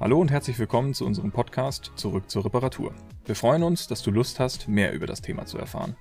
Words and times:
Hallo 0.00 0.18
und 0.18 0.30
herzlich 0.30 0.58
willkommen 0.58 0.94
zu 0.94 1.04
unserem 1.04 1.30
Podcast 1.30 1.92
Zurück 1.94 2.30
zur 2.30 2.46
Reparatur. 2.46 2.94
Wir 3.26 3.34
freuen 3.34 3.62
uns, 3.62 3.86
dass 3.86 4.00
du 4.00 4.10
Lust 4.10 4.40
hast, 4.40 4.66
mehr 4.66 4.94
über 4.94 5.06
das 5.06 5.20
Thema 5.20 5.44
zu 5.44 5.58
erfahren. 5.58 5.94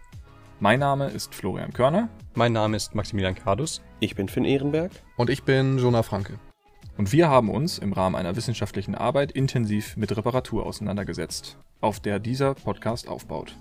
Mein 0.61 0.79
Name 0.79 1.09
ist 1.09 1.35
Florian 1.35 1.73
Körner. 1.73 2.07
Mein 2.33 2.53
Name 2.53 2.77
ist 2.77 2.95
Maximilian 2.95 3.35
Kardus. 3.35 3.81
Ich 3.99 4.15
bin 4.15 4.29
Finn 4.29 4.45
Ehrenberg. 4.45 4.93
Und 5.17 5.29
ich 5.29 5.43
bin 5.43 5.79
Jonah 5.79 6.03
Franke. 6.03 6.39
Und 6.97 7.11
wir 7.11 7.27
haben 7.27 7.49
uns 7.49 7.77
im 7.77 7.91
Rahmen 7.91 8.15
einer 8.15 8.37
wissenschaftlichen 8.37 8.95
Arbeit 8.95 9.33
intensiv 9.33 9.97
mit 9.97 10.15
Reparatur 10.15 10.65
auseinandergesetzt, 10.65 11.57
auf 11.81 11.99
der 11.99 12.19
dieser 12.19 12.53
Podcast 12.53 13.09
aufbaut. 13.09 13.53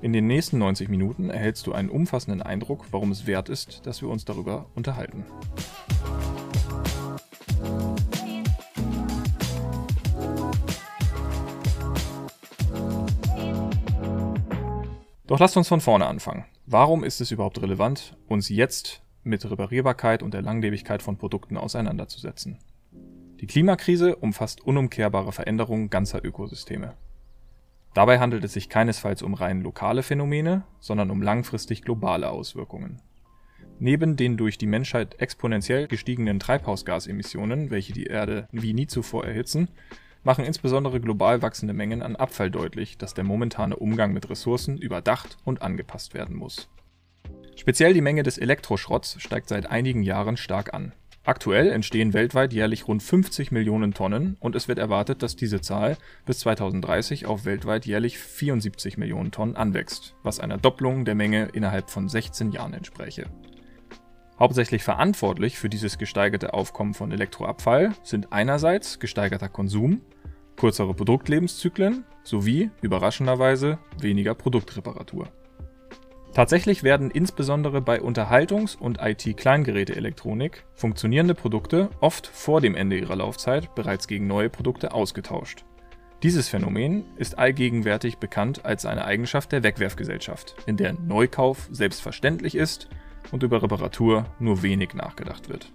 In 0.00 0.12
den 0.12 0.28
nächsten 0.28 0.58
90 0.58 0.88
Minuten 0.88 1.30
erhältst 1.30 1.66
du 1.66 1.72
einen 1.72 1.88
umfassenden 1.88 2.40
Eindruck, 2.40 2.86
warum 2.92 3.10
es 3.10 3.26
wert 3.26 3.48
ist, 3.48 3.84
dass 3.84 4.00
wir 4.00 4.10
uns 4.10 4.24
darüber 4.24 4.66
unterhalten. 4.76 5.24
Doch 15.34 15.40
lasst 15.40 15.56
uns 15.56 15.66
von 15.66 15.80
vorne 15.80 16.06
anfangen. 16.06 16.44
Warum 16.64 17.02
ist 17.02 17.20
es 17.20 17.32
überhaupt 17.32 17.60
relevant, 17.60 18.16
uns 18.28 18.48
jetzt 18.50 19.02
mit 19.24 19.44
Reparierbarkeit 19.44 20.22
und 20.22 20.32
der 20.32 20.42
Langlebigkeit 20.42 21.02
von 21.02 21.16
Produkten 21.18 21.56
auseinanderzusetzen? 21.56 22.60
Die 23.40 23.48
Klimakrise 23.48 24.14
umfasst 24.14 24.60
unumkehrbare 24.60 25.32
Veränderungen 25.32 25.90
ganzer 25.90 26.24
Ökosysteme. 26.24 26.94
Dabei 27.94 28.20
handelt 28.20 28.44
es 28.44 28.52
sich 28.52 28.68
keinesfalls 28.68 29.22
um 29.22 29.34
rein 29.34 29.62
lokale 29.62 30.04
Phänomene, 30.04 30.62
sondern 30.78 31.10
um 31.10 31.20
langfristig 31.20 31.82
globale 31.82 32.30
Auswirkungen. 32.30 33.02
Neben 33.80 34.14
den 34.14 34.36
durch 34.36 34.56
die 34.56 34.68
Menschheit 34.68 35.20
exponentiell 35.20 35.88
gestiegenen 35.88 36.38
Treibhausgasemissionen, 36.38 37.72
welche 37.72 37.92
die 37.92 38.06
Erde 38.06 38.46
wie 38.52 38.72
nie 38.72 38.86
zuvor 38.86 39.24
erhitzen, 39.24 39.66
machen 40.24 40.44
insbesondere 40.44 41.00
global 41.00 41.42
wachsende 41.42 41.74
Mengen 41.74 42.02
an 42.02 42.16
Abfall 42.16 42.50
deutlich, 42.50 42.98
dass 42.98 43.14
der 43.14 43.24
momentane 43.24 43.76
Umgang 43.76 44.12
mit 44.12 44.28
Ressourcen 44.28 44.78
überdacht 44.78 45.36
und 45.44 45.62
angepasst 45.62 46.14
werden 46.14 46.34
muss. 46.36 46.68
Speziell 47.56 47.94
die 47.94 48.00
Menge 48.00 48.24
des 48.24 48.38
Elektroschrotts 48.38 49.16
steigt 49.20 49.48
seit 49.48 49.70
einigen 49.70 50.02
Jahren 50.02 50.36
stark 50.36 50.74
an. 50.74 50.92
Aktuell 51.26 51.70
entstehen 51.70 52.12
weltweit 52.12 52.52
jährlich 52.52 52.86
rund 52.86 53.02
50 53.02 53.50
Millionen 53.50 53.94
Tonnen 53.94 54.36
und 54.40 54.54
es 54.54 54.68
wird 54.68 54.78
erwartet, 54.78 55.22
dass 55.22 55.36
diese 55.36 55.62
Zahl 55.62 55.96
bis 56.26 56.40
2030 56.40 57.24
auf 57.24 57.46
weltweit 57.46 57.86
jährlich 57.86 58.18
74 58.18 58.98
Millionen 58.98 59.30
Tonnen 59.30 59.56
anwächst, 59.56 60.16
was 60.22 60.38
einer 60.38 60.58
Doppelung 60.58 61.06
der 61.06 61.14
Menge 61.14 61.48
innerhalb 61.54 61.88
von 61.88 62.10
16 62.10 62.52
Jahren 62.52 62.74
entspräche. 62.74 63.24
Hauptsächlich 64.38 64.82
verantwortlich 64.82 65.58
für 65.58 65.70
dieses 65.70 65.96
gesteigerte 65.96 66.52
Aufkommen 66.52 66.92
von 66.92 67.10
Elektroabfall 67.10 67.94
sind 68.02 68.32
einerseits 68.32 68.98
gesteigerter 68.98 69.48
Konsum 69.48 70.02
kürzere 70.56 70.94
Produktlebenszyklen 70.94 72.04
sowie, 72.22 72.70
überraschenderweise, 72.82 73.78
weniger 74.00 74.34
Produktreparatur. 74.34 75.28
Tatsächlich 76.34 76.82
werden 76.82 77.12
insbesondere 77.12 77.80
bei 77.80 78.00
Unterhaltungs- 78.00 78.76
und 78.76 78.98
IT-Kleingeräteelektronik 79.00 80.64
funktionierende 80.74 81.34
Produkte 81.34 81.90
oft 82.00 82.26
vor 82.26 82.60
dem 82.60 82.74
Ende 82.74 82.98
ihrer 82.98 83.14
Laufzeit 83.14 83.72
bereits 83.76 84.08
gegen 84.08 84.26
neue 84.26 84.50
Produkte 84.50 84.92
ausgetauscht. 84.92 85.64
Dieses 86.24 86.48
Phänomen 86.48 87.04
ist 87.18 87.38
allgegenwärtig 87.38 88.16
bekannt 88.16 88.64
als 88.64 88.84
eine 88.84 89.04
Eigenschaft 89.04 89.52
der 89.52 89.62
Wegwerfgesellschaft, 89.62 90.56
in 90.66 90.76
der 90.76 90.94
Neukauf 90.94 91.68
selbstverständlich 91.70 92.56
ist 92.56 92.88
und 93.30 93.42
über 93.42 93.62
Reparatur 93.62 94.24
nur 94.40 94.62
wenig 94.62 94.94
nachgedacht 94.94 95.48
wird. 95.48 95.70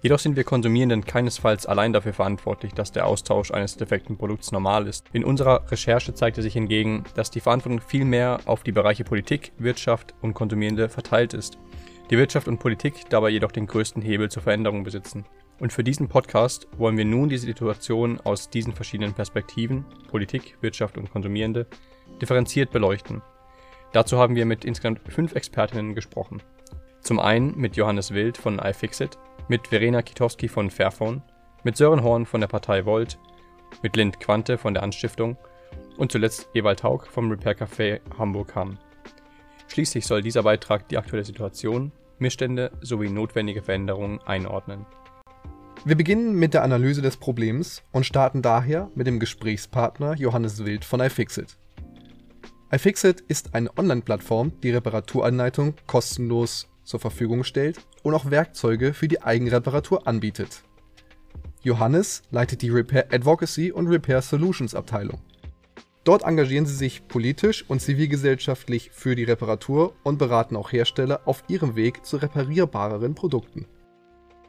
Jedoch 0.00 0.20
sind 0.20 0.36
wir 0.36 0.44
Konsumierenden 0.44 1.04
keinesfalls 1.04 1.66
allein 1.66 1.92
dafür 1.92 2.12
verantwortlich, 2.12 2.72
dass 2.72 2.92
der 2.92 3.06
Austausch 3.06 3.50
eines 3.50 3.76
defekten 3.76 4.16
Produkts 4.16 4.52
normal 4.52 4.86
ist. 4.86 5.04
In 5.12 5.24
unserer 5.24 5.68
Recherche 5.72 6.14
zeigte 6.14 6.40
sich 6.40 6.52
hingegen, 6.52 7.02
dass 7.16 7.32
die 7.32 7.40
Verantwortung 7.40 7.80
vielmehr 7.80 8.38
auf 8.44 8.62
die 8.62 8.70
Bereiche 8.70 9.02
Politik, 9.02 9.50
Wirtschaft 9.58 10.14
und 10.22 10.34
Konsumierende 10.34 10.88
verteilt 10.88 11.34
ist. 11.34 11.58
Die 12.10 12.16
Wirtschaft 12.16 12.46
und 12.46 12.60
Politik 12.60 13.10
dabei 13.10 13.30
jedoch 13.30 13.50
den 13.50 13.66
größten 13.66 14.00
Hebel 14.00 14.30
zur 14.30 14.44
Veränderung 14.44 14.84
besitzen. 14.84 15.24
Und 15.58 15.72
für 15.72 15.82
diesen 15.82 16.08
Podcast 16.08 16.68
wollen 16.76 16.96
wir 16.96 17.04
nun 17.04 17.28
die 17.28 17.36
Situation 17.36 18.20
aus 18.20 18.48
diesen 18.50 18.74
verschiedenen 18.74 19.14
Perspektiven, 19.14 19.84
Politik, 20.08 20.56
Wirtschaft 20.60 20.96
und 20.96 21.10
Konsumierende, 21.10 21.66
differenziert 22.22 22.70
beleuchten. 22.70 23.20
Dazu 23.92 24.16
haben 24.16 24.36
wir 24.36 24.46
mit 24.46 24.64
insgesamt 24.64 25.00
fünf 25.08 25.34
Expertinnen 25.34 25.96
gesprochen. 25.96 26.40
Zum 27.00 27.18
einen 27.18 27.58
mit 27.58 27.76
Johannes 27.76 28.14
Wild 28.14 28.38
von 28.38 28.60
iFixit, 28.60 29.18
mit 29.48 29.68
Verena 29.68 30.02
Kitowski 30.02 30.46
von 30.46 30.70
Fairphone, 30.70 31.22
mit 31.64 31.76
Sören 31.76 32.02
Horn 32.02 32.26
von 32.26 32.40
der 32.40 32.48
Partei 32.48 32.84
Volt, 32.84 33.18
mit 33.82 33.96
Lind 33.96 34.20
Quante 34.20 34.58
von 34.58 34.74
der 34.74 34.82
Anstiftung 34.82 35.36
und 35.96 36.12
zuletzt 36.12 36.48
Ewald 36.54 36.82
Haug 36.82 37.06
vom 37.10 37.30
Repair 37.30 37.56
Café 37.56 38.00
Hamburg-Hamm. 38.16 38.78
Schließlich 39.68 40.06
soll 40.06 40.22
dieser 40.22 40.42
Beitrag 40.42 40.88
die 40.88 40.98
aktuelle 40.98 41.24
Situation, 41.24 41.92
Missstände 42.18 42.72
sowie 42.80 43.08
notwendige 43.08 43.62
Veränderungen 43.62 44.20
einordnen. 44.20 44.86
Wir 45.84 45.96
beginnen 45.96 46.34
mit 46.34 46.54
der 46.54 46.64
Analyse 46.64 47.02
des 47.02 47.16
Problems 47.16 47.82
und 47.92 48.04
starten 48.04 48.42
daher 48.42 48.90
mit 48.94 49.06
dem 49.06 49.20
Gesprächspartner 49.20 50.14
Johannes 50.16 50.64
Wild 50.64 50.84
von 50.84 51.00
iFixit. 51.00 51.56
iFixit 52.72 53.20
ist 53.28 53.54
eine 53.54 53.70
Online-Plattform, 53.78 54.52
die 54.62 54.70
Reparaturanleitung 54.70 55.74
kostenlos 55.86 56.68
zur 56.82 57.00
Verfügung 57.00 57.44
stellt 57.44 57.78
und 58.02 58.14
auch 58.14 58.30
Werkzeuge 58.30 58.94
für 58.94 59.08
die 59.08 59.22
Eigenreparatur 59.22 60.06
anbietet. 60.06 60.62
Johannes 61.62 62.22
leitet 62.30 62.62
die 62.62 62.70
Repair 62.70 63.08
Advocacy 63.12 63.72
und 63.72 63.88
Repair 63.88 64.22
Solutions 64.22 64.74
Abteilung. 64.74 65.20
Dort 66.04 66.22
engagieren 66.22 66.64
sie 66.64 66.74
sich 66.74 67.06
politisch 67.06 67.64
und 67.68 67.82
zivilgesellschaftlich 67.82 68.90
für 68.92 69.14
die 69.14 69.24
Reparatur 69.24 69.94
und 70.04 70.18
beraten 70.18 70.56
auch 70.56 70.72
Hersteller 70.72 71.20
auf 71.26 71.44
ihrem 71.48 71.76
Weg 71.76 72.06
zu 72.06 72.16
reparierbareren 72.16 73.14
Produkten. 73.14 73.66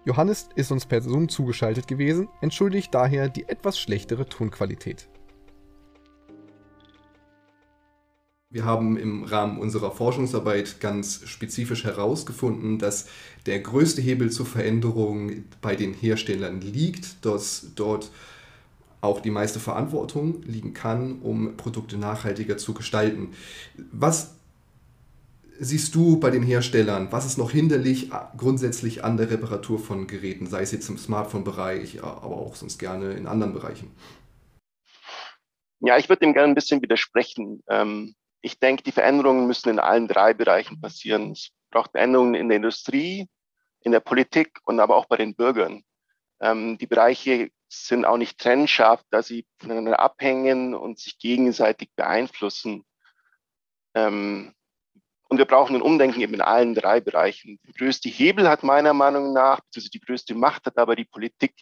Johannes 0.06 0.48
ist 0.56 0.72
uns 0.72 0.86
per 0.86 1.02
Zoom 1.02 1.28
zugeschaltet 1.28 1.88
gewesen, 1.88 2.30
entschuldigt 2.42 2.94
daher 2.96 3.28
die 3.28 3.50
etwas 3.50 3.78
schlechtere 3.78 4.26
Tonqualität. 4.26 5.10
Wir 8.52 8.66
haben 8.66 8.98
im 8.98 9.26
Rahmen 9.26 9.60
unserer 9.60 9.92
Forschungsarbeit 9.92 10.80
ganz 10.80 11.22
spezifisch 11.28 11.84
herausgefunden, 11.84 12.80
dass 12.80 13.08
der 13.46 13.60
größte 13.60 14.02
Hebel 14.02 14.32
zur 14.32 14.48
Veränderung 14.48 15.44
bei 15.62 15.76
den 15.76 15.94
Herstellern 15.94 16.60
liegt, 16.60 17.24
dass 17.24 17.68
dort 17.76 18.10
auch 19.02 19.22
die 19.22 19.30
meiste 19.30 19.60
Verantwortung 19.60 20.42
liegen 20.48 20.74
kann, 20.74 21.20
um 21.22 21.58
Produkte 21.58 21.98
nachhaltiger 21.98 22.58
zu 22.58 22.74
gestalten. 22.74 23.36
Was 23.92 24.34
siehst 25.60 25.94
du 25.94 26.20
bei 26.20 26.32
den 26.32 26.42
Herstellern? 26.42 27.12
Was 27.12 27.28
ist 27.28 27.38
noch 27.38 27.52
hinderlich 27.52 28.10
grundsätzlich 28.36 29.04
an 29.04 29.18
der 29.18 29.30
Reparatur 29.30 29.78
von 29.78 30.08
Geräten, 30.08 30.48
sei 30.48 30.64
es 30.64 30.72
jetzt 30.72 30.90
im 30.90 30.98
Smartphone-Bereich, 30.98 32.04
aber 32.04 32.36
auch 32.36 32.56
sonst 32.56 32.80
gerne 32.80 33.14
in 33.14 33.28
anderen 33.28 33.54
Bereichen? 33.54 33.92
Ja, 35.82 35.98
ich 35.98 36.10
würde 36.10 36.22
dem 36.22 36.34
gerne 36.34 36.50
ein 36.50 36.56
bisschen 36.56 36.82
widersprechen. 36.82 37.64
Ähm, 37.70 38.16
ich 38.42 38.60
denke, 38.60 38.84
die 38.84 38.92
Veränderungen 38.92 39.48
müssen 39.48 39.70
in 39.70 39.80
allen 39.80 40.08
drei 40.08 40.34
Bereichen 40.34 40.80
passieren. 40.80 41.32
Es 41.32 41.50
braucht 41.70 41.92
Veränderungen 41.92 42.36
in 42.36 42.50
der 42.50 42.58
Industrie, 42.58 43.28
in 43.82 43.92
der 43.92 44.00
Politik 44.00 44.60
und 44.66 44.80
aber 44.80 44.96
auch 44.96 45.06
bei 45.06 45.18
den 45.18 45.36
Bürgern. 45.36 45.84
Ähm, 46.42 46.78
die 46.78 46.88
Bereiche 46.88 47.50
sind 47.68 48.06
auch 48.06 48.18
nicht 48.18 48.40
trennscharf, 48.40 49.04
da 49.12 49.22
sie 49.22 49.46
voneinander 49.58 50.00
abhängen 50.00 50.74
und 50.74 51.00
sich 51.00 51.20
gegenseitig 51.20 51.90
beeinflussen. 51.96 52.84
Ähm, 53.94 54.54
und 55.28 55.38
wir 55.38 55.46
brauchen 55.46 55.76
ein 55.76 55.82
Umdenken 55.82 56.22
eben 56.22 56.34
in 56.34 56.42
allen 56.42 56.74
drei 56.74 57.02
Bereichen. 57.02 57.60
Der 57.68 57.74
größte 57.74 58.10
Hebel 58.10 58.50
hat 58.50 58.64
meiner 58.64 58.94
Meinung 58.94 59.32
nach, 59.32 59.60
beziehungsweise 59.60 59.92
die 59.92 60.00
größte 60.00 60.36
Macht 60.36 60.66
hat 60.66 60.78
aber 60.78 60.96
die 60.96 61.06
Politik, 61.06 61.54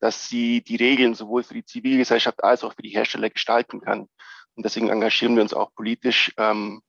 dass 0.00 0.28
sie 0.28 0.62
die 0.62 0.76
Regeln 0.76 1.14
sowohl 1.14 1.42
für 1.42 1.54
die 1.54 1.64
Zivilgesellschaft 1.64 2.44
als 2.44 2.62
auch 2.62 2.74
für 2.74 2.82
die 2.82 2.90
Hersteller 2.90 3.30
gestalten 3.30 3.80
kann. 3.80 4.08
Und 4.56 4.64
deswegen 4.64 4.88
engagieren 4.88 5.34
wir 5.34 5.42
uns 5.42 5.54
auch 5.54 5.74
politisch, 5.74 6.32
ähm, 6.36 6.82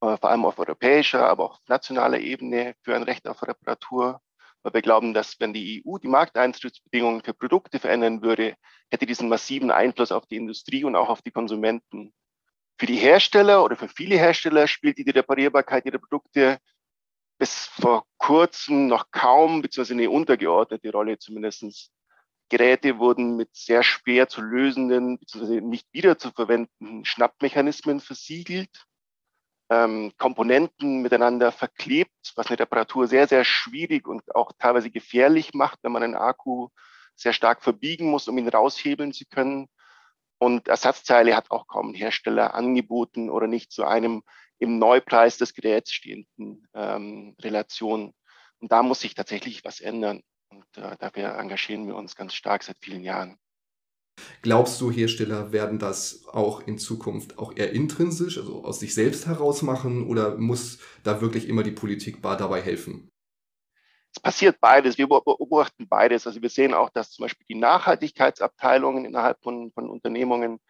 äh, 0.00 0.16
vor 0.16 0.30
allem 0.30 0.44
auf 0.44 0.58
europäischer, 0.58 1.26
aber 1.28 1.44
auch 1.44 1.60
nationaler 1.68 2.18
Ebene 2.18 2.74
für 2.82 2.94
ein 2.94 3.04
Recht 3.04 3.28
auf 3.28 3.42
Reparatur, 3.42 4.20
weil 4.62 4.74
wir 4.74 4.82
glauben, 4.82 5.14
dass 5.14 5.38
wenn 5.40 5.52
die 5.52 5.84
EU 5.86 5.98
die 5.98 6.08
Markteintrittsbedingungen 6.08 7.22
für 7.22 7.34
Produkte 7.34 7.78
verändern 7.78 8.22
würde, 8.22 8.56
hätte 8.90 9.06
diesen 9.06 9.28
massiven 9.28 9.70
Einfluss 9.70 10.12
auf 10.12 10.26
die 10.26 10.36
Industrie 10.36 10.84
und 10.84 10.96
auch 10.96 11.08
auf 11.08 11.22
die 11.22 11.30
Konsumenten. 11.30 12.12
Für 12.78 12.86
die 12.86 12.96
Hersteller 12.96 13.62
oder 13.64 13.76
für 13.76 13.88
viele 13.88 14.16
Hersteller 14.16 14.66
spielt 14.66 14.98
die 14.98 15.08
Reparierbarkeit 15.08 15.86
ihrer 15.86 15.98
Produkte 15.98 16.58
bis 17.38 17.66
vor 17.66 18.06
kurzem 18.18 18.86
noch 18.86 19.10
kaum, 19.10 19.62
beziehungsweise 19.62 19.94
eine 19.94 20.10
untergeordnete 20.10 20.90
Rolle 20.90 21.18
zumindestens. 21.18 21.90
Geräte 22.48 22.98
wurden 22.98 23.36
mit 23.36 23.54
sehr 23.54 23.82
schwer 23.82 24.28
zu 24.28 24.40
lösenden 24.40 25.18
bzw. 25.18 25.60
nicht 25.60 25.86
wieder 25.92 26.18
zu 26.18 26.30
verwendenden 26.30 27.04
Schnappmechanismen 27.04 28.00
versiegelt, 28.00 28.86
ähm, 29.70 30.12
Komponenten 30.18 31.02
miteinander 31.02 31.52
verklebt, 31.52 32.32
was 32.36 32.48
eine 32.48 32.58
Reparatur 32.58 33.06
sehr, 33.06 33.26
sehr 33.26 33.44
schwierig 33.44 34.06
und 34.06 34.34
auch 34.34 34.52
teilweise 34.58 34.90
gefährlich 34.90 35.54
macht, 35.54 35.78
wenn 35.82 35.92
man 35.92 36.02
einen 36.02 36.16
Akku 36.16 36.68
sehr 37.16 37.32
stark 37.32 37.62
verbiegen 37.62 38.10
muss, 38.10 38.28
um 38.28 38.38
ihn 38.38 38.48
raushebeln 38.48 39.12
zu 39.12 39.24
können. 39.26 39.68
Und 40.38 40.68
Ersatzteile 40.68 41.36
hat 41.36 41.50
auch 41.50 41.66
kaum 41.66 41.90
ein 41.90 41.94
Hersteller 41.94 42.54
angeboten 42.54 43.30
oder 43.30 43.46
nicht 43.46 43.72
zu 43.72 43.84
einem 43.84 44.22
im 44.58 44.78
Neupreis 44.78 45.38
des 45.38 45.54
Geräts 45.54 45.92
stehenden 45.92 46.66
ähm, 46.74 47.34
Relation. 47.40 48.12
Und 48.58 48.72
da 48.72 48.82
muss 48.82 49.00
sich 49.00 49.14
tatsächlich 49.14 49.64
was 49.64 49.80
ändern. 49.80 50.22
Und 50.54 50.82
äh, 50.82 50.96
dafür 50.98 51.36
engagieren 51.38 51.86
wir 51.86 51.96
uns 51.96 52.14
ganz 52.14 52.34
stark 52.34 52.62
seit 52.62 52.76
vielen 52.80 53.02
Jahren. 53.02 53.38
Glaubst 54.42 54.80
du, 54.80 54.92
Hersteller 54.92 55.50
werden 55.50 55.80
das 55.80 56.24
auch 56.28 56.64
in 56.66 56.78
Zukunft 56.78 57.38
auch 57.38 57.56
eher 57.56 57.72
intrinsisch, 57.72 58.38
also 58.38 58.64
aus 58.64 58.78
sich 58.78 58.94
selbst 58.94 59.26
heraus 59.26 59.62
machen, 59.62 60.06
oder 60.06 60.36
muss 60.36 60.78
da 61.02 61.20
wirklich 61.20 61.48
immer 61.48 61.64
die 61.64 61.72
Politik 61.72 62.22
dabei 62.22 62.60
helfen? 62.60 63.10
Es 64.14 64.20
passiert 64.20 64.60
beides. 64.60 64.96
Wir 64.96 65.08
beobachten 65.08 65.88
beides. 65.88 66.28
Also 66.28 66.40
wir 66.40 66.48
sehen 66.50 66.74
auch, 66.74 66.90
dass 66.90 67.10
zum 67.10 67.24
Beispiel 67.24 67.46
die 67.48 67.56
Nachhaltigkeitsabteilungen 67.56 69.04
innerhalb 69.04 69.42
von, 69.42 69.72
von 69.72 69.90
Unternehmungen 69.90 70.60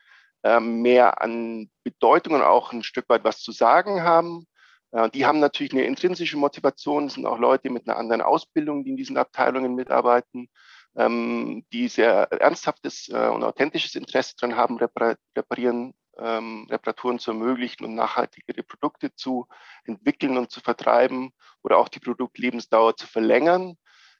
ähm, 0.42 0.80
mehr 0.80 1.20
an 1.20 1.68
Bedeutung 1.82 2.34
und 2.34 2.42
auch 2.42 2.72
ein 2.72 2.82
Stück 2.82 3.06
weit 3.10 3.24
was 3.24 3.40
zu 3.40 3.52
sagen 3.52 4.02
haben. 4.02 4.46
Äh, 4.94 5.10
die 5.10 5.26
haben 5.26 5.40
natürlich 5.40 5.72
eine 5.72 5.84
intrinsische 5.84 6.38
Motivation, 6.38 7.06
es 7.06 7.14
sind 7.14 7.26
auch 7.26 7.38
Leute 7.38 7.68
mit 7.70 7.86
einer 7.86 7.98
anderen 7.98 8.22
Ausbildung, 8.22 8.84
die 8.84 8.90
in 8.90 8.96
diesen 8.96 9.18
Abteilungen 9.18 9.74
mitarbeiten 9.74 10.48
ähm, 10.96 11.64
die 11.72 11.88
sehr 11.88 12.30
ernsthaftes 12.32 13.08
äh, 13.08 13.28
und 13.28 13.44
authentisches 13.44 13.94
Interesse 13.94 14.34
daran 14.38 14.56
haben, 14.56 14.78
reparieren, 14.78 15.94
ähm, 16.18 16.66
Reparaturen 16.70 17.18
zu 17.18 17.32
ermöglichen 17.32 17.84
und 17.84 17.94
nachhaltigere 17.94 18.62
Produkte 18.62 19.14
zu 19.14 19.48
entwickeln 19.84 20.38
und 20.38 20.50
zu 20.50 20.60
vertreiben 20.60 21.32
oder 21.62 21.78
auch 21.78 21.88
die 21.88 22.00
Produktlebensdauer 22.00 22.96
zu 22.96 23.06
verlängern. 23.06 23.76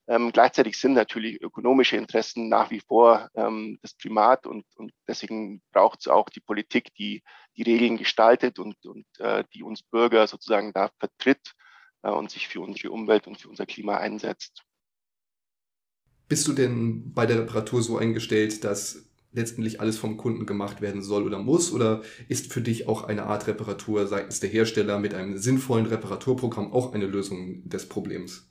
Ähm, 0.06 0.32
gleichzeitig 0.32 0.78
sind 0.78 0.92
natürlich 0.92 1.40
ökonomische 1.40 1.96
Interessen 1.96 2.48
nach 2.48 2.70
wie 2.70 2.80
vor 2.80 3.30
ähm, 3.34 3.78
das 3.80 3.94
Primat 3.94 4.46
und, 4.46 4.66
und 4.76 4.92
deswegen 5.08 5.62
braucht 5.72 6.00
es 6.00 6.08
auch 6.08 6.28
die 6.28 6.40
Politik, 6.40 6.94
die 6.94 7.22
die 7.56 7.62
Regeln 7.62 7.96
gestaltet 7.96 8.58
und, 8.58 8.76
und 8.84 9.06
äh, 9.18 9.44
die 9.54 9.62
uns 9.62 9.82
Bürger 9.82 10.26
sozusagen 10.26 10.72
da 10.74 10.90
vertritt 10.98 11.54
äh, 12.02 12.10
und 12.10 12.30
sich 12.30 12.48
für 12.48 12.60
unsere 12.60 12.90
Umwelt 12.90 13.26
und 13.26 13.40
für 13.40 13.48
unser 13.48 13.64
Klima 13.64 13.96
einsetzt. 13.96 14.62
Bist 16.28 16.46
du 16.48 16.52
denn 16.52 17.12
bei 17.12 17.26
der 17.26 17.38
Reparatur 17.38 17.82
so 17.82 17.96
eingestellt, 17.96 18.64
dass 18.64 19.10
letztendlich 19.32 19.80
alles 19.80 19.98
vom 19.98 20.16
Kunden 20.16 20.46
gemacht 20.46 20.80
werden 20.80 21.02
soll 21.02 21.24
oder 21.24 21.38
muss? 21.38 21.72
Oder 21.72 22.02
ist 22.28 22.52
für 22.52 22.60
dich 22.60 22.88
auch 22.88 23.04
eine 23.04 23.24
Art 23.24 23.46
Reparatur 23.46 24.06
seitens 24.06 24.40
der 24.40 24.50
Hersteller 24.50 24.98
mit 24.98 25.14
einem 25.14 25.38
sinnvollen 25.38 25.86
Reparaturprogramm 25.86 26.72
auch 26.72 26.92
eine 26.94 27.06
Lösung 27.06 27.68
des 27.68 27.88
Problems? 27.88 28.48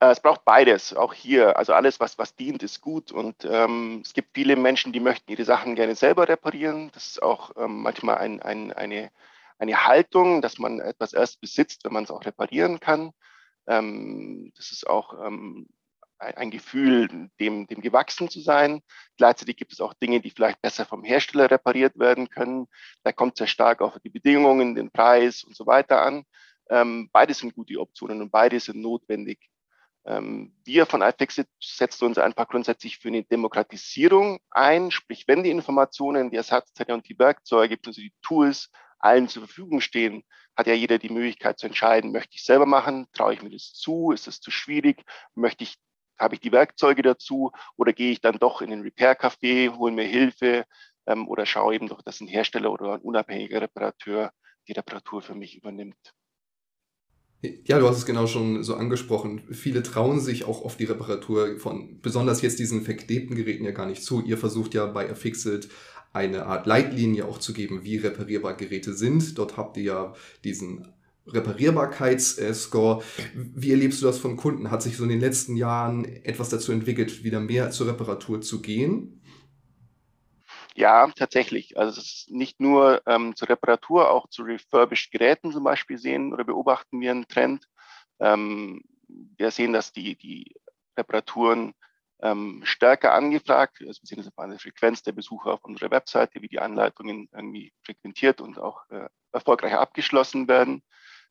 Äh, 0.00 0.10
es 0.10 0.20
braucht 0.20 0.44
beides, 0.44 0.94
auch 0.94 1.14
hier. 1.14 1.56
Also 1.56 1.72
alles, 1.72 2.00
was, 2.00 2.18
was 2.18 2.34
dient, 2.36 2.62
ist 2.62 2.80
gut. 2.80 3.12
Und 3.12 3.44
ähm, 3.44 4.02
es 4.04 4.12
gibt 4.12 4.30
viele 4.34 4.56
Menschen, 4.56 4.92
die 4.92 5.00
möchten 5.00 5.30
ihre 5.30 5.44
Sachen 5.44 5.74
gerne 5.74 5.94
selber 5.94 6.28
reparieren. 6.28 6.90
Das 6.92 7.06
ist 7.06 7.22
auch 7.22 7.52
ähm, 7.56 7.82
manchmal 7.82 8.18
ein, 8.18 8.42
ein, 8.42 8.72
eine, 8.72 9.10
eine 9.58 9.86
Haltung, 9.86 10.42
dass 10.42 10.58
man 10.58 10.80
etwas 10.80 11.12
erst 11.12 11.40
besitzt, 11.40 11.84
wenn 11.84 11.92
man 11.92 12.04
es 12.04 12.10
auch 12.10 12.24
reparieren 12.26 12.80
kann. 12.80 13.12
Ähm, 13.66 14.52
das 14.56 14.70
ist 14.72 14.86
auch 14.86 15.14
ähm, 15.26 15.68
ein 16.18 16.50
Gefühl, 16.50 17.30
dem, 17.40 17.66
dem 17.66 17.80
gewachsen 17.80 18.28
zu 18.30 18.40
sein. 18.40 18.82
Gleichzeitig 19.18 19.56
gibt 19.56 19.72
es 19.72 19.80
auch 19.80 19.94
Dinge, 19.94 20.20
die 20.20 20.30
vielleicht 20.30 20.62
besser 20.62 20.86
vom 20.86 21.04
Hersteller 21.04 21.50
repariert 21.50 21.98
werden 21.98 22.30
können. 22.30 22.68
Da 23.02 23.12
kommt 23.12 23.36
sehr 23.36 23.46
stark 23.46 23.82
auf 23.82 23.98
die 24.00 24.10
Bedingungen, 24.10 24.74
den 24.74 24.90
Preis 24.90 25.44
und 25.44 25.56
so 25.56 25.66
weiter 25.66 26.02
an. 26.02 26.24
Ähm, 26.70 27.10
beide 27.12 27.34
sind 27.34 27.54
gute 27.54 27.78
Optionen 27.78 28.22
und 28.22 28.30
beide 28.30 28.58
sind 28.60 28.80
notwendig. 28.80 29.38
Ähm, 30.06 30.54
wir 30.64 30.86
von 30.86 31.02
iFixit 31.02 31.48
setzen 31.60 32.06
uns 32.06 32.18
einfach 32.18 32.48
grundsätzlich 32.48 32.98
für 32.98 33.08
eine 33.08 33.24
Demokratisierung 33.24 34.38
ein, 34.50 34.90
sprich, 34.92 35.26
wenn 35.26 35.42
die 35.42 35.50
Informationen, 35.50 36.30
die 36.30 36.36
Ersatzteile 36.36 36.94
und 36.94 37.08
die 37.08 37.18
Werkzeuge, 37.18 37.76
also 37.84 38.00
die 38.00 38.14
Tools 38.22 38.70
allen 39.00 39.28
zur 39.28 39.46
Verfügung 39.46 39.80
stehen, 39.80 40.22
hat 40.56 40.68
ja 40.68 40.74
jeder 40.74 40.98
die 40.98 41.10
Möglichkeit 41.10 41.58
zu 41.58 41.66
entscheiden, 41.66 42.12
möchte 42.12 42.36
ich 42.36 42.44
selber 42.44 42.66
machen, 42.66 43.06
traue 43.12 43.34
ich 43.34 43.42
mir 43.42 43.50
das 43.50 43.74
zu, 43.74 44.12
ist 44.12 44.28
es 44.28 44.40
zu 44.40 44.50
schwierig, 44.50 45.02
möchte 45.34 45.64
ich 45.64 45.76
habe 46.18 46.34
ich 46.34 46.40
die 46.40 46.52
Werkzeuge 46.52 47.02
dazu 47.02 47.52
oder 47.76 47.92
gehe 47.92 48.10
ich 48.10 48.20
dann 48.22 48.38
doch 48.38 48.62
in 48.62 48.70
den 48.70 48.80
Repair-Café, 48.80 49.76
hole 49.76 49.92
mir 49.92 50.04
Hilfe 50.06 50.64
ähm, 51.06 51.28
oder 51.28 51.44
schaue 51.44 51.74
eben 51.74 51.88
doch, 51.88 52.00
dass 52.00 52.20
ein 52.20 52.28
Hersteller 52.28 52.72
oder 52.72 52.94
ein 52.94 53.02
unabhängiger 53.02 53.60
Reparateur 53.60 54.32
die 54.66 54.72
Reparatur 54.72 55.20
für 55.20 55.34
mich 55.34 55.56
übernimmt. 55.56 56.15
Ja, 57.64 57.78
du 57.78 57.88
hast 57.88 57.98
es 57.98 58.06
genau 58.06 58.26
schon 58.26 58.62
so 58.62 58.74
angesprochen. 58.74 59.42
Viele 59.50 59.82
trauen 59.82 60.20
sich 60.20 60.44
auch 60.44 60.64
auf 60.64 60.76
die 60.76 60.84
Reparatur 60.84 61.58
von 61.58 62.00
besonders 62.00 62.42
jetzt 62.42 62.58
diesen 62.58 62.82
verklebten 62.82 63.34
Geräten 63.34 63.64
ja 63.64 63.72
gar 63.72 63.86
nicht 63.86 64.02
zu. 64.02 64.22
Ihr 64.22 64.38
versucht 64.38 64.74
ja 64.74 64.86
bei 64.86 65.10
Affixit 65.10 65.68
eine 66.12 66.46
Art 66.46 66.66
Leitlinie 66.66 67.26
auch 67.26 67.38
zu 67.38 67.52
geben, 67.52 67.80
wie 67.84 67.98
reparierbar 67.98 68.54
Geräte 68.54 68.94
sind. 68.94 69.36
Dort 69.38 69.56
habt 69.56 69.76
ihr 69.76 69.82
ja 69.82 70.14
diesen 70.44 70.86
Reparierbarkeitsscore. 71.26 73.02
Wie 73.34 73.70
erlebst 73.70 74.00
du 74.00 74.06
das 74.06 74.18
von 74.18 74.36
Kunden? 74.36 74.70
Hat 74.70 74.82
sich 74.82 74.96
so 74.96 75.02
in 75.02 75.10
den 75.10 75.20
letzten 75.20 75.56
Jahren 75.56 76.04
etwas 76.04 76.48
dazu 76.48 76.72
entwickelt, 76.72 77.24
wieder 77.24 77.40
mehr 77.40 77.70
zur 77.70 77.88
Reparatur 77.88 78.40
zu 78.40 78.62
gehen? 78.62 79.20
Ja, 80.76 81.06
tatsächlich. 81.16 81.78
Also 81.78 81.98
es 81.98 82.06
ist 82.06 82.30
nicht 82.30 82.60
nur 82.60 83.00
ähm, 83.06 83.34
zur 83.34 83.48
Reparatur, 83.48 84.10
auch 84.10 84.28
zu 84.28 84.42
refurbished 84.42 85.10
Geräten 85.10 85.50
zum 85.50 85.64
Beispiel 85.64 85.96
sehen 85.96 86.34
oder 86.34 86.44
beobachten 86.44 87.00
wir 87.00 87.12
einen 87.12 87.26
Trend. 87.28 87.66
Ähm, 88.20 88.82
wir 89.08 89.50
sehen, 89.50 89.72
dass 89.72 89.92
die, 89.92 90.16
die 90.16 90.54
Reparaturen 90.98 91.72
ähm, 92.20 92.60
stärker 92.64 93.14
angefragt. 93.14 93.78
Also 93.86 94.02
wir 94.02 94.06
sehen 94.06 94.18
das 94.22 94.30
an 94.36 94.50
der 94.50 94.58
Frequenz 94.58 95.02
der 95.02 95.12
Besucher 95.12 95.54
auf 95.54 95.64
unserer 95.64 95.90
Webseite, 95.90 96.42
wie 96.42 96.48
die 96.48 96.60
Anleitungen 96.60 97.30
irgendwie 97.32 97.72
frequentiert 97.82 98.42
und 98.42 98.58
auch 98.58 98.82
äh, 98.90 99.08
erfolgreich 99.32 99.72
abgeschlossen 99.72 100.46
werden. 100.46 100.82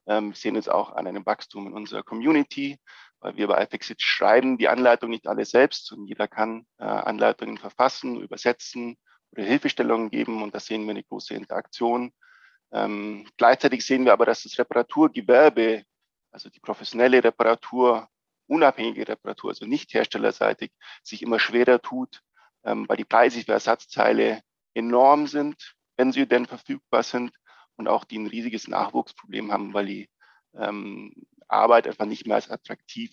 Ähm, 0.07 0.29
wir 0.29 0.35
sehen 0.35 0.55
es 0.55 0.67
auch 0.67 0.91
an 0.93 1.05
einem 1.05 1.25
Wachstum 1.27 1.67
in 1.67 1.73
unserer 1.73 2.01
Community, 2.01 2.79
weil 3.19 3.35
wir 3.37 3.45
bei 3.47 3.63
iFixit 3.63 4.01
schreiben 4.01 4.57
die 4.57 4.69
Anleitung 4.69 5.11
nicht 5.11 5.27
alle 5.27 5.45
selbst 5.45 5.91
und 5.91 6.07
jeder 6.07 6.27
kann 6.27 6.65
äh, 6.79 6.85
Anleitungen 6.85 7.59
verfassen, 7.59 8.19
übersetzen 8.19 8.97
Hilfestellungen 9.43 10.09
geben 10.09 10.41
und 10.43 10.53
da 10.55 10.59
sehen 10.59 10.83
wir 10.85 10.91
eine 10.91 11.03
große 11.03 11.33
Interaktion. 11.33 12.13
Ähm, 12.71 13.27
gleichzeitig 13.37 13.85
sehen 13.85 14.05
wir 14.05 14.13
aber, 14.13 14.25
dass 14.25 14.43
das 14.43 14.57
Reparaturgewerbe, 14.57 15.83
also 16.31 16.49
die 16.49 16.59
professionelle 16.59 17.23
Reparatur, 17.23 18.07
unabhängige 18.47 19.07
Reparatur, 19.07 19.51
also 19.51 19.65
nicht 19.65 19.93
herstellerseitig, 19.93 20.71
sich 21.03 21.21
immer 21.21 21.39
schwerer 21.39 21.81
tut, 21.81 22.21
ähm, 22.63 22.87
weil 22.87 22.97
die 22.97 23.05
Preise 23.05 23.41
für 23.41 23.53
Ersatzteile 23.53 24.41
enorm 24.73 25.27
sind, 25.27 25.75
wenn 25.97 26.11
sie 26.11 26.27
denn 26.27 26.45
verfügbar 26.45 27.03
sind 27.03 27.31
und 27.77 27.87
auch 27.87 28.03
die 28.03 28.19
ein 28.19 28.27
riesiges 28.27 28.67
Nachwuchsproblem 28.67 29.51
haben, 29.51 29.73
weil 29.73 29.85
die 29.85 30.09
ähm, 30.53 31.13
Arbeit 31.47 31.87
einfach 31.87 32.05
nicht 32.05 32.25
mehr 32.25 32.35
als 32.35 32.49
attraktiv 32.49 33.11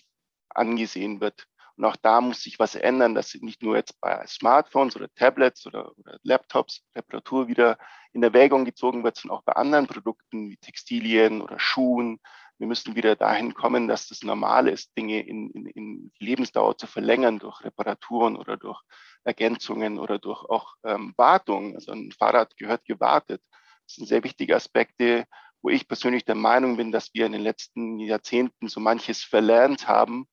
angesehen 0.49 1.21
wird. 1.21 1.47
Und 1.75 1.85
auch 1.85 1.95
da 1.95 2.21
muss 2.21 2.43
sich 2.43 2.59
was 2.59 2.75
ändern, 2.75 3.15
dass 3.15 3.33
nicht 3.35 3.63
nur 3.63 3.75
jetzt 3.75 3.99
bei 3.99 4.25
Smartphones 4.27 4.95
oder 4.95 5.11
Tablets 5.15 5.65
oder, 5.65 5.91
oder 5.97 6.19
Laptops 6.21 6.83
Reparatur 6.95 7.47
wieder 7.47 7.77
in 8.11 8.21
Erwägung 8.21 8.63
gezogen 8.63 9.03
wird, 9.03 9.17
sondern 9.17 9.39
auch 9.39 9.43
bei 9.43 9.53
anderen 9.53 9.87
Produkten 9.87 10.49
wie 10.49 10.57
Textilien 10.57 11.41
oder 11.41 11.59
Schuhen. 11.59 12.19
Wir 12.59 12.67
müssen 12.67 12.95
wieder 12.95 13.15
dahin 13.15 13.55
kommen, 13.55 13.87
dass 13.87 14.07
das 14.07 14.21
normal 14.21 14.67
ist, 14.67 14.95
Dinge 14.95 15.25
in, 15.25 15.49
in, 15.49 15.65
in 15.65 16.11
Lebensdauer 16.19 16.77
zu 16.77 16.85
verlängern 16.85 17.39
durch 17.39 17.63
Reparaturen 17.63 18.35
oder 18.35 18.55
durch 18.55 18.79
Ergänzungen 19.23 19.97
oder 19.97 20.19
durch 20.19 20.43
auch 20.43 20.75
ähm, 20.83 21.13
Wartung. 21.17 21.73
Also 21.73 21.91
ein 21.91 22.11
Fahrrad 22.11 22.55
gehört 22.55 22.85
gewartet. 22.85 23.41
Das 23.87 23.95
sind 23.95 24.07
sehr 24.07 24.23
wichtige 24.23 24.55
Aspekte, 24.55 25.25
wo 25.63 25.69
ich 25.69 25.87
persönlich 25.87 26.23
der 26.23 26.35
Meinung 26.35 26.77
bin, 26.77 26.91
dass 26.91 27.13
wir 27.13 27.25
in 27.25 27.31
den 27.31 27.41
letzten 27.41 27.97
Jahrzehnten 27.99 28.67
so 28.67 28.79
manches 28.79 29.23
verlernt 29.23 29.87
haben, 29.87 30.27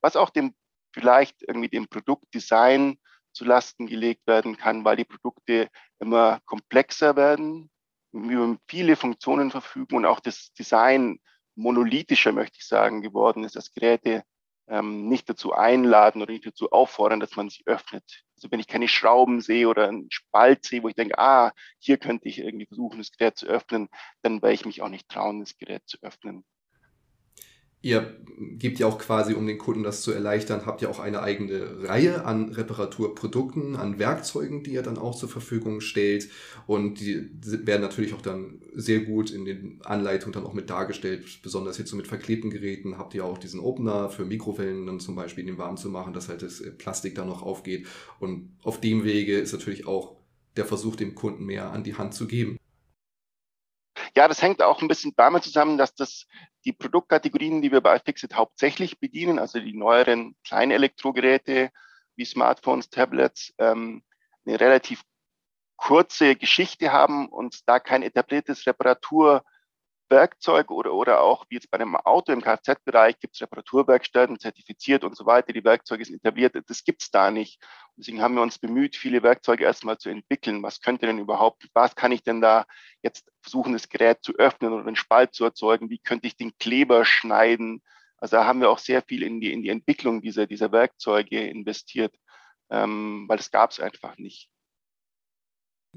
was 0.00 0.14
auch 0.14 0.30
dem 0.30 0.54
vielleicht 0.94 1.42
irgendwie 1.42 1.68
dem 1.68 1.88
Produktdesign 1.88 2.98
zu 3.32 3.44
Lasten 3.44 3.86
gelegt 3.86 4.26
werden 4.26 4.56
kann, 4.56 4.84
weil 4.84 4.96
die 4.96 5.04
Produkte 5.04 5.68
immer 5.98 6.40
komplexer 6.46 7.16
werden, 7.16 7.70
über 8.12 8.56
viele 8.68 8.94
Funktionen 8.94 9.50
verfügen 9.50 9.96
und 9.96 10.06
auch 10.06 10.20
das 10.20 10.52
Design 10.52 11.18
monolithischer, 11.56 12.32
möchte 12.32 12.58
ich 12.60 12.66
sagen, 12.66 13.02
geworden 13.02 13.42
ist, 13.42 13.56
dass 13.56 13.72
Geräte 13.72 14.22
ähm, 14.68 15.08
nicht 15.08 15.28
dazu 15.28 15.52
einladen 15.52 16.22
oder 16.22 16.32
nicht 16.32 16.46
dazu 16.46 16.70
auffordern, 16.70 17.20
dass 17.20 17.36
man 17.36 17.50
sich 17.50 17.66
öffnet. 17.66 18.22
Also 18.36 18.50
wenn 18.50 18.60
ich 18.60 18.68
keine 18.68 18.88
Schrauben 18.88 19.40
sehe 19.40 19.68
oder 19.68 19.88
einen 19.88 20.10
Spalt 20.10 20.64
sehe, 20.64 20.82
wo 20.82 20.88
ich 20.88 20.94
denke, 20.94 21.18
ah, 21.18 21.52
hier 21.80 21.98
könnte 21.98 22.28
ich 22.28 22.38
irgendwie 22.38 22.66
versuchen, 22.66 22.98
das 22.98 23.10
Gerät 23.10 23.36
zu 23.36 23.46
öffnen, 23.46 23.88
dann 24.22 24.42
werde 24.42 24.54
ich 24.54 24.64
mich 24.64 24.80
auch 24.80 24.88
nicht 24.88 25.08
trauen, 25.08 25.40
das 25.40 25.56
Gerät 25.56 25.82
zu 25.86 25.98
öffnen. 26.02 26.44
Ihr 27.84 28.16
gebt 28.38 28.78
ja 28.78 28.86
auch 28.86 28.98
quasi, 28.98 29.34
um 29.34 29.46
den 29.46 29.58
Kunden 29.58 29.82
das 29.82 30.00
zu 30.00 30.10
erleichtern, 30.10 30.64
habt 30.64 30.80
ihr 30.80 30.88
auch 30.88 31.00
eine 31.00 31.20
eigene 31.20 31.84
Reihe 31.86 32.24
an 32.24 32.48
Reparaturprodukten, 32.48 33.76
an 33.76 33.98
Werkzeugen, 33.98 34.62
die 34.62 34.72
ihr 34.72 34.80
dann 34.80 34.96
auch 34.96 35.14
zur 35.14 35.28
Verfügung 35.28 35.82
stellt. 35.82 36.30
Und 36.66 36.98
die 37.00 37.28
werden 37.42 37.82
natürlich 37.82 38.14
auch 38.14 38.22
dann 38.22 38.62
sehr 38.72 39.00
gut 39.00 39.30
in 39.30 39.44
den 39.44 39.80
Anleitungen 39.84 40.32
dann 40.32 40.46
auch 40.46 40.54
mit 40.54 40.70
dargestellt. 40.70 41.26
Besonders 41.42 41.76
jetzt 41.76 41.90
so 41.90 41.96
mit 41.96 42.06
verklebten 42.06 42.48
Geräten 42.48 42.96
habt 42.96 43.12
ihr 43.12 43.22
auch 43.22 43.36
diesen 43.36 43.60
Opener 43.60 44.08
für 44.08 44.24
Mikrowellen 44.24 44.86
dann 44.86 44.98
zum 44.98 45.14
Beispiel, 45.14 45.44
den 45.44 45.58
warm 45.58 45.76
zu 45.76 45.90
machen, 45.90 46.14
dass 46.14 46.30
halt 46.30 46.40
das 46.40 46.62
Plastik 46.78 47.14
dann 47.14 47.28
noch 47.28 47.42
aufgeht. 47.42 47.86
Und 48.18 48.48
auf 48.62 48.80
dem 48.80 49.04
Wege 49.04 49.38
ist 49.38 49.52
natürlich 49.52 49.86
auch 49.86 50.16
der 50.56 50.64
Versuch, 50.64 50.96
dem 50.96 51.14
Kunden 51.14 51.44
mehr 51.44 51.70
an 51.70 51.84
die 51.84 51.96
Hand 51.96 52.14
zu 52.14 52.26
geben. 52.26 52.58
Ja, 54.16 54.28
das 54.28 54.42
hängt 54.42 54.62
auch 54.62 54.80
ein 54.80 54.88
bisschen 54.88 55.12
damit 55.16 55.42
zusammen, 55.42 55.76
dass 55.76 55.94
das 55.94 56.26
die 56.64 56.72
Produktkategorien, 56.72 57.62
die 57.62 57.72
wir 57.72 57.80
bei 57.80 57.98
Fixit 57.98 58.34
hauptsächlich 58.34 59.00
bedienen, 59.00 59.38
also 59.38 59.58
die 59.58 59.76
neueren 59.76 60.36
kleinen 60.46 60.70
Elektrogeräte 60.70 61.70
wie 62.14 62.24
Smartphones, 62.24 62.90
Tablets, 62.90 63.52
ähm, 63.58 64.04
eine 64.46 64.60
relativ 64.60 65.02
kurze 65.76 66.36
Geschichte 66.36 66.92
haben 66.92 67.28
und 67.28 67.68
da 67.68 67.80
kein 67.80 68.02
etabliertes 68.02 68.66
Reparatur 68.66 69.44
Werkzeug 70.08 70.70
oder, 70.70 70.92
oder 70.92 71.20
auch 71.22 71.46
wie 71.48 71.56
jetzt 71.56 71.70
bei 71.70 71.78
einem 71.78 71.96
Auto 71.96 72.32
im 72.32 72.42
Kfz-Bereich 72.42 73.18
gibt 73.20 73.34
es 73.34 73.42
Reparaturwerkstätten, 73.42 74.38
zertifiziert 74.38 75.04
und 75.04 75.16
so 75.16 75.26
weiter, 75.26 75.52
die 75.52 75.64
Werkzeuge 75.64 76.04
sind 76.04 76.16
etabliert, 76.16 76.54
das 76.66 76.84
gibt 76.84 77.02
es 77.02 77.10
da 77.10 77.30
nicht. 77.30 77.62
Deswegen 77.96 78.20
haben 78.20 78.34
wir 78.34 78.42
uns 78.42 78.58
bemüht, 78.58 78.96
viele 78.96 79.22
Werkzeuge 79.22 79.64
erstmal 79.64 79.98
zu 79.98 80.08
entwickeln. 80.08 80.62
Was 80.62 80.80
könnte 80.80 81.06
denn 81.06 81.18
überhaupt, 81.18 81.68
was 81.74 81.94
kann 81.94 82.12
ich 82.12 82.22
denn 82.22 82.40
da 82.40 82.66
jetzt 83.02 83.30
versuchen, 83.42 83.72
das 83.72 83.88
Gerät 83.88 84.18
zu 84.22 84.34
öffnen 84.34 84.72
oder 84.72 84.86
einen 84.86 84.96
Spalt 84.96 85.34
zu 85.34 85.44
erzeugen? 85.44 85.90
Wie 85.90 85.98
könnte 85.98 86.26
ich 86.26 86.36
den 86.36 86.56
Kleber 86.58 87.04
schneiden? 87.04 87.82
Also 88.18 88.36
da 88.36 88.46
haben 88.46 88.60
wir 88.60 88.70
auch 88.70 88.78
sehr 88.78 89.02
viel 89.02 89.22
in 89.22 89.40
die, 89.40 89.52
in 89.52 89.62
die 89.62 89.68
Entwicklung 89.68 90.22
dieser, 90.22 90.46
dieser 90.46 90.72
Werkzeuge 90.72 91.46
investiert, 91.46 92.14
ähm, 92.70 93.26
weil 93.28 93.36
das 93.36 93.50
gab 93.50 93.70
es 93.70 93.80
einfach 93.80 94.16
nicht. 94.16 94.50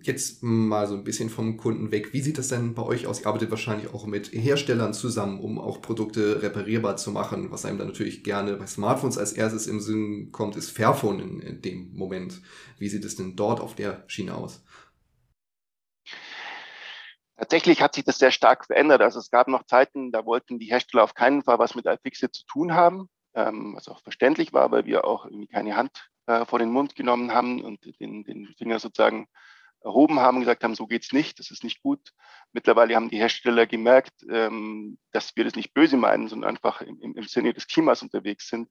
Jetzt 0.02 0.44
mal 0.44 0.88
so 0.88 0.96
ein 0.96 1.04
bisschen 1.04 1.30
vom 1.30 1.58
Kunden 1.58 1.92
weg. 1.92 2.14
Wie 2.14 2.22
sieht 2.22 2.38
das 2.38 2.50
denn 2.50 2.76
bei 2.76 2.84
euch 2.84 3.08
aus? 3.08 3.22
Ihr 3.22 3.28
arbeitet 3.28 3.52
wahrscheinlich 3.52 3.94
auch 3.94 4.06
mit 4.06 4.32
Herstellern 4.32 4.94
zusammen, 4.94 5.40
um 5.40 5.60
auch 5.60 5.82
Produkte 5.82 6.42
reparierbar 6.42 6.98
zu 6.98 7.12
machen. 7.12 7.52
Was 7.52 7.66
einem 7.66 7.78
dann 7.78 7.88
natürlich 7.88 8.24
gerne 8.24 8.56
bei 8.56 8.68
Smartphones 8.68 9.18
als 9.18 9.34
erstes 9.34 9.68
im 9.68 9.80
Sinn 9.80 10.32
kommt, 10.32 10.56
ist 10.56 10.72
Fairphone 10.72 11.20
in, 11.20 11.40
in 11.40 11.62
dem 11.62 11.94
Moment. 11.94 12.42
Wie 12.78 12.90
sieht 12.90 13.06
es 13.06 13.16
denn 13.16 13.36
dort 13.36 13.60
auf 13.60 13.76
der 13.76 14.04
Schiene 14.08 14.36
aus? 14.36 14.64
Tatsächlich 17.38 17.82
hat 17.82 17.94
sich 17.94 18.04
das 18.04 18.18
sehr 18.18 18.32
stark 18.32 18.66
verändert. 18.66 19.02
Also 19.02 19.20
es 19.20 19.30
gab 19.30 19.48
noch 19.48 19.64
Zeiten, 19.64 20.12
da 20.12 20.26
wollten 20.26 20.58
die 20.58 20.66
Hersteller 20.68 21.04
auf 21.04 21.14
keinen 21.14 21.44
Fall 21.44 21.60
was 21.60 21.76
mit 21.76 21.86
iFixit 21.86 22.34
zu 22.34 22.46
tun 22.46 22.74
haben, 22.74 23.10
ähm, 23.36 23.74
was 23.76 23.88
auch 23.88 24.02
verständlich 24.02 24.54
war, 24.54 24.72
weil 24.72 24.86
wir 24.86 25.06
auch 25.06 25.26
irgendwie 25.26 25.48
keine 25.48 25.76
Hand 25.76 26.10
äh, 26.26 26.46
vor 26.46 26.58
den 26.58 26.72
Mund 26.72 26.96
genommen 26.96 27.32
haben 27.32 27.64
und 27.64 27.80
den, 28.00 28.24
den 28.24 28.54
Finger 28.58 28.80
sozusagen 28.80 29.28
erhoben 29.88 30.20
haben, 30.20 30.42
gesagt 30.42 30.64
haben, 30.64 30.76
so 30.76 30.86
geht's 30.86 31.14
nicht, 31.14 31.40
das 31.40 31.50
ist 31.50 31.64
nicht 31.64 31.82
gut. 31.82 32.12
Mittlerweile 32.52 32.96
haben 32.96 33.10
die 33.10 33.18
Hersteller 33.18 33.66
gemerkt, 33.66 34.14
ähm, 34.30 34.98
dass 35.12 35.36
wir 35.36 35.44
das 35.44 35.56
nicht 35.56 35.74
böse 35.74 35.98
meinen, 35.98 36.28
sondern 36.28 36.50
einfach 36.50 36.82
im, 36.82 37.00
im, 37.02 37.24
Sinne 37.24 37.54
des 37.54 37.68
Klimas 37.68 38.04
unterwegs 38.04 38.50
sind 38.50 38.70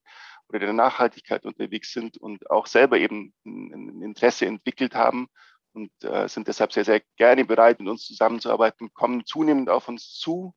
oder 0.48 0.60
der 0.60 0.72
Nachhaltigkeit 0.72 1.44
unterwegs 1.44 1.92
sind 1.92 2.16
und 2.18 2.50
auch 2.50 2.66
selber 2.66 2.98
eben 2.98 3.34
ein, 3.44 3.72
ein 3.72 4.02
Interesse 4.02 4.46
entwickelt 4.46 4.94
haben 4.94 5.28
und 5.72 5.90
äh, 6.04 6.28
sind 6.28 6.48
deshalb 6.48 6.72
sehr, 6.72 6.84
sehr 6.84 7.02
gerne 7.16 7.44
bereit, 7.44 7.80
mit 7.80 7.88
uns 7.88 8.06
zusammenzuarbeiten, 8.06 8.92
kommen 8.94 9.24
zunehmend 9.26 9.68
auf 9.68 9.88
uns 9.88 10.14
zu 10.14 10.54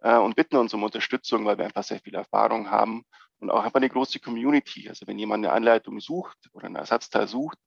äh, 0.00 0.16
und 0.16 0.36
bitten 0.36 0.56
uns 0.56 0.74
um 0.74 0.82
Unterstützung, 0.82 1.44
weil 1.44 1.58
wir 1.58 1.64
einfach 1.64 1.84
sehr 1.84 2.00
viel 2.00 2.14
Erfahrung 2.14 2.70
haben 2.70 3.04
und 3.38 3.50
auch 3.50 3.64
einfach 3.64 3.80
eine 3.80 3.90
große 3.90 4.20
Community. 4.20 4.88
Also 4.88 5.06
wenn 5.06 5.18
jemand 5.18 5.44
eine 5.44 5.52
Anleitung 5.52 6.00
sucht 6.00 6.38
oder 6.52 6.66
ein 6.66 6.76
Ersatzteil 6.76 7.26
sucht, 7.28 7.58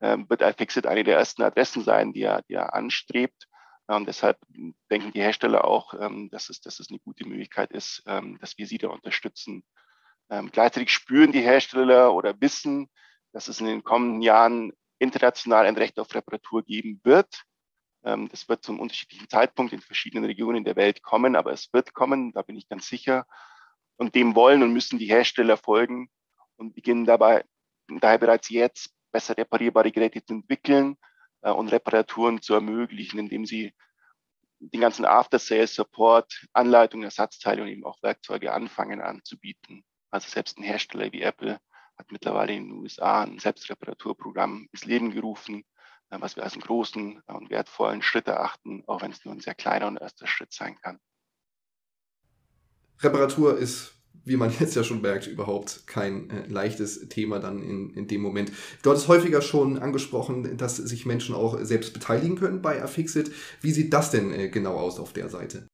wird 0.00 0.42
iFixit 0.42 0.86
eine 0.86 1.04
der 1.04 1.16
ersten 1.16 1.42
Adressen 1.42 1.82
sein, 1.82 2.12
die 2.12 2.22
er, 2.22 2.42
die 2.42 2.54
er 2.54 2.74
anstrebt. 2.74 3.48
Und 3.86 4.06
deshalb 4.06 4.38
denken 4.90 5.12
die 5.12 5.20
Hersteller 5.20 5.64
auch, 5.64 5.94
ähm, 5.94 6.28
dass, 6.30 6.50
es, 6.50 6.60
dass 6.60 6.80
es 6.80 6.90
eine 6.90 6.98
gute 6.98 7.26
Möglichkeit 7.26 7.70
ist, 7.70 8.02
ähm, 8.06 8.38
dass 8.40 8.58
wir 8.58 8.66
sie 8.66 8.78
da 8.78 8.88
unterstützen. 8.88 9.64
gleichzeitig 10.50 10.90
spüren 10.90 11.30
die 11.30 11.40
Hersteller 11.40 12.12
oder 12.12 12.40
wissen, 12.40 12.90
dass 13.32 13.46
es 13.46 13.60
in 13.60 13.66
den 13.66 13.84
kommenden 13.84 14.22
Jahren 14.22 14.72
international 14.98 15.66
ein 15.66 15.76
Recht 15.76 16.00
auf 16.00 16.12
Reparatur 16.12 16.64
geben 16.64 17.00
wird. 17.04 17.44
das 18.02 18.48
wird 18.48 18.64
zum 18.64 18.80
unterschiedlichen 18.80 19.28
Zeitpunkt 19.28 19.72
in 19.72 19.80
verschiedenen 19.80 20.24
Regionen 20.24 20.64
der 20.64 20.74
Welt 20.74 21.04
kommen, 21.04 21.36
aber 21.36 21.52
es 21.52 21.72
wird 21.72 21.94
kommen, 21.94 22.32
da 22.32 22.42
bin 22.42 22.56
ich 22.56 22.68
ganz 22.68 22.88
sicher. 22.88 23.24
Und 23.96 24.16
dem 24.16 24.34
wollen 24.34 24.64
und 24.64 24.72
müssen 24.72 24.98
die 24.98 25.06
Hersteller 25.06 25.56
folgen 25.56 26.10
und 26.56 26.74
beginnen 26.74 27.04
dabei 27.04 27.44
daher 28.00 28.18
bereits 28.18 28.48
jetzt 28.48 28.95
besser 29.16 29.34
reparierbare 29.38 29.90
Geräte 29.90 30.22
zu 30.22 30.34
entwickeln 30.34 30.98
äh, 31.40 31.50
und 31.50 31.72
Reparaturen 31.72 32.42
zu 32.42 32.52
ermöglichen, 32.52 33.18
indem 33.18 33.46
sie 33.46 33.74
den 34.58 34.82
ganzen 34.82 35.06
After-Sales-Support, 35.06 36.46
Anleitungen, 36.52 37.04
Ersatzteile 37.04 37.62
und 37.62 37.68
eben 37.68 37.86
auch 37.86 38.02
Werkzeuge 38.02 38.52
anfangen 38.52 39.00
anzubieten. 39.00 39.84
Also 40.10 40.28
selbst 40.28 40.58
ein 40.58 40.64
Hersteller 40.64 41.10
wie 41.12 41.22
Apple 41.22 41.58
hat 41.96 42.12
mittlerweile 42.12 42.52
in 42.52 42.68
den 42.68 42.78
USA 42.78 43.22
ein 43.22 43.38
Selbstreparaturprogramm 43.38 44.68
ins 44.70 44.84
Leben 44.84 45.10
gerufen, 45.10 45.64
äh, 46.10 46.20
was 46.20 46.36
wir 46.36 46.42
als 46.42 46.52
einen 46.52 46.62
großen 46.62 47.22
und 47.26 47.48
wertvollen 47.48 48.02
Schritt 48.02 48.28
erachten, 48.28 48.84
auch 48.86 49.00
wenn 49.00 49.12
es 49.12 49.24
nur 49.24 49.32
ein 49.32 49.40
sehr 49.40 49.54
kleiner 49.54 49.86
und 49.86 49.96
erster 49.96 50.26
Schritt 50.26 50.52
sein 50.52 50.76
kann. 50.82 51.00
Reparatur 53.00 53.56
ist 53.56 53.95
wie 54.24 54.36
man 54.36 54.50
jetzt 54.60 54.76
ja 54.76 54.84
schon 54.84 55.00
merkt, 55.00 55.26
überhaupt 55.26 55.86
kein 55.86 56.30
äh, 56.30 56.46
leichtes 56.46 57.08
Thema 57.08 57.38
dann 57.38 57.62
in, 57.62 57.90
in 57.90 58.06
dem 58.08 58.22
Moment. 58.22 58.52
Dort 58.82 58.98
ist 58.98 59.08
häufiger 59.08 59.42
schon 59.42 59.78
angesprochen, 59.78 60.56
dass 60.56 60.76
sich 60.76 61.06
Menschen 61.06 61.34
auch 61.34 61.58
selbst 61.60 61.92
beteiligen 61.92 62.36
können 62.36 62.62
bei 62.62 62.82
Affixit. 62.82 63.30
Wie 63.60 63.72
sieht 63.72 63.92
das 63.92 64.10
denn 64.10 64.32
äh, 64.32 64.48
genau 64.48 64.76
aus 64.76 64.98
auf 64.98 65.12
der 65.12 65.28
Seite? 65.28 65.68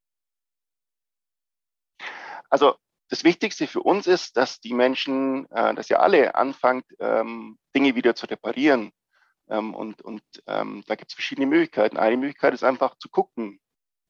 Also 2.49 2.75
das 3.09 3.25
Wichtigste 3.25 3.67
für 3.67 3.81
uns 3.81 4.07
ist, 4.07 4.37
dass 4.37 4.61
die 4.61 4.75
Menschen, 4.75 5.47
äh, 5.51 5.75
dass 5.75 5.91
ihr 5.91 6.01
alle 6.01 6.35
anfangt, 6.35 6.85
ähm, 6.99 7.59
Dinge 7.75 7.95
wieder 7.95 8.15
zu 8.15 8.27
reparieren. 8.27 8.91
Ähm, 9.49 9.75
und 9.75 10.03
und 10.03 10.23
ähm, 10.47 10.83
da 10.87 10.95
gibt 10.95 11.11
es 11.11 11.15
verschiedene 11.15 11.47
Möglichkeiten. 11.47 11.97
Eine 11.97 12.17
Möglichkeit 12.17 12.55
ist 12.55 12.65
einfach 12.65 12.97
zu 12.99 13.09
gucken, 13.09 13.61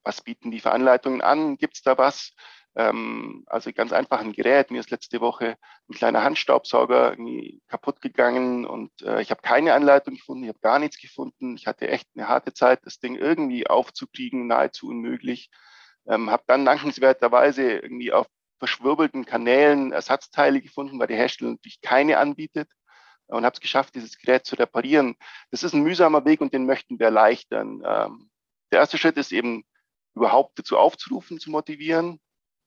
was 0.04 0.22
bieten 0.22 0.50
die 0.50 0.60
Veranleitungen 0.60 1.20
an, 1.20 1.56
gibt 1.56 1.76
es 1.76 1.82
da 1.82 1.96
was? 1.98 2.32
Ähm, 2.74 3.44
also 3.46 3.72
ganz 3.72 3.92
einfach 3.92 4.20
ein 4.20 4.32
Gerät. 4.32 4.70
Mir 4.70 4.80
ist 4.80 4.90
letzte 4.90 5.20
Woche 5.20 5.56
ein 5.88 5.94
kleiner 5.94 6.24
Handstaubsauger 6.24 7.16
kaputt 7.68 8.00
gegangen 8.00 8.64
und 8.64 8.90
äh, 9.02 9.20
ich 9.20 9.30
habe 9.30 9.42
keine 9.42 9.74
Anleitung 9.74 10.14
gefunden, 10.14 10.44
ich 10.44 10.48
habe 10.48 10.60
gar 10.60 10.78
nichts 10.78 10.98
gefunden. 10.98 11.56
Ich 11.56 11.66
hatte 11.66 11.88
echt 11.88 12.08
eine 12.14 12.28
harte 12.28 12.54
Zeit, 12.54 12.80
das 12.84 12.98
Ding 12.98 13.16
irgendwie 13.16 13.66
aufzukriegen, 13.66 14.46
nahezu 14.46 14.88
unmöglich. 14.88 15.50
Ähm, 16.06 16.30
habe 16.30 16.44
dann 16.46 16.64
dankenswerterweise 16.64 17.78
irgendwie 17.78 18.12
auf 18.12 18.26
verschwirbelten 18.58 19.24
Kanälen 19.24 19.92
Ersatzteile 19.92 20.60
gefunden, 20.60 20.98
weil 20.98 21.08
der 21.08 21.16
Hersteller 21.16 21.50
natürlich 21.50 21.80
keine 21.80 22.18
anbietet 22.18 22.68
und 23.26 23.44
habe 23.44 23.54
es 23.54 23.60
geschafft, 23.60 23.94
dieses 23.94 24.18
Gerät 24.18 24.46
zu 24.46 24.56
reparieren. 24.56 25.16
Das 25.50 25.62
ist 25.62 25.74
ein 25.74 25.82
mühsamer 25.82 26.24
Weg 26.24 26.40
und 26.40 26.52
den 26.54 26.66
möchten 26.66 26.98
wir 26.98 27.06
erleichtern. 27.06 27.82
Ähm, 27.84 28.30
der 28.70 28.80
erste 28.80 28.98
Schritt 28.98 29.16
ist 29.16 29.32
eben 29.32 29.64
überhaupt 30.14 30.58
dazu 30.58 30.78
aufzurufen, 30.78 31.38
zu 31.40 31.50
motivieren, 31.50 32.20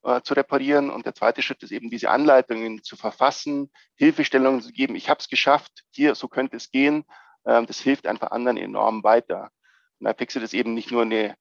äh, 0.05 0.21
zu 0.21 0.35
reparieren. 0.35 0.89
Und 0.89 1.05
der 1.05 1.15
zweite 1.15 1.41
Schritt 1.41 1.63
ist 1.63 1.71
eben 1.71 1.89
diese 1.89 2.09
Anleitungen 2.12 2.83
zu 2.83 2.95
verfassen, 2.95 3.71
Hilfestellungen 3.95 4.62
zu 4.62 4.71
geben. 4.71 4.95
Ich 4.95 5.09
habe 5.09 5.19
es 5.19 5.29
geschafft, 5.29 5.83
hier, 5.89 6.15
so 6.15 6.27
könnte 6.27 6.57
es 6.57 6.71
gehen. 6.71 7.05
Ähm, 7.45 7.65
das 7.65 7.79
hilft 7.79 8.05
einfach 8.07 8.31
anderen 8.31 8.57
enorm 8.57 9.03
weiter. 9.03 9.50
Und 10.00 10.07
iFixit 10.07 10.43
ist 10.43 10.53
eben 10.53 10.74
nicht 10.75 10.91
nur 10.91 11.01
eine 11.01 11.35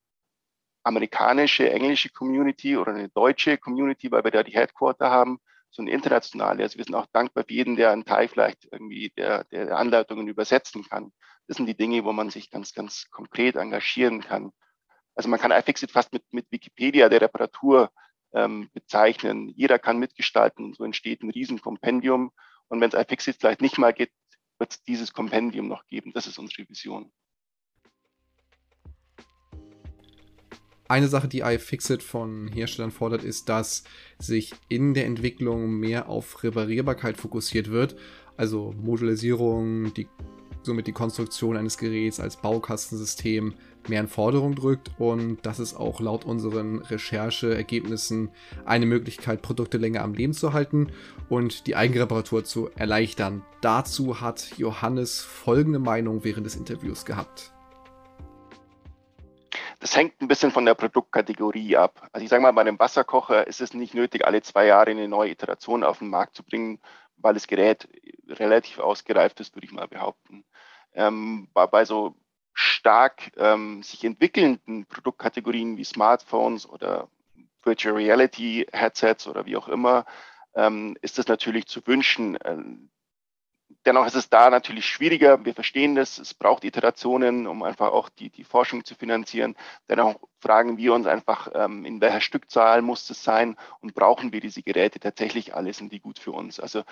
amerikanische, 0.82 1.70
englische 1.70 2.10
Community 2.10 2.76
oder 2.76 2.94
eine 2.94 3.08
deutsche 3.10 3.58
Community, 3.58 4.10
weil 4.10 4.24
wir 4.24 4.30
da 4.30 4.42
die 4.42 4.54
Headquarter 4.54 5.10
haben, 5.10 5.40
sondern 5.70 5.94
internationale. 5.94 6.62
Also 6.62 6.78
wir 6.78 6.84
sind 6.84 6.94
auch 6.94 7.06
dankbar 7.12 7.44
für 7.44 7.52
jeden, 7.52 7.76
der 7.76 7.90
einen 7.90 8.04
Teil 8.04 8.28
vielleicht 8.28 8.66
irgendwie 8.70 9.12
der, 9.16 9.44
der 9.44 9.76
Anleitungen 9.76 10.28
übersetzen 10.28 10.84
kann. 10.88 11.12
Das 11.48 11.56
sind 11.58 11.66
die 11.66 11.76
Dinge, 11.76 12.04
wo 12.04 12.12
man 12.12 12.30
sich 12.30 12.50
ganz, 12.50 12.72
ganz 12.72 13.10
konkret 13.10 13.56
engagieren 13.56 14.20
kann. 14.20 14.52
Also 15.14 15.28
man 15.28 15.38
kann 15.38 15.50
iFixit 15.50 15.90
fast 15.90 16.12
mit, 16.12 16.24
mit 16.32 16.46
Wikipedia 16.50 17.08
der 17.08 17.20
Reparatur 17.20 17.90
ähm, 18.34 18.68
bezeichnen. 18.72 19.52
Jeder 19.56 19.78
kann 19.78 19.98
mitgestalten 19.98 20.74
so 20.74 20.84
entsteht 20.84 21.22
ein 21.22 21.30
Riesenkompendium. 21.30 22.32
Und 22.68 22.80
wenn 22.80 22.90
es 22.90 22.94
iFixit 22.94 23.36
vielleicht 23.40 23.60
nicht 23.60 23.78
mal 23.78 23.92
geht, 23.92 24.10
wird 24.58 24.72
es 24.72 24.82
dieses 24.82 25.12
Kompendium 25.12 25.68
noch 25.68 25.86
geben. 25.86 26.12
Das 26.12 26.26
ist 26.26 26.38
unsere 26.38 26.68
Vision. 26.68 27.10
Eine 30.86 31.08
Sache, 31.08 31.28
die 31.28 31.40
iFixit 31.40 32.02
von 32.02 32.48
Herstellern 32.48 32.90
fordert, 32.90 33.24
ist, 33.24 33.48
dass 33.48 33.84
sich 34.18 34.52
in 34.68 34.92
der 34.92 35.06
Entwicklung 35.06 35.78
mehr 35.78 36.08
auf 36.08 36.42
Reparierbarkeit 36.42 37.16
fokussiert 37.16 37.70
wird. 37.70 37.96
Also 38.36 38.74
Modularisierung, 38.76 39.94
die 39.94 40.08
somit 40.62 40.86
die 40.86 40.92
Konstruktion 40.92 41.56
eines 41.56 41.78
Geräts 41.78 42.20
als 42.20 42.36
Baukastensystem 42.36 43.54
mehr 43.88 44.00
in 44.00 44.08
Forderung 44.08 44.54
drückt 44.54 44.90
und 44.98 45.44
das 45.44 45.58
ist 45.58 45.74
auch 45.74 46.00
laut 46.00 46.24
unseren 46.24 46.80
Rechercheergebnissen 46.80 48.30
eine 48.64 48.86
Möglichkeit, 48.86 49.42
Produkte 49.42 49.78
länger 49.78 50.02
am 50.02 50.14
Leben 50.14 50.32
zu 50.32 50.52
halten 50.52 50.92
und 51.28 51.66
die 51.66 51.76
Eigenreparatur 51.76 52.44
zu 52.44 52.70
erleichtern. 52.76 53.42
Dazu 53.60 54.20
hat 54.20 54.56
Johannes 54.56 55.20
folgende 55.20 55.78
Meinung 55.78 56.24
während 56.24 56.46
des 56.46 56.56
Interviews 56.56 57.04
gehabt. 57.04 57.54
Das 59.80 59.94
hängt 59.96 60.20
ein 60.22 60.28
bisschen 60.28 60.50
von 60.50 60.64
der 60.64 60.74
Produktkategorie 60.74 61.76
ab. 61.76 62.08
Also 62.12 62.24
ich 62.24 62.30
sage 62.30 62.42
mal, 62.42 62.52
bei 62.52 62.62
einem 62.62 62.78
Wasserkocher 62.78 63.46
ist 63.46 63.60
es 63.60 63.74
nicht 63.74 63.92
nötig, 63.92 64.26
alle 64.26 64.40
zwei 64.40 64.64
Jahre 64.66 64.90
eine 64.90 65.08
neue 65.08 65.30
Iteration 65.30 65.84
auf 65.84 65.98
den 65.98 66.08
Markt 66.08 66.34
zu 66.36 66.42
bringen, 66.42 66.80
weil 67.18 67.34
das 67.34 67.46
Gerät 67.46 67.86
relativ 68.28 68.78
ausgereift 68.78 69.40
ist, 69.40 69.54
würde 69.54 69.66
ich 69.66 69.72
mal 69.72 69.86
behaupten. 69.86 70.44
Ähm, 70.94 71.48
bei, 71.52 71.66
bei 71.66 71.84
so 71.84 72.14
stark 72.54 73.32
ähm, 73.36 73.82
sich 73.82 74.04
entwickelnden 74.04 74.86
Produktkategorien 74.86 75.76
wie 75.76 75.84
Smartphones 75.84 76.68
oder 76.68 77.08
Virtual 77.64 77.94
Reality 77.94 78.66
Headsets 78.72 79.26
oder 79.26 79.44
wie 79.46 79.56
auch 79.56 79.68
immer, 79.68 80.06
ähm, 80.54 80.96
ist 81.02 81.18
es 81.18 81.26
natürlich 81.26 81.66
zu 81.66 81.84
wünschen. 81.86 82.38
Ähm, 82.44 82.90
dennoch 83.84 84.06
ist 84.06 84.14
es 84.14 84.28
da 84.28 84.50
natürlich 84.50 84.86
schwieriger. 84.86 85.44
Wir 85.44 85.54
verstehen 85.54 85.94
das. 85.94 86.18
Es 86.18 86.34
braucht 86.34 86.64
Iterationen, 86.64 87.46
um 87.46 87.62
einfach 87.62 87.90
auch 87.90 88.08
die, 88.08 88.30
die 88.30 88.44
Forschung 88.44 88.84
zu 88.84 88.94
finanzieren. 88.94 89.56
Dennoch 89.88 90.20
fragen 90.40 90.76
wir 90.76 90.94
uns 90.94 91.06
einfach, 91.06 91.48
ähm, 91.54 91.84
in 91.84 92.00
welcher 92.00 92.20
Stückzahl 92.20 92.82
muss 92.82 93.08
es 93.10 93.24
sein 93.24 93.56
und 93.80 93.94
brauchen 93.94 94.32
wir 94.32 94.40
diese 94.40 94.62
Geräte 94.62 95.00
tatsächlich 95.00 95.54
alle? 95.54 95.72
Sind 95.72 95.92
die 95.92 96.00
gut 96.00 96.18
für 96.18 96.32
uns? 96.32 96.60
Also, 96.60 96.84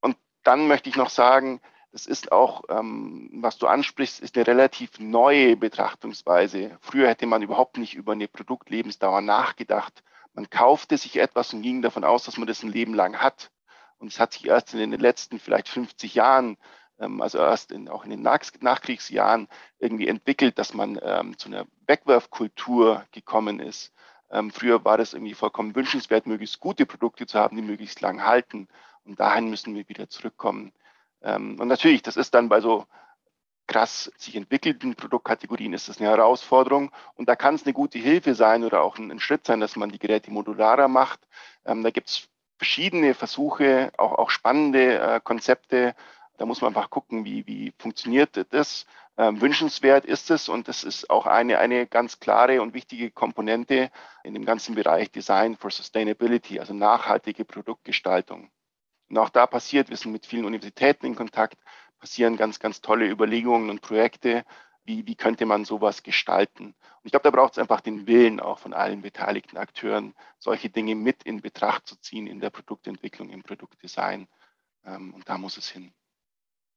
und 0.00 0.16
dann 0.44 0.68
möchte 0.68 0.88
ich 0.88 0.96
noch 0.96 1.10
sagen, 1.10 1.60
das 1.92 2.06
ist 2.06 2.32
auch, 2.32 2.62
ähm, 2.68 3.30
was 3.32 3.58
du 3.58 3.66
ansprichst, 3.66 4.20
ist 4.20 4.36
eine 4.36 4.46
relativ 4.46 4.98
neue 4.98 5.56
Betrachtungsweise. 5.56 6.76
Früher 6.80 7.08
hätte 7.08 7.26
man 7.26 7.42
überhaupt 7.42 7.78
nicht 7.78 7.94
über 7.94 8.12
eine 8.12 8.28
Produktlebensdauer 8.28 9.22
nachgedacht. 9.22 10.02
Man 10.34 10.50
kaufte 10.50 10.98
sich 10.98 11.18
etwas 11.18 11.52
und 11.54 11.62
ging 11.62 11.82
davon 11.82 12.04
aus, 12.04 12.24
dass 12.24 12.36
man 12.36 12.46
das 12.46 12.62
ein 12.62 12.72
Leben 12.72 12.94
lang 12.94 13.16
hat. 13.16 13.50
Und 13.98 14.12
es 14.12 14.20
hat 14.20 14.34
sich 14.34 14.46
erst 14.46 14.74
in 14.74 14.90
den 14.90 15.00
letzten 15.00 15.38
vielleicht 15.38 15.68
50 15.68 16.14
Jahren, 16.14 16.58
ähm, 17.00 17.22
also 17.22 17.38
erst 17.38 17.72
in, 17.72 17.88
auch 17.88 18.04
in 18.04 18.10
den 18.10 18.22
Nach 18.22 18.40
Nachkriegsjahren 18.60 19.48
irgendwie 19.78 20.08
entwickelt, 20.08 20.58
dass 20.58 20.74
man 20.74 20.98
ähm, 21.02 21.38
zu 21.38 21.48
einer 21.48 21.66
Wegwerfkultur 21.86 23.04
gekommen 23.12 23.60
ist. 23.60 23.92
Ähm, 24.30 24.50
früher 24.50 24.84
war 24.84 24.98
das 24.98 25.14
irgendwie 25.14 25.34
vollkommen 25.34 25.74
wünschenswert, 25.74 26.26
möglichst 26.26 26.60
gute 26.60 26.84
Produkte 26.84 27.26
zu 27.26 27.38
haben, 27.38 27.56
die 27.56 27.62
möglichst 27.62 28.00
lang 28.02 28.24
halten. 28.24 28.68
Und 29.04 29.18
dahin 29.18 29.48
müssen 29.48 29.74
wir 29.74 29.88
wieder 29.88 30.10
zurückkommen. 30.10 30.72
Ähm, 31.22 31.58
und 31.60 31.68
natürlich, 31.68 32.02
das 32.02 32.16
ist 32.16 32.34
dann 32.34 32.48
bei 32.48 32.60
so 32.60 32.86
krass 33.68 34.10
sich 34.16 34.34
entwickelten 34.34 34.96
Produktkategorien 34.96 35.74
ist 35.74 35.88
das 35.88 35.98
eine 36.00 36.08
Herausforderung. 36.08 36.90
Und 37.14 37.28
da 37.28 37.36
kann 37.36 37.54
es 37.54 37.64
eine 37.64 37.74
gute 37.74 37.98
Hilfe 37.98 38.34
sein 38.34 38.64
oder 38.64 38.82
auch 38.82 38.98
ein, 38.98 39.12
ein 39.12 39.20
Schritt 39.20 39.46
sein, 39.46 39.60
dass 39.60 39.76
man 39.76 39.90
die 39.90 39.98
Geräte 39.98 40.32
modularer 40.32 40.88
macht. 40.88 41.20
Ähm, 41.64 41.84
da 41.84 41.90
gibt 41.90 42.08
es 42.08 42.28
verschiedene 42.56 43.14
Versuche, 43.14 43.92
auch, 43.96 44.12
auch 44.12 44.30
spannende 44.30 44.98
äh, 44.98 45.20
Konzepte. 45.22 45.94
Da 46.38 46.46
muss 46.46 46.60
man 46.60 46.68
einfach 46.74 46.90
gucken, 46.90 47.24
wie, 47.24 47.46
wie 47.46 47.72
funktioniert 47.78 48.46
das. 48.50 48.86
Ähm, 49.16 49.40
wünschenswert 49.40 50.04
ist 50.04 50.30
es 50.30 50.48
und 50.48 50.68
das 50.68 50.84
ist 50.84 51.10
auch 51.10 51.26
eine, 51.26 51.58
eine 51.58 51.86
ganz 51.86 52.20
klare 52.20 52.62
und 52.62 52.72
wichtige 52.72 53.10
Komponente 53.10 53.90
in 54.22 54.32
dem 54.32 54.44
ganzen 54.44 54.76
Bereich 54.76 55.10
Design 55.10 55.56
for 55.56 55.70
Sustainability, 55.70 56.60
also 56.60 56.72
nachhaltige 56.72 57.44
Produktgestaltung. 57.44 58.50
Und 59.08 59.18
auch 59.18 59.30
da 59.30 59.46
passiert, 59.46 59.90
wir 59.90 59.96
sind 59.96 60.12
mit 60.12 60.26
vielen 60.26 60.44
Universitäten 60.44 61.06
in 61.06 61.14
Kontakt, 61.14 61.58
passieren 61.98 62.36
ganz, 62.36 62.58
ganz 62.60 62.80
tolle 62.80 63.08
Überlegungen 63.08 63.70
und 63.70 63.80
Projekte, 63.80 64.44
wie, 64.84 65.06
wie 65.06 65.16
könnte 65.16 65.46
man 65.46 65.64
sowas 65.64 66.02
gestalten. 66.02 66.66
Und 66.66 67.04
ich 67.04 67.12
glaube, 67.12 67.24
da 67.24 67.30
braucht 67.30 67.52
es 67.52 67.58
einfach 67.58 67.80
den 67.80 68.06
Willen 68.06 68.40
auch 68.40 68.58
von 68.58 68.72
allen 68.72 69.02
beteiligten 69.02 69.56
Akteuren, 69.56 70.14
solche 70.38 70.70
Dinge 70.70 70.94
mit 70.94 71.22
in 71.24 71.40
Betracht 71.40 71.86
zu 71.86 71.96
ziehen 71.96 72.26
in 72.26 72.40
der 72.40 72.50
Produktentwicklung, 72.50 73.30
im 73.30 73.42
Produktdesign. 73.42 74.28
Ähm, 74.84 75.14
und 75.14 75.28
da 75.28 75.38
muss 75.38 75.56
es 75.56 75.68
hin 75.68 75.92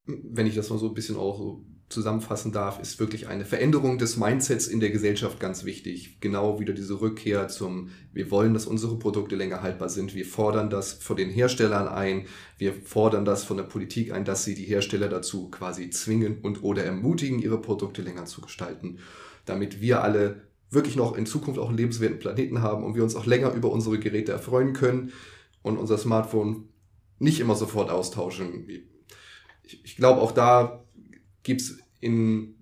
wenn 0.05 0.47
ich 0.47 0.55
das 0.55 0.69
mal 0.69 0.79
so 0.79 0.87
ein 0.87 0.93
bisschen 0.93 1.17
auch 1.17 1.37
so 1.37 1.65
zusammenfassen 1.91 2.51
darf, 2.51 2.79
ist 2.79 2.99
wirklich 2.99 3.27
eine 3.27 3.45
Veränderung 3.45 3.97
des 3.97 4.17
Mindsets 4.17 4.67
in 4.67 4.79
der 4.79 4.89
Gesellschaft 4.89 5.39
ganz 5.39 5.65
wichtig. 5.65 6.19
Genau 6.21 6.59
wieder 6.59 6.73
diese 6.73 7.01
Rückkehr 7.01 7.47
zum, 7.49 7.89
wir 8.13 8.31
wollen, 8.31 8.53
dass 8.53 8.65
unsere 8.65 8.97
Produkte 8.97 9.35
länger 9.35 9.61
haltbar 9.61 9.89
sind. 9.89 10.15
Wir 10.15 10.25
fordern 10.25 10.69
das 10.69 10.93
von 10.93 11.17
den 11.17 11.29
Herstellern 11.29 11.87
ein. 11.87 12.25
Wir 12.57 12.73
fordern 12.73 13.25
das 13.25 13.43
von 13.43 13.57
der 13.57 13.65
Politik 13.65 14.11
ein, 14.13 14.25
dass 14.25 14.43
sie 14.43 14.55
die 14.55 14.65
Hersteller 14.65 15.09
dazu 15.09 15.49
quasi 15.49 15.89
zwingen 15.89 16.39
und 16.41 16.63
oder 16.63 16.83
ermutigen, 16.83 17.39
ihre 17.39 17.61
Produkte 17.61 18.01
länger 18.01 18.25
zu 18.25 18.41
gestalten, 18.41 18.99
damit 19.45 19.81
wir 19.81 20.01
alle 20.01 20.47
wirklich 20.69 20.95
noch 20.95 21.17
in 21.17 21.25
Zukunft 21.25 21.59
auch 21.59 21.67
einen 21.67 21.77
lebenswerten 21.77 22.19
Planeten 22.19 22.61
haben 22.61 22.85
und 22.85 22.95
wir 22.95 23.03
uns 23.03 23.15
auch 23.15 23.25
länger 23.25 23.53
über 23.53 23.69
unsere 23.71 23.99
Geräte 23.99 24.31
erfreuen 24.31 24.71
können 24.71 25.11
und 25.61 25.77
unser 25.77 25.97
Smartphone 25.97 26.69
nicht 27.19 27.41
immer 27.41 27.55
sofort 27.55 27.89
austauschen 27.89 28.65
ich, 29.73 29.85
ich 29.85 29.95
glaube, 29.95 30.21
auch 30.21 30.31
da 30.31 30.83
gibt 31.43 31.61
es 31.61 31.79
in 31.99 32.55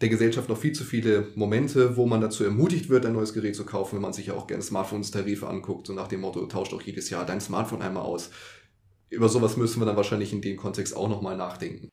der 0.00 0.08
Gesellschaft 0.08 0.48
noch 0.48 0.56
viel 0.56 0.72
zu 0.72 0.84
viele 0.84 1.28
Momente, 1.34 1.96
wo 1.96 2.06
man 2.06 2.20
dazu 2.20 2.42
ermutigt 2.42 2.88
wird, 2.88 3.04
ein 3.04 3.12
neues 3.12 3.34
Gerät 3.34 3.54
zu 3.54 3.66
kaufen, 3.66 3.96
wenn 3.96 4.02
man 4.02 4.14
sich 4.14 4.26
ja 4.26 4.34
auch 4.34 4.46
gerne 4.46 4.62
Smartphones-Tarife 4.62 5.46
anguckt, 5.46 5.86
so 5.86 5.92
nach 5.92 6.08
dem 6.08 6.22
Motto, 6.22 6.44
tauscht 6.46 6.72
auch 6.72 6.82
jedes 6.82 7.10
Jahr 7.10 7.26
dein 7.26 7.40
Smartphone 7.40 7.82
einmal 7.82 8.04
aus. 8.04 8.30
Über 9.10 9.28
sowas 9.28 9.56
müssen 9.56 9.80
wir 9.80 9.86
dann 9.86 9.96
wahrscheinlich 9.96 10.32
in 10.32 10.40
dem 10.40 10.56
Kontext 10.56 10.96
auch 10.96 11.08
nochmal 11.08 11.36
nachdenken. 11.36 11.90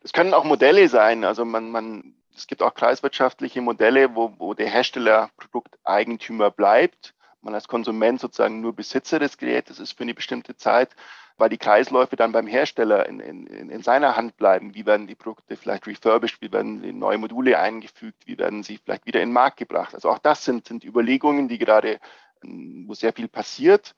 Das 0.00 0.12
können 0.12 0.32
auch 0.32 0.44
Modelle 0.44 0.88
sein. 0.88 1.24
Also 1.24 1.44
man, 1.44 1.70
man, 1.70 2.14
es 2.34 2.46
gibt 2.46 2.62
auch 2.62 2.74
kreiswirtschaftliche 2.74 3.60
Modelle, 3.60 4.14
wo, 4.14 4.32
wo 4.38 4.54
der 4.54 4.70
Hersteller 4.70 5.30
Produkteigentümer 5.36 6.50
bleibt. 6.50 7.14
Man 7.42 7.54
als 7.54 7.68
Konsument 7.68 8.20
sozusagen 8.20 8.60
nur 8.60 8.74
Besitzer 8.74 9.18
des 9.18 9.36
Gerätes 9.36 9.80
ist 9.80 9.92
für 9.92 10.04
eine 10.04 10.14
bestimmte 10.14 10.56
Zeit 10.56 10.94
weil 11.38 11.50
die 11.50 11.58
Kreisläufe 11.58 12.16
dann 12.16 12.32
beim 12.32 12.46
Hersteller 12.46 13.06
in, 13.06 13.20
in, 13.20 13.46
in 13.46 13.82
seiner 13.82 14.16
Hand 14.16 14.36
bleiben. 14.36 14.74
Wie 14.74 14.86
werden 14.86 15.06
die 15.06 15.14
Produkte 15.14 15.56
vielleicht 15.56 15.86
refurbished, 15.86 16.40
wie 16.40 16.52
werden 16.52 16.98
neue 16.98 17.18
Module 17.18 17.58
eingefügt, 17.58 18.26
wie 18.26 18.38
werden 18.38 18.62
sie 18.62 18.78
vielleicht 18.78 19.06
wieder 19.06 19.20
in 19.20 19.28
den 19.28 19.34
Markt 19.34 19.58
gebracht. 19.58 19.94
Also 19.94 20.10
auch 20.10 20.18
das 20.18 20.44
sind, 20.44 20.66
sind 20.66 20.84
Überlegungen, 20.84 21.48
die 21.48 21.58
gerade, 21.58 22.00
ähm, 22.42 22.84
wo 22.86 22.94
sehr 22.94 23.12
viel 23.12 23.28
passiert. 23.28 23.94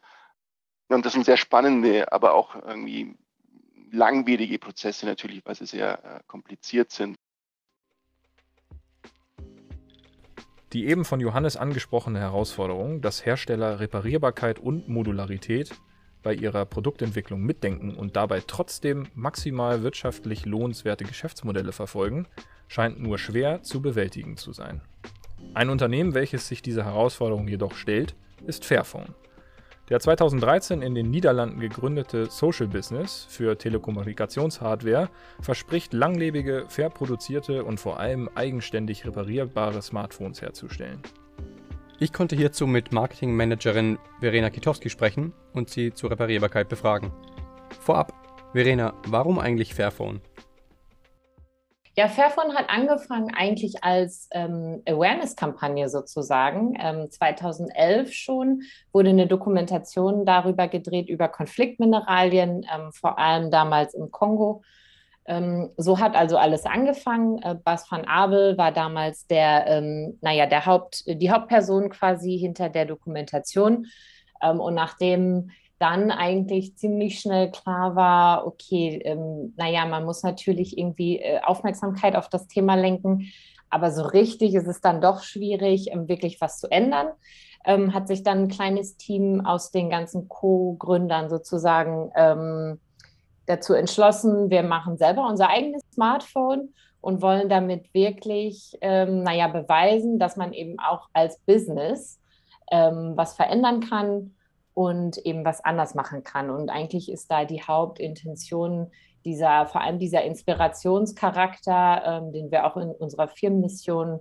Und 0.88 1.04
das 1.04 1.12
sind 1.12 1.26
sehr 1.26 1.36
spannende, 1.36 2.10
aber 2.12 2.34
auch 2.34 2.56
irgendwie 2.56 3.14
langwierige 3.92 4.58
Prozesse 4.58 5.06
natürlich, 5.06 5.44
weil 5.44 5.54
sie 5.54 5.66
sehr 5.66 6.04
äh, 6.04 6.20
kompliziert 6.26 6.90
sind. 6.90 7.16
Die 10.72 10.86
eben 10.86 11.04
von 11.04 11.20
Johannes 11.20 11.56
angesprochene 11.56 12.18
Herausforderung, 12.18 13.00
dass 13.00 13.24
Hersteller 13.24 13.80
Reparierbarkeit 13.80 14.58
und 14.58 14.88
Modularität 14.88 15.70
bei 16.22 16.34
ihrer 16.34 16.64
Produktentwicklung 16.64 17.40
mitdenken 17.40 17.94
und 17.94 18.16
dabei 18.16 18.42
trotzdem 18.46 19.06
maximal 19.14 19.82
wirtschaftlich 19.82 20.46
lohnenswerte 20.46 21.04
Geschäftsmodelle 21.04 21.72
verfolgen, 21.72 22.26
scheint 22.68 23.00
nur 23.00 23.18
schwer 23.18 23.62
zu 23.62 23.80
bewältigen 23.80 24.36
zu 24.36 24.52
sein. 24.52 24.80
Ein 25.54 25.70
Unternehmen, 25.70 26.14
welches 26.14 26.48
sich 26.48 26.62
dieser 26.62 26.84
Herausforderung 26.84 27.48
jedoch 27.48 27.74
stellt, 27.74 28.14
ist 28.46 28.64
Fairphone. 28.64 29.14
Der 29.88 30.00
2013 30.00 30.82
in 30.82 30.94
den 30.94 31.10
Niederlanden 31.10 31.60
gegründete 31.60 32.26
Social 32.26 32.66
Business 32.66 33.26
für 33.30 33.56
Telekommunikationshardware 33.56 35.08
verspricht 35.40 35.94
langlebige, 35.94 36.66
fair 36.68 36.90
produzierte 36.90 37.64
und 37.64 37.80
vor 37.80 37.98
allem 37.98 38.28
eigenständig 38.34 39.06
reparierbare 39.06 39.80
Smartphones 39.80 40.42
herzustellen. 40.42 41.02
Ich 42.00 42.12
konnte 42.12 42.36
hierzu 42.36 42.68
mit 42.68 42.92
Marketingmanagerin 42.92 43.98
Verena 44.20 44.50
Kitowski 44.50 44.88
sprechen 44.88 45.32
und 45.52 45.68
sie 45.68 45.92
zur 45.92 46.12
Reparierbarkeit 46.12 46.68
befragen. 46.68 47.10
Vorab, 47.80 48.12
Verena, 48.52 48.94
warum 49.08 49.40
eigentlich 49.40 49.74
Fairphone? 49.74 50.20
Ja, 51.96 52.06
Fairphone 52.06 52.54
hat 52.54 52.70
angefangen 52.70 53.34
eigentlich 53.34 53.82
als 53.82 54.28
ähm, 54.30 54.80
Awareness-Kampagne 54.86 55.88
sozusagen. 55.88 56.78
Ähm, 56.80 57.10
2011 57.10 58.12
schon 58.12 58.62
wurde 58.92 59.08
eine 59.08 59.26
Dokumentation 59.26 60.24
darüber 60.24 60.68
gedreht, 60.68 61.08
über 61.08 61.26
Konfliktmineralien, 61.26 62.64
ähm, 62.72 62.92
vor 62.92 63.18
allem 63.18 63.50
damals 63.50 63.94
im 63.94 64.12
Kongo 64.12 64.62
so 65.76 65.98
hat 65.98 66.16
also 66.16 66.38
alles 66.38 66.64
angefangen. 66.64 67.42
Äh, 67.42 67.54
Bas 67.62 67.90
van 67.90 68.06
Abel 68.06 68.56
war 68.56 68.72
damals 68.72 69.26
der, 69.26 69.66
ähm, 69.66 70.18
naja, 70.22 70.46
der 70.46 70.64
Haupt, 70.64 71.04
die 71.06 71.30
Hauptperson 71.30 71.90
quasi 71.90 72.38
hinter 72.38 72.70
der 72.70 72.86
Dokumentation. 72.86 73.86
Ähm, 74.42 74.58
und 74.58 74.74
nachdem 74.74 75.50
dann 75.78 76.10
eigentlich 76.10 76.76
ziemlich 76.76 77.20
schnell 77.20 77.50
klar 77.50 77.94
war, 77.94 78.46
okay, 78.46 79.00
ähm, 79.04 79.52
naja, 79.56 79.84
man 79.86 80.04
muss 80.04 80.22
natürlich 80.22 80.76
irgendwie 80.76 81.20
äh, 81.20 81.40
Aufmerksamkeit 81.42 82.16
auf 82.16 82.28
das 82.28 82.48
Thema 82.48 82.74
lenken, 82.74 83.30
aber 83.70 83.90
so 83.90 84.02
richtig 84.02 84.54
ist 84.54 84.66
es 84.66 84.80
dann 84.80 85.00
doch 85.00 85.22
schwierig, 85.22 85.92
ähm, 85.92 86.08
wirklich 86.08 86.40
was 86.40 86.58
zu 86.58 86.70
ändern. 86.70 87.08
Ähm, 87.64 87.92
hat 87.92 88.08
sich 88.08 88.22
dann 88.22 88.44
ein 88.44 88.48
kleines 88.48 88.96
Team 88.96 89.44
aus 89.44 89.70
den 89.70 89.90
ganzen 89.90 90.28
Co-Gründern 90.28 91.28
sozusagen 91.28 92.10
ähm, 92.16 92.80
dazu 93.48 93.74
entschlossen, 93.74 94.50
wir 94.50 94.62
machen 94.62 94.98
selber 94.98 95.26
unser 95.26 95.48
eigenes 95.48 95.82
Smartphone 95.92 96.74
und 97.00 97.22
wollen 97.22 97.48
damit 97.48 97.92
wirklich, 97.94 98.76
ähm, 98.80 99.22
naja, 99.22 99.48
beweisen, 99.48 100.18
dass 100.18 100.36
man 100.36 100.52
eben 100.52 100.78
auch 100.78 101.08
als 101.12 101.38
Business 101.40 102.20
ähm, 102.70 103.12
was 103.16 103.34
verändern 103.34 103.80
kann 103.80 104.34
und 104.74 105.18
eben 105.18 105.44
was 105.44 105.64
anders 105.64 105.94
machen 105.94 106.24
kann. 106.24 106.50
Und 106.50 106.70
eigentlich 106.70 107.10
ist 107.10 107.30
da 107.30 107.44
die 107.44 107.62
Hauptintention 107.62 108.90
dieser, 109.24 109.66
vor 109.66 109.80
allem 109.80 109.98
dieser 109.98 110.22
Inspirationscharakter, 110.22 112.02
ähm, 112.04 112.32
den 112.32 112.50
wir 112.50 112.66
auch 112.66 112.76
in 112.76 112.90
unserer 112.90 113.28
Firmenmission 113.28 114.20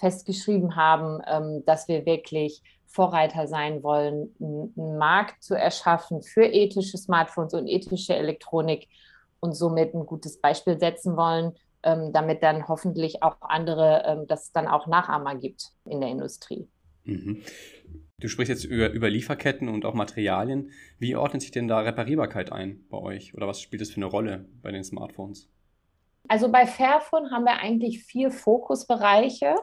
festgeschrieben 0.00 0.76
haben, 0.76 1.20
ähm, 1.26 1.62
dass 1.66 1.86
wir 1.86 2.06
wirklich 2.06 2.62
Vorreiter 2.86 3.46
sein 3.46 3.82
wollen, 3.84 4.34
einen 4.40 4.98
Markt 4.98 5.44
zu 5.44 5.54
erschaffen 5.54 6.22
für 6.22 6.44
ethische 6.44 6.98
Smartphones 6.98 7.54
und 7.54 7.68
ethische 7.68 8.14
Elektronik 8.14 8.88
und 9.38 9.54
somit 9.54 9.94
ein 9.94 10.06
gutes 10.06 10.40
Beispiel 10.40 10.78
setzen 10.78 11.16
wollen, 11.16 11.52
ähm, 11.84 12.12
damit 12.12 12.42
dann 12.42 12.66
hoffentlich 12.66 13.22
auch 13.22 13.36
andere, 13.40 14.02
ähm, 14.06 14.26
dass 14.26 14.44
es 14.44 14.52
dann 14.52 14.66
auch 14.66 14.86
Nachahmer 14.88 15.36
gibt 15.36 15.70
in 15.84 16.00
der 16.00 16.10
Industrie. 16.10 16.66
Mhm. 17.04 17.42
Du 18.18 18.28
sprichst 18.28 18.50
jetzt 18.50 18.64
über, 18.64 18.90
über 18.90 19.08
Lieferketten 19.08 19.68
und 19.68 19.86
auch 19.86 19.94
Materialien. 19.94 20.72
Wie 20.98 21.16
ordnet 21.16 21.42
sich 21.42 21.52
denn 21.52 21.68
da 21.68 21.80
Reparierbarkeit 21.80 22.52
ein 22.52 22.84
bei 22.90 22.98
euch? 22.98 23.34
Oder 23.34 23.46
was 23.46 23.60
spielt 23.60 23.80
das 23.80 23.90
für 23.90 23.96
eine 23.96 24.06
Rolle 24.06 24.46
bei 24.62 24.72
den 24.72 24.84
Smartphones? 24.84 25.48
Also 26.28 26.50
bei 26.50 26.66
Fairphone 26.66 27.30
haben 27.30 27.44
wir 27.44 27.60
eigentlich 27.60 28.04
vier 28.04 28.30
Fokusbereiche. 28.30 29.54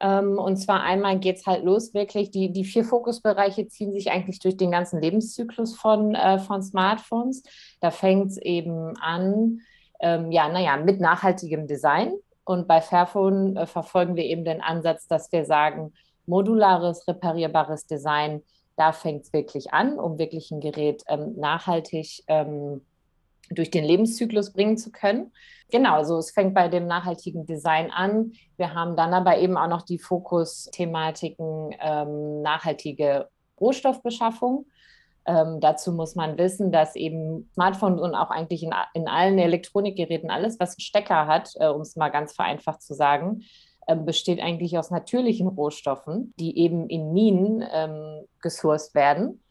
Ähm, 0.00 0.38
und 0.38 0.56
zwar 0.56 0.82
einmal 0.82 1.18
geht 1.18 1.36
es 1.36 1.46
halt 1.46 1.64
los, 1.64 1.92
wirklich, 1.94 2.30
die, 2.30 2.52
die 2.52 2.64
vier 2.64 2.84
Fokusbereiche 2.84 3.68
ziehen 3.68 3.92
sich 3.92 4.10
eigentlich 4.10 4.38
durch 4.38 4.56
den 4.56 4.70
ganzen 4.70 5.00
Lebenszyklus 5.00 5.76
von, 5.76 6.14
äh, 6.14 6.38
von 6.38 6.62
Smartphones. 6.62 7.42
Da 7.80 7.90
fängt 7.90 8.30
es 8.30 8.38
eben 8.38 8.96
an, 8.98 9.60
ähm, 10.00 10.30
ja, 10.30 10.48
naja, 10.48 10.76
mit 10.76 11.00
nachhaltigem 11.00 11.66
Design. 11.66 12.12
Und 12.44 12.68
bei 12.68 12.80
Fairphone 12.80 13.56
äh, 13.56 13.66
verfolgen 13.66 14.16
wir 14.16 14.24
eben 14.24 14.44
den 14.44 14.62
Ansatz, 14.62 15.06
dass 15.08 15.32
wir 15.32 15.44
sagen, 15.44 15.92
modulares, 16.26 17.06
reparierbares 17.08 17.86
Design, 17.86 18.42
da 18.76 18.92
fängt 18.92 19.24
es 19.24 19.32
wirklich 19.32 19.72
an, 19.72 19.98
um 19.98 20.18
wirklich 20.18 20.50
ein 20.52 20.60
Gerät 20.60 21.02
ähm, 21.08 21.34
nachhaltig 21.36 22.22
ähm, 22.28 22.82
durch 23.50 23.70
den 23.70 23.84
Lebenszyklus 23.84 24.52
bringen 24.52 24.76
zu 24.76 24.90
können. 24.90 25.32
Genau, 25.70 25.94
also 25.94 26.18
es 26.18 26.30
fängt 26.30 26.54
bei 26.54 26.68
dem 26.68 26.86
nachhaltigen 26.86 27.44
Design 27.46 27.90
an. 27.90 28.32
Wir 28.56 28.74
haben 28.74 28.96
dann 28.96 29.12
aber 29.12 29.38
eben 29.38 29.56
auch 29.56 29.68
noch 29.68 29.82
die 29.82 29.98
Fokusthematiken 29.98 31.74
ähm, 31.80 32.42
nachhaltige 32.42 33.28
Rohstoffbeschaffung. 33.60 34.66
Ähm, 35.26 35.60
dazu 35.60 35.92
muss 35.92 36.14
man 36.14 36.38
wissen, 36.38 36.72
dass 36.72 36.96
eben 36.96 37.50
Smartphones 37.52 38.00
und 38.00 38.14
auch 38.14 38.30
eigentlich 38.30 38.62
in, 38.62 38.72
in 38.94 39.08
allen 39.08 39.38
Elektronikgeräten 39.38 40.30
alles, 40.30 40.58
was 40.58 40.70
einen 40.70 40.80
Stecker 40.80 41.26
hat, 41.26 41.50
äh, 41.56 41.68
um 41.68 41.82
es 41.82 41.96
mal 41.96 42.08
ganz 42.08 42.32
vereinfacht 42.32 42.80
zu 42.80 42.94
sagen, 42.94 43.42
ähm, 43.86 44.06
besteht 44.06 44.40
eigentlich 44.40 44.78
aus 44.78 44.90
natürlichen 44.90 45.48
Rohstoffen, 45.48 46.32
die 46.38 46.58
eben 46.58 46.88
in 46.88 47.12
Minen 47.12 47.62
ähm, 47.70 48.24
gesourced 48.40 48.94
werden. 48.94 49.42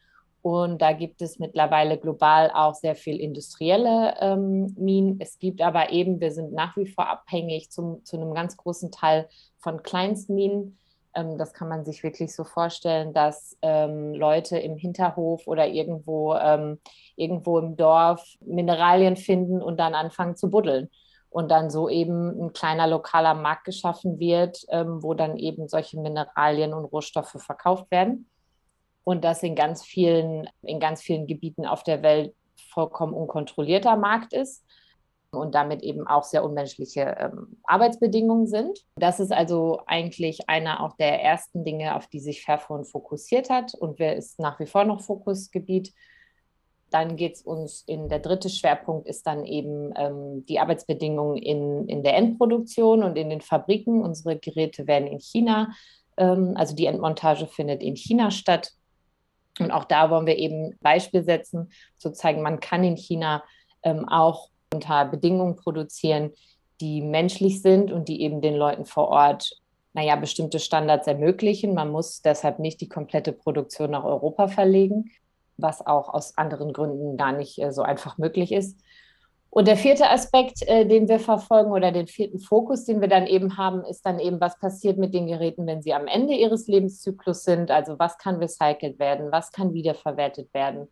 Und 0.42 0.80
da 0.80 0.92
gibt 0.92 1.20
es 1.20 1.38
mittlerweile 1.38 1.98
global 1.98 2.50
auch 2.54 2.74
sehr 2.74 2.94
viel 2.94 3.20
industrielle 3.20 4.14
ähm, 4.20 4.74
Minen. 4.78 5.20
Es 5.20 5.38
gibt 5.38 5.60
aber 5.60 5.90
eben, 5.90 6.20
wir 6.20 6.30
sind 6.30 6.52
nach 6.52 6.76
wie 6.76 6.86
vor 6.86 7.08
abhängig 7.08 7.70
zum, 7.70 8.04
zu 8.04 8.16
einem 8.16 8.34
ganz 8.34 8.56
großen 8.56 8.92
Teil 8.92 9.28
von 9.58 9.82
Kleinstminen. 9.82 10.78
Ähm, 11.14 11.38
das 11.38 11.52
kann 11.52 11.68
man 11.68 11.84
sich 11.84 12.02
wirklich 12.02 12.34
so 12.34 12.44
vorstellen, 12.44 13.12
dass 13.12 13.56
ähm, 13.62 14.14
Leute 14.14 14.58
im 14.58 14.76
Hinterhof 14.76 15.46
oder 15.46 15.66
irgendwo, 15.66 16.34
ähm, 16.34 16.78
irgendwo 17.16 17.58
im 17.58 17.76
Dorf 17.76 18.24
Mineralien 18.40 19.16
finden 19.16 19.60
und 19.60 19.78
dann 19.78 19.94
anfangen 19.94 20.36
zu 20.36 20.50
buddeln 20.50 20.88
und 21.30 21.50
dann 21.50 21.70
so 21.70 21.88
eben 21.88 22.46
ein 22.46 22.52
kleiner 22.52 22.86
lokaler 22.86 23.34
Markt 23.34 23.64
geschaffen 23.64 24.18
wird, 24.18 24.64
ähm, 24.70 25.02
wo 25.02 25.14
dann 25.14 25.36
eben 25.36 25.68
solche 25.68 25.98
Mineralien 26.00 26.72
und 26.72 26.84
Rohstoffe 26.86 27.36
verkauft 27.38 27.90
werden. 27.90 28.28
Und 29.08 29.24
das 29.24 29.42
in 29.42 29.54
ganz 29.54 29.82
vielen, 29.82 30.50
in 30.60 30.80
ganz 30.80 31.00
vielen 31.00 31.26
Gebieten 31.26 31.64
auf 31.64 31.82
der 31.82 32.02
Welt 32.02 32.34
vollkommen 32.74 33.14
unkontrollierter 33.14 33.96
Markt 33.96 34.34
ist 34.34 34.62
und 35.30 35.54
damit 35.54 35.82
eben 35.82 36.06
auch 36.06 36.24
sehr 36.24 36.44
unmenschliche 36.44 37.16
ähm, 37.18 37.56
Arbeitsbedingungen 37.64 38.46
sind. 38.46 38.84
Das 38.96 39.18
ist 39.18 39.32
also 39.32 39.80
eigentlich 39.86 40.50
einer 40.50 40.82
auch 40.82 40.94
der 40.98 41.22
ersten 41.22 41.64
Dinge, 41.64 41.96
auf 41.96 42.08
die 42.08 42.20
sich 42.20 42.44
Fairphone 42.44 42.84
fokussiert 42.84 43.48
hat 43.48 43.72
und 43.72 43.98
wer 43.98 44.14
ist 44.14 44.38
nach 44.38 44.60
wie 44.60 44.66
vor 44.66 44.84
noch 44.84 45.00
Fokusgebiet 45.00 45.94
dann 46.90 47.16
geht 47.16 47.36
es 47.36 47.42
uns 47.42 47.82
in 47.86 48.08
der 48.08 48.18
dritte 48.18 48.48
Schwerpunkt 48.48 49.08
ist 49.08 49.26
dann 49.26 49.44
eben 49.44 49.92
ähm, 49.96 50.44
die 50.46 50.58
Arbeitsbedingungen 50.58 51.36
in, 51.36 51.88
in 51.88 52.02
der 52.02 52.16
Endproduktion 52.16 53.02
und 53.02 53.16
in 53.16 53.28
den 53.28 53.42
Fabriken. 53.42 54.02
Unsere 54.02 54.38
Geräte 54.38 54.86
werden 54.86 55.06
in 55.06 55.20
China, 55.20 55.72
ähm, 56.16 56.54
also 56.56 56.74
die 56.74 56.86
Endmontage 56.86 57.46
findet 57.46 57.82
in 57.82 57.94
China 57.94 58.30
statt. 58.30 58.72
Und 59.60 59.70
auch 59.70 59.84
da 59.84 60.10
wollen 60.10 60.26
wir 60.26 60.38
eben 60.38 60.76
Beispiel 60.80 61.22
setzen, 61.22 61.70
zu 61.96 62.12
zeigen, 62.12 62.42
man 62.42 62.60
kann 62.60 62.84
in 62.84 62.96
China 62.96 63.42
ähm, 63.82 64.08
auch 64.08 64.48
unter 64.72 65.04
Bedingungen 65.04 65.56
produzieren, 65.56 66.32
die 66.80 67.02
menschlich 67.02 67.62
sind 67.62 67.90
und 67.90 68.08
die 68.08 68.22
eben 68.22 68.40
den 68.40 68.54
Leuten 68.54 68.84
vor 68.84 69.08
Ort, 69.08 69.50
naja, 69.94 70.16
bestimmte 70.16 70.58
Standards 70.58 71.06
ermöglichen. 71.06 71.74
Man 71.74 71.90
muss 71.90 72.22
deshalb 72.22 72.58
nicht 72.58 72.80
die 72.80 72.88
komplette 72.88 73.32
Produktion 73.32 73.90
nach 73.90 74.04
Europa 74.04 74.48
verlegen 74.48 75.10
was 75.58 75.84
auch 75.86 76.08
aus 76.08 76.38
anderen 76.38 76.72
Gründen 76.72 77.16
gar 77.16 77.32
nicht 77.32 77.60
äh, 77.60 77.72
so 77.72 77.82
einfach 77.82 78.16
möglich 78.16 78.52
ist. 78.52 78.80
Und 79.58 79.66
der 79.66 79.76
vierte 79.76 80.08
Aspekt, 80.08 80.62
äh, 80.68 80.86
den 80.86 81.08
wir 81.08 81.18
verfolgen 81.18 81.72
oder 81.72 81.90
den 81.90 82.06
vierten 82.06 82.38
Fokus, 82.38 82.84
den 82.84 83.00
wir 83.00 83.08
dann 83.08 83.26
eben 83.26 83.56
haben, 83.56 83.84
ist 83.84 84.06
dann 84.06 84.20
eben, 84.20 84.40
was 84.40 84.56
passiert 84.60 84.98
mit 84.98 85.12
den 85.12 85.26
Geräten, 85.26 85.66
wenn 85.66 85.82
sie 85.82 85.94
am 85.94 86.06
Ende 86.06 86.34
ihres 86.34 86.68
Lebenszyklus 86.68 87.42
sind. 87.42 87.72
Also 87.72 87.98
was 87.98 88.18
kann 88.18 88.36
recycelt 88.36 89.00
werden, 89.00 89.32
was 89.32 89.50
kann 89.50 89.74
wiederverwertet 89.74 90.54
werden. 90.54 90.86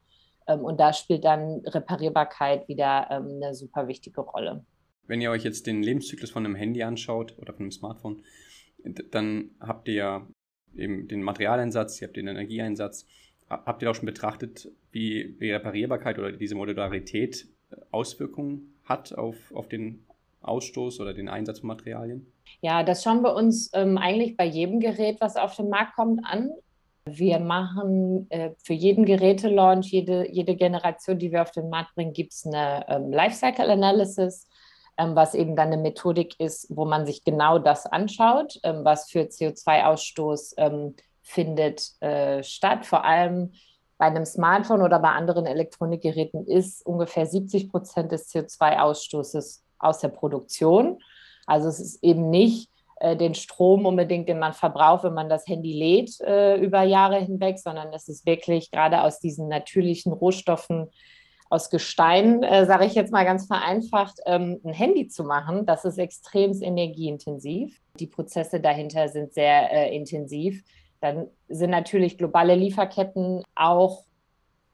Ähm, 0.48 0.64
und 0.64 0.80
da 0.80 0.92
spielt 0.92 1.24
dann 1.24 1.60
Reparierbarkeit 1.64 2.66
wieder 2.66 3.06
ähm, 3.08 3.40
eine 3.40 3.54
super 3.54 3.86
wichtige 3.86 4.20
Rolle. 4.20 4.64
Wenn 5.06 5.20
ihr 5.20 5.30
euch 5.30 5.44
jetzt 5.44 5.68
den 5.68 5.84
Lebenszyklus 5.84 6.32
von 6.32 6.44
einem 6.44 6.56
Handy 6.56 6.82
anschaut 6.82 7.38
oder 7.38 7.52
von 7.52 7.66
einem 7.66 7.70
Smartphone, 7.70 8.24
dann 9.12 9.50
habt 9.60 9.86
ihr 9.86 9.94
ja 9.94 10.26
eben 10.74 11.06
den 11.06 11.22
Materialeinsatz, 11.22 12.00
ihr 12.00 12.08
habt 12.08 12.16
den 12.16 12.26
Energieeinsatz 12.26 13.06
Habt 13.48 13.80
ihr 13.80 13.90
auch 13.90 13.94
schon 13.94 14.06
betrachtet, 14.06 14.72
wie, 14.90 15.36
wie 15.38 15.52
Reparierbarkeit 15.52 16.18
oder 16.18 16.32
diese 16.32 16.56
Modularität 16.56 17.46
Auswirkungen 17.90 18.74
hat 18.84 19.12
auf, 19.12 19.36
auf 19.54 19.68
den 19.68 20.06
Ausstoß 20.42 21.00
oder 21.00 21.12
den 21.12 21.28
Einsatz 21.28 21.60
von 21.60 21.68
Materialien? 21.68 22.32
Ja, 22.60 22.82
das 22.82 23.02
schauen 23.02 23.22
wir 23.22 23.34
uns 23.34 23.70
ähm, 23.74 23.98
eigentlich 23.98 24.36
bei 24.36 24.44
jedem 24.44 24.80
Gerät, 24.80 25.20
was 25.20 25.36
auf 25.36 25.56
den 25.56 25.68
Markt 25.68 25.96
kommt, 25.96 26.24
an. 26.24 26.50
Wir 27.04 27.38
machen 27.38 28.26
äh, 28.30 28.50
für 28.64 28.72
jeden 28.72 29.04
Gerätelaunch, 29.04 29.86
jede, 29.86 30.30
jede 30.30 30.56
Generation, 30.56 31.18
die 31.18 31.30
wir 31.30 31.42
auf 31.42 31.52
den 31.52 31.68
Markt 31.68 31.94
bringen, 31.94 32.12
gibt 32.12 32.32
es 32.32 32.44
eine 32.44 32.84
ähm, 32.88 33.12
Lifecycle 33.12 33.70
Analysis, 33.70 34.48
ähm, 34.98 35.14
was 35.14 35.34
eben 35.34 35.54
dann 35.54 35.68
eine 35.72 35.80
Methodik 35.80 36.38
ist, 36.40 36.66
wo 36.74 36.84
man 36.84 37.06
sich 37.06 37.22
genau 37.22 37.58
das 37.58 37.86
anschaut, 37.86 38.58
ähm, 38.64 38.84
was 38.84 39.10
für 39.10 39.20
CO2-Ausstoß 39.20 40.54
ähm, 40.56 40.96
findet 41.22 41.92
äh, 42.00 42.42
statt. 42.42 42.86
Vor 42.86 43.04
allem 43.04 43.52
bei 43.98 44.06
einem 44.06 44.24
Smartphone 44.24 44.82
oder 44.82 44.98
bei 44.98 45.10
anderen 45.10 45.46
Elektronikgeräten 45.46 46.46
ist 46.46 46.84
ungefähr 46.84 47.26
70 47.26 47.70
Prozent 47.70 48.12
des 48.12 48.30
CO2-Ausstoßes 48.32 49.62
aus 49.78 50.00
der 50.00 50.08
Produktion. 50.08 50.98
Also 51.46 51.68
es 51.68 51.80
ist 51.80 52.02
eben 52.02 52.28
nicht 52.28 52.70
äh, 53.00 53.16
den 53.16 53.34
Strom 53.34 53.86
unbedingt, 53.86 54.28
den 54.28 54.38
man 54.38 54.52
verbraucht, 54.52 55.04
wenn 55.04 55.14
man 55.14 55.28
das 55.28 55.46
Handy 55.46 55.72
lädt 55.72 56.20
äh, 56.20 56.56
über 56.56 56.82
Jahre 56.82 57.18
hinweg, 57.18 57.58
sondern 57.58 57.92
es 57.92 58.08
ist 58.08 58.26
wirklich 58.26 58.70
gerade 58.70 59.02
aus 59.02 59.18
diesen 59.20 59.48
natürlichen 59.48 60.12
Rohstoffen, 60.12 60.90
aus 61.48 61.70
Gestein, 61.70 62.42
äh, 62.42 62.66
sage 62.66 62.86
ich 62.86 62.94
jetzt 62.94 63.12
mal 63.12 63.24
ganz 63.24 63.46
vereinfacht, 63.46 64.18
ähm, 64.26 64.60
ein 64.64 64.72
Handy 64.72 65.08
zu 65.08 65.24
machen. 65.24 65.64
Das 65.64 65.84
ist 65.84 65.98
extrem 65.98 66.60
energieintensiv. 66.60 67.80
Die 68.00 68.08
Prozesse 68.08 68.60
dahinter 68.60 69.08
sind 69.08 69.32
sehr 69.32 69.72
äh, 69.72 69.94
intensiv. 69.94 70.62
Dann 71.06 71.28
sind 71.48 71.70
natürlich 71.70 72.18
globale 72.18 72.56
Lieferketten 72.56 73.44
auch, 73.54 74.04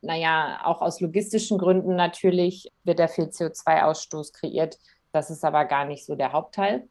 naja, 0.01 0.61
auch 0.65 0.81
aus 0.81 1.01
logistischen 1.01 1.59
Gründen 1.59 1.95
natürlich 1.95 2.69
wird 2.85 2.99
da 2.99 3.07
viel 3.07 3.27
CO2-Ausstoß 3.27 4.33
kreiert. 4.33 4.79
Das 5.13 5.29
ist 5.29 5.45
aber 5.45 5.67
gar 5.67 5.85
nicht 5.85 6.07
so 6.07 6.15
der 6.15 6.33
Hauptteil. 6.33 6.89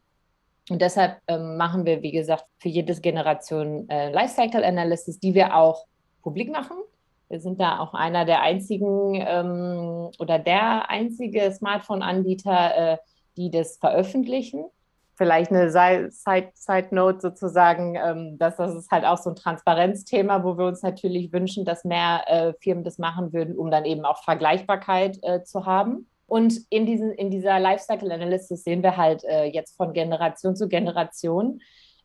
Und 0.70 0.80
deshalb 0.80 1.18
ähm, 1.26 1.56
machen 1.56 1.84
wir, 1.84 2.02
wie 2.02 2.12
gesagt, 2.12 2.44
für 2.58 2.68
jede 2.68 2.94
Generation 2.94 3.88
äh, 3.88 4.12
Lifecycle 4.12 4.62
Analysis, 4.64 5.18
die 5.18 5.34
wir 5.34 5.56
auch 5.56 5.86
publik 6.22 6.52
machen. 6.52 6.76
Wir 7.28 7.40
sind 7.40 7.60
da 7.60 7.80
auch 7.80 7.94
einer 7.94 8.24
der 8.24 8.42
einzigen 8.42 9.14
ähm, 9.26 10.10
oder 10.20 10.38
der 10.38 10.88
einzige 10.88 11.50
Smartphone-Anbieter, 11.50 12.92
äh, 12.92 12.98
die 13.36 13.50
das 13.50 13.78
veröffentlichen 13.78 14.66
vielleicht 15.16 15.50
eine 15.50 15.70
Side-Note 15.70 17.20
sozusagen, 17.20 17.96
ähm, 17.96 18.38
dass 18.38 18.56
das 18.56 18.74
ist 18.74 18.90
halt 18.90 19.04
auch 19.04 19.18
so 19.18 19.30
ein 19.30 19.36
Transparenzthema, 19.36 20.42
wo 20.44 20.56
wir 20.56 20.66
uns 20.66 20.82
natürlich 20.82 21.32
wünschen, 21.32 21.64
dass 21.64 21.84
mehr 21.84 22.24
äh, 22.26 22.52
Firmen 22.60 22.84
das 22.84 22.98
machen 22.98 23.32
würden, 23.32 23.56
um 23.56 23.70
dann 23.70 23.84
eben 23.84 24.04
auch 24.04 24.22
Vergleichbarkeit 24.24 25.18
äh, 25.22 25.42
zu 25.44 25.66
haben. 25.66 26.08
Und 26.26 26.60
in, 26.70 26.86
diesen, 26.86 27.12
in 27.12 27.30
dieser 27.30 27.60
Lifecycle 27.60 28.10
Analysis 28.10 28.64
sehen 28.64 28.82
wir 28.82 28.96
halt 28.96 29.22
äh, 29.24 29.44
jetzt 29.44 29.76
von 29.76 29.92
Generation 29.92 30.56
zu 30.56 30.66
Generation, 30.66 31.60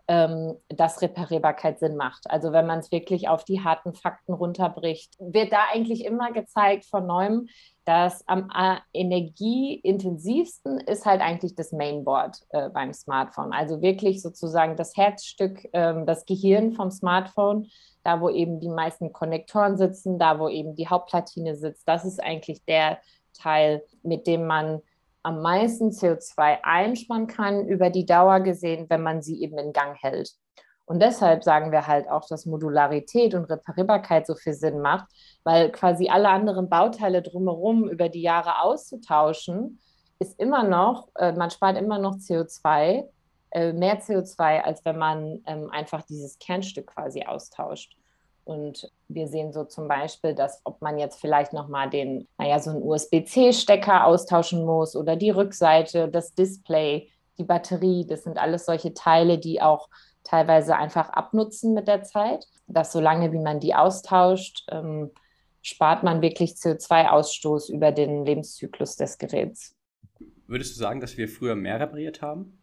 ähm, 0.10 0.56
dass 0.70 1.02
Reparierbarkeit 1.02 1.80
Sinn 1.80 1.96
macht. 1.96 2.30
Also 2.30 2.52
wenn 2.52 2.66
man 2.66 2.80
es 2.80 2.92
wirklich 2.92 3.30
auf 3.30 3.46
die 3.46 3.62
harten 3.62 3.94
Fakten 3.94 4.34
runterbricht, 4.34 5.16
wird 5.20 5.54
da 5.54 5.60
eigentlich 5.74 6.06
immer 6.06 6.32
gezeigt 6.32 6.86
von 6.86 7.06
neuem, 7.06 7.48
dass 7.88 8.28
am 8.28 8.50
energieintensivsten 8.92 10.82
ist 10.82 11.06
halt 11.06 11.22
eigentlich 11.22 11.56
das 11.56 11.72
Mainboard 11.72 12.38
äh, 12.50 12.68
beim 12.68 12.92
Smartphone. 12.92 13.54
Also 13.54 13.82
wirklich 13.82 14.22
sozusagen 14.22 14.76
das 14.76 14.98
Herzstück, 14.98 15.66
ähm, 15.72 16.06
das 16.06 16.26
Gehirn 16.26 16.74
vom 16.74 16.92
Smartphone, 16.92 17.68
da 18.04 18.20
wo 18.20 18.30
eben 18.30 18.60
die 18.60 18.68
meisten 18.68 19.14
Konnektoren 19.14 19.78
sitzen, 19.78 20.20
da 20.20 20.38
wo 20.38 20.50
eben 20.50 20.76
die 20.76 20.90
Hauptplatine 20.90 21.56
sitzt. 21.56 21.88
Das 21.88 22.04
ist 22.04 22.22
eigentlich 22.22 22.66
der 22.66 22.98
Teil, 23.34 23.82
mit 24.04 24.28
dem 24.28 24.48
man 24.48 24.82
am 25.24 25.42
meisten 25.42 25.92
CO2 25.92 26.58
einsparen 26.64 27.28
kann 27.28 27.70
über 27.70 27.90
die 27.90 28.06
Dauer 28.06 28.42
gesehen, 28.42 28.88
wenn 28.90 29.02
man 29.02 29.22
sie 29.22 29.42
eben 29.42 29.58
in 29.58 29.72
Gang 29.72 29.96
hält. 29.96 30.34
Und 30.88 31.02
deshalb 31.02 31.44
sagen 31.44 31.74
wir 31.74 31.86
halt 31.86 32.10
auch, 32.10 32.26
dass 32.30 32.46
Modularität 32.46 33.36
und 33.36 33.50
Reparierbarkeit 33.50 34.26
so 34.26 34.36
viel 34.36 34.54
Sinn 34.54 34.80
macht, 34.80 35.08
weil 35.44 35.70
quasi 35.70 36.08
alle 36.08 36.30
anderen 36.30 36.70
Bauteile 36.70 37.22
drumherum 37.22 37.90
über 37.90 38.08
die 38.08 38.22
Jahre 38.22 38.62
auszutauschen, 38.62 39.80
ist 40.20 40.40
immer 40.40 40.64
noch, 40.64 41.10
äh, 41.16 41.34
man 41.34 41.52
spart 41.52 41.78
immer 41.78 42.00
noch 42.00 42.16
CO2, 42.16 43.04
äh, 43.52 43.74
mehr 43.74 44.00
CO2, 44.02 44.62
als 44.62 44.84
wenn 44.86 44.98
man 44.98 45.42
ähm, 45.46 45.70
einfach 45.72 46.04
dieses 46.04 46.40
Kernstück 46.40 46.88
quasi 46.88 47.24
austauscht. 47.24 47.98
Und 48.46 48.90
wir 49.10 49.28
sehen 49.28 49.52
so 49.52 49.66
zum 49.66 49.90
Beispiel, 49.90 50.34
dass 50.34 50.62
ob 50.64 50.82
man 50.82 50.98
jetzt 50.98 51.20
vielleicht 51.20 51.52
nochmal 51.52 51.90
den, 51.90 52.30
naja, 52.38 52.60
so 52.60 52.70
einen 52.70 52.82
USB-C-Stecker 52.82 54.06
austauschen 54.06 54.66
muss 54.66 54.96
oder 54.96 55.18
die 55.18 55.32
Rückseite, 55.32 56.08
das 56.08 56.34
Display, 56.34 57.10
die 57.38 57.44
Batterie, 57.44 58.08
das 58.08 58.24
sind 58.24 58.38
alles 58.38 58.66
solche 58.66 58.94
Teile, 58.94 59.38
die 59.38 59.62
auch 59.62 59.90
teilweise 60.28 60.76
einfach 60.76 61.10
abnutzen 61.10 61.74
mit 61.74 61.88
der 61.88 62.04
Zeit. 62.04 62.46
Dass 62.68 62.92
solange 62.92 63.32
wie 63.32 63.40
man 63.40 63.60
die 63.60 63.76
austauscht, 63.76 64.66
ähm, 64.72 65.12
spart 65.62 66.04
man 66.04 66.22
wirklich 66.22 66.52
CO2-Ausstoß 66.52 67.72
über 67.72 67.92
den 67.92 68.26
Lebenszyklus 68.26 68.96
des 68.96 69.18
Geräts. 69.18 69.76
Würdest 70.48 70.76
du 70.76 70.80
sagen, 70.80 71.02
dass 71.02 71.18
wir 71.18 71.28
früher 71.28 71.56
mehr 71.56 71.80
repariert 71.80 72.22
haben? 72.22 72.60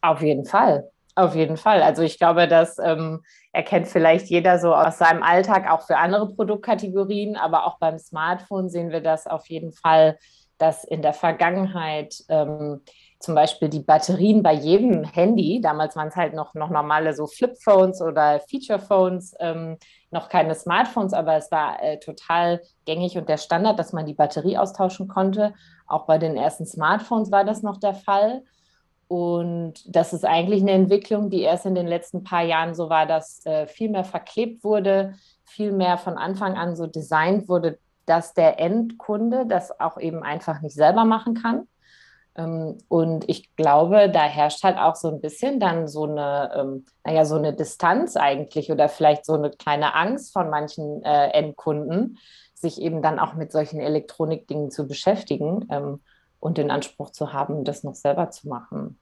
Auf 0.00 0.22
jeden 0.22 0.44
Fall. 0.44 0.90
Auf 1.16 1.34
jeden 1.36 1.56
Fall. 1.56 1.80
Also 1.80 2.02
ich 2.02 2.18
glaube, 2.18 2.48
das 2.48 2.78
ähm, 2.78 3.22
erkennt 3.52 3.86
vielleicht 3.86 4.26
jeder 4.26 4.58
so 4.58 4.74
aus 4.74 4.98
seinem 4.98 5.22
Alltag, 5.22 5.70
auch 5.70 5.82
für 5.82 5.96
andere 5.96 6.34
Produktkategorien, 6.34 7.36
aber 7.36 7.66
auch 7.66 7.78
beim 7.78 7.98
Smartphone 7.98 8.68
sehen 8.68 8.90
wir 8.90 9.00
das 9.00 9.26
auf 9.26 9.46
jeden 9.48 9.72
Fall, 9.72 10.18
dass 10.58 10.82
in 10.82 11.02
der 11.02 11.12
Vergangenheit 11.12 12.16
ähm, 12.28 12.80
zum 13.24 13.34
Beispiel 13.34 13.68
die 13.68 13.80
Batterien 13.80 14.42
bei 14.42 14.52
jedem 14.52 15.04
Handy, 15.04 15.60
damals 15.60 15.96
waren 15.96 16.08
es 16.08 16.16
halt 16.16 16.34
noch, 16.34 16.54
noch 16.54 16.70
normale 16.70 17.14
so 17.14 17.26
Flipphones 17.26 18.00
oder 18.00 18.40
Featurephones, 18.40 19.34
ähm, 19.40 19.78
noch 20.10 20.28
keine 20.28 20.54
Smartphones, 20.54 21.12
aber 21.12 21.36
es 21.36 21.50
war 21.50 21.82
äh, 21.82 21.98
total 21.98 22.60
gängig 22.84 23.16
und 23.18 23.28
der 23.28 23.38
Standard, 23.38 23.78
dass 23.78 23.92
man 23.92 24.06
die 24.06 24.14
Batterie 24.14 24.58
austauschen 24.58 25.08
konnte. 25.08 25.54
Auch 25.86 26.06
bei 26.06 26.18
den 26.18 26.36
ersten 26.36 26.66
Smartphones 26.66 27.32
war 27.32 27.44
das 27.44 27.62
noch 27.62 27.78
der 27.78 27.94
Fall. 27.94 28.42
Und 29.08 29.74
das 29.86 30.12
ist 30.12 30.24
eigentlich 30.24 30.62
eine 30.62 30.72
Entwicklung, 30.72 31.30
die 31.30 31.42
erst 31.42 31.66
in 31.66 31.74
den 31.74 31.86
letzten 31.86 32.24
paar 32.24 32.42
Jahren 32.42 32.74
so 32.74 32.88
war, 32.88 33.06
dass 33.06 33.44
äh, 33.44 33.66
viel 33.66 33.90
mehr 33.90 34.04
verklebt 34.04 34.64
wurde, 34.64 35.14
viel 35.44 35.72
mehr 35.72 35.98
von 35.98 36.16
Anfang 36.16 36.56
an 36.56 36.76
so 36.76 36.86
designt 36.86 37.48
wurde, 37.48 37.78
dass 38.06 38.34
der 38.34 38.58
Endkunde 38.58 39.46
das 39.46 39.78
auch 39.80 39.98
eben 39.98 40.22
einfach 40.22 40.60
nicht 40.60 40.74
selber 40.74 41.04
machen 41.04 41.34
kann. 41.34 41.66
Ähm, 42.36 42.78
und 42.88 43.28
ich 43.28 43.54
glaube, 43.56 44.10
da 44.10 44.24
herrscht 44.24 44.62
halt 44.64 44.78
auch 44.78 44.96
so 44.96 45.08
ein 45.08 45.20
bisschen 45.20 45.60
dann 45.60 45.88
so 45.88 46.04
eine, 46.04 46.50
ähm, 46.56 46.84
naja, 47.04 47.24
so 47.24 47.36
eine 47.36 47.54
Distanz 47.54 48.16
eigentlich 48.16 48.70
oder 48.70 48.88
vielleicht 48.88 49.24
so 49.24 49.34
eine 49.34 49.50
kleine 49.50 49.94
Angst 49.94 50.32
von 50.32 50.50
manchen 50.50 51.02
äh, 51.04 51.28
Endkunden, 51.28 52.18
sich 52.54 52.80
eben 52.80 53.02
dann 53.02 53.18
auch 53.18 53.34
mit 53.34 53.52
solchen 53.52 53.80
Elektronikdingen 53.80 54.70
zu 54.70 54.86
beschäftigen 54.88 55.66
ähm, 55.70 56.00
und 56.40 56.58
den 56.58 56.70
Anspruch 56.70 57.10
zu 57.10 57.32
haben, 57.32 57.64
das 57.64 57.84
noch 57.84 57.94
selber 57.94 58.30
zu 58.30 58.48
machen. 58.48 58.98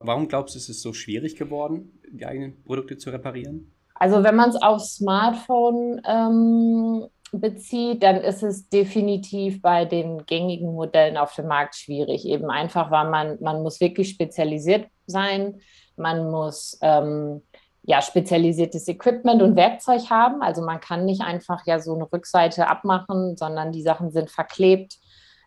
Warum 0.00 0.28
glaubst 0.28 0.54
du, 0.54 0.58
ist 0.58 0.68
es 0.68 0.82
so 0.82 0.92
schwierig 0.92 1.36
geworden, 1.36 1.98
die 2.10 2.26
eigenen 2.26 2.62
Produkte 2.64 2.98
zu 2.98 3.10
reparieren? 3.10 3.72
Also 3.94 4.22
wenn 4.22 4.36
man 4.36 4.50
es 4.50 4.60
aufs 4.60 4.96
Smartphone 4.96 6.02
ähm, 6.04 7.06
bezieht, 7.40 8.02
dann 8.02 8.16
ist 8.16 8.42
es 8.42 8.68
definitiv 8.68 9.62
bei 9.62 9.84
den 9.84 10.24
gängigen 10.26 10.72
Modellen 10.74 11.16
auf 11.16 11.34
dem 11.34 11.48
Markt 11.48 11.76
schwierig. 11.76 12.26
Eben 12.26 12.50
einfach, 12.50 12.90
weil 12.90 13.10
man, 13.10 13.38
man 13.40 13.62
muss 13.62 13.80
wirklich 13.80 14.10
spezialisiert 14.10 14.88
sein, 15.06 15.60
man 15.96 16.30
muss 16.30 16.78
ähm, 16.82 17.42
ja 17.82 18.00
spezialisiertes 18.02 18.88
Equipment 18.88 19.42
und 19.42 19.56
Werkzeug 19.56 20.10
haben. 20.10 20.42
Also 20.42 20.62
man 20.62 20.80
kann 20.80 21.04
nicht 21.04 21.20
einfach 21.20 21.66
ja 21.66 21.78
so 21.78 21.94
eine 21.94 22.10
Rückseite 22.10 22.66
abmachen, 22.66 23.36
sondern 23.36 23.72
die 23.72 23.82
Sachen 23.82 24.10
sind 24.10 24.30
verklebt. 24.30 24.96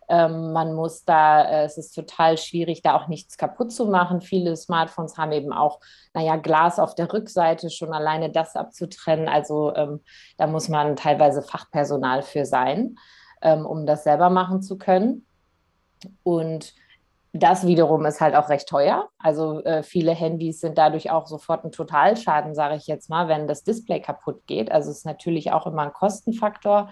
Ähm, 0.09 0.53
man 0.53 0.73
muss 0.73 1.03
da, 1.03 1.43
äh, 1.43 1.65
es 1.65 1.77
ist 1.77 1.93
total 1.93 2.37
schwierig, 2.37 2.81
da 2.81 2.95
auch 2.95 3.07
nichts 3.07 3.37
kaputt 3.37 3.71
zu 3.71 3.87
machen. 3.87 4.21
Viele 4.21 4.55
Smartphones 4.55 5.17
haben 5.17 5.33
eben 5.33 5.51
auch, 5.51 5.79
naja, 6.13 6.37
Glas 6.37 6.79
auf 6.79 6.95
der 6.95 7.11
Rückseite, 7.11 7.69
schon 7.69 7.93
alleine 7.93 8.31
das 8.31 8.55
abzutrennen. 8.55 9.27
Also 9.27 9.75
ähm, 9.75 10.01
da 10.37 10.47
muss 10.47 10.69
man 10.69 10.95
teilweise 10.95 11.41
Fachpersonal 11.41 12.21
für 12.21 12.45
sein, 12.45 12.95
ähm, 13.41 13.65
um 13.65 13.85
das 13.85 14.03
selber 14.03 14.29
machen 14.29 14.61
zu 14.61 14.77
können. 14.77 15.25
Und 16.23 16.73
das 17.33 17.67
wiederum 17.67 18.05
ist 18.05 18.21
halt 18.21 18.35
auch 18.35 18.49
recht 18.49 18.69
teuer. 18.69 19.09
Also 19.19 19.61
äh, 19.63 19.83
viele 19.83 20.13
Handys 20.13 20.61
sind 20.61 20.77
dadurch 20.77 21.11
auch 21.11 21.27
sofort 21.27 21.65
ein 21.65 21.71
Totalschaden, 21.71 22.55
sage 22.55 22.75
ich 22.75 22.87
jetzt 22.87 23.09
mal, 23.09 23.27
wenn 23.27 23.47
das 23.47 23.63
Display 23.63 23.99
kaputt 23.99 24.47
geht. 24.47 24.71
Also 24.71 24.89
es 24.89 24.99
ist 24.99 25.05
natürlich 25.05 25.51
auch 25.51 25.67
immer 25.67 25.83
ein 25.83 25.93
Kostenfaktor, 25.93 26.91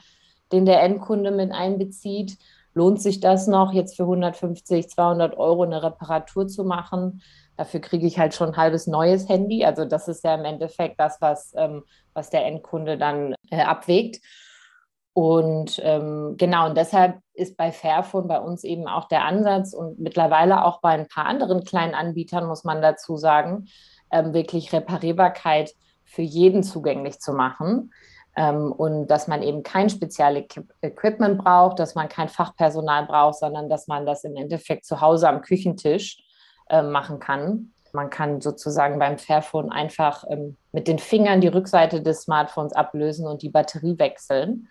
den 0.52 0.66
der 0.66 0.84
Endkunde 0.84 1.32
mit 1.32 1.52
einbezieht 1.52 2.38
lohnt 2.76 3.02
sich 3.02 3.20
das 3.20 3.48
noch, 3.48 3.74
jetzt 3.74 3.96
für 3.96 4.04
150, 4.04 4.90
200 4.90 5.38
Euro 5.38 5.64
eine 5.64 5.82
Reparatur 5.82 6.48
zu 6.48 6.64
machen? 6.64 7.22
Dafür 7.58 7.80
kriege 7.80 8.06
ich 8.06 8.20
halt 8.20 8.36
schon 8.36 8.50
ein 8.50 8.58
halbes 8.58 8.86
neues 8.86 9.28
Handy. 9.28 9.66
Also 9.66 9.86
das 9.86 10.08
ist 10.08 10.24
ja 10.24 10.36
im 10.36 10.46
Endeffekt 10.46 11.00
das, 11.00 11.20
was, 11.22 11.54
ähm, 11.56 11.84
was 12.14 12.30
der 12.30 12.46
Endkunde 12.46 12.98
dann 12.98 13.34
äh, 13.50 13.62
abwägt. 13.62 14.22
Und 15.14 15.80
ähm, 15.82 16.36
genau, 16.38 16.68
und 16.68 16.76
deshalb 16.76 17.20
ist 17.34 17.56
bei 17.56 17.72
Fairphone 17.72 18.28
bei 18.28 18.40
uns 18.40 18.66
eben 18.66 18.86
auch 18.86 19.08
der 19.08 19.24
Ansatz 19.24 19.74
und 19.74 19.98
mittlerweile 19.98 20.66
auch 20.66 20.82
bei 20.82 20.90
ein 20.90 21.08
paar 21.08 21.26
anderen 21.26 21.64
kleinen 21.64 21.96
Anbietern, 21.96 22.48
muss 22.48 22.66
man 22.66 22.82
dazu 22.82 23.16
sagen, 23.16 23.68
ähm, 24.12 24.34
wirklich 24.34 24.74
Reparierbarkeit 24.74 25.74
für 26.04 26.22
jeden 26.22 26.64
zugänglich 26.64 27.20
zu 27.20 27.32
machen. 27.32 27.94
Ähm, 28.36 28.72
und 28.72 29.08
dass 29.08 29.28
man 29.28 29.42
eben 29.42 29.64
kein 29.64 29.90
Spezialequipment 29.90 31.38
braucht, 31.38 31.80
dass 31.80 31.96
man 31.96 32.10
kein 32.10 32.28
Fachpersonal 32.28 33.06
braucht, 33.06 33.40
sondern 33.40 33.70
dass 33.70 33.88
man 33.88 34.06
das 34.06 34.24
im 34.24 34.36
Endeffekt 34.36 34.86
zu 34.86 35.02
Hause 35.02 35.30
am 35.30 35.42
Küchentisch 35.42 36.18
äh, 36.70 36.82
machen 36.82 37.20
kann. 37.20 37.72
Man 37.94 38.10
kann 38.10 38.42
sozusagen 38.42 39.00
beim 39.00 39.18
Fairphone 39.18 39.72
einfach 39.72 40.26
ähm, 40.30 40.58
mit 40.74 40.88
den 40.88 41.00
Fingern 41.00 41.40
die 41.40 41.48
Rückseite 41.48 42.02
des 42.02 42.24
Smartphones 42.24 42.74
ablösen 42.74 43.26
und 43.26 43.42
die 43.42 43.50
Batterie 43.50 43.98
wechseln. 43.98 44.68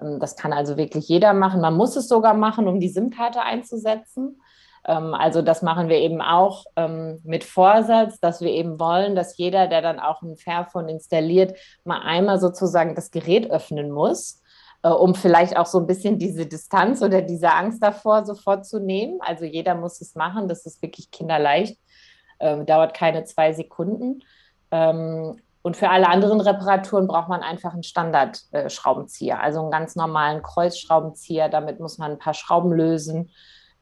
Ähm, 0.00 0.20
das 0.20 0.36
kann 0.36 0.52
also 0.52 0.76
wirklich 0.76 1.08
jeder 1.08 1.32
machen. 1.32 1.60
Man 1.60 1.74
muss 1.74 1.96
es 1.96 2.06
sogar 2.06 2.34
machen, 2.34 2.68
um 2.68 2.78
die 2.78 2.88
SIM-Karte 2.88 3.42
einzusetzen. 3.42 4.40
Ähm, 4.88 5.14
also 5.14 5.42
das 5.42 5.62
machen 5.62 5.88
wir 5.88 5.98
eben 5.98 6.20
auch 6.20 6.64
ähm, 6.74 7.20
mit 7.22 7.44
Vorsatz, 7.44 8.18
dass 8.18 8.40
wir 8.40 8.50
eben 8.50 8.80
wollen, 8.80 9.14
dass 9.14 9.36
jeder, 9.36 9.68
der 9.68 9.82
dann 9.82 10.00
auch 10.00 10.22
ein 10.22 10.36
Fairphone 10.36 10.88
installiert, 10.88 11.56
mal 11.84 12.00
einmal 12.00 12.40
sozusagen 12.40 12.94
das 12.96 13.10
Gerät 13.12 13.50
öffnen 13.50 13.90
muss, 13.92 14.42
äh, 14.82 14.88
um 14.88 15.14
vielleicht 15.14 15.56
auch 15.56 15.66
so 15.66 15.78
ein 15.78 15.86
bisschen 15.86 16.18
diese 16.18 16.46
Distanz 16.46 17.02
oder 17.02 17.22
diese 17.22 17.52
Angst 17.52 17.82
davor 17.82 18.24
sofort 18.24 18.66
zu 18.66 18.80
nehmen. 18.80 19.20
Also 19.20 19.44
jeder 19.44 19.74
muss 19.74 20.00
es 20.00 20.14
machen, 20.14 20.48
das 20.48 20.64
ist 20.66 20.82
wirklich 20.82 21.10
kinderleicht, 21.10 21.78
ähm, 22.40 22.66
dauert 22.66 22.94
keine 22.94 23.24
zwei 23.24 23.52
Sekunden. 23.52 24.22
Und 24.70 25.78
für 25.78 25.88
alle 25.88 26.10
anderen 26.10 26.42
Reparaturen 26.42 27.06
braucht 27.06 27.30
man 27.30 27.42
einfach 27.42 27.72
einen 27.72 27.84
Standardschraubenzieher, 27.84 29.40
also 29.40 29.60
einen 29.60 29.70
ganz 29.70 29.96
normalen 29.96 30.42
Kreuzschraubenzieher. 30.42 31.48
Damit 31.48 31.80
muss 31.80 31.96
man 31.96 32.12
ein 32.12 32.18
paar 32.18 32.34
Schrauben 32.34 32.70
lösen 32.70 33.30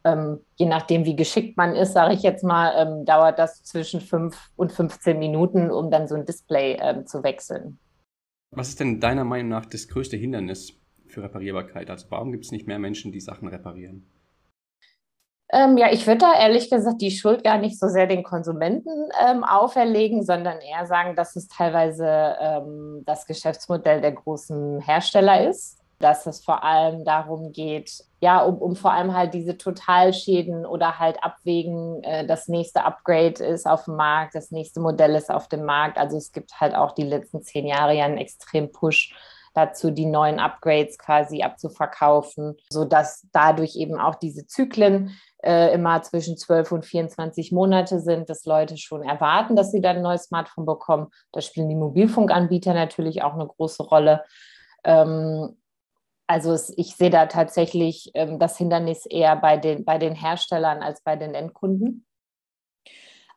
ähm, 0.07 0.41
je 0.55 0.67
nachdem, 0.67 1.05
wie 1.05 1.17
geschickt 1.17 1.57
man 1.57 1.75
ist, 1.75 1.93
sage 1.93 2.15
ich 2.15 2.23
jetzt 2.23 2.45
mal, 2.45 2.73
ähm, 2.77 3.05
dauert 3.05 3.39
das 3.39 3.65
zwischen 3.65 4.01
5 4.01 4.53
und 4.57 4.73
15 4.73 5.19
Minuten, 5.19 5.71
um 5.71 5.91
dann 5.91 6.07
so 6.07 6.15
ein 6.15 6.25
Display 6.25 6.79
ähm, 6.81 7.07
zu 7.07 7.23
wechseln. 7.23 7.79
Was 8.53 8.69
ist 8.69 8.81
denn 8.81 9.01
deiner 9.01 9.25
Meinung 9.25 9.49
nach 9.49 9.67
das 9.67 9.89
größte 9.89 10.17
Hindernis 10.17 10.75
für 11.07 11.23
Reparierbarkeit? 11.23 11.91
Also 11.91 12.07
warum 12.11 12.31
gibt 12.31 12.45
es 12.45 12.53
nicht 12.53 12.67
mehr 12.67 12.79
Menschen, 12.79 13.11
die 13.11 13.21
Sachen 13.21 13.49
reparieren? 13.49 14.07
Ähm, 15.53 15.77
ja, 15.77 15.93
ich 15.93 16.07
würde 16.07 16.19
da 16.19 16.35
ehrlich 16.35 16.71
gesagt 16.71 17.01
die 17.01 17.13
Schuld 17.13 17.45
gar 17.45 17.59
nicht 17.59 17.79
so 17.79 17.89
sehr 17.89 18.07
den 18.07 18.25
Konsumenten 18.25 19.11
ähm, 19.29 19.45
auferlegen, 19.45 20.25
sondern 20.25 20.59
eher 20.61 20.87
sagen, 20.87 21.15
dass 21.15 21.37
es 21.37 21.49
teilweise 21.49 22.37
ähm, 22.41 23.03
das 23.07 23.27
Geschäftsmodell 23.27 24.01
der 24.01 24.13
großen 24.13 24.81
Hersteller 24.81 25.49
ist 25.49 25.79
dass 25.99 26.27
es 26.27 26.45
vor 26.45 26.63
allem 26.63 27.05
darum 27.05 27.53
geht, 27.53 28.05
ja, 28.21 28.43
um, 28.43 28.59
um 28.59 28.77
vor 28.77 28.93
allem 28.93 29.15
halt 29.15 29.35
diese 29.35 29.57
Totalschäden 29.57 30.67
oder 30.67 30.99
halt 30.99 31.23
abwägen, 31.23 32.03
äh, 32.03 32.27
das 32.27 32.49
nächste 32.49 32.85
Upgrade 32.85 33.45
ist 33.45 33.67
auf 33.67 33.85
dem 33.85 33.97
Markt, 33.97 34.35
das 34.35 34.51
nächste 34.51 34.81
Modell 34.81 35.15
ist 35.15 35.31
auf 35.31 35.49
dem 35.49 35.65
Markt. 35.65 35.99
Also 35.99 36.17
es 36.17 36.33
gibt 36.33 36.61
halt 36.61 36.75
auch 36.75 36.93
die 36.93 37.05
letzten 37.05 37.43
zehn 37.43 37.67
Jahre 37.67 37.95
ja 37.95 38.05
einen 38.05 38.19
extremen 38.19 38.73
Push 38.73 39.15
dazu, 39.55 39.91
die 39.91 40.07
neuen 40.07 40.39
Upgrades 40.39 40.99
quasi 40.99 41.43
abzuverkaufen, 41.43 42.57
sodass 42.71 43.27
dadurch 43.33 43.77
eben 43.77 43.99
auch 43.99 44.17
diese 44.17 44.47
Zyklen 44.47 45.17
äh, 45.43 45.73
immer 45.73 46.03
zwischen 46.03 46.37
12 46.37 46.73
und 46.73 46.85
24 46.85 47.53
Monate 47.53 48.01
sind, 48.01 48.29
dass 48.29 48.45
Leute 48.45 48.77
schon 48.77 49.03
erwarten, 49.03 49.57
dass 49.57 49.73
sie 49.73 49.81
dann 49.81 49.97
ein 49.97 50.03
neues 50.03 50.25
Smartphone 50.25 50.67
bekommen. 50.67 51.09
Da 51.33 51.41
spielen 51.41 51.69
die 51.69 51.75
Mobilfunkanbieter 51.75 52.75
natürlich 52.75 53.23
auch 53.23 53.35
eine 53.35 53.47
große 53.47 53.83
Rolle. 53.83 54.25
Ähm, 54.85 55.57
also 56.27 56.53
es, 56.53 56.73
ich 56.77 56.97
sehe 56.97 57.11
da 57.11 57.27
tatsächlich 57.27 58.11
ähm, 58.15 58.39
das 58.39 58.59
Hindernis 58.59 59.07
eher 59.07 59.37
bei 59.37 59.57
den, 59.57 59.85
bei 59.85 59.99
den 59.99 60.15
Herstellern 60.15 60.83
als 60.83 61.03
bei 61.03 61.17
den 61.17 61.35
Endkunden. 61.35 62.05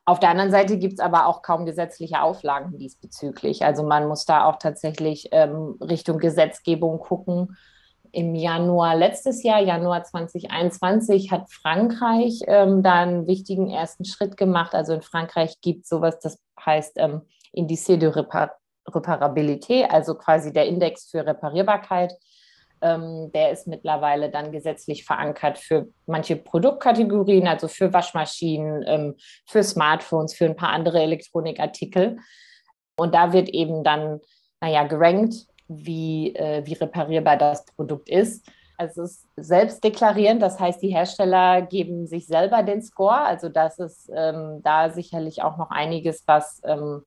Auf 0.04 0.18
der 0.18 0.30
anderen 0.30 0.50
Seite 0.50 0.78
gibt 0.78 0.94
es 0.94 1.00
aber 1.00 1.26
auch 1.26 1.42
kaum 1.42 1.66
gesetzliche 1.66 2.22
Auflagen 2.22 2.78
diesbezüglich. 2.78 3.64
Also 3.64 3.84
man 3.84 4.08
muss 4.08 4.24
da 4.24 4.44
auch 4.44 4.56
tatsächlich 4.56 5.28
ähm, 5.30 5.76
Richtung 5.80 6.18
Gesetzgebung 6.18 6.98
gucken. 6.98 7.56
Im 8.10 8.34
Januar 8.34 8.96
letztes 8.96 9.44
Jahr, 9.44 9.60
Januar 9.60 10.02
2021, 10.02 11.30
hat 11.30 11.48
Frankreich 11.52 12.40
ähm, 12.48 12.82
da 12.82 12.94
einen 12.94 13.28
wichtigen 13.28 13.70
ersten 13.70 14.04
Schritt 14.04 14.36
gemacht. 14.36 14.74
Also 14.74 14.94
in 14.94 15.02
Frankreich 15.02 15.60
gibt 15.60 15.84
es 15.84 15.90
sowas, 15.90 16.18
das 16.18 16.40
heißt 16.64 16.94
ähm, 16.96 17.22
Indice 17.52 17.98
de 17.98 18.08
Repar 18.08 18.56
Reparabilité, 18.88 19.84
also 19.84 20.16
quasi 20.16 20.52
der 20.52 20.66
Index 20.66 21.10
für 21.10 21.24
Reparierbarkeit 21.24 22.14
ähm, 22.82 23.30
der 23.32 23.50
ist 23.50 23.66
mittlerweile 23.66 24.30
dann 24.30 24.52
gesetzlich 24.52 25.04
verankert 25.04 25.58
für 25.58 25.88
manche 26.06 26.36
Produktkategorien, 26.36 27.46
also 27.46 27.68
für 27.68 27.92
Waschmaschinen, 27.92 28.84
ähm, 28.86 29.14
für 29.46 29.62
Smartphones, 29.62 30.34
für 30.34 30.46
ein 30.46 30.56
paar 30.56 30.70
andere 30.70 31.02
Elektronikartikel. 31.02 32.18
Und 32.96 33.14
da 33.14 33.32
wird 33.32 33.48
eben 33.48 33.84
dann, 33.84 34.20
naja, 34.60 34.84
gerankt, 34.84 35.34
wie, 35.68 36.34
äh, 36.34 36.64
wie 36.66 36.74
reparierbar 36.74 37.36
das 37.36 37.64
Produkt 37.64 38.08
ist. 38.08 38.46
Also 38.76 39.02
es 39.02 39.10
ist 39.10 39.28
selbstdeklarierend, 39.36 40.40
das 40.40 40.58
heißt, 40.58 40.82
die 40.82 40.88
Hersteller 40.88 41.60
geben 41.60 42.06
sich 42.06 42.26
selber 42.26 42.62
den 42.62 42.82
Score. 42.82 43.20
Also 43.20 43.50
das 43.50 43.78
ist 43.78 44.10
ähm, 44.14 44.60
da 44.62 44.88
sicherlich 44.88 45.42
auch 45.42 45.58
noch 45.58 45.70
einiges, 45.70 46.24
was, 46.26 46.62
ähm, 46.64 47.02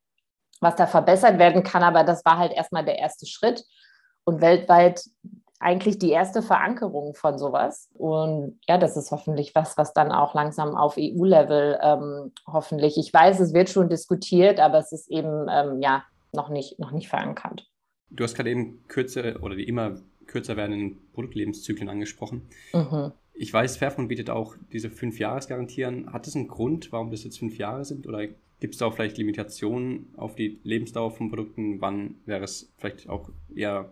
was 0.61 0.75
da 0.75 0.85
verbessert 0.85 1.39
werden 1.39 1.63
kann. 1.63 1.81
Aber 1.81 2.03
das 2.03 2.23
war 2.25 2.37
halt 2.37 2.53
erstmal 2.53 2.85
der 2.85 2.99
erste 2.99 3.25
Schritt. 3.25 3.63
Und 4.23 4.39
weltweit 4.39 5.03
eigentlich 5.63 5.97
die 5.97 6.11
erste 6.11 6.41
Verankerung 6.41 7.15
von 7.15 7.37
sowas. 7.37 7.89
Und 7.93 8.59
ja, 8.67 8.77
das 8.77 8.97
ist 8.97 9.11
hoffentlich 9.11 9.55
was, 9.55 9.77
was 9.77 9.93
dann 9.93 10.11
auch 10.11 10.33
langsam 10.33 10.75
auf 10.75 10.95
EU-Level 10.97 11.79
ähm, 11.81 12.31
hoffentlich, 12.45 12.97
ich 12.97 13.13
weiß, 13.13 13.39
es 13.39 13.53
wird 13.53 13.69
schon 13.69 13.89
diskutiert, 13.89 14.59
aber 14.59 14.77
es 14.77 14.91
ist 14.91 15.09
eben 15.09 15.47
ähm, 15.49 15.81
ja 15.81 16.03
noch 16.33 16.49
nicht, 16.49 16.79
noch 16.79 16.91
nicht 16.91 17.07
verankert. 17.07 17.67
Du 18.09 18.23
hast 18.23 18.35
gerade 18.35 18.51
eben 18.51 18.83
kürzer 18.87 19.41
oder 19.41 19.55
die 19.55 19.67
immer 19.67 19.95
kürzer 20.27 20.55
werdenden 20.55 20.99
Produktlebenszyklen 21.13 21.89
angesprochen. 21.89 22.47
Mhm. 22.73 23.11
Ich 23.33 23.51
weiß, 23.51 23.77
Fairphone 23.77 24.07
bietet 24.07 24.29
auch 24.29 24.55
diese 24.71 24.89
fünf 24.89 25.17
Jahresgarantien. 25.17 26.13
Hat 26.13 26.27
das 26.27 26.35
einen 26.35 26.47
Grund, 26.47 26.91
warum 26.91 27.09
das 27.09 27.23
jetzt 27.23 27.39
fünf 27.39 27.57
Jahre 27.57 27.83
sind? 27.83 28.05
Oder 28.07 28.27
gibt 28.59 28.75
es 28.75 28.77
da 28.77 28.85
auch 28.85 28.93
vielleicht 28.93 29.17
Limitationen 29.17 30.13
auf 30.15 30.35
die 30.35 30.59
Lebensdauer 30.63 31.11
von 31.11 31.29
Produkten? 31.29 31.81
Wann 31.81 32.15
wäre 32.25 32.43
es 32.43 32.71
vielleicht 32.77 33.09
auch 33.09 33.29
eher 33.53 33.91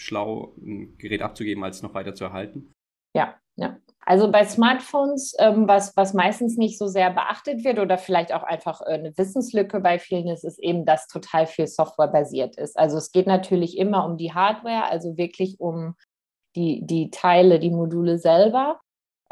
schlau, 0.00 0.54
ein 0.58 0.96
Gerät 0.98 1.22
abzugeben, 1.22 1.62
als 1.62 1.82
noch 1.82 1.94
weiter 1.94 2.14
zu 2.14 2.24
erhalten? 2.24 2.72
Ja, 3.14 3.34
ja. 3.56 3.76
Also 4.06 4.32
bei 4.32 4.44
Smartphones, 4.44 5.34
ähm, 5.38 5.68
was, 5.68 5.96
was 5.96 6.14
meistens 6.14 6.56
nicht 6.56 6.78
so 6.78 6.86
sehr 6.86 7.10
beachtet 7.10 7.64
wird 7.64 7.78
oder 7.78 7.98
vielleicht 7.98 8.32
auch 8.32 8.42
einfach 8.42 8.80
äh, 8.80 8.94
eine 8.94 9.16
Wissenslücke 9.16 9.78
bei 9.80 9.98
vielen 9.98 10.28
ist, 10.28 10.44
ist 10.44 10.58
eben, 10.58 10.86
dass 10.86 11.06
total 11.06 11.46
viel 11.46 11.66
Software 11.66 12.08
basiert 12.08 12.56
ist. 12.56 12.78
Also 12.78 12.96
es 12.96 13.12
geht 13.12 13.26
natürlich 13.26 13.76
immer 13.76 14.04
um 14.06 14.16
die 14.16 14.32
Hardware, 14.32 14.84
also 14.84 15.16
wirklich 15.16 15.60
um 15.60 15.94
die, 16.56 16.84
die 16.84 17.10
Teile, 17.10 17.60
die 17.60 17.70
Module 17.70 18.18
selber. 18.18 18.80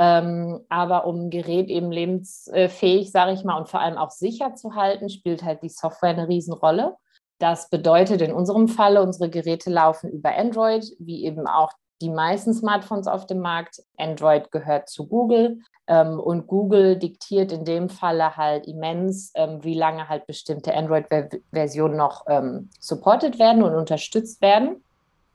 Ähm, 0.01 0.61
aber 0.69 1.07
um 1.07 1.23
ein 1.23 1.31
Gerät 1.31 1.71
eben 1.71 1.91
lebensfähig, 1.91 3.11
sage 3.11 3.33
ich 3.33 3.43
mal, 3.43 3.59
und 3.59 3.69
vor 3.69 3.81
allem 3.81 3.99
auch 3.99 4.11
sicher 4.11 4.55
zu 4.55 4.77
halten, 4.77 5.09
spielt 5.09 5.43
halt 5.43 5.63
die 5.63 5.71
Software 5.71 6.11
eine 6.11 6.29
Riesenrolle. 6.29 6.95
Das 7.39 7.71
bedeutet 7.71 8.21
in 8.21 8.33
unserem 8.33 8.69
Falle, 8.69 9.03
unsere 9.03 9.31
Geräte 9.31 9.71
laufen 9.71 10.11
über 10.11 10.37
Android, 10.37 10.85
wie 10.99 11.25
eben 11.25 11.47
auch 11.47 11.73
die 12.01 12.11
meisten 12.11 12.55
Smartphones 12.55 13.07
auf 13.07 13.27
dem 13.27 13.41
Markt. 13.41 13.83
Android 13.97 14.51
gehört 14.51 14.89
zu 14.89 15.07
Google 15.07 15.59
ähm, 15.87 16.21
und 16.21 16.47
Google 16.47 16.97
diktiert 16.97 17.53
in 17.53 17.65
dem 17.65 17.89
Falle 17.89 18.37
halt 18.37 18.67
immens, 18.67 19.33
ähm, 19.35 19.63
wie 19.63 19.75
lange 19.75 20.09
halt 20.09 20.27
bestimmte 20.27 20.75
Android-Versionen 20.75 21.97
noch 21.97 22.25
ähm, 22.29 22.71
supported 22.79 23.39
werden 23.39 23.63
und 23.63 23.75
unterstützt 23.75 24.41
werden. 24.41 24.83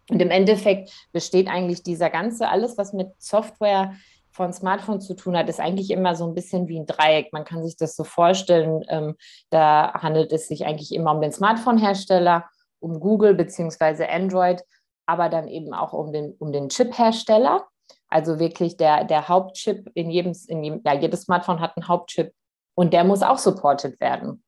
Und 0.10 0.22
im 0.22 0.30
Endeffekt 0.30 0.92
besteht 1.14 1.48
eigentlich 1.48 1.84
dieser 1.84 2.10
ganze, 2.10 2.50
alles, 2.50 2.78
was 2.78 2.94
mit 2.94 3.10
Software 3.20 3.94
von 4.34 4.52
Smartphone 4.52 5.00
zu 5.00 5.16
tun 5.16 5.38
hat, 5.38 5.48
ist 5.48 5.60
eigentlich 5.60 5.92
immer 5.92 6.16
so 6.16 6.28
ein 6.28 6.34
bisschen 6.34 6.68
wie 6.68 6.80
ein 6.80 6.88
Dreieck. 6.88 7.32
Man 7.32 7.46
kann 7.46 7.64
sich 7.64 7.78
das 7.78 7.96
so 7.96 8.04
vorstellen, 8.04 8.84
ähm, 8.90 9.16
da 9.50 9.94
handelt 9.94 10.34
es 10.34 10.48
sich 10.48 10.66
eigentlich 10.66 10.94
immer 10.94 11.12
um 11.12 11.22
den 11.22 11.32
Smartphone-Hersteller, 11.32 12.46
um 12.80 13.00
Google 13.00 13.36
bzw. 13.36 14.06
Android, 14.06 14.62
aber 15.06 15.30
dann 15.30 15.48
eben 15.48 15.74
auch 15.74 15.94
um 15.94 16.12
den, 16.12 16.34
um 16.40 16.52
den 16.52 16.70
Chip-Hersteller. 16.70 17.66
Also 18.10 18.40
wirklich 18.40 18.78
der, 18.78 19.06
der 19.06 19.28
Hauptchip 19.28 19.90
in 19.94 20.10
jedem, 20.10 20.34
in 20.48 20.64
jedem, 20.64 20.82
ja, 20.86 20.94
jedes 20.94 21.24
Smartphone 21.24 21.60
hat 21.60 21.78
einen 21.78 21.88
Hauptchip 21.88 22.34
und 22.76 22.94
der 22.94 23.04
muss 23.04 23.22
auch 23.22 23.38
supported 23.38 24.00
werden. 24.00 24.44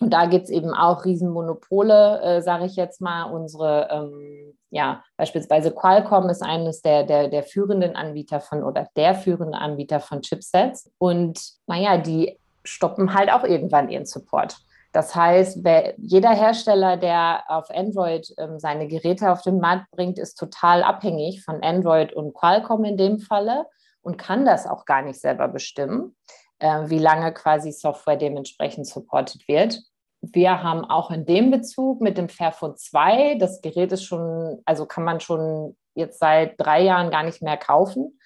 Und 0.00 0.10
da 0.10 0.26
gibt 0.26 0.44
es 0.44 0.50
eben 0.50 0.72
auch 0.72 1.04
Riesenmonopole, 1.04 2.20
äh, 2.22 2.42
sage 2.42 2.66
ich 2.66 2.76
jetzt 2.76 3.00
mal. 3.00 3.24
Unsere, 3.24 3.88
ähm, 3.90 4.54
ja, 4.70 5.02
beispielsweise 5.16 5.72
Qualcomm 5.72 6.28
ist 6.28 6.42
eines 6.42 6.82
der, 6.82 7.04
der, 7.04 7.28
der 7.28 7.42
führenden 7.42 7.96
Anbieter 7.96 8.40
von 8.40 8.62
oder 8.62 8.88
der 8.96 9.14
führende 9.14 9.58
Anbieter 9.58 10.00
von 10.00 10.22
Chipsets. 10.22 10.90
Und 10.98 11.40
naja, 11.66 11.98
die 11.98 12.38
stoppen 12.64 13.14
halt 13.14 13.32
auch 13.32 13.44
irgendwann 13.44 13.88
ihren 13.88 14.06
Support. 14.06 14.58
Das 14.92 15.14
heißt, 15.14 15.64
wer, 15.64 15.94
jeder 15.98 16.30
Hersteller, 16.30 16.96
der 16.96 17.44
auf 17.48 17.70
Android 17.70 18.32
ähm, 18.38 18.58
seine 18.58 18.88
Geräte 18.88 19.30
auf 19.30 19.42
den 19.42 19.58
Markt 19.58 19.90
bringt, 19.90 20.18
ist 20.18 20.34
total 20.34 20.82
abhängig 20.82 21.44
von 21.44 21.62
Android 21.62 22.12
und 22.14 22.34
Qualcomm 22.34 22.84
in 22.84 22.96
dem 22.96 23.18
Falle 23.18 23.66
und 24.00 24.16
kann 24.16 24.46
das 24.46 24.66
auch 24.66 24.86
gar 24.86 25.02
nicht 25.02 25.20
selber 25.20 25.48
bestimmen 25.48 26.16
äh, 26.58 26.88
wie 26.88 26.98
lange 26.98 27.32
quasi 27.32 27.72
Software 27.72 28.16
dementsprechend 28.16 28.86
supported 28.86 29.46
wird. 29.48 29.80
Wir 30.20 30.62
haben 30.62 30.84
auch 30.84 31.10
in 31.10 31.26
dem 31.26 31.50
Bezug 31.50 32.00
mit 32.00 32.18
dem 32.18 32.28
Fairphone 32.28 32.76
2, 32.76 33.36
das 33.36 33.60
Gerät 33.60 33.92
ist 33.92 34.04
schon, 34.04 34.60
also 34.64 34.84
kann 34.84 35.04
man 35.04 35.20
schon 35.20 35.76
jetzt 35.94 36.18
seit 36.18 36.54
drei 36.58 36.82
Jahren 36.82 37.10
gar 37.10 37.22
nicht 37.22 37.42
mehr 37.42 37.56
kaufen. 37.56 38.18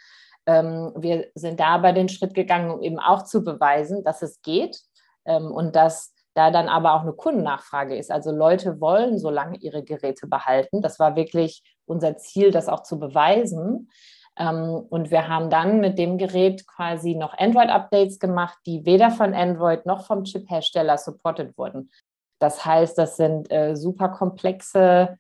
Ähm, 0.47 0.93
wir 0.97 1.29
sind 1.35 1.61
da 1.61 1.67
aber 1.67 1.93
den 1.93 2.09
Schritt 2.09 2.35
gegangen, 2.35 2.71
um 2.71 2.83
eben 2.83 2.99
auch 2.99 3.25
zu 3.25 3.45
beweisen, 3.45 4.03
dass 4.05 4.23
es 4.23 4.41
geht 4.43 4.81
ähm, 5.25 5.51
und 5.53 5.77
dass 5.77 6.15
da 6.35 6.51
dann 6.51 6.69
aber 6.69 6.95
auch 6.95 7.03
eine 7.03 7.13
Kundennachfrage 7.13 7.97
ist. 7.97 8.11
Also 8.11 8.31
Leute 8.31 8.81
wollen 8.81 9.19
so 9.19 9.29
lange 9.29 9.59
ihre 9.59 9.83
Geräte 9.83 10.27
behalten. 10.27 10.81
Das 10.81 10.99
war 10.99 11.15
wirklich 11.15 11.63
unser 11.85 12.17
Ziel, 12.17 12.51
das 12.51 12.69
auch 12.69 12.83
zu 12.83 12.99
beweisen. 12.99 13.91
Ähm, 14.39 14.87
und 14.89 15.11
wir 15.11 15.29
haben 15.29 15.51
dann 15.51 15.81
mit 15.81 15.99
dem 15.99 16.19
Gerät 16.19 16.67
quasi 16.67 17.15
noch 17.15 17.37
Android-Updates 17.37 18.19
gemacht, 18.19 18.59
die 18.67 18.85
weder 18.87 19.11
von 19.11 19.35
Android 19.35 19.87
noch 19.87 20.07
vom 20.07 20.25
Chip-Hersteller 20.25 20.99
supported 20.99 21.57
wurden. 21.59 21.91
Das 22.39 22.65
heißt, 22.65 22.99
das 22.99 23.17
sind 23.17 23.51
äh, 23.53 23.77
super 23.77 24.09
komplexe 24.09 25.17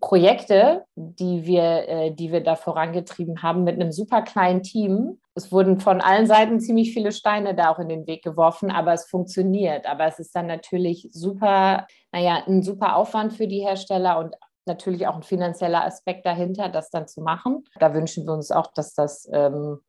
Projekte, 0.00 0.84
die 0.94 1.46
wir, 1.46 1.88
äh, 1.88 2.10
die 2.10 2.30
wir 2.30 2.42
da 2.42 2.56
vorangetrieben 2.56 3.42
haben 3.42 3.64
mit 3.64 3.76
einem 3.76 3.92
super 3.92 4.20
kleinen 4.20 4.62
Team. 4.62 5.18
Es 5.34 5.50
wurden 5.50 5.80
von 5.80 6.00
allen 6.02 6.26
Seiten 6.26 6.60
ziemlich 6.60 6.92
viele 6.92 7.12
Steine 7.12 7.54
da 7.54 7.70
auch 7.70 7.78
in 7.78 7.88
den 7.88 8.06
Weg 8.06 8.22
geworfen, 8.22 8.70
aber 8.70 8.92
es 8.92 9.06
funktioniert. 9.06 9.86
Aber 9.86 10.04
es 10.06 10.18
ist 10.18 10.34
dann 10.36 10.46
natürlich 10.46 11.08
super, 11.12 11.86
naja, 12.12 12.42
ein 12.46 12.62
super 12.62 12.96
Aufwand 12.96 13.32
für 13.32 13.46
die 13.46 13.60
Hersteller 13.60 14.18
und 14.18 14.34
natürlich 14.68 15.06
auch 15.06 15.16
ein 15.16 15.22
finanzieller 15.22 15.84
Aspekt 15.84 16.24
dahinter, 16.24 16.68
das 16.68 16.90
dann 16.90 17.08
zu 17.08 17.20
machen. 17.20 17.64
Da 17.80 17.94
wünschen 17.94 18.26
wir 18.26 18.32
uns 18.32 18.50
auch, 18.50 18.68
dass 18.68 18.94
das 18.94 19.28
ähm, 19.32 19.80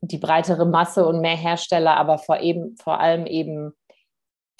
die 0.00 0.18
breitere 0.18 0.66
Masse 0.66 1.06
und 1.06 1.20
mehr 1.20 1.36
Hersteller, 1.36 1.96
aber 1.96 2.18
vor, 2.18 2.40
eben, 2.40 2.76
vor 2.76 3.00
allem 3.00 3.26
eben 3.26 3.72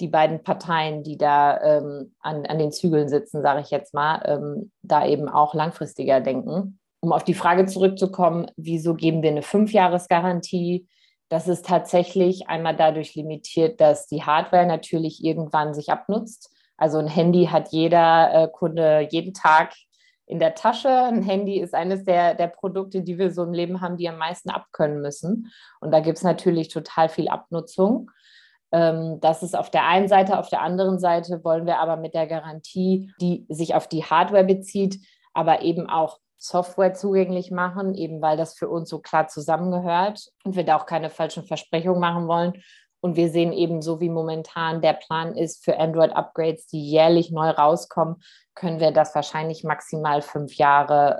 die 0.01 0.07
beiden 0.07 0.43
Parteien, 0.43 1.03
die 1.03 1.17
da 1.17 1.61
ähm, 1.61 2.15
an, 2.19 2.45
an 2.45 2.59
den 2.59 2.71
Zügeln 2.71 3.07
sitzen, 3.07 3.41
sage 3.41 3.61
ich 3.61 3.69
jetzt 3.69 3.93
mal, 3.93 4.21
ähm, 4.25 4.71
da 4.81 5.05
eben 5.05 5.29
auch 5.29 5.53
langfristiger 5.53 6.19
denken. 6.19 6.79
Um 6.99 7.13
auf 7.13 7.23
die 7.23 7.33
Frage 7.33 7.65
zurückzukommen, 7.65 8.51
wieso 8.57 8.95
geben 8.95 9.21
wir 9.21 9.29
eine 9.29 9.43
Fünfjahresgarantie? 9.43 10.87
Das 11.29 11.47
ist 11.47 11.65
tatsächlich 11.65 12.49
einmal 12.49 12.75
dadurch 12.75 13.15
limitiert, 13.15 13.79
dass 13.79 14.07
die 14.07 14.23
Hardware 14.23 14.65
natürlich 14.65 15.23
irgendwann 15.23 15.73
sich 15.73 15.89
abnutzt. 15.89 16.54
Also 16.77 16.97
ein 16.97 17.07
Handy 17.07 17.45
hat 17.45 17.69
jeder 17.69 18.33
äh, 18.33 18.47
Kunde 18.51 19.07
jeden 19.09 19.33
Tag 19.33 19.73
in 20.25 20.39
der 20.39 20.55
Tasche. 20.55 20.89
Ein 20.89 21.21
Handy 21.21 21.59
ist 21.59 21.73
eines 21.73 22.03
der, 22.03 22.33
der 22.35 22.47
Produkte, 22.47 23.01
die 23.01 23.17
wir 23.17 23.31
so 23.31 23.43
im 23.43 23.53
Leben 23.53 23.81
haben, 23.81 23.97
die 23.97 24.09
am 24.09 24.17
meisten 24.17 24.49
abkönnen 24.49 25.01
müssen. 25.01 25.51
Und 25.79 25.91
da 25.91 25.99
gibt 25.99 26.17
es 26.17 26.23
natürlich 26.23 26.69
total 26.69 27.09
viel 27.09 27.27
Abnutzung. 27.27 28.11
Ähm, 28.71 29.19
das 29.21 29.43
ist 29.43 29.55
auf 29.55 29.69
der 29.69 29.85
einen 29.85 30.07
Seite. 30.07 30.39
Auf 30.39 30.49
der 30.49 30.61
anderen 30.61 30.99
Seite 30.99 31.43
wollen 31.43 31.65
wir 31.65 31.79
aber 31.79 31.97
mit 31.97 32.13
der 32.13 32.27
Garantie, 32.27 33.11
die 33.21 33.45
sich 33.49 33.75
auf 33.75 33.87
die 33.87 34.03
Hardware 34.03 34.43
bezieht, 34.43 34.99
aber 35.33 35.61
eben 35.61 35.89
auch 35.89 36.19
Software 36.37 36.93
zugänglich 36.93 37.49
machen, 37.51 37.95
eben 37.95 38.21
weil 38.21 38.37
das 38.37 38.55
für 38.55 38.69
uns 38.69 38.89
so 38.89 38.99
klar 38.99 39.27
zusammengehört 39.27 40.27
und 40.43 40.55
wir 40.55 40.63
da 40.63 40.77
auch 40.77 40.85
keine 40.85 41.09
falschen 41.09 41.43
Versprechungen 41.43 41.99
machen 41.99 42.27
wollen. 42.27 42.53
Und 43.05 43.17
wir 43.17 43.29
sehen 43.29 43.53
eben 43.53 43.83
so, 43.83 43.99
wie 44.01 44.09
momentan 44.09 44.81
der 44.81 44.93
Plan 44.93 45.35
ist 45.35 45.63
für 45.63 45.77
Android-Upgrades, 45.77 46.65
die 46.65 46.89
jährlich 46.89 47.29
neu 47.29 47.51
rauskommen, 47.51 48.15
können 48.55 48.79
wir 48.79 48.89
das 48.89 49.13
wahrscheinlich 49.13 49.63
maximal 49.63 50.23
fünf 50.23 50.55
Jahre 50.55 51.19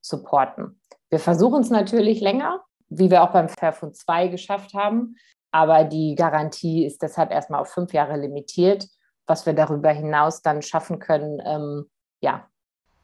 supporten. 0.00 0.80
Wir 1.10 1.18
versuchen 1.18 1.60
es 1.60 1.68
natürlich 1.68 2.22
länger, 2.22 2.64
wie 2.88 3.10
wir 3.10 3.22
auch 3.22 3.32
beim 3.32 3.50
Fairphone 3.50 3.92
2 3.92 4.28
geschafft 4.28 4.72
haben. 4.72 5.16
Aber 5.50 5.84
die 5.84 6.14
Garantie 6.14 6.86
ist 6.86 7.02
deshalb 7.02 7.30
erstmal 7.30 7.60
auf 7.60 7.68
fünf 7.68 7.92
Jahre 7.92 8.16
limitiert. 8.16 8.88
Was 9.26 9.44
wir 9.44 9.52
darüber 9.52 9.90
hinaus 9.90 10.40
dann 10.40 10.62
schaffen 10.62 10.98
können, 10.98 11.42
ähm, 11.44 11.90
ja, 12.22 12.48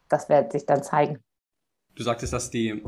das 0.09 0.29
wird 0.29 0.51
sich 0.51 0.65
dann 0.65 0.81
zeigen. 0.81 1.23
Du 1.93 2.01
sagtest, 2.01 2.33
dass 2.33 2.49
die 2.49 2.81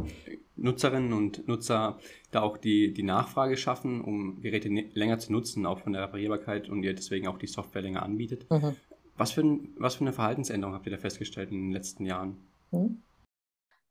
Nutzerinnen 0.57 1.13
und 1.13 1.47
Nutzer 1.47 1.97
da 2.31 2.41
auch 2.41 2.57
die, 2.57 2.93
die 2.93 3.03
Nachfrage 3.03 3.57
schaffen, 3.57 4.01
um 4.01 4.41
Geräte 4.41 4.69
länger 4.69 5.19
zu 5.19 5.31
nutzen, 5.31 5.65
auch 5.65 5.79
von 5.79 5.93
der 5.93 6.03
Reparierbarkeit 6.03 6.69
und 6.69 6.83
ihr 6.83 6.93
deswegen 6.93 7.27
auch 7.27 7.37
die 7.37 7.47
Software 7.47 7.81
länger 7.81 8.03
anbietet. 8.03 8.49
Mhm. 8.49 8.75
Was, 9.15 9.31
für 9.31 9.41
ein, 9.41 9.69
was 9.77 9.95
für 9.95 10.01
eine 10.01 10.13
Verhaltensänderung 10.13 10.73
habt 10.75 10.85
ihr 10.85 10.91
da 10.91 10.97
festgestellt 10.97 11.51
in 11.51 11.57
den 11.57 11.71
letzten 11.71 12.05
Jahren? 12.05 12.37
Mhm. 12.71 13.01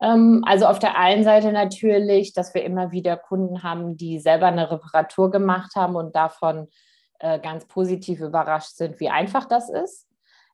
Ähm, 0.00 0.42
also 0.46 0.66
auf 0.66 0.78
der 0.78 0.98
einen 0.98 1.24
Seite 1.24 1.52
natürlich, 1.52 2.32
dass 2.32 2.54
wir 2.54 2.64
immer 2.64 2.92
wieder 2.92 3.16
Kunden 3.16 3.62
haben, 3.62 3.96
die 3.96 4.18
selber 4.18 4.46
eine 4.46 4.70
Reparatur 4.70 5.30
gemacht 5.30 5.74
haben 5.74 5.96
und 5.96 6.14
davon 6.14 6.68
äh, 7.18 7.40
ganz 7.40 7.66
positiv 7.66 8.20
überrascht 8.20 8.76
sind, 8.76 9.00
wie 9.00 9.08
einfach 9.08 9.46
das 9.46 9.70
ist. 9.70 10.06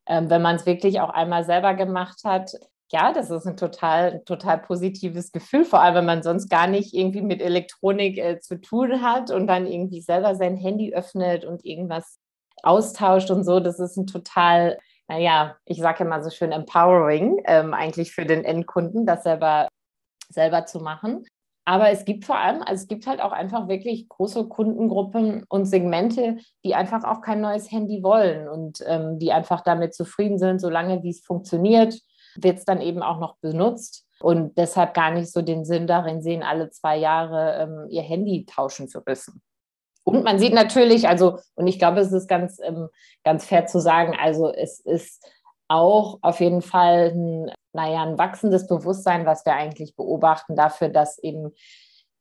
Ähm, 0.06 0.30
wenn 0.30 0.42
man 0.42 0.56
es 0.56 0.66
wirklich 0.66 1.00
auch 1.00 1.10
einmal 1.10 1.44
selber 1.44 1.74
gemacht 1.74 2.20
hat, 2.24 2.52
ja, 2.92 3.12
das 3.12 3.30
ist 3.30 3.46
ein 3.46 3.56
total, 3.56 4.22
total 4.24 4.58
positives 4.58 5.32
Gefühl, 5.32 5.64
vor 5.64 5.80
allem 5.80 5.94
wenn 5.94 6.04
man 6.04 6.22
sonst 6.22 6.50
gar 6.50 6.66
nicht 6.66 6.92
irgendwie 6.94 7.22
mit 7.22 7.40
Elektronik 7.40 8.18
äh, 8.18 8.40
zu 8.40 8.60
tun 8.60 9.00
hat 9.00 9.30
und 9.30 9.46
dann 9.46 9.66
irgendwie 9.66 10.02
selber 10.02 10.34
sein 10.34 10.56
Handy 10.56 10.94
öffnet 10.94 11.46
und 11.46 11.64
irgendwas 11.64 12.18
austauscht 12.62 13.30
und 13.30 13.44
so. 13.44 13.60
Das 13.60 13.80
ist 13.80 13.96
ein 13.96 14.06
total, 14.06 14.78
naja, 15.08 15.56
ich 15.64 15.78
sage 15.78 16.04
immer 16.04 16.22
so 16.22 16.28
schön 16.28 16.52
empowering, 16.52 17.42
ähm, 17.46 17.72
eigentlich 17.72 18.12
für 18.12 18.26
den 18.26 18.44
Endkunden, 18.44 19.06
das 19.06 19.22
selber, 19.22 19.68
selber 20.28 20.66
zu 20.66 20.80
machen. 20.80 21.24
Aber 21.64 21.90
es 21.90 22.04
gibt 22.04 22.26
vor 22.26 22.38
allem, 22.38 22.60
also 22.60 22.82
es 22.82 22.88
gibt 22.88 23.06
halt 23.06 23.22
auch 23.22 23.32
einfach 23.32 23.68
wirklich 23.68 24.08
große 24.08 24.48
Kundengruppen 24.48 25.44
und 25.48 25.64
Segmente, 25.64 26.38
die 26.64 26.74
einfach 26.74 27.04
auch 27.04 27.22
kein 27.22 27.40
neues 27.40 27.70
Handy 27.70 28.02
wollen 28.02 28.48
und 28.48 28.84
ähm, 28.86 29.18
die 29.18 29.32
einfach 29.32 29.62
damit 29.62 29.94
zufrieden 29.94 30.38
sind, 30.38 30.60
solange 30.60 31.02
wie 31.04 31.10
es 31.10 31.24
funktioniert 31.24 31.94
wird 32.36 32.58
es 32.58 32.64
dann 32.64 32.80
eben 32.80 33.02
auch 33.02 33.18
noch 33.18 33.36
benutzt 33.38 34.06
und 34.20 34.56
deshalb 34.56 34.94
gar 34.94 35.10
nicht 35.10 35.32
so 35.32 35.42
den 35.42 35.64
Sinn 35.64 35.86
darin 35.86 36.22
sehen, 36.22 36.42
alle 36.42 36.70
zwei 36.70 36.96
Jahre 36.96 37.62
ähm, 37.62 37.86
ihr 37.90 38.02
Handy 38.02 38.46
tauschen 38.46 38.88
zu 38.88 39.00
müssen. 39.04 39.42
Und 40.04 40.24
man 40.24 40.38
sieht 40.38 40.52
natürlich, 40.52 41.08
also, 41.08 41.38
und 41.54 41.66
ich 41.66 41.78
glaube, 41.78 42.00
es 42.00 42.12
ist 42.12 42.28
ganz, 42.28 42.58
ähm, 42.62 42.88
ganz 43.24 43.44
fair 43.44 43.66
zu 43.66 43.80
sagen, 43.80 44.16
also 44.20 44.52
es 44.52 44.80
ist 44.80 45.24
auch 45.68 46.18
auf 46.22 46.40
jeden 46.40 46.62
Fall 46.62 47.12
ein, 47.14 47.52
naja, 47.72 48.02
ein 48.02 48.18
wachsendes 48.18 48.66
Bewusstsein, 48.66 49.26
was 49.26 49.46
wir 49.46 49.54
eigentlich 49.54 49.96
beobachten, 49.96 50.56
dafür, 50.56 50.88
dass 50.88 51.18
eben 51.18 51.52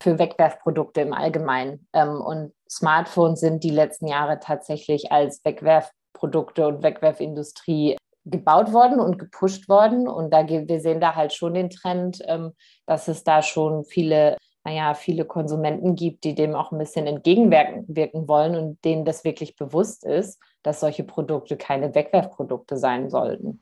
für 0.02 0.18
Wegwerfprodukte 0.18 1.02
im 1.02 1.14
Allgemeinen. 1.14 1.88
Ähm, 1.94 2.22
und 2.22 2.54
Smartphones 2.70 3.40
sind 3.40 3.64
die 3.64 3.72
letzten 3.72 4.08
Jahre 4.08 4.40
tatsächlich 4.40 5.12
als 5.12 5.44
Wegwerfprodukte 5.44 6.68
und 6.68 6.84
Wegwerfindustrie 6.84 7.98
gebaut 8.26 8.74
worden 8.74 9.00
und 9.00 9.18
gepusht 9.18 9.68
worden. 9.70 10.08
Und 10.08 10.32
da 10.32 10.48
wir 10.48 10.80
sehen 10.80 11.02
da 11.02 11.16
halt 11.16 11.34
schon 11.34 11.54
den 11.54 11.70
Trend, 11.70 12.20
ähm, 12.28 12.52
dass 12.86 13.08
es 13.08 13.24
da 13.24 13.42
schon 13.42 13.84
viele, 13.86 14.38
naja, 14.64 14.94
viele 14.94 15.26
Konsumenten 15.26 15.96
gibt, 15.96 16.24
die 16.24 16.36
dem 16.36 16.56
auch 16.56 16.72
ein 16.72 16.78
bisschen 16.78 17.08
entgegenwirken 17.08 18.28
wollen 18.28 18.56
und 18.56 18.84
denen 18.86 19.06
das 19.06 19.24
wirklich 19.24 19.56
bewusst 19.56 20.06
ist, 20.06 20.40
dass 20.64 20.80
solche 20.80 21.04
Produkte 21.04 21.58
keine 21.58 21.94
Wegwerfprodukte 21.96 22.78
sein 22.78 23.10
sollten. 23.10 23.60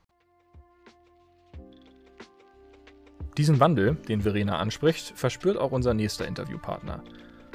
Diesen 3.38 3.62
Wandel, 3.62 3.96
den 4.10 4.22
Verena 4.22 4.58
anspricht, 4.58 5.18
verspürt 5.18 5.58
auch 5.58 5.72
unser 5.72 5.94
nächster 5.94 6.28
Interviewpartner. 6.28 7.02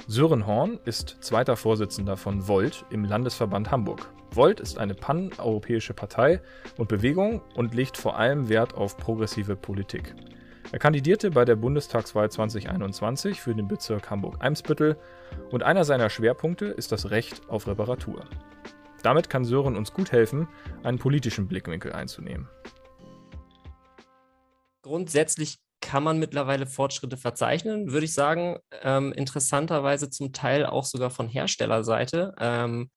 Sören 0.07 0.47
Horn 0.47 0.79
ist 0.85 1.17
zweiter 1.21 1.57
Vorsitzender 1.57 2.19
von 2.19 2.47
Volt 2.47 2.85
im 2.91 3.07
Landesverband 3.07 3.71
Hamburg. 3.71 4.07
Volt 4.31 4.61
ist 4.61 4.77
eine 4.77 4.95
paneuropäische 4.95 5.95
Partei 5.95 6.43
und 6.77 6.89
Bewegung 6.89 7.41
und 7.55 7.75
legt 7.75 7.97
vor 7.97 8.19
allem 8.19 8.51
Wert 8.51 8.75
auf 8.75 8.99
progressive 8.99 9.57
Politik. 9.57 10.15
Er 10.73 10.79
kandidierte 10.79 11.31
bei 11.31 11.47
der 11.47 11.57
Bundestagswahl 11.57 12.31
2021 12.31 13.41
für 13.41 13.55
den 13.55 13.67
Bezirk 13.67 14.11
Hamburg-Eimsbüttel 14.11 14.99
und 15.51 15.63
einer 15.63 15.85
seiner 15.85 16.11
Schwerpunkte 16.11 16.67
ist 16.67 16.93
das 16.93 17.11
Recht 17.11 17.49
auf 17.49 17.67
Reparatur. 17.67 18.27
Damit 19.03 19.31
kann 19.31 19.47
Sören 19.47 19.75
uns 19.75 19.95
gut 19.95 20.13
helfen, 20.13 20.49
einen 20.83 20.99
politischen 20.99 21.49
Blickwinkel 21.49 21.95
einzunehmen. 21.95 22.49
Grundsätzlich 24.83 25.64
kann 25.85 26.03
man 26.03 26.19
mittlerweile 26.19 26.67
Fortschritte 26.67 27.19
verzeichnen, 27.19 27.93
würde 27.93 28.07
ich 28.07 28.15
sagen. 28.15 28.57
Ähm, 28.83 29.13
interessanterweise 29.13 30.09
zum 30.09 30.33
Teil 30.33 30.65
auch 30.65 30.87
sogar 30.87 31.11
von 31.11 31.29
Herstellerseite. 31.29 32.35
Ähm, 32.39 32.91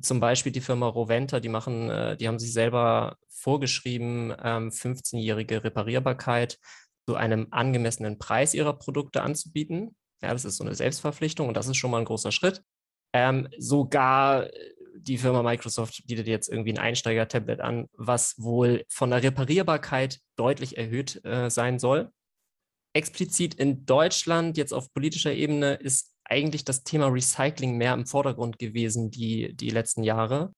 zum 0.00 0.20
Beispiel 0.20 0.52
die 0.52 0.60
Firma 0.60 0.86
Roventa, 0.86 1.40
die 1.40 1.48
machen, 1.48 1.90
äh, 1.90 2.16
die 2.16 2.28
haben 2.28 2.38
sich 2.38 2.52
selber 2.52 3.16
vorgeschrieben, 3.28 4.32
ähm, 4.42 4.70
15-jährige 4.70 5.64
Reparierbarkeit 5.64 6.58
zu 7.06 7.16
einem 7.16 7.48
angemessenen 7.50 8.18
Preis 8.18 8.54
ihrer 8.54 8.78
Produkte 8.78 9.22
anzubieten. 9.22 9.96
Ja, 10.22 10.32
das 10.32 10.44
ist 10.44 10.58
so 10.58 10.64
eine 10.64 10.76
Selbstverpflichtung 10.76 11.48
und 11.48 11.56
das 11.56 11.66
ist 11.66 11.76
schon 11.76 11.90
mal 11.90 11.98
ein 11.98 12.04
großer 12.04 12.30
Schritt. 12.30 12.62
Ähm, 13.12 13.48
sogar 13.58 14.46
die 15.02 15.18
Firma 15.18 15.42
Microsoft 15.42 16.06
bietet 16.06 16.26
jetzt 16.26 16.48
irgendwie 16.48 16.72
ein 16.72 16.78
Einsteiger-Tablet 16.78 17.60
an, 17.60 17.88
was 17.94 18.34
wohl 18.38 18.84
von 18.88 19.10
der 19.10 19.22
Reparierbarkeit 19.22 20.20
deutlich 20.36 20.78
erhöht 20.78 21.24
äh, 21.24 21.50
sein 21.50 21.78
soll. 21.78 22.10
Explizit 22.94 23.54
in 23.54 23.86
Deutschland, 23.86 24.56
jetzt 24.56 24.72
auf 24.72 24.92
politischer 24.92 25.32
Ebene, 25.32 25.74
ist 25.74 26.14
eigentlich 26.24 26.64
das 26.64 26.84
Thema 26.84 27.06
Recycling 27.08 27.76
mehr 27.76 27.94
im 27.94 28.06
Vordergrund 28.06 28.58
gewesen 28.58 29.10
die, 29.10 29.54
die 29.54 29.70
letzten 29.70 30.02
Jahre. 30.02 30.52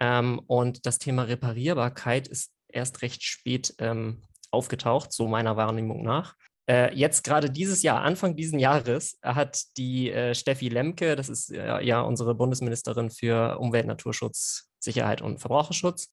Ähm, 0.00 0.40
und 0.46 0.86
das 0.86 0.98
Thema 0.98 1.24
Reparierbarkeit 1.24 2.28
ist 2.28 2.52
erst 2.68 3.02
recht 3.02 3.22
spät 3.22 3.74
ähm, 3.78 4.22
aufgetaucht, 4.50 5.12
so 5.12 5.28
meiner 5.28 5.56
Wahrnehmung 5.56 6.02
nach. 6.02 6.36
Äh, 6.70 6.94
jetzt 6.94 7.24
gerade 7.24 7.50
dieses 7.50 7.82
Jahr, 7.82 8.02
Anfang 8.02 8.36
dieses 8.36 8.60
Jahres, 8.60 9.18
hat 9.22 9.76
die 9.76 10.10
äh, 10.10 10.34
Steffi 10.34 10.68
Lemke, 10.68 11.16
das 11.16 11.28
ist 11.28 11.50
äh, 11.50 11.82
ja 11.82 12.00
unsere 12.02 12.34
Bundesministerin 12.34 13.10
für 13.10 13.58
Umwelt, 13.58 13.86
Naturschutz, 13.86 14.68
Sicherheit 14.78 15.22
und 15.22 15.38
Verbraucherschutz, 15.38 16.12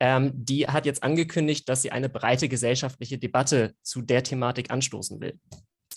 ähm, 0.00 0.32
die 0.34 0.66
hat 0.66 0.84
jetzt 0.84 1.02
angekündigt, 1.02 1.68
dass 1.68 1.82
sie 1.82 1.92
eine 1.92 2.08
breite 2.08 2.48
gesellschaftliche 2.48 3.18
Debatte 3.18 3.74
zu 3.82 4.02
der 4.02 4.22
Thematik 4.22 4.70
anstoßen 4.70 5.20
will. 5.20 5.38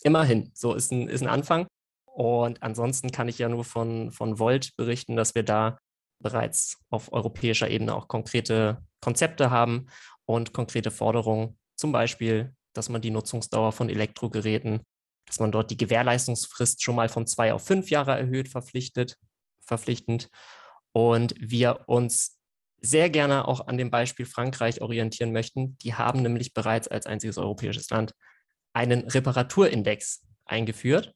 Immerhin, 0.03 0.51
so 0.53 0.73
ist 0.73 0.91
ein, 0.91 1.09
ist 1.09 1.21
ein 1.21 1.27
Anfang. 1.27 1.67
Und 2.05 2.63
ansonsten 2.63 3.11
kann 3.11 3.27
ich 3.27 3.37
ja 3.37 3.49
nur 3.49 3.65
von, 3.65 4.11
von 4.11 4.39
Volt 4.39 4.75
berichten, 4.77 5.15
dass 5.15 5.35
wir 5.35 5.43
da 5.43 5.77
bereits 6.21 6.77
auf 6.89 7.11
europäischer 7.11 7.69
Ebene 7.69 7.95
auch 7.95 8.07
konkrete 8.07 8.83
Konzepte 9.01 9.51
haben 9.51 9.87
und 10.25 10.53
konkrete 10.53 10.91
Forderungen, 10.91 11.57
zum 11.75 11.91
Beispiel, 11.91 12.53
dass 12.73 12.89
man 12.89 13.01
die 13.01 13.11
Nutzungsdauer 13.11 13.71
von 13.71 13.89
Elektrogeräten, 13.89 14.81
dass 15.25 15.39
man 15.39 15.51
dort 15.51 15.71
die 15.71 15.77
Gewährleistungsfrist 15.77 16.81
schon 16.81 16.95
mal 16.95 17.09
von 17.09 17.27
zwei 17.27 17.53
auf 17.53 17.65
fünf 17.65 17.89
Jahre 17.89 18.17
erhöht, 18.17 18.49
verpflichtet, 18.49 19.17
verpflichtend. 19.61 20.29
Und 20.91 21.35
wir 21.39 21.81
uns 21.87 22.39
sehr 22.81 23.09
gerne 23.09 23.47
auch 23.47 23.67
an 23.67 23.77
dem 23.77 23.91
Beispiel 23.91 24.25
Frankreich 24.25 24.81
orientieren 24.81 25.31
möchten. 25.31 25.77
Die 25.79 25.93
haben 25.93 26.21
nämlich 26.21 26.53
bereits 26.53 26.87
als 26.87 27.05
einziges 27.05 27.37
europäisches 27.37 27.89
Land 27.89 28.13
einen 28.73 29.07
Reparaturindex 29.07 30.25
eingeführt. 30.45 31.13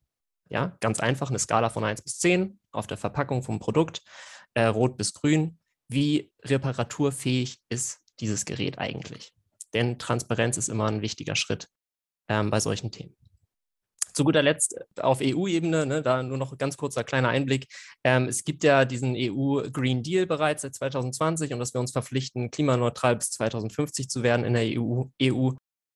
Ja, 0.49 0.77
ganz 0.81 0.99
einfach 0.99 1.29
eine 1.29 1.39
Skala 1.39 1.69
von 1.69 1.83
1 1.83 2.01
bis 2.01 2.19
10 2.19 2.59
auf 2.71 2.85
der 2.85 2.97
Verpackung 2.97 3.43
vom 3.43 3.59
Produkt, 3.59 4.03
äh, 4.53 4.65
rot 4.65 4.97
bis 4.97 5.13
grün. 5.13 5.57
Wie 5.87 6.31
reparaturfähig 6.43 7.61
ist 7.69 8.01
dieses 8.19 8.45
Gerät 8.45 8.77
eigentlich? 8.77 9.33
Denn 9.73 9.99
Transparenz 9.99 10.57
ist 10.57 10.69
immer 10.69 10.85
ein 10.85 11.01
wichtiger 11.01 11.35
Schritt 11.35 11.67
ähm, 12.29 12.49
bei 12.49 12.59
solchen 12.59 12.91
Themen. 12.91 13.15
Zu 14.13 14.23
guter 14.23 14.43
Letzt 14.43 14.75
äh, 14.75 15.01
auf 15.01 15.19
EU-Ebene, 15.21 15.85
ne, 15.85 16.01
da 16.01 16.21
nur 16.21 16.37
noch 16.37 16.57
ganz 16.57 16.77
kurzer 16.77 17.03
kleiner 17.03 17.29
Einblick. 17.29 17.67
Ähm, 18.03 18.27
es 18.27 18.43
gibt 18.43 18.63
ja 18.63 18.85
diesen 18.85 19.15
EU 19.17 19.63
Green 19.71 20.03
Deal 20.03 20.25
bereits 20.25 20.61
seit 20.61 20.75
2020 20.75 21.53
und 21.53 21.59
dass 21.59 21.73
wir 21.73 21.81
uns 21.81 21.91
verpflichten, 21.91 22.51
klimaneutral 22.51 23.15
bis 23.15 23.31
2050 23.31 24.09
zu 24.09 24.23
werden 24.23 24.45
in 24.45 24.53
der 24.53 24.79
EU. 24.79 25.05
EU. 25.21 25.51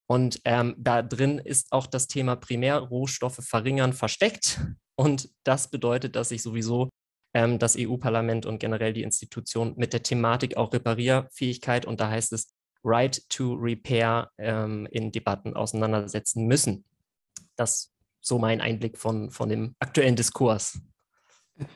Und 0.09 0.41
ähm, 0.45 0.73
da 0.78 1.01
drin 1.01 1.38
ist 1.38 1.71
auch 1.71 1.86
das 1.86 2.07
Thema 2.07 2.36
Primärrohstoffe 2.36 3.41
verringern 3.41 3.93
versteckt. 3.93 4.61
Und 4.95 5.30
das 5.43 5.69
bedeutet, 5.69 6.15
dass 6.15 6.30
sich 6.30 6.41
sowieso 6.41 6.89
ähm, 7.36 7.59
das 7.59 7.75
EU-Parlament 7.78 8.45
und 8.45 8.59
generell 8.59 8.93
die 8.93 9.03
Institution 9.03 9.73
mit 9.78 9.93
der 9.93 10.01
Thematik 10.01 10.57
auch 10.57 10.73
Reparierfähigkeit 10.73 11.86
und 11.86 11.99
da 11.99 12.09
heißt 12.09 12.34
es 12.34 12.47
Right 12.84 13.21
to 13.30 13.53
Repair 13.53 14.32
ähm, 14.38 14.88
in 14.91 15.11
Debatten 15.11 15.55
auseinandersetzen 15.55 16.47
müssen. 16.47 16.86
Das 17.55 17.91
so 18.21 18.39
mein 18.39 18.61
Einblick 18.61 18.97
von, 18.97 19.32
von 19.32 19.49
dem 19.49 19.75
aktuellen 19.80 20.15
Diskurs. 20.15 20.80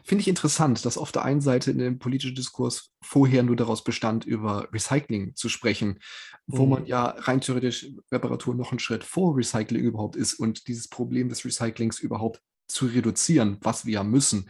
Finde 0.03 0.21
ich 0.21 0.27
interessant, 0.27 0.85
dass 0.85 0.97
auf 0.97 1.11
der 1.11 1.23
einen 1.23 1.41
Seite 1.41 1.71
in 1.71 1.79
dem 1.79 1.97
politischen 1.97 2.35
Diskurs 2.35 2.91
vorher 3.01 3.41
nur 3.41 3.55
daraus 3.55 3.83
bestand, 3.83 4.25
über 4.25 4.67
Recycling 4.71 5.35
zu 5.35 5.49
sprechen, 5.49 5.99
wo 6.45 6.65
mhm. 6.65 6.69
man 6.69 6.85
ja 6.85 7.15
rein 7.17 7.41
theoretisch 7.41 7.87
Reparatur 8.11 8.53
noch 8.53 8.71
einen 8.71 8.79
Schritt 8.79 9.03
vor 9.03 9.35
Recycling 9.35 9.81
überhaupt 9.81 10.15
ist 10.15 10.35
und 10.35 10.67
dieses 10.67 10.87
Problem 10.87 11.29
des 11.29 11.43
Recyclings 11.45 11.99
überhaupt 11.99 12.43
zu 12.67 12.85
reduzieren, 12.85 13.57
was 13.61 13.85
wir 13.85 13.93
ja 13.93 14.03
müssen. 14.03 14.49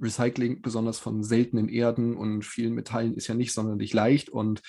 Recycling, 0.00 0.62
besonders 0.62 0.98
von 0.98 1.22
seltenen 1.22 1.68
Erden 1.68 2.16
und 2.16 2.44
vielen 2.44 2.74
Metallen, 2.74 3.14
ist 3.14 3.28
ja 3.28 3.34
nicht 3.34 3.52
sonderlich 3.52 3.92
leicht 3.92 4.30
und 4.30 4.62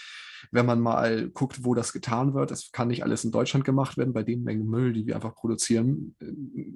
wenn 0.51 0.65
man 0.65 0.79
mal 0.79 1.29
guckt, 1.29 1.63
wo 1.63 1.73
das 1.73 1.93
getan 1.93 2.33
wird, 2.33 2.51
das 2.51 2.71
kann 2.71 2.87
nicht 2.87 3.03
alles 3.03 3.23
in 3.23 3.31
Deutschland 3.31 3.65
gemacht 3.65 3.97
werden. 3.97 4.13
Bei 4.13 4.23
den 4.23 4.43
Mengen 4.43 4.67
Müll, 4.67 4.93
die 4.93 5.05
wir 5.05 5.15
einfach 5.15 5.35
produzieren, 5.35 6.15
äh, 6.19 6.25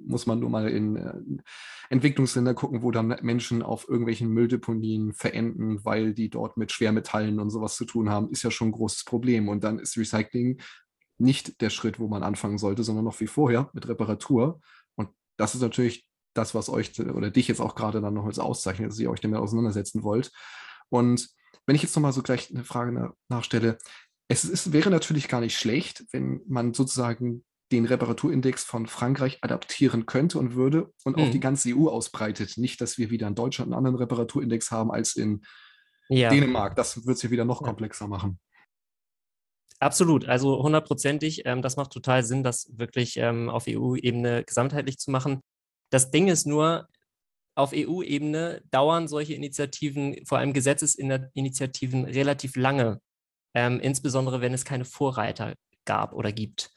muss 0.06 0.26
man 0.26 0.40
nur 0.40 0.50
mal 0.50 0.70
in 0.70 0.96
äh, 0.96 1.14
Entwicklungsländer 1.90 2.54
gucken, 2.54 2.82
wo 2.82 2.92
dann 2.92 3.16
Menschen 3.22 3.62
auf 3.62 3.88
irgendwelchen 3.88 4.30
Mülldeponien 4.30 5.14
verenden, 5.14 5.84
weil 5.84 6.14
die 6.14 6.30
dort 6.30 6.58
mit 6.58 6.72
Schwermetallen 6.72 7.40
und 7.40 7.50
sowas 7.50 7.76
zu 7.76 7.86
tun 7.86 8.10
haben, 8.10 8.30
ist 8.32 8.44
ja 8.44 8.52
schon 8.52 8.70
ein 8.70 8.74
großes 8.74 9.04
Problem. 9.04 9.50
Und 9.50 9.64
dann 9.64 9.80
ist 9.80 9.98
Recycling 9.98 10.60
nicht 11.18 11.62
der 11.62 11.70
Schritt, 11.70 12.00
wo 12.00 12.08
man 12.08 12.24
anfangen 12.24 12.58
sollte, 12.58 12.84
sondern 12.84 13.06
noch 13.06 13.20
wie 13.20 13.28
vorher 13.28 13.70
mit 13.74 13.88
Reparatur. 13.88 14.62
Und 14.96 15.10
das 15.36 15.56
ist 15.56 15.62
natürlich 15.62 16.08
das, 16.38 16.56
was 16.56 16.70
euch 16.70 17.00
oder 17.00 17.32
dich 17.32 17.48
jetzt 17.48 17.62
auch 17.62 17.76
gerade 17.76 18.02
dann 18.02 18.14
noch 18.14 18.26
als 18.26 18.40
auszeichnet, 18.40 18.92
dass 18.92 19.00
ihr 19.00 19.10
euch 19.10 19.22
damit 19.22 19.40
auseinandersetzen 19.40 20.04
wollt. 20.04 20.32
Und 20.90 21.30
wenn 21.66 21.76
ich 21.76 21.84
jetzt 21.84 21.96
nochmal 21.96 22.14
so 22.14 22.22
gleich 22.22 22.50
eine 22.50 22.64
Frage 22.64 23.14
nachstelle, 23.30 23.78
es 24.30 24.44
ist, 24.46 24.74
wäre 24.74 24.90
natürlich 24.90 25.28
gar 25.28 25.42
nicht 25.42 25.58
schlecht, 25.58 26.06
wenn 26.12 26.42
man 26.48 26.74
sozusagen 26.74 27.44
den 27.72 27.86
Reparaturindex 27.86 28.64
von 28.64 28.88
Frankreich 28.88 29.40
adaptieren 29.42 30.06
könnte 30.06 30.40
und 30.40 30.56
würde 30.56 30.94
und 31.04 31.18
mhm. 31.18 31.24
auf 31.24 31.30
die 31.32 31.40
ganze 31.40 31.76
EU 31.76 31.90
ausbreitet. 31.90 32.58
Nicht, 32.58 32.80
dass 32.80 32.98
wir 32.98 33.10
wieder 33.10 33.28
in 33.28 33.36
Deutschland 33.36 33.68
einen 33.68 33.78
anderen 33.78 33.98
Reparaturindex 33.98 34.72
haben 34.72 34.92
als 34.92 35.16
in 35.16 35.42
ja. 36.10 36.30
Dänemark. 36.30 36.76
Das 36.76 37.06
wird 37.06 37.18
es 37.18 37.24
ja 37.24 37.30
wieder 37.30 37.46
noch 37.46 37.62
komplexer 37.62 38.08
machen. 38.08 38.40
Absolut, 39.80 40.26
also 40.26 40.64
hundertprozentig. 40.64 41.44
Ähm, 41.46 41.62
das 41.62 41.76
macht 41.76 41.92
total 41.92 42.24
Sinn, 42.24 42.44
das 42.44 42.72
wirklich 42.74 43.18
ähm, 43.18 43.50
auf 43.50 43.66
EU-Ebene 43.68 44.44
gesamtheitlich 44.44 44.98
zu 44.98 45.12
machen. 45.12 45.42
Das 45.90 46.12
Ding 46.12 46.28
ist 46.28 46.46
nur, 46.46 46.88
auf 47.58 47.72
EU-Ebene 47.74 48.62
dauern 48.70 49.08
solche 49.08 49.34
Initiativen, 49.34 50.24
vor 50.26 50.38
allem 50.38 50.54
Gesetzesinitiativen, 50.54 52.06
relativ 52.06 52.56
lange, 52.56 53.02
ähm, 53.56 53.80
insbesondere 53.80 54.42
wenn 54.42 54.54
es 54.54 54.64
keine 54.64 54.86
Vorreiter 54.86 55.56
gab 55.86 56.14
oder 56.14 56.32
gibt. 56.32 56.70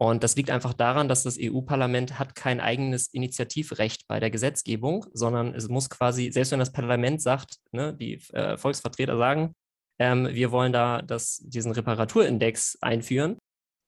Und 0.00 0.22
das 0.22 0.36
liegt 0.36 0.50
einfach 0.50 0.74
daran, 0.74 1.08
dass 1.08 1.24
das 1.24 1.38
EU-Parlament 1.40 2.20
hat 2.20 2.36
kein 2.36 2.60
eigenes 2.60 3.08
Initiativrecht 3.08 4.06
bei 4.06 4.20
der 4.20 4.30
Gesetzgebung, 4.30 5.06
sondern 5.12 5.54
es 5.54 5.68
muss 5.68 5.90
quasi, 5.90 6.30
selbst 6.30 6.52
wenn 6.52 6.60
das 6.60 6.70
Parlament 6.72 7.20
sagt, 7.20 7.56
ne, 7.72 7.94
die 7.94 8.22
äh, 8.32 8.56
Volksvertreter 8.56 9.18
sagen, 9.18 9.54
ähm, 9.98 10.28
wir 10.30 10.52
wollen 10.52 10.72
da 10.72 11.02
das, 11.02 11.38
diesen 11.38 11.72
Reparaturindex 11.72 12.78
einführen, 12.80 13.38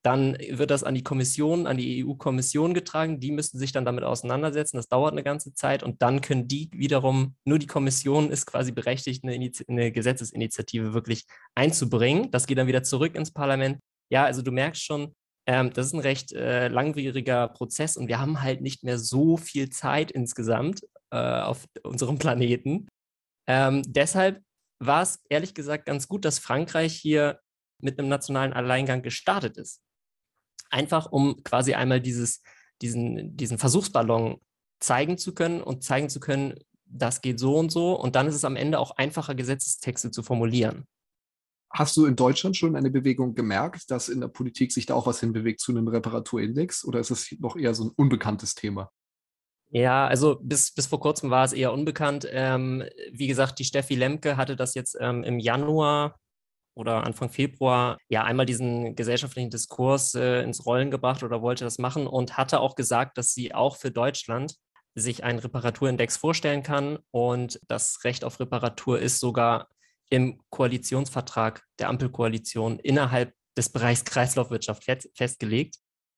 dann 0.02 0.36
wird 0.48 0.70
das 0.70 0.82
an 0.82 0.94
die 0.94 1.02
Kommission, 1.02 1.66
an 1.66 1.76
die 1.76 2.04
EU-Kommission 2.04 2.72
getragen. 2.72 3.20
Die 3.20 3.32
müssen 3.32 3.58
sich 3.58 3.72
dann 3.72 3.84
damit 3.84 4.02
auseinandersetzen. 4.02 4.78
Das 4.78 4.88
dauert 4.88 5.12
eine 5.12 5.22
ganze 5.22 5.52
Zeit 5.52 5.82
und 5.82 6.00
dann 6.00 6.22
können 6.22 6.48
die 6.48 6.70
wiederum, 6.72 7.36
nur 7.44 7.58
die 7.58 7.66
Kommission 7.66 8.30
ist 8.30 8.46
quasi 8.46 8.72
berechtigt, 8.72 9.24
eine, 9.24 9.50
eine 9.68 9.92
Gesetzesinitiative 9.92 10.94
wirklich 10.94 11.26
einzubringen. 11.54 12.30
Das 12.30 12.46
geht 12.46 12.56
dann 12.56 12.66
wieder 12.66 12.82
zurück 12.82 13.14
ins 13.14 13.30
Parlament. 13.30 13.78
Ja, 14.10 14.24
also 14.24 14.40
du 14.40 14.52
merkst 14.52 14.82
schon, 14.82 15.14
ähm, 15.46 15.70
das 15.74 15.86
ist 15.86 15.92
ein 15.92 16.00
recht 16.00 16.32
äh, 16.32 16.68
langwieriger 16.68 17.48
Prozess 17.48 17.96
und 17.98 18.08
wir 18.08 18.18
haben 18.18 18.40
halt 18.40 18.62
nicht 18.62 18.82
mehr 18.84 18.98
so 18.98 19.36
viel 19.36 19.68
Zeit 19.68 20.10
insgesamt 20.10 20.82
äh, 21.10 21.16
auf 21.18 21.66
unserem 21.82 22.18
Planeten. 22.18 22.88
Ähm, 23.46 23.82
deshalb 23.86 24.42
war 24.82 25.02
es 25.02 25.20
ehrlich 25.28 25.52
gesagt 25.52 25.84
ganz 25.84 26.08
gut, 26.08 26.24
dass 26.24 26.38
Frankreich 26.38 26.94
hier 26.94 27.40
mit 27.82 27.98
einem 27.98 28.08
nationalen 28.08 28.54
Alleingang 28.54 29.02
gestartet 29.02 29.58
ist 29.58 29.80
einfach 30.70 31.12
um 31.12 31.42
quasi 31.42 31.74
einmal 31.74 32.00
dieses, 32.00 32.42
diesen, 32.82 33.36
diesen 33.36 33.58
Versuchsballon 33.58 34.40
zeigen 34.80 35.18
zu 35.18 35.34
können 35.34 35.62
und 35.62 35.84
zeigen 35.84 36.08
zu 36.08 36.20
können, 36.20 36.54
das 36.86 37.20
geht 37.20 37.38
so 37.38 37.56
und 37.56 37.70
so. 37.70 37.94
Und 37.94 38.16
dann 38.16 38.26
ist 38.26 38.34
es 38.34 38.44
am 38.44 38.56
Ende 38.56 38.78
auch 38.78 38.92
einfacher, 38.92 39.34
Gesetzestexte 39.34 40.10
zu 40.10 40.22
formulieren. 40.22 40.86
Hast 41.72 41.96
du 41.96 42.06
in 42.06 42.16
Deutschland 42.16 42.56
schon 42.56 42.74
eine 42.74 42.90
Bewegung 42.90 43.34
gemerkt, 43.34 43.90
dass 43.92 44.08
in 44.08 44.20
der 44.20 44.28
Politik 44.28 44.72
sich 44.72 44.86
da 44.86 44.94
auch 44.94 45.06
was 45.06 45.20
hinbewegt 45.20 45.60
zu 45.60 45.70
einem 45.70 45.86
Reparaturindex? 45.86 46.84
Oder 46.84 46.98
ist 46.98 47.10
es 47.10 47.32
noch 47.38 47.56
eher 47.56 47.74
so 47.74 47.84
ein 47.84 47.90
unbekanntes 47.94 48.56
Thema? 48.56 48.90
Ja, 49.68 50.08
also 50.08 50.40
bis, 50.42 50.72
bis 50.72 50.86
vor 50.86 50.98
kurzem 50.98 51.30
war 51.30 51.44
es 51.44 51.52
eher 51.52 51.72
unbekannt. 51.72 52.26
Ähm, 52.28 52.82
wie 53.12 53.28
gesagt, 53.28 53.60
die 53.60 53.64
Steffi 53.64 53.94
Lemke 53.94 54.36
hatte 54.36 54.56
das 54.56 54.74
jetzt 54.74 54.96
ähm, 55.00 55.22
im 55.22 55.38
Januar 55.38 56.18
oder 56.74 57.04
Anfang 57.04 57.30
Februar 57.30 57.98
ja 58.08 58.24
einmal 58.24 58.46
diesen 58.46 58.94
gesellschaftlichen 58.94 59.50
Diskurs 59.50 60.14
äh, 60.14 60.42
ins 60.42 60.64
Rollen 60.66 60.90
gebracht 60.90 61.22
oder 61.22 61.42
wollte 61.42 61.64
das 61.64 61.78
machen 61.78 62.06
und 62.06 62.36
hatte 62.36 62.60
auch 62.60 62.74
gesagt, 62.74 63.18
dass 63.18 63.34
sie 63.34 63.54
auch 63.54 63.76
für 63.76 63.90
Deutschland 63.90 64.54
sich 64.94 65.24
einen 65.24 65.38
Reparaturindex 65.38 66.16
vorstellen 66.16 66.62
kann 66.62 66.98
und 67.10 67.60
das 67.68 68.04
Recht 68.04 68.24
auf 68.24 68.40
Reparatur 68.40 68.98
ist 68.98 69.20
sogar 69.20 69.68
im 70.10 70.40
Koalitionsvertrag 70.50 71.64
der 71.78 71.88
Ampelkoalition 71.88 72.78
innerhalb 72.80 73.32
des 73.56 73.68
Bereichs 73.68 74.04
Kreislaufwirtschaft 74.04 74.84
festgelegt. 75.14 75.76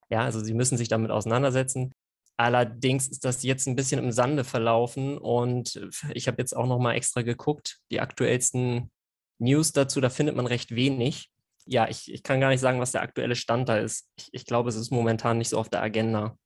Ja, 0.09 0.21
also 0.21 0.41
sie 0.41 0.55
müssen 0.55 0.79
sich 0.79 0.89
damit 0.89 1.11
auseinandersetzen. 1.11 1.93
Allerdings 2.39 3.09
ist 3.09 3.25
das 3.25 3.43
jetzt 3.43 3.67
ein 3.67 3.77
bisschen 3.77 4.03
im 4.03 4.11
Sande 4.11 4.45
verlaufen 4.45 5.19
und 5.19 5.81
ich 6.15 6.29
habe 6.29 6.41
jetzt 6.41 6.57
auch 6.57 6.67
noch 6.67 6.79
mal 6.79 6.95
extra 6.95 7.23
geguckt. 7.23 7.79
Die 7.91 8.01
aktuellsten 8.01 8.91
News 9.39 9.73
dazu, 9.73 10.01
da 10.01 10.11
findet 10.11 10.37
man 10.37 10.47
recht 10.47 10.75
wenig. 10.75 11.31
Ja, 11.65 11.89
ich, 11.89 12.13
ich 12.13 12.23
kann 12.23 12.41
gar 12.41 12.51
nicht 12.51 12.61
sagen, 12.61 12.81
was 12.81 12.93
der 12.93 13.03
aktuelle 13.03 13.37
Stand 13.37 13.69
da 13.69 13.77
ist. 13.77 14.09
Ich, 14.17 14.29
ich 14.33 14.47
glaube, 14.47 14.69
es 14.69 14.77
ist 14.77 14.91
momentan 14.91 15.39
nicht 15.39 15.49
so 15.49 15.59
auf 15.59 15.69
der 15.69 15.83
Agenda. 15.83 16.37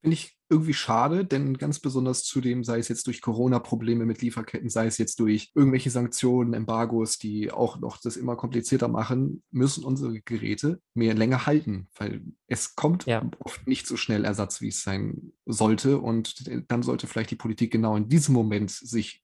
Finde 0.00 0.14
ich 0.14 0.38
irgendwie 0.50 0.74
schade, 0.74 1.26
denn 1.26 1.58
ganz 1.58 1.78
besonders 1.78 2.24
zudem, 2.24 2.64
sei 2.64 2.78
es 2.78 2.88
jetzt 2.88 3.06
durch 3.06 3.20
Corona-Probleme 3.20 4.06
mit 4.06 4.22
Lieferketten, 4.22 4.70
sei 4.70 4.86
es 4.86 4.96
jetzt 4.96 5.20
durch 5.20 5.50
irgendwelche 5.54 5.90
Sanktionen, 5.90 6.54
Embargos, 6.54 7.18
die 7.18 7.50
auch 7.50 7.78
noch 7.80 7.98
das 7.98 8.16
immer 8.16 8.36
komplizierter 8.36 8.88
machen, 8.88 9.42
müssen 9.50 9.84
unsere 9.84 10.20
Geräte 10.20 10.80
mehr 10.94 11.14
länger 11.14 11.46
halten, 11.46 11.88
weil 11.96 12.22
es 12.46 12.76
kommt 12.76 13.04
ja. 13.06 13.28
oft 13.40 13.66
nicht 13.66 13.86
so 13.86 13.96
schnell 13.96 14.24
Ersatz, 14.24 14.60
wie 14.60 14.68
es 14.68 14.82
sein 14.82 15.32
sollte. 15.44 15.98
Und 15.98 16.48
dann 16.70 16.82
sollte 16.82 17.06
vielleicht 17.06 17.30
die 17.30 17.36
Politik 17.36 17.72
genau 17.72 17.96
in 17.96 18.08
diesem 18.08 18.34
Moment 18.34 18.70
sich 18.70 19.22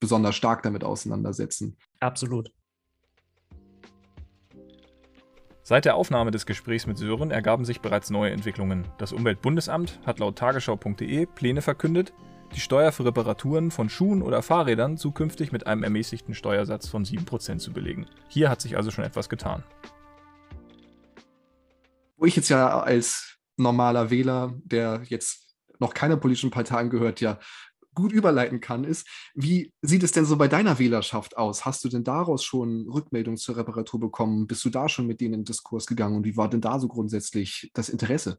besonders 0.00 0.36
stark 0.36 0.62
damit 0.62 0.84
auseinandersetzen. 0.84 1.76
Absolut. 2.00 2.50
Seit 5.66 5.86
der 5.86 5.96
Aufnahme 5.96 6.30
des 6.30 6.44
Gesprächs 6.44 6.86
mit 6.86 6.98
Sören 6.98 7.30
ergaben 7.30 7.64
sich 7.64 7.80
bereits 7.80 8.10
neue 8.10 8.30
Entwicklungen. 8.30 8.86
Das 8.98 9.14
Umweltbundesamt 9.14 9.98
hat 10.04 10.18
laut 10.18 10.36
tagesschau.de 10.36 11.24
Pläne 11.24 11.62
verkündet, 11.62 12.12
die 12.54 12.60
Steuer 12.60 12.92
für 12.92 13.06
Reparaturen 13.06 13.70
von 13.70 13.88
Schuhen 13.88 14.20
oder 14.20 14.42
Fahrrädern 14.42 14.98
zukünftig 14.98 15.52
mit 15.52 15.66
einem 15.66 15.82
ermäßigten 15.82 16.34
Steuersatz 16.34 16.86
von 16.86 17.04
7% 17.04 17.58
zu 17.58 17.72
belegen. 17.72 18.06
Hier 18.28 18.50
hat 18.50 18.60
sich 18.60 18.76
also 18.76 18.90
schon 18.90 19.04
etwas 19.04 19.30
getan. 19.30 19.64
Wo 22.18 22.26
ich 22.26 22.36
jetzt 22.36 22.50
ja 22.50 22.80
als 22.80 23.38
normaler 23.56 24.10
Wähler, 24.10 24.52
der 24.64 25.00
jetzt 25.04 25.56
noch 25.78 25.94
keiner 25.94 26.16
politischen 26.16 26.50
Partei 26.50 26.76
angehört, 26.76 27.20
ja 27.20 27.38
gut 27.94 28.12
überleiten 28.12 28.60
kann, 28.60 28.84
ist, 28.84 29.06
wie 29.34 29.72
sieht 29.82 30.02
es 30.02 30.12
denn 30.12 30.24
so 30.24 30.36
bei 30.36 30.48
deiner 30.48 30.78
Wählerschaft 30.78 31.36
aus? 31.36 31.64
Hast 31.64 31.84
du 31.84 31.88
denn 31.88 32.04
daraus 32.04 32.44
schon 32.44 32.88
Rückmeldungen 32.88 33.38
zur 33.38 33.56
Reparatur 33.56 34.00
bekommen? 34.00 34.46
Bist 34.46 34.64
du 34.64 34.70
da 34.70 34.88
schon 34.88 35.06
mit 35.06 35.20
denen 35.20 35.34
in 35.34 35.44
Diskurs 35.44 35.86
gegangen 35.86 36.16
und 36.16 36.24
wie 36.24 36.36
war 36.36 36.48
denn 36.48 36.60
da 36.60 36.78
so 36.78 36.88
grundsätzlich 36.88 37.70
das 37.74 37.88
Interesse? 37.88 38.38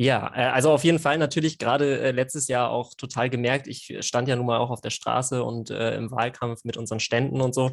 Ja, 0.00 0.32
äh, 0.32 0.42
also 0.42 0.70
auf 0.70 0.84
jeden 0.84 1.00
Fall 1.00 1.18
natürlich 1.18 1.58
gerade 1.58 1.98
äh, 1.98 2.10
letztes 2.12 2.46
Jahr 2.46 2.70
auch 2.70 2.94
total 2.94 3.28
gemerkt. 3.28 3.66
Ich 3.66 3.96
stand 3.98 4.28
ja 4.28 4.36
nun 4.36 4.46
mal 4.46 4.58
auch 4.58 4.70
auf 4.70 4.80
der 4.80 4.90
Straße 4.90 5.42
und 5.42 5.70
äh, 5.70 5.96
im 5.96 6.12
Wahlkampf 6.12 6.62
mit 6.62 6.76
unseren 6.76 7.00
Ständen 7.00 7.40
und 7.40 7.52
so. 7.52 7.72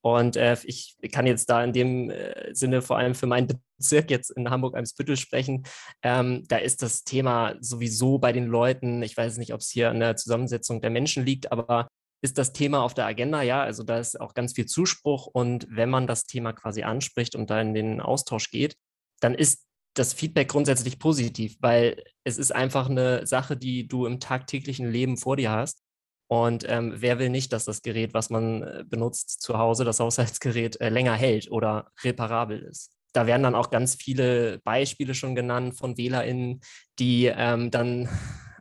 Und 0.00 0.36
äh, 0.36 0.56
ich 0.62 0.96
kann 1.10 1.26
jetzt 1.26 1.50
da 1.50 1.64
in 1.64 1.72
dem 1.72 2.10
äh, 2.10 2.54
Sinne 2.54 2.80
vor 2.80 2.96
allem 2.96 3.16
für 3.16 3.26
meinen 3.26 3.48
Bezirk 3.76 4.08
jetzt 4.12 4.30
in 4.30 4.50
Hamburg-Eimsbüttel 4.50 5.16
sprechen. 5.16 5.64
Ähm, 6.04 6.44
da 6.46 6.58
ist 6.58 6.80
das 6.80 7.02
Thema 7.02 7.56
sowieso 7.58 8.18
bei 8.18 8.30
den 8.30 8.46
Leuten, 8.46 9.02
ich 9.02 9.16
weiß 9.16 9.38
nicht, 9.38 9.52
ob 9.52 9.58
es 9.58 9.68
hier 9.68 9.90
an 9.90 9.98
der 9.98 10.14
Zusammensetzung 10.14 10.80
der 10.80 10.90
Menschen 10.90 11.26
liegt, 11.26 11.50
aber 11.50 11.88
ist 12.22 12.38
das 12.38 12.52
Thema 12.52 12.82
auf 12.84 12.94
der 12.94 13.06
Agenda, 13.06 13.42
ja. 13.42 13.64
Also 13.64 13.82
da 13.82 13.98
ist 13.98 14.20
auch 14.20 14.34
ganz 14.34 14.52
viel 14.52 14.66
Zuspruch. 14.66 15.26
Und 15.26 15.66
wenn 15.70 15.90
man 15.90 16.06
das 16.06 16.26
Thema 16.26 16.52
quasi 16.52 16.84
anspricht 16.84 17.34
und 17.34 17.50
da 17.50 17.60
in 17.60 17.74
den 17.74 18.00
Austausch 18.00 18.52
geht, 18.52 18.76
dann 19.20 19.34
ist 19.34 19.64
das 19.94 20.12
Feedback 20.12 20.48
grundsätzlich 20.48 20.98
positiv, 20.98 21.56
weil 21.60 22.02
es 22.24 22.38
ist 22.38 22.52
einfach 22.52 22.90
eine 22.90 23.26
Sache, 23.26 23.56
die 23.56 23.86
du 23.86 24.06
im 24.06 24.20
tagtäglichen 24.20 24.90
Leben 24.90 25.16
vor 25.16 25.36
dir 25.36 25.50
hast. 25.50 25.82
Und 26.26 26.64
ähm, 26.68 26.94
wer 26.96 27.18
will 27.18 27.28
nicht, 27.28 27.52
dass 27.52 27.64
das 27.64 27.82
Gerät, 27.82 28.12
was 28.12 28.30
man 28.30 28.62
äh, 28.62 28.84
benutzt 28.86 29.42
zu 29.42 29.58
Hause, 29.58 29.84
das 29.84 30.00
Haushaltsgerät, 30.00 30.80
äh, 30.80 30.88
länger 30.88 31.14
hält 31.14 31.50
oder 31.50 31.90
reparabel 32.02 32.60
ist? 32.60 32.92
Da 33.12 33.26
werden 33.26 33.44
dann 33.44 33.54
auch 33.54 33.70
ganz 33.70 33.94
viele 33.94 34.58
Beispiele 34.64 35.14
schon 35.14 35.36
genannt 35.36 35.76
von 35.76 35.96
WählerInnen, 35.96 36.60
die 36.98 37.26
ähm, 37.26 37.70
dann 37.70 38.08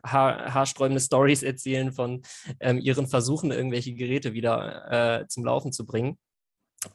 haar 0.06 0.54
haarsträubende 0.54 1.02
Stories 1.02 1.42
erzählen 1.42 1.94
von 1.94 2.22
ähm, 2.60 2.80
ihren 2.80 3.08
Versuchen, 3.08 3.52
irgendwelche 3.52 3.94
Geräte 3.94 4.34
wieder 4.34 5.22
äh, 5.22 5.28
zum 5.28 5.46
Laufen 5.46 5.72
zu 5.72 5.86
bringen. 5.86 6.20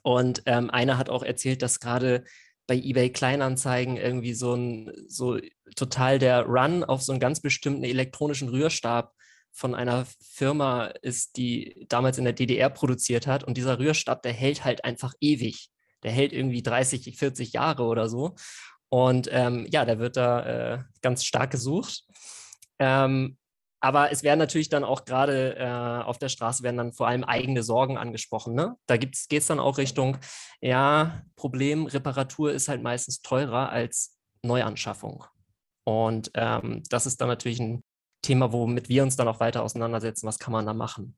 Und 0.03 0.43
ähm, 0.47 0.71
einer 0.71 0.99
hat 0.99 1.09
auch 1.09 1.23
erzählt, 1.23 1.63
dass 1.63 1.81
gerade 1.81 2.25
bei 2.69 2.77
eBay 2.77 3.11
Kleinanzeigen 3.11 3.97
irgendwie 3.97 4.35
so 4.35 4.55
ein 4.55 4.93
so 5.09 5.39
total 5.75 6.21
der 6.21 6.45
Run 6.45 6.85
auf 6.85 7.03
so 7.03 7.13
einen 7.13 7.21
ganz 7.21 7.41
bestimmten 7.41 7.83
elektronischen 7.83 8.51
Rührstab 8.51 9.15
von 9.53 9.75
einer 9.75 10.07
Firma 10.21 10.87
ist, 11.03 11.37
die 11.37 11.87
damals 11.89 12.19
in 12.19 12.25
der 12.25 12.35
DDR 12.35 12.71
produziert 12.71 13.27
hat. 13.27 13.43
Und 13.43 13.57
dieser 13.57 13.79
Rührstab, 13.79 14.23
der 14.23 14.35
hält 14.35 14.65
halt 14.65 14.85
einfach 14.85 15.15
ewig. 15.21 15.71
Der 16.05 16.13
hält 16.13 16.33
irgendwie 16.33 16.63
30, 16.63 17.17
40 17.17 17.55
Jahre 17.55 17.85
oder 17.85 18.09
so. 18.09 18.37
Und 18.91 19.29
ähm, 19.33 19.67
ja, 19.71 19.85
der 19.85 19.99
wird 19.99 20.17
da 20.17 20.75
äh, 20.75 20.79
ganz 21.01 21.25
stark 21.25 21.51
gesucht. 21.51 22.05
Ähm, 22.79 23.39
aber 23.81 24.11
es 24.11 24.23
werden 24.23 24.39
natürlich 24.39 24.69
dann 24.69 24.85
auch 24.85 25.05
gerade 25.05 25.57
äh, 25.57 26.03
auf 26.05 26.19
der 26.19 26.29
Straße 26.29 26.63
werden 26.63 26.77
dann 26.77 26.93
vor 26.93 27.07
allem 27.07 27.25
eigene 27.25 27.63
Sorgen 27.63 27.97
angesprochen. 27.97 28.55
Ne? 28.55 28.77
Da 28.87 28.97
geht 28.97 29.17
es 29.31 29.47
dann 29.47 29.61
auch 29.61 29.79
Richtung, 29.79 30.19
ja, 30.61 31.23
Problem, 31.37 31.87
Reparatur 31.87 32.53
ist 32.53 32.69
halt 32.69 32.83
meistens 32.83 33.23
teurer 33.23 33.71
als 33.71 34.19
Neuanschaffung. 34.43 35.25
Und 35.85 36.31
ähm, 36.35 36.83
das 36.91 37.07
ist 37.07 37.21
dann 37.21 37.29
natürlich 37.29 37.61
ein 37.61 37.83
Thema, 38.23 38.53
womit 38.53 38.89
wir 38.89 39.03
uns 39.05 39.17
dann 39.17 39.29
auch 39.29 39.41
weiter 39.41 39.63
auseinandersetzen. 39.63 40.27
Was 40.27 40.39
kann 40.39 40.53
man 40.53 40.67
da 40.67 40.75
machen? 40.75 41.17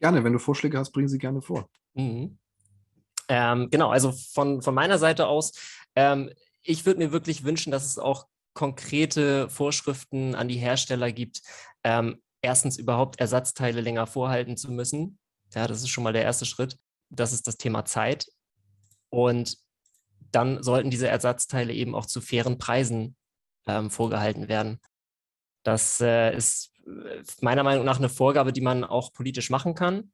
Gerne, 0.00 0.24
wenn 0.24 0.32
du 0.32 0.38
Vorschläge 0.38 0.78
hast, 0.78 0.92
bringen 0.92 1.08
sie 1.08 1.18
gerne 1.18 1.42
vor. 1.42 1.68
Mhm. 1.94 2.38
Ähm, 3.28 3.68
genau, 3.70 3.90
also 3.90 4.12
von, 4.12 4.62
von 4.62 4.74
meiner 4.74 4.98
Seite 4.98 5.26
aus, 5.26 5.52
ähm, 5.94 6.30
ich 6.62 6.86
würde 6.86 6.98
mir 6.98 7.12
wirklich 7.12 7.44
wünschen, 7.44 7.70
dass 7.70 7.84
es 7.84 7.98
auch 7.98 8.26
konkrete 8.56 9.48
Vorschriften 9.50 10.34
an 10.34 10.48
die 10.48 10.56
Hersteller 10.56 11.12
gibt, 11.12 11.42
ähm, 11.84 12.20
erstens 12.40 12.78
überhaupt 12.78 13.20
Ersatzteile 13.20 13.82
länger 13.82 14.06
vorhalten 14.06 14.56
zu 14.56 14.72
müssen. 14.72 15.18
Ja, 15.54 15.68
das 15.68 15.82
ist 15.82 15.90
schon 15.90 16.02
mal 16.02 16.14
der 16.14 16.22
erste 16.24 16.46
Schritt. 16.46 16.78
Das 17.10 17.32
ist 17.32 17.46
das 17.46 17.58
Thema 17.58 17.84
Zeit. 17.84 18.26
Und 19.10 19.58
dann 20.32 20.62
sollten 20.62 20.90
diese 20.90 21.06
Ersatzteile 21.06 21.72
eben 21.72 21.94
auch 21.94 22.06
zu 22.06 22.20
fairen 22.20 22.58
Preisen 22.58 23.14
ähm, 23.66 23.90
vorgehalten 23.90 24.48
werden. 24.48 24.80
Das 25.62 26.00
äh, 26.00 26.34
ist 26.34 26.72
äh, 26.86 27.22
meiner 27.42 27.62
Meinung 27.62 27.84
nach 27.84 27.98
eine 27.98 28.08
Vorgabe, 28.08 28.52
die 28.52 28.62
man 28.62 28.84
auch 28.84 29.12
politisch 29.12 29.50
machen 29.50 29.74
kann. 29.74 30.12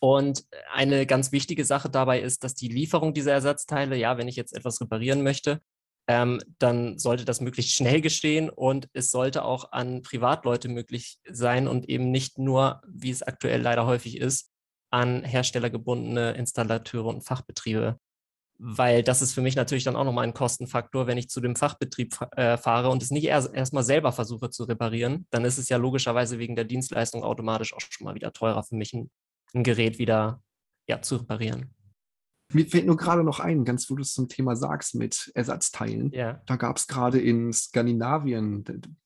Und 0.00 0.46
eine 0.72 1.04
ganz 1.06 1.32
wichtige 1.32 1.64
Sache 1.64 1.90
dabei 1.90 2.20
ist, 2.20 2.44
dass 2.44 2.54
die 2.54 2.68
Lieferung 2.68 3.12
dieser 3.12 3.32
Ersatzteile, 3.32 3.96
ja, 3.96 4.16
wenn 4.16 4.28
ich 4.28 4.36
jetzt 4.36 4.54
etwas 4.54 4.80
reparieren 4.80 5.22
möchte, 5.22 5.60
ähm, 6.08 6.40
dann 6.58 6.98
sollte 6.98 7.26
das 7.26 7.42
möglichst 7.42 7.74
schnell 7.74 8.00
geschehen 8.00 8.48
und 8.48 8.88
es 8.94 9.10
sollte 9.10 9.44
auch 9.44 9.72
an 9.72 10.02
Privatleute 10.02 10.68
möglich 10.68 11.18
sein 11.28 11.68
und 11.68 11.88
eben 11.88 12.10
nicht 12.10 12.38
nur, 12.38 12.80
wie 12.88 13.10
es 13.10 13.22
aktuell 13.22 13.60
leider 13.60 13.86
häufig 13.86 14.16
ist, 14.16 14.50
an 14.90 15.22
herstellergebundene 15.22 16.32
Installateure 16.32 17.04
und 17.04 17.26
Fachbetriebe. 17.26 17.98
Weil 18.60 19.02
das 19.02 19.20
ist 19.22 19.34
für 19.34 19.42
mich 19.42 19.54
natürlich 19.54 19.84
dann 19.84 19.96
auch 19.96 20.04
nochmal 20.04 20.24
ein 20.24 20.34
Kostenfaktor, 20.34 21.06
wenn 21.06 21.18
ich 21.18 21.28
zu 21.28 21.40
dem 21.40 21.54
Fachbetrieb 21.54 22.18
äh, 22.32 22.56
fahre 22.56 22.88
und 22.88 23.02
es 23.02 23.10
nicht 23.10 23.24
erst 23.24 23.54
erstmal 23.54 23.84
selber 23.84 24.10
versuche 24.10 24.48
zu 24.48 24.64
reparieren, 24.64 25.26
dann 25.30 25.44
ist 25.44 25.58
es 25.58 25.68
ja 25.68 25.76
logischerweise 25.76 26.38
wegen 26.38 26.56
der 26.56 26.64
Dienstleistung 26.64 27.22
automatisch 27.22 27.74
auch 27.74 27.80
schon 27.80 28.06
mal 28.06 28.14
wieder 28.14 28.32
teurer 28.32 28.64
für 28.64 28.74
mich, 28.74 28.94
ein, 28.94 29.10
ein 29.54 29.62
Gerät 29.62 29.98
wieder 29.98 30.42
ja, 30.88 31.02
zu 31.02 31.16
reparieren. 31.16 31.74
Mir 32.52 32.66
fällt 32.66 32.86
nur 32.86 32.96
gerade 32.96 33.22
noch 33.22 33.40
ein, 33.40 33.64
ganz 33.64 33.90
wo 33.90 33.94
du 33.94 34.02
es 34.02 34.14
zum 34.14 34.28
Thema 34.28 34.56
sagst 34.56 34.94
mit 34.94 35.30
Ersatzteilen. 35.34 36.10
Ja. 36.12 36.40
Da 36.46 36.56
gab 36.56 36.78
es 36.78 36.86
gerade 36.86 37.20
in 37.20 37.52
Skandinavien 37.52 38.64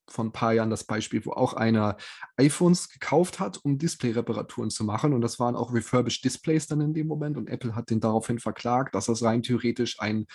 vor 0.08 0.24
ein 0.24 0.32
paar 0.32 0.52
Jahren 0.52 0.70
das 0.70 0.84
Beispiel, 0.84 1.24
wo 1.24 1.32
auch 1.32 1.54
einer 1.54 1.96
iPhones 2.36 2.88
gekauft 2.88 3.40
hat, 3.40 3.58
um 3.64 3.78
Display-Reparaturen 3.78 4.70
zu 4.70 4.84
machen. 4.84 5.12
Und 5.12 5.22
das 5.22 5.40
waren 5.40 5.56
auch 5.56 5.74
refurbished 5.74 6.24
Displays 6.24 6.68
dann 6.68 6.80
in 6.80 6.94
dem 6.94 7.08
Moment. 7.08 7.36
Und 7.36 7.48
Apple 7.48 7.74
hat 7.74 7.90
den 7.90 8.00
daraufhin 8.00 8.38
verklagt, 8.38 8.94
dass 8.94 9.06
das 9.06 9.22
rein 9.22 9.42
theoretisch 9.42 9.98
ein 10.00 10.26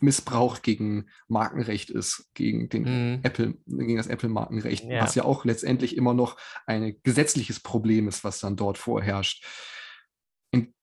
Missbrauch 0.00 0.62
gegen 0.62 1.06
Markenrecht 1.26 1.90
ist, 1.90 2.30
gegen 2.34 2.68
den 2.68 2.82
mhm. 2.82 3.20
Apple, 3.24 3.54
gegen 3.66 3.96
das 3.96 4.06
Apple-Markenrecht, 4.06 4.84
ja. 4.84 5.02
was 5.02 5.14
ja 5.14 5.24
auch 5.24 5.44
letztendlich 5.44 5.96
immer 5.96 6.14
noch 6.14 6.36
ein 6.66 6.96
gesetzliches 7.02 7.60
Problem 7.60 8.08
ist, 8.08 8.24
was 8.24 8.40
dann 8.40 8.56
dort 8.56 8.78
vorherrscht. 8.78 9.44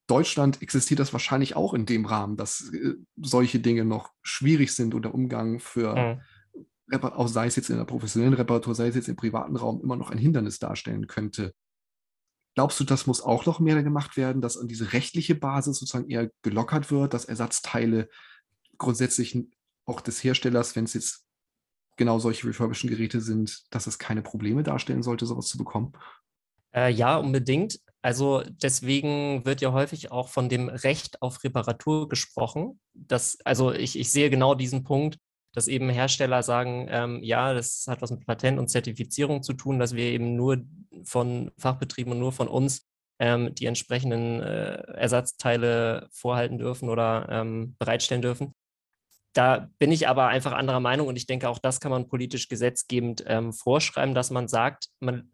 Deutschland 0.08 0.62
existiert 0.62 1.00
das 1.00 1.14
wahrscheinlich 1.14 1.56
auch 1.56 1.74
in 1.74 1.86
dem 1.86 2.06
Rahmen, 2.06 2.38
dass 2.38 2.72
äh, 2.74 2.96
solche 3.18 3.60
Dinge 3.60 3.86
noch 3.86 4.12
schwierig 4.22 4.74
sind 4.74 4.94
und 4.94 5.04
der 5.04 5.14
Umgang 5.14 5.60
für, 5.60 6.20
mhm. 6.92 7.04
auch 7.04 7.28
sei 7.28 7.48
es 7.48 7.56
jetzt 7.56 7.70
in 7.70 7.78
der 7.78 7.86
professionellen 7.86 8.36
Reparatur, 8.36 8.76
sei 8.76 8.88
es 8.88 8.96
jetzt 8.96 9.10
im 9.10 9.16
privaten 9.16 9.56
Raum, 9.56 9.82
immer 9.82 9.96
noch 9.96 10.12
ein 10.12 10.18
Hindernis 10.18 10.60
darstellen 10.60 11.08
könnte. 11.08 11.54
Glaubst 12.54 12.80
du, 12.80 12.84
das 12.84 13.06
muss 13.06 13.22
auch 13.22 13.46
noch 13.46 13.60
mehr 13.60 13.84
gemacht 13.84 14.16
werden, 14.16 14.42
dass 14.42 14.58
an 14.58 14.68
diese 14.68 14.94
rechtliche 14.94 15.36
Basis 15.36 15.80
sozusagen 15.80 16.10
eher 16.10 16.32
gelockert 16.42 16.90
wird, 16.90 17.14
dass 17.14 17.26
Ersatzteile 17.26 18.08
grundsätzlich 18.78 19.38
auch 19.86 20.02
des 20.02 20.24
Herstellers, 20.24 20.76
wenn 20.76 20.86
es 20.86 20.94
jetzt 20.94 21.26
genau 21.98 22.20
solche 22.20 22.48
refurbischen 22.48 22.90
Geräte 22.90 23.22
sind, 23.22 23.64
dass 23.72 23.88
es 23.88 24.00
keine 24.00 24.22
Probleme 24.22 24.64
darstellen 24.64 25.04
sollte, 25.04 25.26
sowas 25.26 25.48
zu 25.48 25.58
bekommen? 25.58 25.94
Äh, 26.74 26.92
ja, 26.92 27.18
unbedingt. 27.18 27.80
Also 28.06 28.44
deswegen 28.62 29.46
wird 29.46 29.62
ja 29.62 29.74
häufig 29.74 30.12
auch 30.12 30.30
von 30.30 30.48
dem 30.48 30.70
Recht 30.70 31.24
auf 31.24 31.44
Reparatur 31.44 32.08
gesprochen. 32.08 32.80
Das, 32.94 33.40
also 33.46 33.74
ich, 33.74 33.98
ich 33.98 34.12
sehe 34.12 34.30
genau 34.30 34.54
diesen 34.54 34.84
Punkt, 34.84 35.18
dass 35.56 35.68
eben 35.68 35.90
Hersteller 35.90 36.44
sagen, 36.44 36.86
ähm, 36.92 37.24
ja, 37.24 37.56
das 37.56 37.86
hat 37.88 38.04
was 38.04 38.12
mit 38.12 38.24
Patent 38.28 38.60
und 38.60 38.68
Zertifizierung 38.68 39.42
zu 39.42 39.54
tun, 39.54 39.80
dass 39.80 39.96
wir 39.96 40.04
eben 40.04 40.36
nur 40.36 40.64
von 41.04 41.50
Fachbetrieben 41.58 42.14
und 42.14 42.20
nur 42.20 42.32
von 42.32 42.48
uns 42.48 42.88
ähm, 43.18 43.56
die 43.56 43.66
entsprechenden 43.66 44.40
äh, 44.40 44.84
Ersatzteile 44.98 46.08
vorhalten 46.12 46.60
dürfen 46.60 46.90
oder 46.90 47.28
ähm, 47.32 47.76
bereitstellen 47.80 48.22
dürfen. 48.22 48.54
Da 49.34 49.72
bin 49.80 49.92
ich 49.92 50.08
aber 50.08 50.28
einfach 50.28 50.52
anderer 50.52 50.80
Meinung 50.80 51.08
und 51.08 51.16
ich 51.16 51.26
denke, 51.26 51.50
auch 51.50 51.58
das 51.58 51.80
kann 51.80 51.90
man 51.90 52.08
politisch 52.08 52.50
gesetzgebend 52.50 53.24
ähm, 53.26 53.52
vorschreiben, 53.52 54.14
dass 54.14 54.30
man 54.30 54.48
sagt, 54.48 54.90
man 55.00 55.32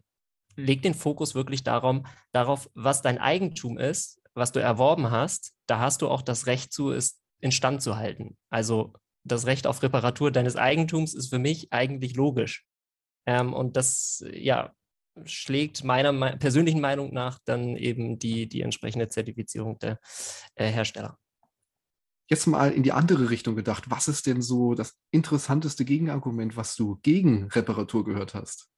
leg 0.56 0.82
den 0.82 0.94
Fokus 0.94 1.34
wirklich 1.34 1.64
darum, 1.64 2.06
darauf, 2.32 2.70
was 2.74 3.02
dein 3.02 3.18
Eigentum 3.18 3.78
ist, 3.78 4.20
was 4.34 4.52
du 4.52 4.60
erworben 4.60 5.10
hast. 5.10 5.52
Da 5.66 5.78
hast 5.78 6.02
du 6.02 6.08
auch 6.08 6.22
das 6.22 6.46
Recht 6.46 6.72
zu, 6.72 6.90
es 6.90 7.20
instand 7.40 7.82
zu 7.82 7.96
halten. 7.96 8.36
Also 8.50 8.94
das 9.24 9.46
Recht 9.46 9.66
auf 9.66 9.82
Reparatur 9.82 10.30
deines 10.30 10.56
Eigentums 10.56 11.14
ist 11.14 11.28
für 11.28 11.38
mich 11.38 11.72
eigentlich 11.72 12.16
logisch. 12.16 12.64
Ähm, 13.26 13.54
und 13.54 13.76
das, 13.76 14.24
ja, 14.32 14.72
schlägt 15.24 15.84
meiner 15.84 16.12
me 16.12 16.36
persönlichen 16.38 16.80
Meinung 16.80 17.12
nach 17.12 17.38
dann 17.44 17.76
eben 17.76 18.18
die, 18.18 18.48
die 18.48 18.62
entsprechende 18.62 19.08
Zertifizierung 19.08 19.78
der 19.78 19.98
äh, 20.54 20.70
Hersteller. 20.70 21.18
Jetzt 22.30 22.46
mal 22.46 22.72
in 22.72 22.82
die 22.82 22.92
andere 22.92 23.28
Richtung 23.28 23.56
gedacht. 23.56 23.90
Was 23.90 24.08
ist 24.08 24.26
denn 24.26 24.40
so 24.40 24.74
das 24.74 24.96
interessanteste 25.10 25.84
Gegenargument, 25.84 26.56
was 26.56 26.76
du 26.76 26.98
gegen 27.02 27.48
Reparatur 27.48 28.04
gehört 28.04 28.34
hast? 28.34 28.71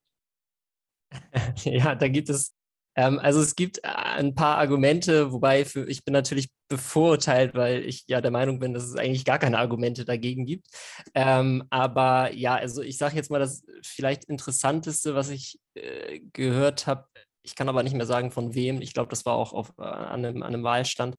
ja, 1.65 1.95
da 1.95 2.09
gibt 2.09 2.29
es, 2.29 2.53
ähm, 2.97 3.19
also 3.19 3.41
es 3.41 3.57
gibt 3.57 3.79
äh, 3.79 3.89
ein 3.89 4.35
paar 4.35 4.59
Argumente, 4.59 5.33
wobei 5.33 5.65
für, 5.65 5.89
ich 5.89 6.05
bin 6.05 6.13
natürlich 6.13 6.49
bevorurteilt, 6.69 7.55
weil 7.55 7.85
ich 7.85 8.05
ja 8.09 8.21
der 8.21 8.31
Meinung 8.31 8.59
bin, 8.59 8.73
dass 8.75 8.85
es 8.85 8.97
eigentlich 8.97 9.25
gar 9.25 9.39
keine 9.39 9.59
Argumente 9.59 10.05
dagegen 10.05 10.47
gibt. 10.47 10.67
Ähm, 11.15 11.65
aber 11.71 12.33
ja, 12.33 12.55
also 12.55 12.83
ich 12.83 12.99
sage 12.99 13.17
jetzt 13.17 13.31
mal 13.31 13.39
das 13.41 13.65
vielleicht 13.83 14.25
interessanteste, 14.25 15.15
was 15.15 15.31
ich 15.31 15.59
äh, 15.75 16.21
gehört 16.33 16.87
habe, 16.87 17.07
ich 17.43 17.55
kann 17.55 17.69
aber 17.69 17.83
nicht 17.83 17.95
mehr 17.95 18.07
sagen 18.07 18.31
von 18.31 18.55
wem, 18.55 18.81
ich 18.81 18.95
glaube, 18.95 19.11
das 19.11 19.27
war 19.27 19.35
auch 19.35 19.53
auf, 19.53 19.73
äh, 19.79 19.83
an, 19.83 20.25
einem, 20.25 20.43
an 20.43 20.55
einem 20.55 20.65
Wahlstand, 20.65 21.17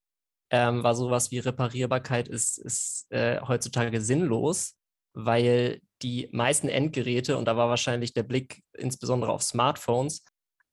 ähm, 0.51 0.83
war 0.83 0.95
sowas 0.95 1.31
wie 1.31 1.39
Reparierbarkeit 1.39 2.27
ist, 2.27 2.57
ist 2.57 3.07
äh, 3.11 3.39
heutzutage 3.41 4.01
sinnlos, 4.01 4.74
weil 5.15 5.81
die 6.01 6.29
meisten 6.31 6.67
Endgeräte, 6.67 7.37
und 7.37 7.45
da 7.45 7.57
war 7.57 7.69
wahrscheinlich 7.69 8.13
der 8.13 8.23
Blick 8.23 8.61
insbesondere 8.73 9.31
auf 9.31 9.41
Smartphones, 9.41 10.23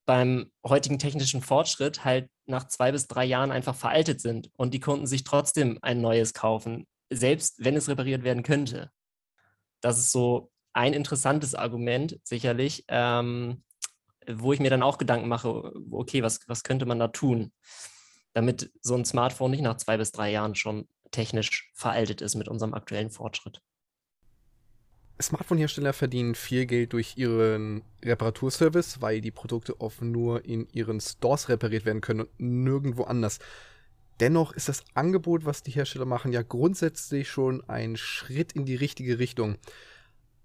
beim 0.04 0.50
heutigen 0.66 0.98
technischen 0.98 1.42
Fortschritt 1.42 2.04
halt 2.04 2.28
nach 2.46 2.66
zwei 2.66 2.90
bis 2.90 3.06
drei 3.06 3.24
Jahren 3.24 3.52
einfach 3.52 3.76
veraltet 3.76 4.20
sind 4.20 4.50
und 4.56 4.74
die 4.74 4.80
Kunden 4.80 5.06
sich 5.06 5.22
trotzdem 5.22 5.78
ein 5.80 6.00
neues 6.00 6.34
kaufen, 6.34 6.86
selbst 7.08 7.64
wenn 7.64 7.76
es 7.76 7.88
repariert 7.88 8.24
werden 8.24 8.42
könnte. 8.42 8.90
Das 9.80 9.98
ist 9.98 10.10
so 10.10 10.50
ein 10.72 10.92
interessantes 10.92 11.54
Argument, 11.54 12.18
sicherlich, 12.24 12.84
ähm, 12.88 13.62
wo 14.28 14.52
ich 14.52 14.60
mir 14.60 14.70
dann 14.70 14.82
auch 14.82 14.98
Gedanken 14.98 15.28
mache, 15.28 15.72
okay, 15.92 16.22
was, 16.22 16.40
was 16.48 16.64
könnte 16.64 16.86
man 16.86 16.98
da 16.98 17.08
tun, 17.08 17.52
damit 18.32 18.72
so 18.80 18.96
ein 18.96 19.04
Smartphone 19.04 19.52
nicht 19.52 19.62
nach 19.62 19.76
zwei 19.76 19.96
bis 19.96 20.10
drei 20.10 20.32
Jahren 20.32 20.56
schon 20.56 20.88
technisch 21.12 21.70
veraltet 21.74 22.22
ist 22.22 22.34
mit 22.34 22.48
unserem 22.48 22.74
aktuellen 22.74 23.10
Fortschritt. 23.10 23.60
Smartphone-Hersteller 25.22 25.92
verdienen 25.92 26.34
viel 26.34 26.66
Geld 26.66 26.92
durch 26.92 27.16
ihren 27.16 27.82
Reparaturservice, 28.04 29.00
weil 29.00 29.20
die 29.20 29.30
Produkte 29.30 29.80
oft 29.80 30.02
nur 30.02 30.44
in 30.44 30.68
ihren 30.72 31.00
Stores 31.00 31.48
repariert 31.48 31.84
werden 31.84 32.00
können 32.00 32.20
und 32.20 32.40
nirgendwo 32.40 33.04
anders. 33.04 33.38
Dennoch 34.20 34.52
ist 34.52 34.68
das 34.68 34.84
Angebot, 34.94 35.44
was 35.44 35.62
die 35.62 35.70
Hersteller 35.72 36.04
machen, 36.04 36.32
ja 36.32 36.42
grundsätzlich 36.42 37.28
schon 37.28 37.62
ein 37.68 37.96
Schritt 37.96 38.52
in 38.52 38.64
die 38.64 38.76
richtige 38.76 39.18
Richtung. 39.18 39.56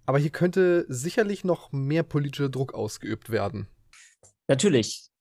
Aber 0.05 0.19
hier 0.19 0.29
könnte 0.29 0.85
sicherlich 0.87 1.43
noch 1.43 1.71
mehr 1.71 2.03
politischer 2.03 2.49
Druck 2.49 2.73
ausgeübt 2.73 3.29
werden. 3.29 3.67
Natürlich. 4.47 5.11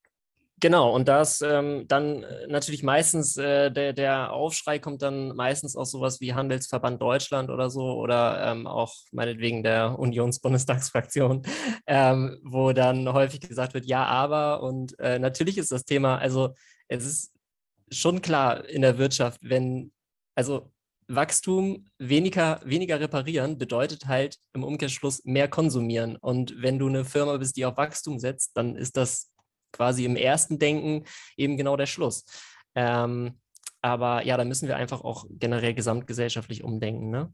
Genau, 0.59 0.95
und 0.95 1.07
das 1.07 1.43
ähm, 1.43 1.87
dann 1.87 2.23
äh, 2.23 2.47
natürlich 2.47 2.83
meistens, 2.83 3.37
äh, 3.37 3.71
der, 3.71 3.93
der 3.93 4.33
Aufschrei 4.33 4.79
kommt 4.79 5.03
dann 5.03 5.37
meistens 5.37 5.77
aus 5.77 5.91
sowas 5.91 6.19
wie 6.23 6.33
Handelsverband 6.33 7.01
Deutschland 7.03 7.51
oder 7.51 7.69
so 7.69 7.93
oder 7.99 8.43
ähm, 8.43 8.67
auch 8.67 8.95
meinetwegen 9.13 9.63
der 9.63 9.99
Unionsbundestagsfraktion, 9.99 11.43
ähm, 11.87 12.39
wo 12.43 12.73
dann 12.73 13.13
häufig 13.13 13.41
gesagt 13.41 13.75
wird, 13.75 13.85
ja, 13.85 14.07
aber 14.07 14.63
und 14.63 14.99
äh, 14.99 15.19
natürlich 15.19 15.59
ist 15.59 15.73
das 15.73 15.85
Thema, 15.85 16.17
also 16.17 16.55
es 16.89 17.05
ist 17.05 17.35
schon 17.91 18.23
klar 18.23 18.67
in 18.67 18.81
der 18.81 18.97
Wirtschaft, 18.97 19.41
wenn, 19.43 19.93
also 20.35 20.73
Wachstum, 21.09 21.87
weniger, 21.99 22.61
weniger 22.65 22.99
reparieren 22.99 23.59
bedeutet 23.59 24.07
halt 24.07 24.39
im 24.55 24.65
Umkehrschluss 24.65 25.25
mehr 25.25 25.49
konsumieren. 25.49 26.17
Und 26.17 26.61
wenn 26.61 26.79
du 26.81 26.89
eine 26.89 27.05
Firma 27.05 27.37
bist, 27.37 27.57
die 27.57 27.65
auf 27.65 27.77
Wachstum 27.77 28.19
setzt, 28.19 28.57
dann 28.57 28.75
ist 28.75 28.97
das 28.97 29.31
quasi 29.77 30.05
im 30.05 30.17
ersten 30.17 30.59
Denken 30.59 31.05
eben 31.37 31.57
genau 31.57 31.77
der 31.77 31.87
Schluss. 31.87 32.25
Ähm, 32.75 33.41
aber 33.83 34.25
ja, 34.25 34.37
da 34.37 34.45
müssen 34.45 34.69
wir 34.69 34.77
einfach 34.77 35.03
auch 35.03 35.27
generell 35.31 35.75
gesamtgesellschaftlich 35.75 36.65
umdenken. 36.65 37.11
Ne? 37.11 37.33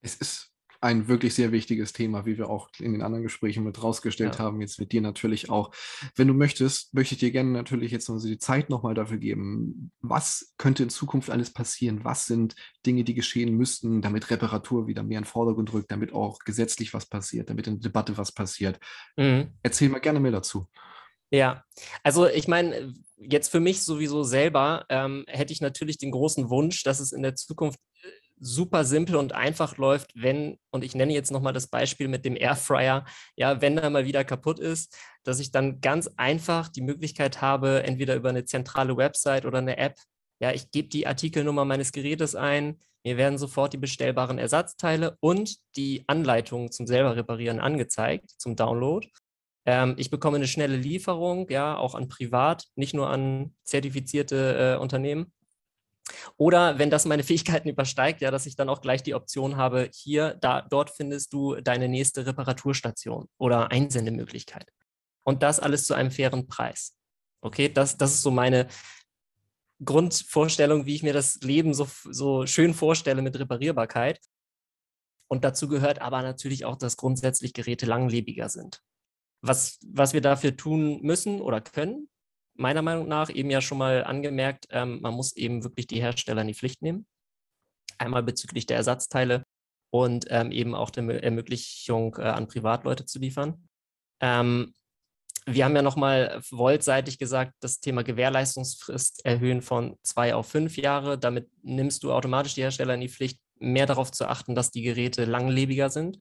Es 0.00 0.14
ist 0.14 0.54
ein 0.80 1.08
wirklich 1.08 1.34
sehr 1.34 1.50
wichtiges 1.50 1.92
Thema, 1.92 2.24
wie 2.24 2.38
wir 2.38 2.48
auch 2.48 2.70
in 2.78 2.92
den 2.92 3.02
anderen 3.02 3.24
Gesprächen 3.24 3.64
mit 3.64 3.82
rausgestellt 3.82 4.36
ja. 4.36 4.44
haben, 4.44 4.60
jetzt 4.60 4.78
mit 4.78 4.92
dir 4.92 5.00
natürlich 5.00 5.50
auch. 5.50 5.72
Wenn 6.14 6.28
du 6.28 6.34
möchtest, 6.34 6.94
möchte 6.94 7.14
ich 7.14 7.20
dir 7.20 7.32
gerne 7.32 7.50
natürlich 7.50 7.90
jetzt 7.90 8.08
noch 8.08 8.20
die 8.20 8.38
Zeit 8.38 8.70
nochmal 8.70 8.94
dafür 8.94 9.18
geben. 9.18 9.90
Was 10.00 10.54
könnte 10.56 10.84
in 10.84 10.90
Zukunft 10.90 11.30
alles 11.30 11.52
passieren? 11.52 12.04
Was 12.04 12.26
sind 12.26 12.54
Dinge, 12.86 13.02
die 13.02 13.14
geschehen 13.14 13.56
müssten, 13.56 14.02
damit 14.02 14.30
Reparatur 14.30 14.86
wieder 14.86 15.02
mehr 15.02 15.18
in 15.18 15.24
den 15.24 15.28
Vordergrund 15.28 15.72
rückt, 15.72 15.90
damit 15.90 16.12
auch 16.12 16.38
gesetzlich 16.40 16.94
was 16.94 17.06
passiert, 17.06 17.50
damit 17.50 17.66
in 17.66 17.80
der 17.80 17.90
Debatte 17.90 18.16
was 18.16 18.32
passiert? 18.32 18.78
Mhm. 19.16 19.52
Erzähl 19.62 19.88
mal 19.88 20.00
gerne 20.00 20.20
mehr 20.20 20.32
dazu. 20.32 20.66
Ja, 21.30 21.64
also 22.02 22.26
ich 22.26 22.48
meine, 22.48 22.94
jetzt 23.16 23.50
für 23.50 23.60
mich 23.60 23.82
sowieso 23.82 24.22
selber 24.22 24.86
ähm, 24.88 25.24
hätte 25.28 25.52
ich 25.52 25.60
natürlich 25.60 25.98
den 25.98 26.10
großen 26.10 26.48
Wunsch, 26.48 26.84
dass 26.84 27.00
es 27.00 27.12
in 27.12 27.22
der 27.22 27.34
Zukunft 27.34 27.78
super 28.40 28.84
simpel 28.84 29.16
und 29.16 29.32
einfach 29.32 29.76
läuft, 29.76 30.12
wenn, 30.14 30.58
und 30.70 30.84
ich 30.84 30.94
nenne 30.94 31.12
jetzt 31.12 31.30
nochmal 31.30 31.52
das 31.52 31.66
Beispiel 31.66 32.08
mit 32.08 32.24
dem 32.24 32.36
Airfryer, 32.36 33.04
ja, 33.36 33.60
wenn 33.60 33.78
er 33.78 33.90
mal 33.90 34.04
wieder 34.04 34.24
kaputt 34.24 34.58
ist, 34.58 34.96
dass 35.24 35.40
ich 35.40 35.50
dann 35.52 35.80
ganz 35.80 36.10
einfach 36.16 36.68
die 36.68 36.82
Möglichkeit 36.82 37.40
habe, 37.40 37.82
entweder 37.82 38.14
über 38.16 38.28
eine 38.28 38.44
zentrale 38.44 38.96
Website 38.96 39.44
oder 39.44 39.58
eine 39.58 39.76
App, 39.78 39.96
ja, 40.40 40.52
ich 40.52 40.70
gebe 40.70 40.88
die 40.88 41.06
Artikelnummer 41.06 41.64
meines 41.64 41.92
Gerätes 41.92 42.34
ein, 42.34 42.78
mir 43.04 43.16
werden 43.16 43.38
sofort 43.38 43.72
die 43.72 43.78
bestellbaren 43.78 44.38
Ersatzteile 44.38 45.16
und 45.20 45.56
die 45.76 46.04
Anleitungen 46.06 46.70
zum 46.70 46.86
selber 46.86 47.16
reparieren 47.16 47.60
angezeigt, 47.60 48.30
zum 48.38 48.56
Download. 48.56 49.08
Ähm, 49.66 49.94
ich 49.98 50.10
bekomme 50.10 50.36
eine 50.36 50.48
schnelle 50.48 50.76
Lieferung, 50.76 51.48
ja, 51.48 51.76
auch 51.76 51.94
an 51.94 52.08
privat, 52.08 52.64
nicht 52.74 52.94
nur 52.94 53.10
an 53.10 53.54
zertifizierte 53.64 54.76
äh, 54.76 54.80
Unternehmen. 54.80 55.32
Oder 56.36 56.78
wenn 56.78 56.90
das 56.90 57.04
meine 57.04 57.22
Fähigkeiten 57.22 57.68
übersteigt, 57.68 58.20
ja, 58.20 58.30
dass 58.30 58.46
ich 58.46 58.56
dann 58.56 58.68
auch 58.68 58.80
gleich 58.80 59.02
die 59.02 59.14
Option 59.14 59.56
habe, 59.56 59.90
hier, 59.94 60.36
da, 60.40 60.62
dort 60.62 60.90
findest 60.90 61.32
du 61.32 61.56
deine 61.56 61.88
nächste 61.88 62.26
Reparaturstation 62.26 63.28
oder 63.38 63.70
Einsendemöglichkeit. 63.70 64.70
Und 65.24 65.42
das 65.42 65.60
alles 65.60 65.84
zu 65.84 65.94
einem 65.94 66.10
fairen 66.10 66.46
Preis. 66.48 66.96
Okay, 67.40 67.68
das, 67.68 67.96
das 67.96 68.14
ist 68.14 68.22
so 68.22 68.30
meine 68.30 68.68
Grundvorstellung, 69.84 70.86
wie 70.86 70.94
ich 70.94 71.02
mir 71.02 71.12
das 71.12 71.40
Leben 71.42 71.74
so, 71.74 71.86
so 72.04 72.46
schön 72.46 72.74
vorstelle 72.74 73.22
mit 73.22 73.38
Reparierbarkeit. 73.38 74.20
Und 75.28 75.44
dazu 75.44 75.68
gehört 75.68 76.00
aber 76.00 76.22
natürlich 76.22 76.64
auch, 76.64 76.76
dass 76.76 76.96
grundsätzlich 76.96 77.52
Geräte 77.52 77.86
langlebiger 77.86 78.48
sind. 78.48 78.82
Was, 79.40 79.78
was 79.86 80.14
wir 80.14 80.20
dafür 80.20 80.56
tun 80.56 81.00
müssen 81.02 81.40
oder 81.40 81.60
können, 81.60 82.08
meiner 82.58 82.82
Meinung 82.82 83.08
nach 83.08 83.30
eben 83.30 83.50
ja 83.50 83.60
schon 83.60 83.78
mal 83.78 84.04
angemerkt, 84.04 84.66
ähm, 84.70 85.00
man 85.00 85.14
muss 85.14 85.36
eben 85.36 85.64
wirklich 85.64 85.86
die 85.86 86.00
Hersteller 86.00 86.42
in 86.42 86.48
die 86.48 86.54
Pflicht 86.54 86.82
nehmen. 86.82 87.06
Einmal 87.98 88.22
bezüglich 88.22 88.66
der 88.66 88.76
Ersatzteile 88.76 89.44
und 89.90 90.26
ähm, 90.28 90.50
eben 90.50 90.74
auch 90.74 90.90
der 90.90 91.22
Ermöglichung 91.22 92.16
äh, 92.18 92.22
an 92.22 92.48
Privatleute 92.48 93.06
zu 93.06 93.18
liefern. 93.18 93.68
Ähm, 94.20 94.74
wir 95.46 95.64
haben 95.64 95.76
ja 95.76 95.82
nochmal 95.82 96.40
voltseitig 96.42 97.18
gesagt, 97.18 97.54
das 97.60 97.80
Thema 97.80 98.02
Gewährleistungsfrist 98.02 99.24
erhöhen 99.24 99.62
von 99.62 99.96
zwei 100.02 100.34
auf 100.34 100.46
fünf 100.48 100.76
Jahre. 100.76 101.18
Damit 101.18 101.48
nimmst 101.62 102.02
du 102.02 102.12
automatisch 102.12 102.54
die 102.54 102.62
Hersteller 102.62 102.94
in 102.94 103.00
die 103.00 103.08
Pflicht, 103.08 103.40
mehr 103.58 103.86
darauf 103.86 104.12
zu 104.12 104.28
achten, 104.28 104.54
dass 104.54 104.70
die 104.70 104.82
Geräte 104.82 105.24
langlebiger 105.24 105.88
sind. 105.88 106.18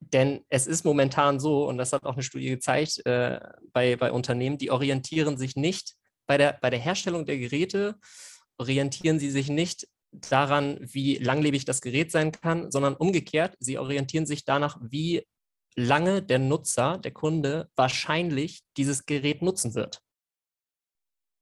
Denn 0.00 0.44
es 0.48 0.66
ist 0.66 0.84
momentan 0.84 1.40
so, 1.40 1.68
und 1.68 1.78
das 1.78 1.92
hat 1.92 2.04
auch 2.04 2.14
eine 2.14 2.22
Studie 2.22 2.48
gezeigt, 2.48 3.04
äh, 3.04 3.40
bei, 3.72 3.96
bei 3.96 4.12
Unternehmen, 4.12 4.58
die 4.58 4.70
orientieren 4.70 5.36
sich 5.36 5.56
nicht 5.56 5.94
bei 6.26 6.38
der, 6.38 6.58
bei 6.60 6.70
der 6.70 6.78
Herstellung 6.78 7.26
der 7.26 7.38
Geräte, 7.38 7.96
orientieren 8.58 9.18
sie 9.18 9.30
sich 9.30 9.48
nicht 9.48 9.88
daran, 10.12 10.78
wie 10.80 11.16
langlebig 11.16 11.64
das 11.64 11.80
Gerät 11.80 12.10
sein 12.10 12.32
kann, 12.32 12.70
sondern 12.70 12.94
umgekehrt, 12.94 13.56
sie 13.60 13.78
orientieren 13.78 14.26
sich 14.26 14.44
danach, 14.44 14.78
wie 14.80 15.26
lange 15.74 16.22
der 16.22 16.38
Nutzer, 16.38 16.98
der 16.98 17.12
Kunde 17.12 17.70
wahrscheinlich 17.76 18.62
dieses 18.76 19.06
Gerät 19.06 19.42
nutzen 19.42 19.74
wird. 19.74 20.02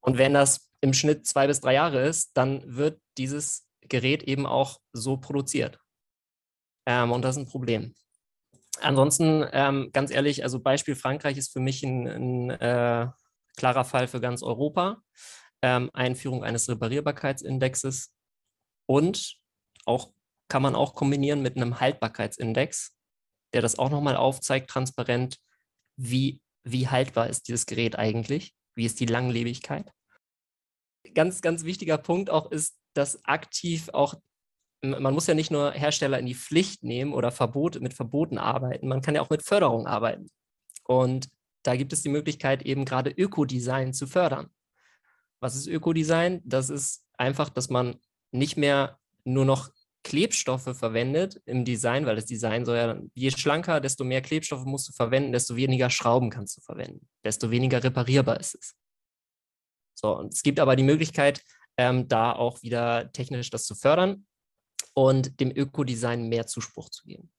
Und 0.00 0.18
wenn 0.18 0.34
das 0.34 0.70
im 0.80 0.92
Schnitt 0.92 1.26
zwei 1.26 1.46
bis 1.46 1.60
drei 1.60 1.74
Jahre 1.74 2.06
ist, 2.06 2.36
dann 2.36 2.62
wird 2.76 3.00
dieses 3.18 3.66
Gerät 3.82 4.22
eben 4.22 4.46
auch 4.46 4.78
so 4.92 5.16
produziert. 5.16 5.80
Ähm, 6.86 7.12
und 7.12 7.22
das 7.22 7.36
ist 7.36 7.42
ein 7.42 7.48
Problem. 7.48 7.94
Ansonsten, 8.80 9.46
ähm, 9.52 9.90
ganz 9.92 10.10
ehrlich, 10.10 10.42
also 10.42 10.60
Beispiel 10.60 10.96
Frankreich 10.96 11.38
ist 11.38 11.52
für 11.52 11.60
mich 11.60 11.82
ein, 11.82 12.06
ein 12.06 12.50
äh, 12.50 13.08
klarer 13.56 13.84
Fall 13.84 14.08
für 14.08 14.20
ganz 14.20 14.42
Europa. 14.42 15.02
Ähm, 15.62 15.90
Einführung 15.94 16.44
eines 16.44 16.68
Reparierbarkeitsindexes 16.68 18.12
und 18.86 19.38
auch 19.86 20.12
kann 20.48 20.62
man 20.62 20.74
auch 20.74 20.94
kombinieren 20.94 21.42
mit 21.42 21.56
einem 21.56 21.80
Haltbarkeitsindex, 21.80 22.94
der 23.52 23.62
das 23.62 23.78
auch 23.78 23.90
nochmal 23.90 24.16
aufzeigt, 24.16 24.70
transparent, 24.70 25.38
wie, 25.96 26.40
wie 26.62 26.88
haltbar 26.88 27.28
ist 27.28 27.48
dieses 27.48 27.66
Gerät 27.66 27.98
eigentlich, 27.98 28.54
wie 28.74 28.84
ist 28.84 29.00
die 29.00 29.06
Langlebigkeit. 29.06 29.90
Ganz, 31.14 31.40
ganz 31.40 31.64
wichtiger 31.64 31.98
Punkt 31.98 32.30
auch 32.30 32.50
ist, 32.50 32.78
dass 32.94 33.24
aktiv 33.24 33.88
auch 33.92 34.14
man 34.90 35.14
muss 35.14 35.26
ja 35.26 35.34
nicht 35.34 35.50
nur 35.50 35.72
Hersteller 35.72 36.18
in 36.18 36.26
die 36.26 36.34
Pflicht 36.34 36.82
nehmen 36.82 37.12
oder 37.12 37.30
Verbote, 37.30 37.80
mit 37.80 37.94
Verboten 37.94 38.38
arbeiten, 38.38 38.88
man 38.88 39.02
kann 39.02 39.14
ja 39.14 39.22
auch 39.22 39.30
mit 39.30 39.42
Förderung 39.42 39.86
arbeiten. 39.86 40.30
Und 40.84 41.28
da 41.62 41.76
gibt 41.76 41.92
es 41.92 42.02
die 42.02 42.08
Möglichkeit, 42.08 42.62
eben 42.62 42.84
gerade 42.84 43.10
Ökodesign 43.10 43.92
zu 43.92 44.06
fördern. 44.06 44.48
Was 45.40 45.56
ist 45.56 45.66
Ökodesign? 45.66 46.40
Das 46.44 46.70
ist 46.70 47.04
einfach, 47.18 47.48
dass 47.48 47.68
man 47.68 47.96
nicht 48.30 48.56
mehr 48.56 48.98
nur 49.24 49.44
noch 49.44 49.70
Klebstoffe 50.04 50.76
verwendet 50.76 51.42
im 51.46 51.64
Design, 51.64 52.06
weil 52.06 52.14
das 52.14 52.26
Design 52.26 52.64
soll 52.64 52.76
ja, 52.76 52.96
je 53.14 53.30
schlanker, 53.32 53.80
desto 53.80 54.04
mehr 54.04 54.22
Klebstoffe 54.22 54.64
musst 54.64 54.88
du 54.88 54.92
verwenden, 54.92 55.32
desto 55.32 55.56
weniger 55.56 55.90
Schrauben 55.90 56.30
kannst 56.30 56.56
du 56.56 56.60
verwenden, 56.60 57.08
desto 57.24 57.50
weniger 57.50 57.82
reparierbar 57.82 58.38
ist 58.38 58.54
es. 58.54 58.76
So, 59.94 60.16
und 60.16 60.32
es 60.32 60.42
gibt 60.42 60.60
aber 60.60 60.76
die 60.76 60.84
Möglichkeit, 60.84 61.42
ähm, 61.76 62.06
da 62.06 62.32
auch 62.32 62.62
wieder 62.62 63.10
technisch 63.12 63.50
das 63.50 63.64
zu 63.64 63.74
fördern 63.74 64.26
und 64.96 65.40
dem 65.40 65.50
Ökodesign 65.54 66.28
mehr 66.28 66.46
Zuspruch 66.46 66.88
zu 66.88 67.04
geben. 67.04 67.30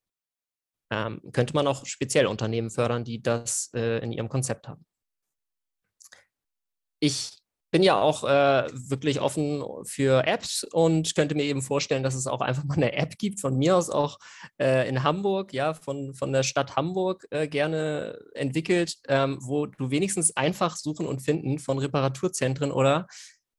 Ähm, 0.91 1.21
könnte 1.33 1.53
man 1.53 1.67
auch 1.67 1.85
speziell 1.85 2.27
Unternehmen 2.27 2.69
fördern, 2.69 3.03
die 3.03 3.21
das 3.21 3.71
äh, 3.73 3.99
in 3.99 4.13
ihrem 4.13 4.29
Konzept 4.29 4.67
haben. 4.67 4.85
Ich 6.99 7.39
bin 7.71 7.83
ja 7.83 7.99
auch 7.99 8.23
äh, 8.23 8.67
wirklich 8.71 9.19
offen 9.19 9.63
für 9.83 10.25
Apps 10.25 10.63
und 10.63 11.13
könnte 11.15 11.35
mir 11.35 11.43
eben 11.43 11.61
vorstellen, 11.61 12.03
dass 12.03 12.15
es 12.15 12.27
auch 12.27 12.41
einfach 12.41 12.63
mal 12.63 12.75
eine 12.75 12.93
App 12.93 13.17
gibt, 13.17 13.41
von 13.41 13.57
mir 13.57 13.75
aus 13.75 13.89
auch 13.89 14.19
äh, 14.61 14.87
in 14.87 15.03
Hamburg, 15.03 15.51
ja, 15.51 15.73
von, 15.73 16.13
von 16.13 16.31
der 16.31 16.43
Stadt 16.43 16.75
Hamburg 16.75 17.27
äh, 17.31 17.47
gerne 17.47 18.19
entwickelt, 18.35 18.97
ähm, 19.07 19.39
wo 19.41 19.65
du 19.65 19.89
wenigstens 19.89 20.37
einfach 20.37 20.77
suchen 20.77 21.05
und 21.05 21.21
finden 21.21 21.59
von 21.59 21.79
Reparaturzentren 21.79 22.71
oder 22.71 23.07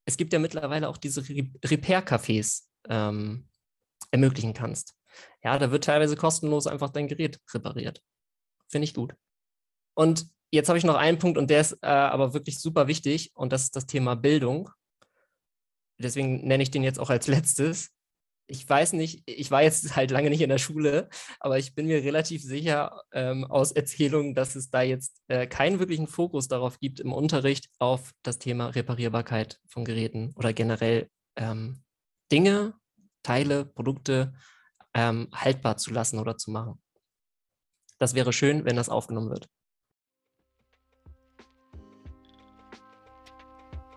es 0.07 0.17
gibt 0.17 0.33
ja 0.33 0.39
mittlerweile 0.39 0.89
auch 0.89 0.97
diese 0.97 1.23
Repair-Cafés, 1.23 2.63
ähm, 2.89 3.48
ermöglichen 4.11 4.55
kannst. 4.55 4.95
Ja, 5.43 5.59
da 5.59 5.71
wird 5.71 5.85
teilweise 5.85 6.17
kostenlos 6.17 6.67
einfach 6.67 6.91
dein 6.91 7.09
Gerät 7.09 7.41
repariert. 7.53 8.03
Finde 8.69 8.85
ich 8.85 8.95
gut. 8.95 9.15
Und 9.95 10.27
jetzt 10.51 10.69
habe 10.69 10.79
ich 10.79 10.85
noch 10.85 10.95
einen 10.95 11.19
Punkt 11.19 11.39
und 11.39 11.51
der 11.51 11.61
ist 11.61 11.73
äh, 11.83 11.87
aber 11.87 12.35
wirklich 12.35 12.61
super 12.61 12.87
wichtig 12.87 13.33
und 13.35 13.53
das 13.53 13.65
ist 13.65 13.77
das 13.77 13.87
Thema 13.87 14.15
Bildung. 14.15 14.71
Deswegen 15.99 16.47
nenne 16.47 16.63
ich 16.63 16.71
den 16.71 16.85
jetzt 16.85 17.01
auch 17.01 17.11
als 17.11 17.27
letztes. 17.27 17.91
ich 18.51 18.67
weiß 18.67 18.95
nicht, 18.95 19.23
ich 19.27 19.51
war 19.51 19.63
jetzt 19.63 19.95
halt 19.95 20.11
lange 20.11 20.31
nicht 20.31 20.41
in 20.41 20.49
der 20.49 20.59
Schule, 20.59 21.09
aber 21.39 21.59
ich 21.59 21.75
bin 21.75 21.87
mir 21.87 22.03
relativ 22.03 22.43
sicher 22.43 23.03
ähm, 23.13 23.45
aus 23.45 23.73
Erzählungen, 23.73 24.35
dass 24.35 24.57
es 24.57 24.71
da 24.71 24.83
jetzt 24.83 25.21
äh, 25.29 25.47
keinen 25.47 25.79
wirklichen 25.81 26.07
Fokus 26.07 26.49
darauf 26.49 26.79
gibt 26.81 27.01
im 27.01 27.13
Unterricht 27.13 27.69
auf 27.79 28.13
das 28.23 28.39
Thema 28.39 28.69
Reparierbarkeit 28.69 29.61
von 29.67 29.85
Geräten 29.85 30.33
oder 30.35 30.53
generell 30.53 31.11
ähm, 31.37 31.83
Dinge, 32.33 32.75
Teile, 33.23 33.65
Produkte 33.65 34.35
ähm, 34.95 35.29
haltbar 35.35 35.77
zu 35.77 35.93
lassen 35.93 36.19
oder 36.19 36.37
zu 36.37 36.51
machen. 36.51 36.81
Das 37.99 38.15
wäre 38.15 38.33
schön, 38.33 38.65
wenn 38.65 38.77
das 38.77 38.89
aufgenommen 38.89 39.31
wird. 39.31 39.49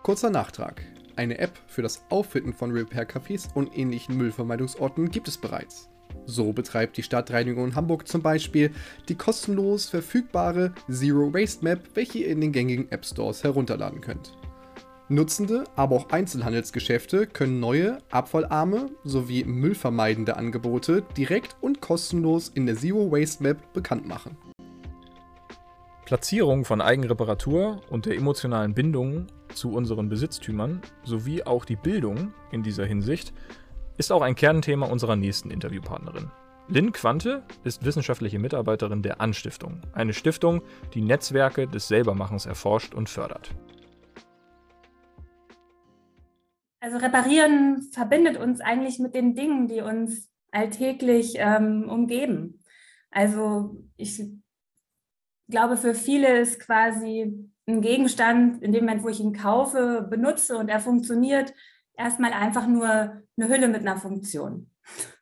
Kurzer 0.02 0.30
Nachtrag. 0.30 0.84
Eine 1.14 1.38
App 1.38 1.58
für 1.68 1.82
das 1.82 2.04
Auffinden 2.10 2.52
von 2.52 2.72
Repair-Cafés 2.72 3.52
und 3.54 3.76
ähnlichen 3.76 4.16
Müllvermeidungsorten 4.16 5.10
gibt 5.10 5.28
es 5.28 5.38
bereits. 5.38 5.88
So 6.26 6.52
betreibt 6.52 6.96
die 6.96 7.02
Stadtreinigung 7.02 7.74
Hamburg 7.74 8.08
zum 8.08 8.22
Beispiel 8.22 8.72
die 9.08 9.14
kostenlos 9.14 9.88
verfügbare 9.88 10.74
Zero 10.90 11.32
Waste 11.32 11.64
Map, 11.64 11.90
welche 11.94 12.18
ihr 12.18 12.28
in 12.28 12.40
den 12.40 12.52
gängigen 12.52 12.90
App 12.90 13.04
Stores 13.04 13.44
herunterladen 13.44 14.00
könnt. 14.00 14.36
Nutzende, 15.14 15.64
aber 15.76 15.96
auch 15.96 16.10
Einzelhandelsgeschäfte 16.10 17.26
können 17.26 17.60
neue, 17.60 17.98
abfallarme 18.10 18.90
sowie 19.04 19.44
müllvermeidende 19.44 20.36
Angebote 20.36 21.02
direkt 21.16 21.56
und 21.60 21.80
kostenlos 21.80 22.48
in 22.48 22.66
der 22.66 22.76
Zero 22.76 23.10
Waste 23.12 23.42
Map 23.42 23.72
bekannt 23.72 24.06
machen. 24.06 24.36
Platzierung 26.04 26.64
von 26.64 26.80
Eigenreparatur 26.80 27.80
und 27.88 28.06
der 28.06 28.16
emotionalen 28.16 28.74
Bindung 28.74 29.26
zu 29.54 29.72
unseren 29.72 30.08
Besitztümern 30.08 30.82
sowie 31.04 31.42
auch 31.42 31.64
die 31.64 31.76
Bildung 31.76 32.34
in 32.50 32.62
dieser 32.62 32.84
Hinsicht 32.84 33.32
ist 33.98 34.12
auch 34.12 34.22
ein 34.22 34.34
Kernthema 34.34 34.86
unserer 34.86 35.16
nächsten 35.16 35.50
Interviewpartnerin. 35.50 36.30
Lynn 36.68 36.92
Quante 36.92 37.42
ist 37.64 37.84
wissenschaftliche 37.84 38.38
Mitarbeiterin 38.38 39.02
der 39.02 39.20
Anstiftung, 39.20 39.80
eine 39.92 40.14
Stiftung, 40.14 40.62
die 40.94 41.02
Netzwerke 41.02 41.66
des 41.66 41.88
Selbermachens 41.88 42.46
erforscht 42.46 42.94
und 42.94 43.10
fördert. 43.10 43.50
Also 46.82 46.96
reparieren 46.96 47.80
verbindet 47.92 48.36
uns 48.36 48.60
eigentlich 48.60 48.98
mit 48.98 49.14
den 49.14 49.36
Dingen, 49.36 49.68
die 49.68 49.82
uns 49.82 50.28
alltäglich 50.50 51.34
ähm, 51.36 51.88
umgeben. 51.88 52.60
Also 53.12 53.84
ich 53.96 54.20
glaube, 55.48 55.76
für 55.76 55.94
viele 55.94 56.40
ist 56.40 56.58
quasi 56.58 57.48
ein 57.68 57.82
Gegenstand, 57.82 58.60
in 58.64 58.72
dem 58.72 58.84
Moment, 58.84 59.04
wo 59.04 59.08
ich 59.10 59.20
ihn 59.20 59.32
kaufe, 59.32 60.04
benutze 60.10 60.58
und 60.58 60.68
er 60.68 60.80
funktioniert, 60.80 61.54
erstmal 61.96 62.32
einfach 62.32 62.66
nur 62.66 62.88
eine 62.88 63.48
Hülle 63.48 63.68
mit 63.68 63.82
einer 63.82 63.96
Funktion. 63.96 64.68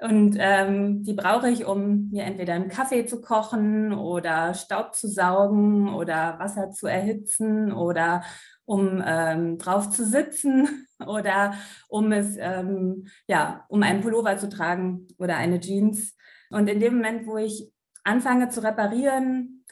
Und 0.00 0.36
ähm, 0.40 1.04
die 1.04 1.12
brauche 1.12 1.48
ich, 1.48 1.64
um 1.64 2.08
mir 2.10 2.24
entweder 2.24 2.54
einen 2.54 2.68
Kaffee 2.68 3.06
zu 3.06 3.20
kochen 3.20 3.92
oder 3.92 4.52
Staub 4.52 4.96
zu 4.96 5.06
saugen 5.06 5.94
oder 5.94 6.40
Wasser 6.40 6.72
zu 6.72 6.88
erhitzen 6.88 7.70
oder 7.70 8.24
um 8.72 9.02
ähm, 9.04 9.58
drauf 9.58 9.90
zu 9.90 10.06
sitzen 10.06 10.86
oder 11.06 11.54
um 11.88 12.10
es, 12.10 12.36
ähm, 12.38 13.06
ja, 13.28 13.66
um 13.68 13.82
einen 13.82 14.00
Pullover 14.00 14.38
zu 14.38 14.48
tragen 14.48 15.08
oder 15.18 15.36
eine 15.36 15.60
Jeans. 15.60 16.16
Und 16.50 16.68
in 16.68 16.80
dem 16.80 16.96
Moment, 16.96 17.26
wo 17.26 17.36
ich 17.36 17.70
anfange 18.02 18.48
zu 18.48 18.64
reparieren, 18.64 19.66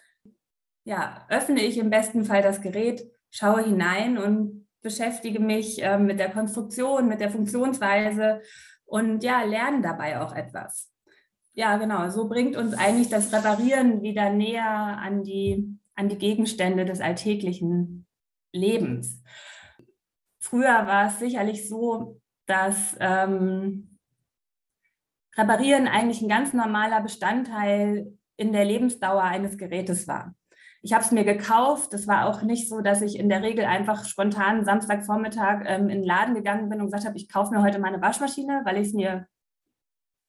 ja, 0.85 1.25
öffne 1.31 1.63
ich 1.63 1.79
im 1.79 1.89
besten 1.89 2.27
Fall 2.27 2.43
das 2.43 2.61
Gerät, 2.61 3.03
schaue 3.31 3.65
hinein 3.65 4.19
und 4.19 4.67
beschäftige 4.83 5.41
mich 5.41 5.83
äh, 5.83 5.99
mit 5.99 6.19
der 6.19 6.31
Konstruktion, 6.31 7.09
mit 7.09 7.21
der 7.21 7.31
Funktionsweise 7.31 8.43
und 8.85 9.25
ja, 9.25 9.45
lerne 9.45 9.81
dabei 9.81 10.21
auch 10.21 10.35
etwas. 10.35 10.91
Ja, 11.55 11.79
genau, 11.79 12.11
so 12.11 12.29
bringt 12.29 12.55
uns 12.55 12.75
eigentlich 12.75 13.09
das 13.09 13.33
Reparieren 13.33 14.03
wieder 14.03 14.29
näher 14.31 14.99
an 15.01 15.23
die, 15.25 15.79
an 15.95 16.11
die 16.11 16.19
Gegenstände 16.19 16.85
des 16.85 17.01
alltäglichen 17.01 18.00
Lebens. 18.53 19.23
Früher 20.39 20.87
war 20.87 21.07
es 21.07 21.19
sicherlich 21.19 21.69
so, 21.69 22.21
dass 22.47 22.97
ähm, 22.99 23.91
Reparieren 25.37 25.87
eigentlich 25.87 26.23
ein 26.23 26.29
ganz 26.29 26.53
normaler 26.53 27.01
Bestandteil 27.01 28.13
in 28.37 28.53
der 28.53 28.65
Lebensdauer 28.65 29.23
eines 29.23 29.59
Gerätes 29.59 30.09
war. 30.09 30.35
Ich 30.83 30.93
habe 30.93 31.05
es 31.05 31.13
mir 31.13 31.25
gekauft. 31.25 31.93
Das 31.93 32.07
war 32.07 32.27
auch 32.27 32.43
nicht 32.43 32.69
so, 32.69 32.81
dass 32.81 33.03
ich 33.03 33.19
in 33.19 33.29
der 33.29 33.43
Regel 33.43 33.65
einfach 33.65 34.05
spontan 34.07 34.65
Samstagvormittag 34.65 35.63
ähm, 35.67 35.89
in 35.89 35.99
den 36.01 36.05
Laden 36.05 36.35
gegangen 36.35 36.69
bin 36.69 36.81
und 36.81 36.87
gesagt 36.87 37.05
habe, 37.05 37.17
ich 37.17 37.29
kaufe 37.29 37.55
mir 37.55 37.63
heute 37.63 37.79
meine 37.79 38.01
Waschmaschine, 38.01 38.63
weil 38.65 38.79
ich 38.79 38.89
es 38.89 38.95
mir 38.95 39.27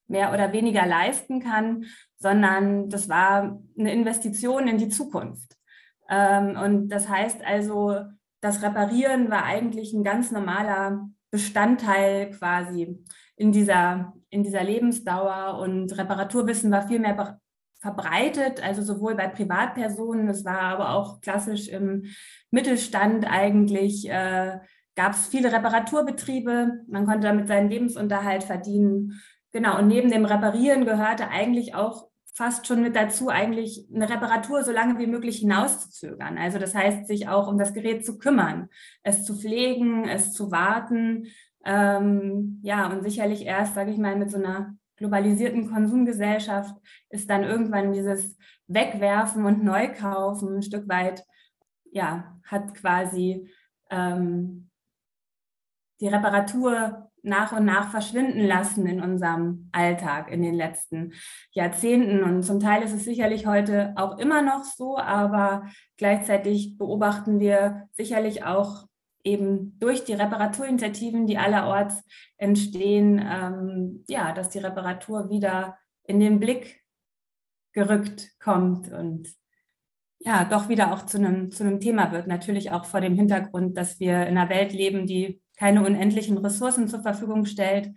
mehr 0.07 0.33
oder 0.33 0.51
weniger 0.51 0.85
leisten 0.85 1.39
kann, 1.39 1.85
sondern 2.17 2.89
das 2.89 3.07
war 3.07 3.61
eine 3.77 3.93
Investition 3.93 4.67
in 4.67 4.77
die 4.77 4.89
Zukunft. 4.89 5.55
Ähm, 6.11 6.57
und 6.61 6.89
das 6.89 7.09
heißt 7.09 7.43
also, 7.43 7.95
das 8.41 8.61
Reparieren 8.61 9.31
war 9.31 9.45
eigentlich 9.45 9.93
ein 9.93 10.03
ganz 10.03 10.31
normaler 10.31 11.09
Bestandteil 11.31 12.31
quasi 12.31 13.03
in 13.37 13.51
dieser, 13.51 14.13
in 14.29 14.43
dieser 14.43 14.63
Lebensdauer 14.63 15.59
und 15.59 15.97
Reparaturwissen 15.97 16.69
war 16.69 16.87
viel 16.87 16.99
mehr 16.99 17.39
verbreitet, 17.79 18.61
also 18.63 18.83
sowohl 18.83 19.15
bei 19.15 19.27
Privatpersonen, 19.27 20.27
es 20.27 20.45
war 20.45 20.61
aber 20.61 20.93
auch 20.93 21.21
klassisch 21.21 21.67
im 21.69 22.05
Mittelstand 22.51 23.25
eigentlich, 23.25 24.07
äh, 24.07 24.59
gab 24.95 25.13
es 25.13 25.27
viele 25.27 25.51
Reparaturbetriebe, 25.51 26.83
man 26.87 27.05
konnte 27.05 27.27
damit 27.27 27.47
seinen 27.47 27.69
Lebensunterhalt 27.69 28.43
verdienen. 28.43 29.19
Genau, 29.51 29.79
und 29.79 29.87
neben 29.87 30.11
dem 30.11 30.25
Reparieren 30.25 30.85
gehörte 30.85 31.29
eigentlich 31.29 31.73
auch 31.73 32.10
fast 32.33 32.65
schon 32.65 32.81
mit 32.81 32.95
dazu, 32.95 33.29
eigentlich 33.29 33.87
eine 33.93 34.09
Reparatur 34.09 34.63
so 34.63 34.71
lange 34.71 34.97
wie 34.99 35.07
möglich 35.07 35.39
hinauszuzögern. 35.39 36.37
Also 36.37 36.59
das 36.59 36.73
heißt, 36.73 37.07
sich 37.07 37.27
auch 37.27 37.47
um 37.47 37.57
das 37.57 37.73
Gerät 37.73 38.05
zu 38.05 38.17
kümmern, 38.17 38.69
es 39.03 39.25
zu 39.25 39.35
pflegen, 39.35 40.07
es 40.07 40.33
zu 40.33 40.51
warten. 40.51 41.27
Ähm, 41.65 42.59
ja, 42.63 42.87
und 42.87 43.03
sicherlich 43.03 43.45
erst, 43.45 43.75
sage 43.75 43.91
ich 43.91 43.97
mal, 43.97 44.15
mit 44.15 44.31
so 44.31 44.37
einer 44.37 44.75
globalisierten 44.95 45.71
Konsumgesellschaft 45.71 46.75
ist 47.09 47.29
dann 47.29 47.43
irgendwann 47.43 47.91
dieses 47.91 48.37
Wegwerfen 48.67 49.45
und 49.45 49.63
Neukaufen 49.63 50.57
ein 50.57 50.61
Stück 50.61 50.87
weit, 50.87 51.25
ja, 51.91 52.39
hat 52.45 52.73
quasi 52.75 53.49
ähm, 53.89 54.69
die 55.99 56.07
Reparatur 56.07 57.10
nach 57.23 57.51
und 57.51 57.65
nach 57.65 57.91
verschwinden 57.91 58.41
lassen 58.41 58.87
in 58.87 59.01
unserem 59.01 59.69
Alltag 59.71 60.31
in 60.31 60.41
den 60.41 60.55
letzten 60.55 61.13
Jahrzehnten. 61.51 62.23
Und 62.23 62.43
zum 62.43 62.59
Teil 62.59 62.83
ist 62.83 62.93
es 62.93 63.03
sicherlich 63.03 63.45
heute 63.45 63.93
auch 63.95 64.17
immer 64.17 64.41
noch 64.41 64.63
so, 64.63 64.97
aber 64.97 65.63
gleichzeitig 65.97 66.77
beobachten 66.77 67.39
wir 67.39 67.87
sicherlich 67.91 68.43
auch 68.43 68.87
eben 69.23 69.77
durch 69.79 70.03
die 70.03 70.13
Reparaturinitiativen, 70.13 71.27
die 71.27 71.37
allerorts 71.37 72.03
entstehen, 72.37 73.23
ähm, 73.23 74.03
ja, 74.07 74.33
dass 74.33 74.49
die 74.49 74.59
Reparatur 74.59 75.29
wieder 75.29 75.77
in 76.03 76.19
den 76.19 76.39
Blick 76.39 76.81
gerückt 77.73 78.31
kommt 78.39 78.91
und 78.91 79.29
ja, 80.23 80.45
doch 80.45 80.69
wieder 80.69 80.93
auch 80.93 81.05
zu 81.05 81.17
einem, 81.17 81.51
zu 81.51 81.63
einem 81.63 81.79
Thema 81.79 82.11
wird. 82.11 82.27
Natürlich 82.27 82.71
auch 82.71 82.85
vor 82.85 83.01
dem 83.01 83.15
Hintergrund, 83.15 83.75
dass 83.77 83.99
wir 83.99 84.27
in 84.27 84.37
einer 84.37 84.49
Welt 84.49 84.71
leben, 84.71 85.07
die 85.07 85.41
keine 85.61 85.85
unendlichen 85.85 86.39
Ressourcen 86.39 86.87
zur 86.87 87.03
Verfügung 87.03 87.45
stellt 87.45 87.93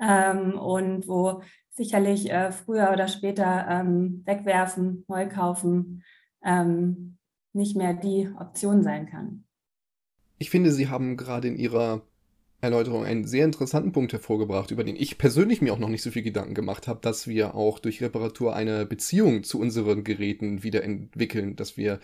ähm, 0.00 0.58
und 0.58 1.06
wo 1.06 1.42
sicherlich 1.68 2.30
äh, 2.30 2.52
früher 2.52 2.90
oder 2.90 3.06
später 3.06 3.66
ähm, 3.68 4.22
wegwerfen, 4.24 5.04
neu 5.08 5.28
kaufen 5.28 6.04
ähm, 6.42 7.18
nicht 7.52 7.76
mehr 7.76 7.92
die 7.92 8.30
Option 8.40 8.82
sein 8.82 9.10
kann. 9.10 9.44
Ich 10.38 10.48
finde, 10.48 10.72
Sie 10.72 10.88
haben 10.88 11.18
gerade 11.18 11.48
in 11.48 11.56
Ihrer 11.56 12.00
Erläuterung 12.62 13.04
einen 13.04 13.26
sehr 13.26 13.44
interessanten 13.44 13.92
Punkt 13.92 14.14
hervorgebracht, 14.14 14.70
über 14.70 14.82
den 14.82 14.96
ich 14.96 15.18
persönlich 15.18 15.60
mir 15.60 15.74
auch 15.74 15.78
noch 15.78 15.90
nicht 15.90 16.02
so 16.02 16.10
viel 16.10 16.22
Gedanken 16.22 16.54
gemacht 16.54 16.88
habe, 16.88 17.00
dass 17.02 17.28
wir 17.28 17.54
auch 17.54 17.78
durch 17.78 18.00
Reparatur 18.00 18.56
eine 18.56 18.86
Beziehung 18.86 19.44
zu 19.44 19.60
unseren 19.60 20.02
Geräten 20.02 20.62
wieder 20.62 20.82
entwickeln, 20.82 21.56
dass 21.56 21.76
wir 21.76 22.00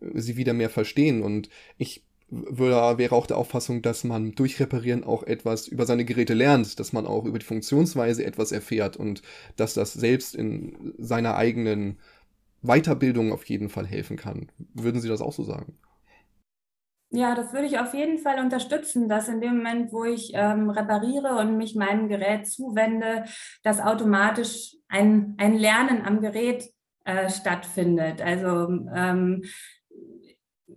äh, 0.00 0.18
sie 0.18 0.38
wieder 0.38 0.54
mehr 0.54 0.70
verstehen. 0.70 1.20
Und 1.20 1.50
ich 1.76 2.05
würde, 2.28 2.98
wäre 2.98 3.14
auch 3.14 3.26
der 3.26 3.38
Auffassung, 3.38 3.82
dass 3.82 4.04
man 4.04 4.32
durch 4.32 4.58
Reparieren 4.60 5.04
auch 5.04 5.22
etwas 5.22 5.68
über 5.68 5.86
seine 5.86 6.04
Geräte 6.04 6.34
lernt, 6.34 6.78
dass 6.80 6.92
man 6.92 7.06
auch 7.06 7.24
über 7.24 7.38
die 7.38 7.46
Funktionsweise 7.46 8.24
etwas 8.24 8.52
erfährt 8.52 8.96
und 8.96 9.22
dass 9.56 9.74
das 9.74 9.92
selbst 9.92 10.34
in 10.34 10.94
seiner 10.98 11.36
eigenen 11.36 11.98
Weiterbildung 12.62 13.32
auf 13.32 13.44
jeden 13.44 13.68
Fall 13.68 13.86
helfen 13.86 14.16
kann. 14.16 14.50
Würden 14.74 15.00
Sie 15.00 15.08
das 15.08 15.20
auch 15.20 15.32
so 15.32 15.44
sagen? 15.44 15.78
Ja, 17.10 17.36
das 17.36 17.52
würde 17.52 17.66
ich 17.66 17.78
auf 17.78 17.94
jeden 17.94 18.18
Fall 18.18 18.40
unterstützen, 18.40 19.08
dass 19.08 19.28
in 19.28 19.40
dem 19.40 19.58
Moment, 19.58 19.92
wo 19.92 20.04
ich 20.04 20.32
ähm, 20.34 20.70
repariere 20.70 21.36
und 21.38 21.56
mich 21.56 21.76
meinem 21.76 22.08
Gerät 22.08 22.48
zuwende, 22.48 23.24
dass 23.62 23.80
automatisch 23.80 24.74
ein, 24.88 25.34
ein 25.38 25.54
Lernen 25.54 26.04
am 26.04 26.20
Gerät 26.20 26.68
äh, 27.04 27.30
stattfindet. 27.30 28.20
Also 28.20 28.68
ähm, 28.92 29.44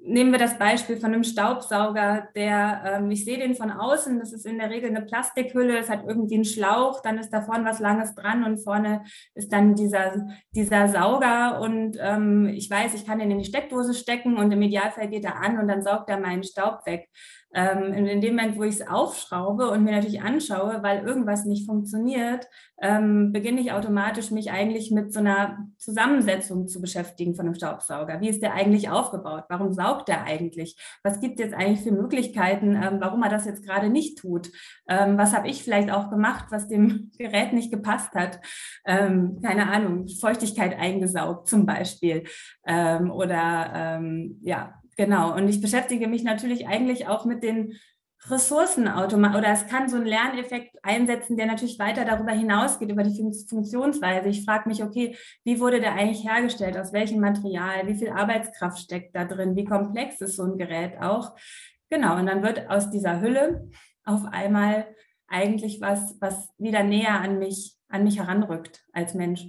nehmen 0.10 0.32
wir 0.32 0.40
das 0.40 0.58
Beispiel 0.58 0.98
von 0.98 1.14
einem 1.14 1.24
Staubsauger, 1.24 2.28
der, 2.36 2.82
ähm, 2.86 3.12
ich 3.12 3.24
sehe 3.24 3.38
den 3.38 3.56
von 3.56 3.72
außen, 3.72 4.20
das 4.20 4.34
ist 4.34 4.46
in 4.46 4.58
der 4.58 4.70
Regel 4.70 4.90
eine 4.90 5.04
Plastikhülle, 5.04 5.78
es 5.78 5.90
hat 5.90 6.04
irgendwie 6.06 6.36
einen 6.36 6.46
Schlauch, 6.46 7.02
dann 7.02 7.18
ist 7.18 7.30
da 7.30 7.42
vorne 7.42 7.66
was 7.66 7.80
Langes 7.80 8.16
dran 8.16 8.44
und 8.44 8.58
vorne 8.58 9.04
ist 9.36 9.54
dann 9.54 9.76
dieser, 9.76 10.28
dieser 10.56 10.88
Sauger 10.88 11.62
und 11.62 11.98
ähm, 12.00 12.48
ich 12.48 12.70
weiß, 12.70 12.96
ich 12.96 13.06
kann 13.06 13.20
den 13.20 13.32
in 13.32 13.40
die 13.40 13.46
Steckdose 13.46 13.94
stecken 13.94 14.38
und 14.38 14.52
im 14.52 14.62
Idealfall 14.62 15.10
geht 15.10 15.26
er 15.26 15.38
an 15.38 15.60
und 15.60 15.68
dann 15.68 15.84
saugt 15.84 16.10
er 16.10 16.20
meinen 16.20 16.44
Staub 16.44 16.86
weg. 16.86 17.08
Ähm, 17.54 17.94
in 17.94 18.22
dem 18.22 18.36
Moment, 18.36 18.58
wo 18.58 18.64
ich 18.64 18.76
es 18.76 18.88
aufschraube 18.88 19.72
und 19.72 19.84
mir 19.84 19.92
natürlich 19.92 20.22
anschaue, 20.22 20.84
weil 20.84 21.04
irgendwas 21.04 21.46
nicht 21.46 21.66
funktioniert, 21.66 22.48
ähm, 22.82 23.34
beginne 23.34 23.60
ich 23.60 23.72
automatisch 23.72 24.30
mich 24.30 24.52
eigentlich 24.52 24.92
mit 24.92 25.12
so 25.14 25.20
einer 25.20 25.58
Zusammensetzung 25.78 26.68
zu 26.68 26.80
beschäftigen 26.80 27.36
von 27.36 27.46
einem 27.46 27.56
Staubsauger. 27.56 28.22
Wie 28.22 28.30
ist 28.30 28.44
der 28.44 28.54
eigentlich 28.54 28.90
aufgebaut? 28.90 29.46
Warum 29.50 29.74
saugt 29.74 30.08
der 30.08 30.26
eigentlich? 30.26 30.78
Was 31.04 31.20
gibt 31.20 31.40
es 31.40 31.48
jetzt 31.48 31.56
eigentlich 31.56 31.82
für 31.82 31.92
Möglichkeiten, 31.92 32.76
ähm, 32.76 32.98
warum 33.00 33.24
er 33.24 33.30
das 33.30 33.46
jetzt 33.46 33.66
gerade 33.66 33.90
nicht 33.90 34.20
tut? 34.20 34.52
Ähm, 34.88 35.18
was 35.18 35.36
habe 35.36 35.48
ich 35.48 35.64
vielleicht 35.64 35.92
auch 35.92 36.12
gemacht, 36.12 36.46
was 36.52 36.68
dem 36.68 37.12
Gerät 37.18 37.54
nicht 37.54 37.72
gepasst 37.72 38.14
hat? 38.14 38.40
Ähm, 38.86 39.40
keine 39.42 39.72
Ahnung, 39.72 40.08
Feuchtigkeit 40.08 40.78
eingesaugt 40.78 41.48
zum 41.48 41.66
Beispiel. 41.66 42.24
Ähm, 42.66 43.12
oder 43.12 44.00
ja, 44.42 44.79
Genau, 45.00 45.34
und 45.34 45.48
ich 45.48 45.62
beschäftige 45.62 46.10
mich 46.10 46.24
natürlich 46.24 46.68
eigentlich 46.68 47.08
auch 47.08 47.24
mit 47.24 47.42
den 47.42 47.80
Ressourcenautomat 48.28 49.34
oder 49.34 49.48
es 49.48 49.66
kann 49.68 49.88
so 49.88 49.96
einen 49.96 50.06
Lerneffekt 50.06 50.76
einsetzen, 50.84 51.38
der 51.38 51.46
natürlich 51.46 51.80
weiter 51.80 52.04
darüber 52.04 52.34
hinausgeht, 52.34 52.92
über 52.92 53.04
die 53.04 53.16
Funktionsweise. 53.48 54.28
Ich 54.28 54.44
frage 54.44 54.68
mich, 54.68 54.84
okay, 54.84 55.16
wie 55.46 55.62
wurde 55.62 55.80
der 55.80 55.94
eigentlich 55.94 56.26
hergestellt? 56.26 56.78
Aus 56.78 56.92
welchem 56.92 57.22
Material? 57.22 57.88
Wie 57.88 57.96
viel 57.96 58.10
Arbeitskraft 58.10 58.80
steckt 58.80 59.16
da 59.16 59.24
drin? 59.24 59.56
Wie 59.56 59.64
komplex 59.64 60.20
ist 60.20 60.36
so 60.36 60.44
ein 60.44 60.58
Gerät 60.58 61.00
auch? 61.00 61.34
Genau, 61.90 62.18
und 62.18 62.26
dann 62.26 62.44
wird 62.44 62.70
aus 62.70 62.90
dieser 62.90 63.22
Hülle 63.22 63.70
auf 64.04 64.26
einmal 64.26 64.86
eigentlich 65.30 65.80
was, 65.80 66.18
was 66.20 66.50
wieder 66.58 66.84
näher 66.84 67.22
an 67.22 67.40
mich, 67.40 67.78
an 67.88 68.04
mich 68.04 68.20
heranrückt 68.20 68.84
als 68.92 69.14
Mensch. 69.14 69.46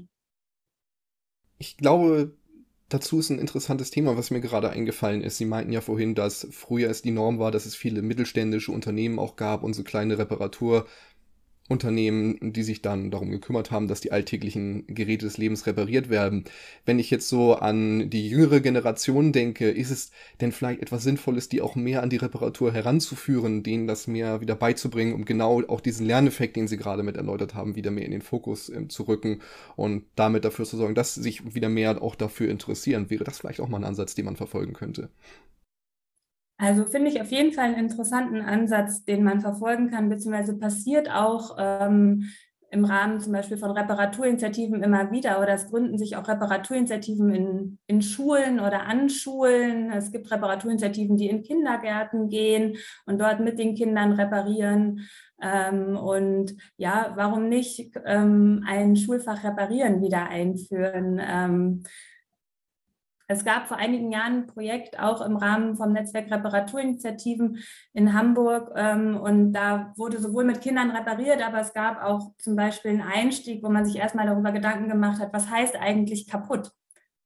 Ich 1.58 1.76
glaube, 1.76 2.38
dazu 2.90 3.18
ist 3.18 3.30
ein 3.30 3.38
interessantes 3.38 3.90
Thema, 3.90 4.16
was 4.18 4.30
mir 4.30 4.40
gerade 4.40 4.70
eingefallen 4.70 5.22
ist. 5.22 5.38
Sie 5.38 5.46
meinten 5.46 5.72
ja 5.72 5.80
vorhin, 5.80 6.14
dass 6.14 6.46
früher 6.50 6.90
es 6.90 7.02
die 7.02 7.10
Norm 7.10 7.38
war, 7.38 7.50
dass 7.50 7.64
es 7.66 7.74
viele 7.74 8.02
mittelständische 8.02 8.72
Unternehmen 8.72 9.18
auch 9.18 9.36
gab 9.36 9.62
und 9.62 9.72
so 9.74 9.82
kleine 9.82 10.18
Reparatur- 10.18 10.86
Unternehmen, 11.70 12.52
die 12.52 12.64
sich 12.64 12.82
dann 12.82 13.12
darum 13.12 13.30
gekümmert 13.30 13.70
haben, 13.70 13.86
dass 13.86 14.00
die 14.00 14.10
alltäglichen 14.10 14.86
Geräte 14.88 15.24
des 15.24 15.38
Lebens 15.38 15.66
repariert 15.66 16.10
werden. 16.10 16.44
Wenn 16.84 16.98
ich 16.98 17.10
jetzt 17.10 17.28
so 17.28 17.54
an 17.54 18.10
die 18.10 18.28
jüngere 18.28 18.58
Generation 18.58 19.32
denke, 19.32 19.70
ist 19.70 19.90
es 19.90 20.10
denn 20.40 20.50
vielleicht 20.50 20.82
etwas 20.82 21.04
Sinnvolles, 21.04 21.48
die 21.48 21.60
auch 21.60 21.76
mehr 21.76 22.02
an 22.02 22.10
die 22.10 22.16
Reparatur 22.16 22.72
heranzuführen, 22.72 23.62
denen 23.62 23.86
das 23.86 24.08
mehr 24.08 24.40
wieder 24.40 24.56
beizubringen, 24.56 25.14
um 25.14 25.24
genau 25.24 25.62
auch 25.68 25.80
diesen 25.80 26.06
Lerneffekt, 26.06 26.56
den 26.56 26.66
Sie 26.66 26.76
gerade 26.76 27.04
mit 27.04 27.16
erläutert 27.16 27.54
haben, 27.54 27.76
wieder 27.76 27.92
mehr 27.92 28.04
in 28.04 28.10
den 28.10 28.22
Fokus 28.22 28.68
äh, 28.68 28.88
zu 28.88 29.04
rücken 29.04 29.40
und 29.76 30.02
damit 30.16 30.44
dafür 30.44 30.64
zu 30.64 30.76
sorgen, 30.76 30.96
dass 30.96 31.14
sich 31.14 31.54
wieder 31.54 31.68
mehr 31.68 32.02
auch 32.02 32.16
dafür 32.16 32.50
interessieren. 32.50 33.10
Wäre 33.10 33.22
das 33.24 33.38
vielleicht 33.38 33.60
auch 33.60 33.68
mal 33.68 33.78
ein 33.78 33.84
Ansatz, 33.84 34.16
den 34.16 34.24
man 34.24 34.36
verfolgen 34.36 34.72
könnte? 34.72 35.08
Also 36.60 36.84
finde 36.84 37.08
ich 37.08 37.22
auf 37.22 37.30
jeden 37.30 37.52
Fall 37.52 37.64
einen 37.64 37.86
interessanten 37.86 38.42
Ansatz, 38.42 39.02
den 39.06 39.24
man 39.24 39.40
verfolgen 39.40 39.90
kann, 39.90 40.10
beziehungsweise 40.10 40.58
passiert 40.58 41.10
auch 41.10 41.56
ähm, 41.58 42.30
im 42.70 42.84
Rahmen 42.84 43.18
zum 43.18 43.32
Beispiel 43.32 43.56
von 43.56 43.70
Reparaturinitiativen 43.70 44.82
immer 44.82 45.10
wieder 45.10 45.40
oder 45.40 45.54
es 45.54 45.68
gründen 45.68 45.96
sich 45.96 46.16
auch 46.16 46.28
Reparaturinitiativen 46.28 47.34
in, 47.34 47.78
in 47.86 48.02
Schulen 48.02 48.60
oder 48.60 48.84
an 48.84 49.08
Schulen. 49.08 49.90
Es 49.90 50.12
gibt 50.12 50.30
Reparaturinitiativen, 50.30 51.16
die 51.16 51.30
in 51.30 51.42
Kindergärten 51.42 52.28
gehen 52.28 52.76
und 53.06 53.18
dort 53.18 53.40
mit 53.40 53.58
den 53.58 53.74
Kindern 53.74 54.12
reparieren. 54.12 55.08
Ähm, 55.40 55.96
und 55.96 56.54
ja, 56.76 57.14
warum 57.16 57.48
nicht 57.48 57.90
ähm, 58.04 58.62
ein 58.66 58.96
Schulfach 58.96 59.44
Reparieren 59.44 60.02
wieder 60.02 60.28
einführen? 60.28 61.18
Ähm, 61.26 61.84
es 63.30 63.44
gab 63.44 63.68
vor 63.68 63.76
einigen 63.76 64.10
Jahren 64.10 64.38
ein 64.38 64.46
Projekt 64.48 64.98
auch 64.98 65.20
im 65.20 65.36
Rahmen 65.36 65.76
vom 65.76 65.92
Netzwerk 65.92 66.32
Reparaturinitiativen 66.32 67.58
in 67.92 68.12
Hamburg 68.12 68.72
ähm, 68.74 69.16
und 69.16 69.52
da 69.52 69.92
wurde 69.96 70.18
sowohl 70.18 70.42
mit 70.42 70.60
Kindern 70.60 70.90
repariert, 70.90 71.40
aber 71.40 71.60
es 71.60 71.72
gab 71.72 72.02
auch 72.02 72.32
zum 72.38 72.56
Beispiel 72.56 72.90
einen 72.90 73.02
Einstieg, 73.02 73.62
wo 73.62 73.68
man 73.68 73.84
sich 73.84 73.96
erstmal 73.96 74.26
darüber 74.26 74.50
Gedanken 74.50 74.88
gemacht 74.88 75.20
hat, 75.20 75.32
was 75.32 75.48
heißt 75.48 75.76
eigentlich 75.76 76.26
kaputt? 76.26 76.72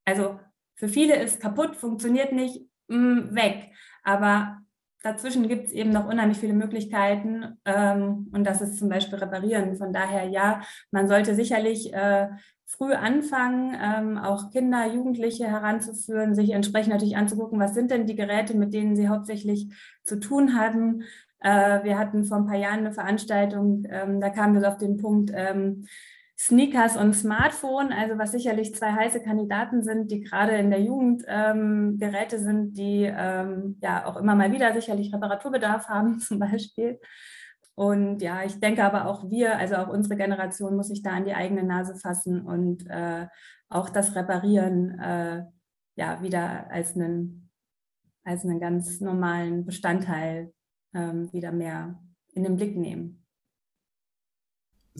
Also 0.04 0.38
für 0.74 0.88
viele 0.88 1.16
ist 1.16 1.40
kaputt, 1.40 1.74
funktioniert 1.74 2.32
nicht, 2.32 2.60
mm, 2.88 3.34
weg. 3.34 3.72
Aber 4.02 4.58
dazwischen 5.02 5.48
gibt 5.48 5.68
es 5.68 5.72
eben 5.72 5.90
noch 5.90 6.06
unheimlich 6.06 6.36
viele 6.36 6.52
Möglichkeiten 6.52 7.58
ähm, 7.64 8.30
und 8.30 8.44
das 8.44 8.60
ist 8.60 8.78
zum 8.78 8.90
Beispiel 8.90 9.18
reparieren. 9.18 9.76
Von 9.76 9.94
daher 9.94 10.24
ja, 10.24 10.60
man 10.90 11.08
sollte 11.08 11.34
sicherlich 11.34 11.94
äh, 11.94 12.28
früh 12.76 12.92
anfangen, 12.92 13.76
ähm, 13.80 14.18
auch 14.18 14.50
Kinder, 14.50 14.86
Jugendliche 14.86 15.46
heranzuführen, 15.46 16.34
sich 16.34 16.50
entsprechend 16.50 16.92
natürlich 16.92 17.16
anzugucken, 17.16 17.60
was 17.60 17.74
sind 17.74 17.90
denn 17.90 18.06
die 18.06 18.16
Geräte, 18.16 18.56
mit 18.56 18.74
denen 18.74 18.96
sie 18.96 19.08
hauptsächlich 19.08 19.68
zu 20.02 20.18
tun 20.18 20.58
hatten. 20.58 21.04
Äh, 21.40 21.84
wir 21.84 21.98
hatten 21.98 22.24
vor 22.24 22.38
ein 22.38 22.46
paar 22.46 22.56
Jahren 22.56 22.80
eine 22.80 22.92
Veranstaltung, 22.92 23.84
ähm, 23.88 24.20
da 24.20 24.30
kamen 24.30 24.60
wir 24.60 24.68
auf 24.68 24.78
den 24.78 24.96
Punkt 24.96 25.30
ähm, 25.34 25.86
Sneakers 26.36 26.96
und 26.96 27.14
Smartphone, 27.14 27.92
also 27.92 28.18
was 28.18 28.32
sicherlich 28.32 28.74
zwei 28.74 28.90
heiße 28.92 29.22
Kandidaten 29.22 29.84
sind, 29.84 30.10
die 30.10 30.20
gerade 30.20 30.56
in 30.56 30.70
der 30.70 30.80
Jugend 30.80 31.22
ähm, 31.28 31.96
Geräte 31.98 32.40
sind, 32.40 32.76
die 32.76 33.04
ähm, 33.04 33.78
ja 33.80 34.04
auch 34.06 34.16
immer 34.16 34.34
mal 34.34 34.52
wieder 34.52 34.72
sicherlich 34.74 35.14
Reparaturbedarf 35.14 35.88
haben 35.88 36.18
zum 36.18 36.40
Beispiel. 36.40 36.98
Und 37.74 38.22
ja, 38.22 38.44
ich 38.44 38.60
denke 38.60 38.84
aber 38.84 39.06
auch 39.06 39.28
wir, 39.30 39.58
also 39.58 39.76
auch 39.76 39.88
unsere 39.88 40.16
Generation 40.16 40.76
muss 40.76 40.88
sich 40.88 41.02
da 41.02 41.10
an 41.10 41.24
die 41.24 41.34
eigene 41.34 41.64
Nase 41.64 41.96
fassen 41.96 42.42
und 42.42 42.86
äh, 42.88 43.26
auch 43.68 43.88
das 43.88 44.14
Reparieren 44.14 44.98
äh, 45.00 45.44
ja 45.96 46.22
wieder 46.22 46.70
als 46.70 46.94
einen, 46.94 47.50
als 48.22 48.44
einen 48.44 48.60
ganz 48.60 49.00
normalen 49.00 49.64
Bestandteil 49.64 50.52
ähm, 50.94 51.32
wieder 51.32 51.50
mehr 51.50 52.00
in 52.32 52.44
den 52.44 52.56
Blick 52.56 52.76
nehmen. 52.76 53.24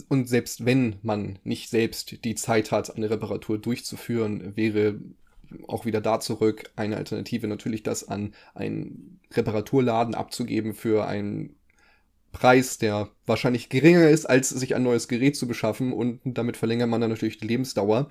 Und 0.09 0.29
selbst 0.29 0.67
wenn 0.67 0.99
man 1.03 1.39
nicht 1.45 1.71
selbst 1.71 2.25
die 2.25 2.35
Zeit 2.35 2.73
hat, 2.73 2.97
eine 2.97 3.11
Reparatur 3.11 3.59
durchzuführen, 3.59 4.57
wäre 4.57 5.01
auch 5.69 5.85
wieder 5.85 6.01
da 6.01 6.19
zurück 6.19 6.73
eine 6.75 6.97
Alternative 6.97 7.47
natürlich, 7.47 7.85
das 7.85 8.09
an 8.09 8.35
einen 8.55 9.21
Reparaturladen 9.33 10.17
abzugeben 10.17 10.75
für 10.75 11.07
ein 11.07 11.55
Preis, 12.35 12.77
der 12.77 13.09
wahrscheinlich 13.25 13.71
geringer 13.71 14.11
ist, 14.11 14.27
als 14.27 14.51
sich 14.51 14.75
ein 14.75 14.83
neues 14.83 15.09
Gerät 15.09 15.37
zu 15.37 15.49
beschaffen 15.49 15.95
und 15.95 16.21
damit 16.25 16.59
verlängert 16.59 16.91
man 16.91 17.01
dann 17.01 17.09
natürlich 17.09 17.39
die 17.39 17.47
Lebensdauer. 17.47 18.11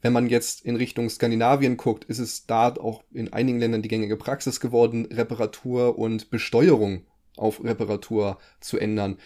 Wenn 0.00 0.12
man 0.12 0.28
jetzt 0.28 0.64
in 0.64 0.76
Richtung 0.76 1.08
Skandinavien 1.08 1.76
guckt, 1.76 2.04
ist 2.04 2.20
es 2.20 2.46
da 2.46 2.68
auch 2.76 3.02
in 3.12 3.32
einigen 3.32 3.58
Ländern 3.58 3.82
die 3.82 3.88
gängige 3.88 4.16
Praxis 4.16 4.60
geworden, 4.60 5.06
Reparatur 5.06 5.98
und 5.98 6.30
Besteuerung 6.30 7.06
auf 7.36 7.64
Reparatur 7.64 8.38
zu 8.60 8.78
ändern. 8.78 9.18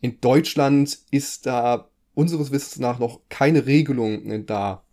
In 0.00 0.20
Deutschland 0.20 0.98
ist 1.10 1.46
da 1.46 1.90
unseres 2.14 2.52
Wissens 2.52 2.78
nach 2.78 2.98
noch 2.98 3.20
keine 3.28 3.66
Regelung 3.66 4.46
da 4.46 4.82
äh, 4.82 4.85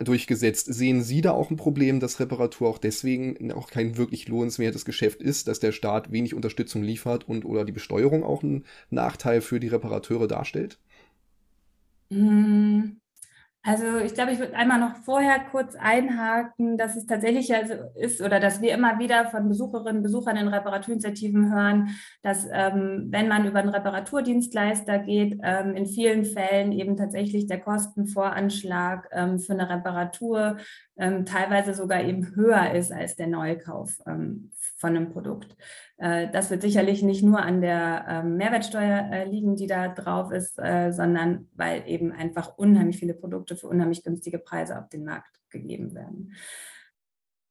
durchgesetzt. 0.00 0.72
Sehen 0.72 1.02
Sie 1.02 1.20
da 1.20 1.32
auch 1.32 1.50
ein 1.50 1.56
Problem, 1.56 2.00
dass 2.00 2.20
Reparatur 2.20 2.68
auch 2.68 2.78
deswegen 2.78 3.52
auch 3.52 3.68
kein 3.70 3.96
wirklich 3.96 4.28
lohnenswertes 4.28 4.84
Geschäft 4.84 5.20
ist, 5.20 5.48
dass 5.48 5.60
der 5.60 5.72
Staat 5.72 6.12
wenig 6.12 6.34
Unterstützung 6.34 6.82
liefert 6.82 7.28
und 7.28 7.44
oder 7.44 7.64
die 7.64 7.72
Besteuerung 7.72 8.22
auch 8.24 8.42
einen 8.42 8.64
Nachteil 8.90 9.40
für 9.40 9.60
die 9.60 9.68
Reparateure 9.68 10.28
darstellt? 10.28 10.78
Hm, 12.10 13.01
also 13.64 13.98
ich 13.98 14.14
glaube, 14.14 14.32
ich 14.32 14.40
würde 14.40 14.56
einmal 14.56 14.80
noch 14.80 14.96
vorher 15.04 15.38
kurz 15.38 15.76
einhaken, 15.76 16.76
dass 16.76 16.96
es 16.96 17.06
tatsächlich 17.06 17.54
also 17.54 17.74
ist 17.94 18.20
oder 18.20 18.40
dass 18.40 18.60
wir 18.60 18.74
immer 18.74 18.98
wieder 18.98 19.26
von 19.26 19.48
Besucherinnen 19.48 19.98
und 19.98 20.02
Besuchern 20.02 20.36
in 20.36 20.48
Reparaturinitiativen 20.48 21.54
hören, 21.54 21.90
dass 22.22 22.44
ähm, 22.52 23.06
wenn 23.10 23.28
man 23.28 23.46
über 23.46 23.60
einen 23.60 23.68
Reparaturdienstleister 23.68 24.98
geht, 24.98 25.38
ähm, 25.44 25.76
in 25.76 25.86
vielen 25.86 26.24
Fällen 26.24 26.72
eben 26.72 26.96
tatsächlich 26.96 27.46
der 27.46 27.60
Kostenvoranschlag 27.60 29.08
ähm, 29.12 29.38
für 29.38 29.52
eine 29.52 29.70
Reparatur 29.70 30.56
ähm, 30.96 31.24
teilweise 31.24 31.72
sogar 31.72 32.02
eben 32.02 32.34
höher 32.34 32.72
ist 32.72 32.90
als 32.90 33.14
der 33.14 33.28
Neukauf 33.28 34.00
ähm, 34.08 34.50
von 34.76 34.96
einem 34.96 35.12
Produkt. 35.12 35.56
Äh, 36.02 36.30
das 36.32 36.50
wird 36.50 36.62
sicherlich 36.62 37.04
nicht 37.04 37.22
nur 37.22 37.40
an 37.40 37.60
der 37.60 38.04
ähm, 38.08 38.36
Mehrwertsteuer 38.36 39.08
äh, 39.12 39.24
liegen, 39.24 39.54
die 39.54 39.68
da 39.68 39.86
drauf 39.86 40.32
ist, 40.32 40.58
äh, 40.58 40.90
sondern 40.90 41.48
weil 41.54 41.84
eben 41.86 42.10
einfach 42.10 42.58
unheimlich 42.58 42.98
viele 42.98 43.14
Produkte 43.14 43.56
für 43.56 43.68
unheimlich 43.68 44.02
günstige 44.02 44.40
Preise 44.40 44.80
auf 44.80 44.88
den 44.88 45.04
Markt 45.04 45.38
gegeben 45.48 45.94
werden. 45.94 46.34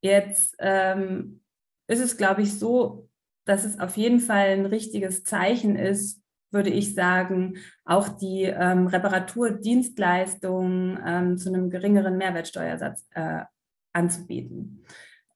Jetzt 0.02 0.58
ähm, 0.60 1.40
ist 1.88 2.02
es, 2.02 2.18
glaube 2.18 2.42
ich, 2.42 2.60
so, 2.60 3.08
dass 3.46 3.64
es 3.64 3.80
auf 3.80 3.96
jeden 3.96 4.20
Fall 4.20 4.50
ein 4.50 4.66
richtiges 4.66 5.24
Zeichen 5.24 5.78
ist, 5.78 6.22
würde 6.52 6.72
ich 6.72 6.94
sagen, 6.94 7.56
auch 7.86 8.10
die 8.10 8.44
ähm, 8.44 8.88
Reparaturdienstleistungen 8.88 11.00
ähm, 11.06 11.38
zu 11.38 11.48
einem 11.48 11.70
geringeren 11.70 12.18
Mehrwertsteuersatz 12.18 13.08
äh, 13.14 13.46
anzubieten. 13.94 14.84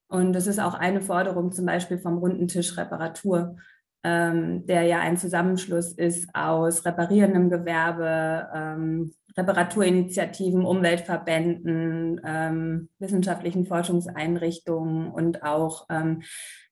Und 0.08 0.34
das 0.34 0.48
ist 0.48 0.60
auch 0.60 0.74
eine 0.74 1.02
Forderung 1.02 1.52
zum 1.52 1.66
Beispiel 1.66 1.98
vom 1.98 2.18
Runden 2.18 2.48
Tisch 2.48 2.78
Reparatur, 2.78 3.58
ähm, 4.04 4.66
der 4.68 4.84
ja 4.84 5.00
ein 5.00 5.18
Zusammenschluss 5.18 5.92
ist 5.94 6.30
aus 6.34 6.86
reparierendem 6.86 7.50
Gewerbe, 7.50 8.48
ähm, 8.54 9.14
Reparaturinitiativen, 9.38 10.64
Umweltverbänden, 10.64 12.22
ähm, 12.24 12.90
wissenschaftlichen 13.00 13.66
Forschungseinrichtungen 13.66 15.12
und 15.12 15.44
auch 15.44 15.88
ähm, 15.90 16.22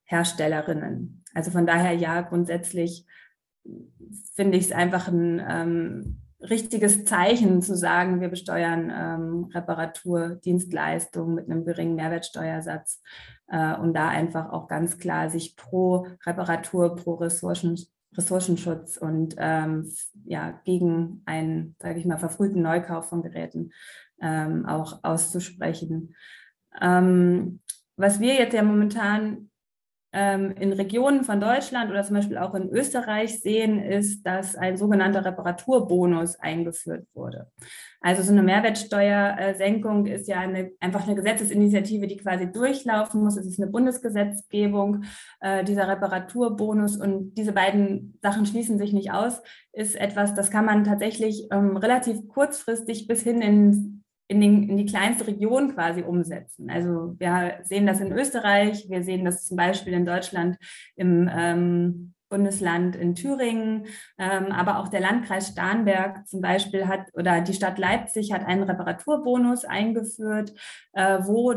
Herstellerinnen. 0.06 1.24
Also 1.34 1.52
von 1.52 1.66
daher 1.66 1.94
ja, 1.94 2.22
grundsätzlich 2.22 3.06
finde 4.36 4.58
ich 4.58 4.66
es 4.66 4.72
einfach 4.72 5.08
ein 5.08 5.42
ähm, 5.50 6.23
richtiges 6.50 7.06
Zeichen 7.06 7.62
zu 7.62 7.76
sagen, 7.76 8.22
wir 8.22 8.30
besteuern 8.30 8.92
ähm, 8.96 9.44
Reparaturdienstleistungen 9.54 11.36
mit 11.36 11.50
einem 11.50 11.66
geringen 11.66 11.96
Mehrwertsteuersatz, 11.96 13.02
äh, 13.48 13.74
um 13.76 13.94
da 13.94 14.10
einfach 14.10 14.52
auch 14.52 14.68
ganz 14.68 14.98
klar 14.98 15.30
sich 15.30 15.56
pro 15.56 16.08
Reparatur, 16.26 16.96
pro 16.96 17.16
Ressourcen, 17.16 17.78
Ressourcenschutz 18.16 18.98
und 18.98 19.36
ähm, 19.38 19.92
ja, 20.26 20.60
gegen 20.66 21.24
einen, 21.26 21.76
sage 21.80 22.00
ich 22.00 22.06
mal, 22.06 22.18
verfrühten 22.18 22.62
Neukauf 22.62 23.10
von 23.10 23.24
Geräten 23.24 23.72
ähm, 24.22 24.66
auch 24.66 25.00
auszusprechen. 25.04 26.16
Ähm, 26.82 27.60
was 27.96 28.20
wir 28.20 28.36
jetzt 28.36 28.54
ja 28.54 28.64
momentan 28.64 29.50
in 30.14 30.74
Regionen 30.74 31.24
von 31.24 31.42
Deutschland 31.42 31.90
oder 31.90 32.04
zum 32.04 32.16
Beispiel 32.16 32.38
auch 32.38 32.54
in 32.54 32.70
Österreich 32.70 33.42
sehen, 33.42 33.82
ist, 33.82 34.24
dass 34.24 34.56
ein 34.56 34.78
sogenannter 34.78 35.26
Reparaturbonus 35.26 36.40
eingeführt 36.40 37.08
wurde. 37.16 37.48
Also 38.00 38.22
so 38.22 38.32
eine 38.32 38.44
Mehrwertsteuersenkung 38.44 40.06
ist 40.06 40.28
ja 40.28 40.42
eine, 40.42 40.72
einfach 40.80 41.08
eine 41.08 41.16
Gesetzesinitiative, 41.16 42.06
die 42.06 42.18
quasi 42.18 42.52
durchlaufen 42.52 43.24
muss. 43.24 43.38
Es 43.38 43.48
ist 43.48 43.60
eine 43.60 43.72
Bundesgesetzgebung, 43.72 45.06
äh, 45.40 45.64
dieser 45.64 45.88
Reparaturbonus 45.88 46.98
und 46.98 47.34
diese 47.36 47.54
beiden 47.54 48.20
Sachen 48.22 48.46
schließen 48.46 48.78
sich 48.78 48.94
nicht 48.94 49.12
aus, 49.12 49.42
ist 49.72 49.96
etwas, 49.96 50.36
das 50.36 50.52
kann 50.52 50.66
man 50.66 50.84
tatsächlich 50.84 51.48
ähm, 51.52 51.78
relativ 51.78 52.28
kurzfristig 52.28 53.08
bis 53.08 53.24
hin 53.24 53.42
in 53.42 54.03
in, 54.34 54.42
den, 54.42 54.70
in 54.70 54.78
die 54.78 54.86
kleinste 54.86 55.28
Region 55.28 55.74
quasi 55.74 56.02
umsetzen. 56.02 56.70
Also 56.70 57.16
wir 57.20 57.60
sehen 57.62 57.86
das 57.86 58.00
in 58.00 58.12
Österreich, 58.12 58.88
wir 58.90 59.04
sehen 59.04 59.24
das 59.24 59.46
zum 59.46 59.58
Beispiel 59.58 59.94
in 59.94 60.06
Deutschland 60.06 60.58
im 60.96 61.30
ähm, 61.32 62.14
Bundesland 62.30 62.96
in 62.96 63.14
Thüringen, 63.14 63.86
ähm, 64.18 64.52
aber 64.52 64.80
auch 64.80 64.88
der 64.88 65.02
Landkreis 65.02 65.50
Starnberg 65.50 66.28
zum 66.28 66.42
Beispiel 66.42 66.88
hat 66.88 67.06
oder 67.14 67.42
die 67.42 67.54
Stadt 67.54 67.78
Leipzig 67.78 68.34
hat 68.34 68.44
einen 68.44 68.64
Reparaturbonus 68.64 69.66
eingeführt, 69.66 70.52
äh, 70.94 71.20
wo 71.22 71.54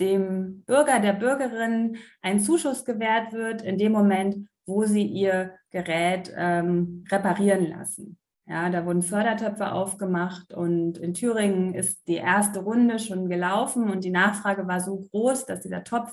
dem 0.00 0.64
Bürger, 0.64 0.98
der 1.00 1.12
Bürgerin 1.12 1.98
ein 2.22 2.40
Zuschuss 2.40 2.86
gewährt 2.86 3.34
wird 3.34 3.60
in 3.60 3.76
dem 3.76 3.92
Moment, 3.92 4.48
wo 4.64 4.84
sie 4.84 5.04
ihr 5.04 5.52
Gerät 5.70 6.32
ähm, 6.34 7.04
reparieren 7.10 7.68
lassen. 7.68 8.16
Ja, 8.46 8.68
da 8.68 8.84
wurden 8.84 9.02
Fördertöpfe 9.02 9.72
aufgemacht 9.72 10.52
und 10.52 10.98
in 10.98 11.14
Thüringen 11.14 11.74
ist 11.74 12.06
die 12.06 12.16
erste 12.16 12.60
Runde 12.60 12.98
schon 12.98 13.30
gelaufen 13.30 13.88
und 13.90 14.04
die 14.04 14.10
Nachfrage 14.10 14.66
war 14.66 14.80
so 14.80 14.98
groß, 15.10 15.46
dass 15.46 15.60
dieser 15.62 15.82
Topf 15.82 16.12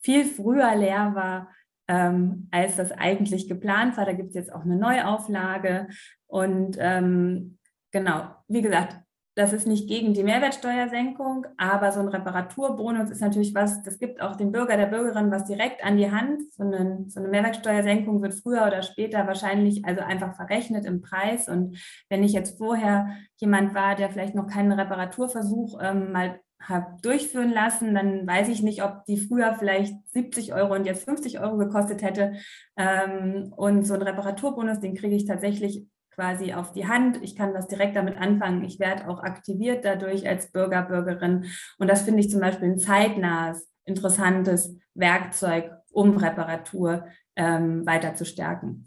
viel 0.00 0.24
früher 0.24 0.74
leer 0.74 1.14
war, 1.14 1.48
ähm, 1.86 2.48
als 2.50 2.76
das 2.76 2.90
eigentlich 2.90 3.48
geplant 3.48 3.96
war. 3.96 4.04
Da 4.04 4.12
gibt 4.14 4.30
es 4.30 4.34
jetzt 4.34 4.52
auch 4.52 4.62
eine 4.62 4.76
Neuauflage. 4.76 5.88
Und 6.26 6.76
ähm, 6.80 7.58
genau, 7.92 8.34
wie 8.48 8.62
gesagt, 8.62 9.03
das 9.36 9.52
ist 9.52 9.66
nicht 9.66 9.88
gegen 9.88 10.14
die 10.14 10.22
Mehrwertsteuersenkung, 10.22 11.46
aber 11.56 11.90
so 11.90 12.00
ein 12.00 12.08
Reparaturbonus 12.08 13.10
ist 13.10 13.20
natürlich 13.20 13.52
was, 13.54 13.82
das 13.82 13.98
gibt 13.98 14.20
auch 14.20 14.36
dem 14.36 14.52
Bürger, 14.52 14.76
der 14.76 14.86
Bürgerin 14.86 15.30
was 15.32 15.44
direkt 15.44 15.84
an 15.84 15.96
die 15.96 16.10
Hand. 16.10 16.42
So 16.52 16.62
eine, 16.62 17.04
so 17.08 17.18
eine 17.18 17.28
Mehrwertsteuersenkung 17.28 18.22
wird 18.22 18.34
früher 18.34 18.64
oder 18.66 18.82
später 18.82 19.26
wahrscheinlich 19.26 19.84
also 19.84 20.02
einfach 20.02 20.36
verrechnet 20.36 20.84
im 20.84 21.00
Preis. 21.00 21.48
Und 21.48 21.78
wenn 22.08 22.22
ich 22.22 22.32
jetzt 22.32 22.58
vorher 22.58 23.08
jemand 23.36 23.74
war, 23.74 23.96
der 23.96 24.10
vielleicht 24.10 24.36
noch 24.36 24.46
keinen 24.46 24.72
Reparaturversuch 24.72 25.80
ähm, 25.82 26.12
mal 26.12 26.38
habe 26.60 26.96
durchführen 27.02 27.52
lassen, 27.52 27.94
dann 27.94 28.26
weiß 28.26 28.48
ich 28.48 28.62
nicht, 28.62 28.82
ob 28.82 29.04
die 29.04 29.18
früher 29.18 29.54
vielleicht 29.54 29.94
70 30.12 30.54
Euro 30.54 30.74
und 30.74 30.86
jetzt 30.86 31.04
50 31.04 31.40
Euro 31.40 31.56
gekostet 31.56 32.02
hätte. 32.02 32.34
Ähm, 32.76 33.52
und 33.56 33.84
so 33.84 33.94
ein 33.94 34.02
Reparaturbonus, 34.02 34.80
den 34.80 34.94
kriege 34.94 35.16
ich 35.16 35.26
tatsächlich 35.26 35.86
quasi 36.14 36.52
auf 36.52 36.72
die 36.72 36.86
Hand. 36.86 37.18
Ich 37.22 37.36
kann 37.36 37.54
das 37.54 37.68
direkt 37.68 37.96
damit 37.96 38.16
anfangen. 38.16 38.64
Ich 38.64 38.78
werde 38.78 39.08
auch 39.08 39.22
aktiviert 39.22 39.84
dadurch 39.84 40.28
als 40.28 40.52
Bürger, 40.52 40.82
Bürgerin. 40.82 41.46
Und 41.78 41.88
das 41.88 42.02
finde 42.02 42.20
ich 42.20 42.30
zum 42.30 42.40
Beispiel 42.40 42.70
ein 42.70 42.78
zeitnahes, 42.78 43.68
interessantes 43.84 44.76
Werkzeug, 44.94 45.70
um 45.90 46.16
Reparatur 46.16 47.06
ähm, 47.36 47.84
weiter 47.86 48.14
zu 48.14 48.24
stärken. 48.24 48.86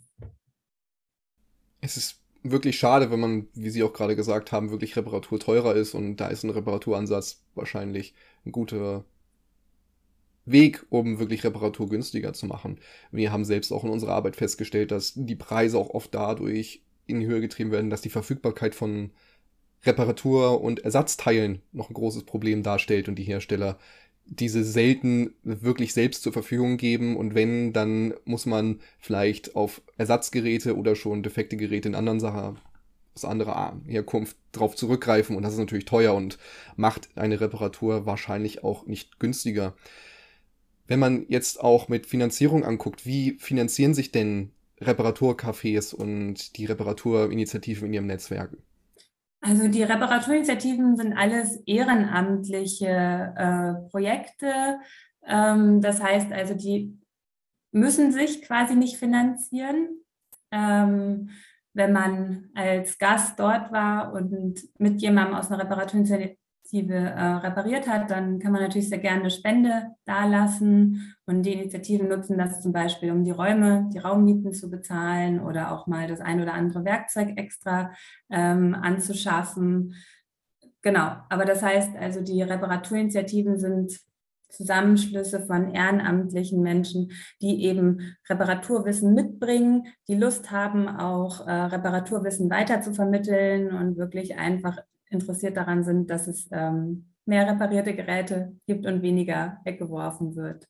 Es 1.82 1.98
ist 1.98 2.22
wirklich 2.44 2.78
schade, 2.78 3.12
wenn 3.12 3.20
man, 3.20 3.48
wie 3.54 3.70
Sie 3.70 3.84
auch 3.84 3.94
gerade 3.94 4.16
gesagt 4.16 4.52
haben, 4.52 4.72
wirklich 4.72 4.96
Reparatur 4.96 5.40
teurer 5.40 5.76
ist 5.76 5.94
und 5.94 6.18
da 6.18 6.28
ist 6.28 6.44
ein 6.44 6.50
Reparaturansatz 6.50 7.44
wahrscheinlich 7.56 8.14
ein 8.46 8.52
guter 8.52 9.06
Weg, 10.46 10.86
um 10.90 11.20
wirklich 11.20 11.44
Reparatur 11.44 11.90
günstiger 11.90 12.34
zu 12.34 12.46
machen. 12.46 12.80
Wir 13.12 13.32
haben 13.32 13.44
selbst 13.44 13.72
auch 13.72 13.84
in 13.84 13.90
unserer 13.90 14.14
Arbeit 14.14 14.38
festgestellt, 14.38 14.92
dass 14.92 15.14
die 15.16 15.36
Preise 15.36 15.78
auch 15.78 15.90
oft 15.90 16.14
dadurch 16.16 16.84
in 17.08 17.20
die 17.20 17.28
Höhe 17.28 17.42
getrieben 17.42 17.72
werden, 17.72 17.90
dass 17.90 18.02
die 18.02 18.10
Verfügbarkeit 18.10 18.76
von 18.76 19.12
Reparatur- 19.86 20.62
und 20.62 20.80
Ersatzteilen 20.80 21.62
noch 21.72 21.90
ein 21.90 21.94
großes 21.94 22.24
Problem 22.24 22.64
darstellt 22.64 23.08
und 23.08 23.16
die 23.16 23.24
Hersteller 23.24 23.78
diese 24.30 24.64
selten 24.64 25.36
wirklich 25.44 25.94
selbst 25.94 26.22
zur 26.22 26.34
Verfügung 26.34 26.78
geben 26.78 27.16
und 27.16 27.34
wenn, 27.34 27.72
dann 27.72 28.14
muss 28.26 28.46
man 28.46 28.82
vielleicht 29.00 29.56
auf 29.56 29.82
Ersatzgeräte 29.98 30.76
oder 30.76 30.96
schon 30.96 31.24
defekte 31.24 31.56
Geräte 31.56 31.88
in 31.88 31.96
anderen 31.96 32.20
Sachen 32.20 32.60
aus 33.16 33.26
anderer 33.26 33.80
Herkunft 33.88 34.36
drauf 34.52 34.76
zurückgreifen 34.76 35.36
und 35.36 35.44
das 35.44 35.54
ist 35.54 35.60
natürlich 35.60 35.86
teuer 35.86 36.14
und 36.14 36.38
macht 36.76 37.10
eine 37.16 37.40
Reparatur 37.40 38.06
wahrscheinlich 38.06 38.64
auch 38.64 38.86
nicht 38.86 39.20
günstiger. 39.20 39.76
Wenn 40.88 41.00
man 41.00 41.26
jetzt 41.30 41.62
auch 41.62 41.88
mit 41.88 42.06
Finanzierung 42.06 42.64
anguckt, 42.64 43.06
wie 43.06 43.38
finanzieren 43.40 43.94
sich 43.94 44.12
denn 44.12 44.52
Reparaturcafés 44.80 45.94
und 45.94 46.58
die 46.58 46.66
Reparaturinitiativen 46.66 47.88
in 47.88 47.94
ihrem 47.94 48.08
Netzwerk? 48.08 48.58
Also 49.42 49.68
die 49.68 49.84
Reparaturinitiativen 49.84 50.98
sind 50.98 51.14
alles 51.14 51.62
ehrenamtliche 51.66 53.34
äh, 53.36 53.90
Projekte. 53.90 54.80
Ähm, 55.26 55.82
das 55.82 56.02
heißt 56.02 56.32
also, 56.32 56.54
die 56.54 56.98
müssen 57.72 58.12
sich 58.12 58.42
quasi 58.42 58.76
nicht 58.76 58.98
finanzieren. 58.98 60.02
Ähm, 60.52 61.30
wenn 61.74 61.94
man 61.94 62.50
als 62.56 62.98
Gast 62.98 63.40
dort 63.40 63.72
war 63.72 64.12
und 64.14 64.68
mit 64.80 65.00
jemandem 65.00 65.36
aus 65.36 65.52
einer 65.52 65.64
Reparaturinitiative 65.64 66.38
Initiative 66.72 66.94
äh, 66.94 67.22
repariert 67.22 67.88
hat, 67.88 68.12
dann 68.12 68.40
kann 68.40 68.52
man 68.52 68.62
natürlich 68.62 68.90
sehr 68.90 68.98
gerne 68.98 69.22
eine 69.22 69.32
Spende 69.32 69.96
dalassen. 70.06 71.16
Und 71.26 71.44
die 71.44 71.54
Initiativen 71.54 72.08
nutzen 72.08 72.38
das 72.38 72.62
zum 72.62 72.74
Beispiel, 72.74 73.12
um 73.12 73.24
die 73.24 73.32
Räume, 73.32 73.90
die 73.94 74.00
Raummieten 74.00 74.54
zu 74.54 74.70
bezahlen 74.70 75.40
oder 75.40 75.72
auch 75.72 75.88
mal 75.88 76.08
das 76.08 76.22
ein 76.22 76.42
oder 76.42 76.54
andere 76.54 76.84
Werkzeug 76.86 77.38
extra 77.38 77.92
ähm, 78.30 78.76
anzuschaffen. 78.76 79.96
Genau, 80.82 81.18
aber 81.30 81.46
das 81.46 81.62
heißt 81.62 81.96
also, 81.98 82.22
die 82.22 82.42
Reparaturinitiativen 82.42 83.58
sind 83.58 84.00
Zusammenschlüsse 84.50 85.46
von 85.46 85.74
ehrenamtlichen 85.74 86.62
Menschen, 86.62 87.12
die 87.42 87.66
eben 87.66 88.16
Reparaturwissen 88.30 89.14
mitbringen, 89.14 89.88
die 90.08 90.16
Lust 90.16 90.52
haben, 90.52 90.88
auch 90.88 91.46
äh, 91.46 91.52
Reparaturwissen 91.52 92.50
weiter 92.50 92.82
zu 92.82 92.94
vermitteln 92.94 93.74
und 93.74 93.98
wirklich 93.98 94.38
einfach 94.38 94.78
interessiert 95.10 95.58
daran 95.58 95.84
sind, 95.84 96.10
dass 96.10 96.28
es 96.28 96.48
ähm, 96.52 97.14
mehr 97.26 97.48
reparierte 97.48 97.96
Geräte 97.96 98.56
gibt 98.66 98.86
und 98.86 99.02
weniger 99.02 99.60
weggeworfen 99.64 100.36
wird. 100.36 100.68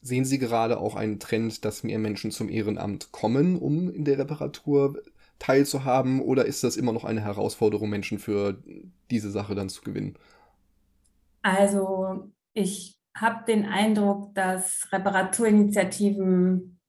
Sehen 0.00 0.24
Sie 0.24 0.38
gerade 0.38 0.78
auch 0.80 0.96
einen 0.96 1.20
Trend, 1.20 1.64
dass 1.64 1.84
mehr 1.84 1.98
Menschen 1.98 2.32
zum 2.32 2.48
Ehrenamt 2.48 3.12
kommen, 3.12 3.56
um 3.56 3.88
in 3.88 4.04
der 4.04 4.18
Reparatur 4.18 5.00
teilzuhaben? 5.38 6.20
Oder 6.20 6.46
ist 6.46 6.64
das 6.64 6.76
immer 6.76 6.92
noch 6.92 7.04
eine 7.04 7.20
Herausforderung, 7.20 7.88
Menschen 7.88 8.18
für 8.18 8.62
diese 9.10 9.30
Sache 9.30 9.54
dann 9.54 9.68
zu 9.68 9.82
gewinnen? 9.82 10.18
Also 11.42 12.32
ich 12.52 12.98
habe 13.16 13.44
den 13.44 13.66
Eindruck, 13.66 14.34
dass 14.34 14.88
Reparaturinitiativen, 14.90 16.80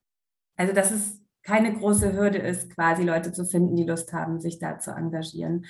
also 0.56 0.73
das 0.73 0.91
ist 0.91 1.23
keine 1.44 1.74
große 1.74 2.14
Hürde 2.14 2.38
ist, 2.38 2.74
quasi 2.74 3.03
Leute 3.03 3.32
zu 3.32 3.45
finden, 3.45 3.76
die 3.76 3.86
Lust 3.86 4.14
haben, 4.14 4.40
sich 4.40 4.60
da 4.60 4.80
zu 4.80 4.91
engagieren. 4.91 5.65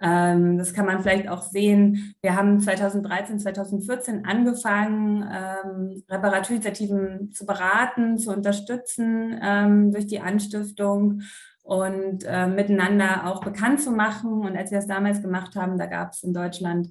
Ähm, 0.00 0.58
das 0.58 0.72
kann 0.72 0.86
man 0.86 1.02
vielleicht 1.02 1.28
auch 1.28 1.42
sehen. 1.42 2.14
Wir 2.22 2.36
haben 2.36 2.60
2013, 2.60 3.40
2014 3.40 4.24
angefangen, 4.24 5.22
ähm, 5.22 6.02
Reparaturinitiativen 6.08 7.32
zu 7.32 7.44
beraten, 7.44 8.18
zu 8.18 8.32
unterstützen 8.32 9.38
ähm, 9.42 9.92
durch 9.92 10.06
die 10.06 10.20
Anstiftung 10.20 11.22
und 11.62 12.24
äh, 12.24 12.46
miteinander 12.46 13.26
auch 13.26 13.40
bekannt 13.42 13.80
zu 13.80 13.90
machen. 13.90 14.42
Und 14.42 14.56
als 14.56 14.70
wir 14.70 14.78
das 14.78 14.86
damals 14.86 15.20
gemacht 15.20 15.56
haben, 15.56 15.76
da 15.76 15.86
gab 15.86 16.12
es 16.12 16.22
in 16.22 16.32
Deutschland 16.32 16.88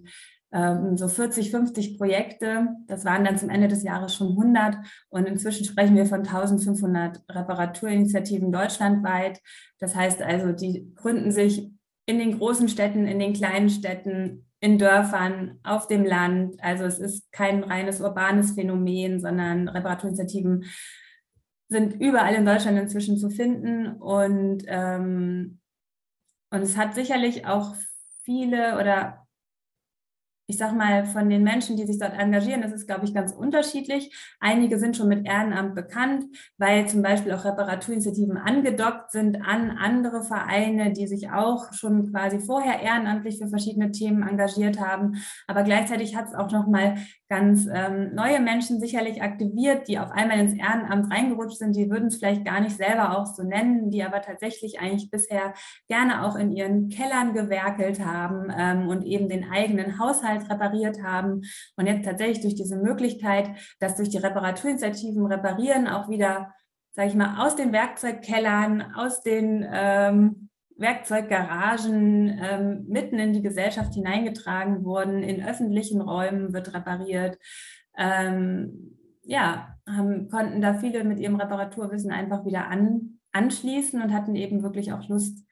ähm, 0.52 0.98
so 0.98 1.08
40, 1.08 1.52
50 1.52 1.98
Projekte. 1.98 2.68
Das 2.88 3.06
waren 3.06 3.26
dann 3.26 3.38
zum 3.38 3.50
Ende 3.50 3.68
des 3.68 3.84
Jahres 3.84 4.16
schon 4.16 4.30
100 4.30 4.78
und 5.10 5.28
inzwischen 5.28 5.66
sprechen 5.66 5.96
wir 5.96 6.06
von 6.06 6.20
1500 6.20 7.24
Reparaturinitiativen 7.30 8.52
deutschlandweit. 8.52 9.42
Das 9.80 9.96
heißt 9.96 10.22
also, 10.22 10.52
die 10.52 10.94
gründen 10.96 11.32
sich 11.32 11.72
in 12.06 12.20
den 12.20 12.38
großen 12.38 12.70
Städten, 12.70 13.06
in 13.08 13.20
den 13.20 13.34
kleinen 13.34 13.70
Städten, 13.70 14.46
in 14.60 14.78
Dörfern, 14.78 15.60
auf 15.64 15.88
dem 15.88 16.06
Land. 16.06 16.56
Also 16.64 16.86
es 16.86 17.00
ist 17.00 17.32
kein 17.32 17.64
reines 17.64 18.00
urbanes 18.00 18.52
Phänomen, 18.52 19.20
sondern 19.20 19.68
Reparaturinitiativen 19.68 20.66
sind 21.68 22.00
überall 22.00 22.36
in 22.36 22.46
Deutschland 22.46 22.78
inzwischen 22.78 23.18
zu 23.18 23.30
finden 23.30 23.94
und, 23.94 24.64
ähm, 24.68 25.60
und 26.52 26.62
es 26.62 26.78
hat 26.78 26.94
sicherlich 26.94 27.48
auch 27.48 27.76
viele 28.24 28.80
oder 28.80 29.25
ich 30.48 30.58
sag 30.58 30.76
mal, 30.76 31.06
von 31.06 31.30
den 31.30 31.44
Menschen, 31.44 31.76
die 31.76 31.86
sich 31.86 31.98
dort 31.98 32.14
engagieren, 32.14 32.62
das 32.62 32.72
ist, 32.72 32.88
glaube 32.88 33.06
ich, 33.06 33.14
ganz 33.14 33.32
unterschiedlich. 33.32 34.16
Einige 34.40 34.78
sind 34.78 34.96
schon 34.96 35.08
mit 35.08 35.26
Ehrenamt 35.26 35.74
bekannt, 35.74 36.26
weil 36.58 36.88
zum 36.88 37.02
Beispiel 37.02 37.34
auch 37.34 37.46
Reparaturinitiativen 37.46 38.38
angedockt 38.38 39.12
sind 39.12 39.42
an 39.42 39.72
andere 39.72 40.24
Vereine, 40.24 40.94
die 40.94 41.08
sich 41.08 41.32
auch 41.32 41.74
schon 41.74 42.12
quasi 42.12 42.40
vorher 42.40 42.82
ehrenamtlich 42.82 43.40
für 43.40 43.48
verschiedene 43.48 43.92
Themen 43.92 44.28
engagiert 44.28 44.80
haben. 44.80 45.16
Aber 45.48 45.64
gleichzeitig 45.64 46.16
hat 46.16 46.28
es 46.28 46.36
auch 46.36 46.52
noch 46.52 46.68
mal 46.68 46.96
ganz 47.28 47.68
ähm, 47.72 48.14
neue 48.14 48.40
Menschen 48.40 48.80
sicherlich 48.80 49.24
aktiviert, 49.24 49.88
die 49.88 49.98
auf 49.98 50.12
einmal 50.12 50.40
ins 50.40 50.54
Ehrenamt 50.54 51.12
reingerutscht 51.12 51.58
sind. 51.58 51.76
Die 51.76 51.90
würden 51.90 52.08
es 52.08 52.18
vielleicht 52.18 52.46
gar 52.46 52.60
nicht 52.60 52.78
selber 52.78 53.18
auch 53.18 53.26
so 53.26 53.42
nennen, 53.42 53.90
die 53.90 54.04
aber 54.04 54.22
tatsächlich 54.22 54.80
eigentlich 54.80 55.10
bisher 55.10 55.54
gerne 55.88 56.24
auch 56.24 56.36
in 56.36 56.52
ihren 56.52 56.90
Kellern 56.90 57.34
gewerkelt 57.34 58.00
haben 58.06 58.54
ähm, 58.56 58.88
und 58.88 59.04
eben 59.06 59.28
den 59.28 59.50
eigenen 59.50 59.98
Haushalt 59.98 60.35
Haushalt 60.36 60.50
repariert 60.50 61.04
haben 61.04 61.42
und 61.76 61.88
jetzt 61.88 62.06
tatsächlich 62.06 62.42
durch 62.42 62.56
diese 62.56 62.78
Möglichkeit, 62.78 63.50
dass 63.80 63.96
durch 63.96 64.10
die 64.10 64.18
Reparaturinitiativen 64.18 65.26
Reparieren 65.26 65.88
auch 65.88 66.10
wieder, 66.10 66.54
sage 66.92 67.10
ich 67.10 67.16
mal, 67.16 67.46
aus 67.46 67.56
den 67.56 67.72
Werkzeugkellern, 67.72 68.94
aus 68.96 69.22
den 69.22 69.66
ähm, 69.72 70.50
Werkzeuggaragen 70.78 72.40
ähm, 72.42 72.86
mitten 72.88 73.18
in 73.18 73.34
die 73.34 73.42
Gesellschaft 73.42 73.94
hineingetragen 73.94 74.84
wurden, 74.84 75.24
in 75.24 75.46
öffentlichen 75.46 76.02
Räumen 76.02 76.54
wird 76.54 76.74
repariert. 76.74 77.38
Ähm, 77.98 78.98
ja, 79.24 79.76
haben, 79.88 80.30
konnten 80.30 80.62
da 80.62 80.76
viele 80.76 81.04
mit 81.04 81.20
ihrem 81.20 81.38
Reparaturwissen 81.38 82.12
einfach 82.12 82.46
wieder 82.46 82.68
an, 82.68 83.20
anschließen 83.32 84.02
und 84.02 84.14
hatten 84.14 84.36
eben 84.36 84.64
wirklich 84.64 84.92
auch 84.92 85.08
Lust, 85.08 85.46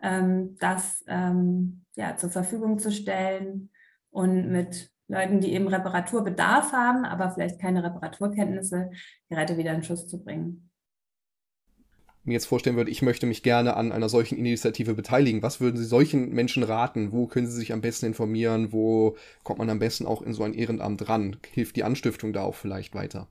ähm, 0.00 0.56
das 0.60 1.04
ähm, 1.08 1.84
ja, 1.96 2.16
zur 2.16 2.30
Verfügung 2.30 2.78
zu 2.78 2.92
stellen 2.92 3.70
und 4.10 4.50
mit 4.50 4.90
Leuten, 5.08 5.40
die 5.40 5.52
eben 5.52 5.68
Reparaturbedarf 5.68 6.72
haben, 6.72 7.04
aber 7.04 7.30
vielleicht 7.30 7.60
keine 7.60 7.82
Reparaturkenntnisse, 7.82 8.90
Geräte 9.30 9.56
wieder 9.56 9.72
in 9.72 9.82
Schuss 9.82 10.06
zu 10.06 10.22
bringen. 10.22 10.70
Mir 12.24 12.34
jetzt 12.34 12.46
vorstellen 12.46 12.76
würde, 12.76 12.90
ich 12.90 13.00
möchte 13.00 13.24
mich 13.24 13.42
gerne 13.42 13.74
an 13.74 13.90
einer 13.90 14.10
solchen 14.10 14.36
Initiative 14.36 14.92
beteiligen. 14.92 15.42
Was 15.42 15.60
würden 15.60 15.78
Sie 15.78 15.84
solchen 15.84 16.30
Menschen 16.34 16.62
raten? 16.62 17.10
Wo 17.10 17.26
können 17.26 17.46
sie 17.46 17.56
sich 17.56 17.72
am 17.72 17.80
besten 17.80 18.04
informieren? 18.04 18.70
Wo 18.70 19.16
kommt 19.44 19.60
man 19.60 19.70
am 19.70 19.78
besten 19.78 20.04
auch 20.04 20.20
in 20.20 20.34
so 20.34 20.42
ein 20.42 20.52
Ehrenamt 20.52 21.08
ran? 21.08 21.38
Hilft 21.52 21.76
die 21.76 21.84
Anstiftung 21.84 22.34
da 22.34 22.42
auch 22.42 22.54
vielleicht 22.54 22.94
weiter? 22.94 23.28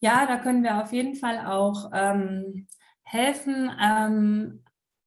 Ja, 0.00 0.24
da 0.26 0.36
können 0.38 0.62
wir 0.62 0.80
auf 0.82 0.92
jeden 0.92 1.16
Fall 1.16 1.44
auch 1.44 1.90
ähm, 1.92 2.68
helfen. 3.02 3.70
Ähm, 3.82 4.62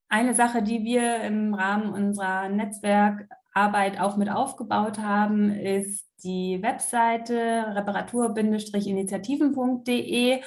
eine 0.09 0.35
Sache, 0.35 0.61
die 0.61 0.83
wir 0.83 1.21
im 1.21 1.53
Rahmen 1.53 1.93
unserer 1.93 2.49
Netzwerk 2.49 3.29
Arbeit 3.53 3.99
auch 3.99 4.17
mit 4.17 4.29
aufgebaut 4.29 4.99
haben, 4.99 5.51
ist 5.51 6.07
die 6.23 6.59
Webseite 6.61 7.65
reparatur-initiativen.de, 7.75 10.41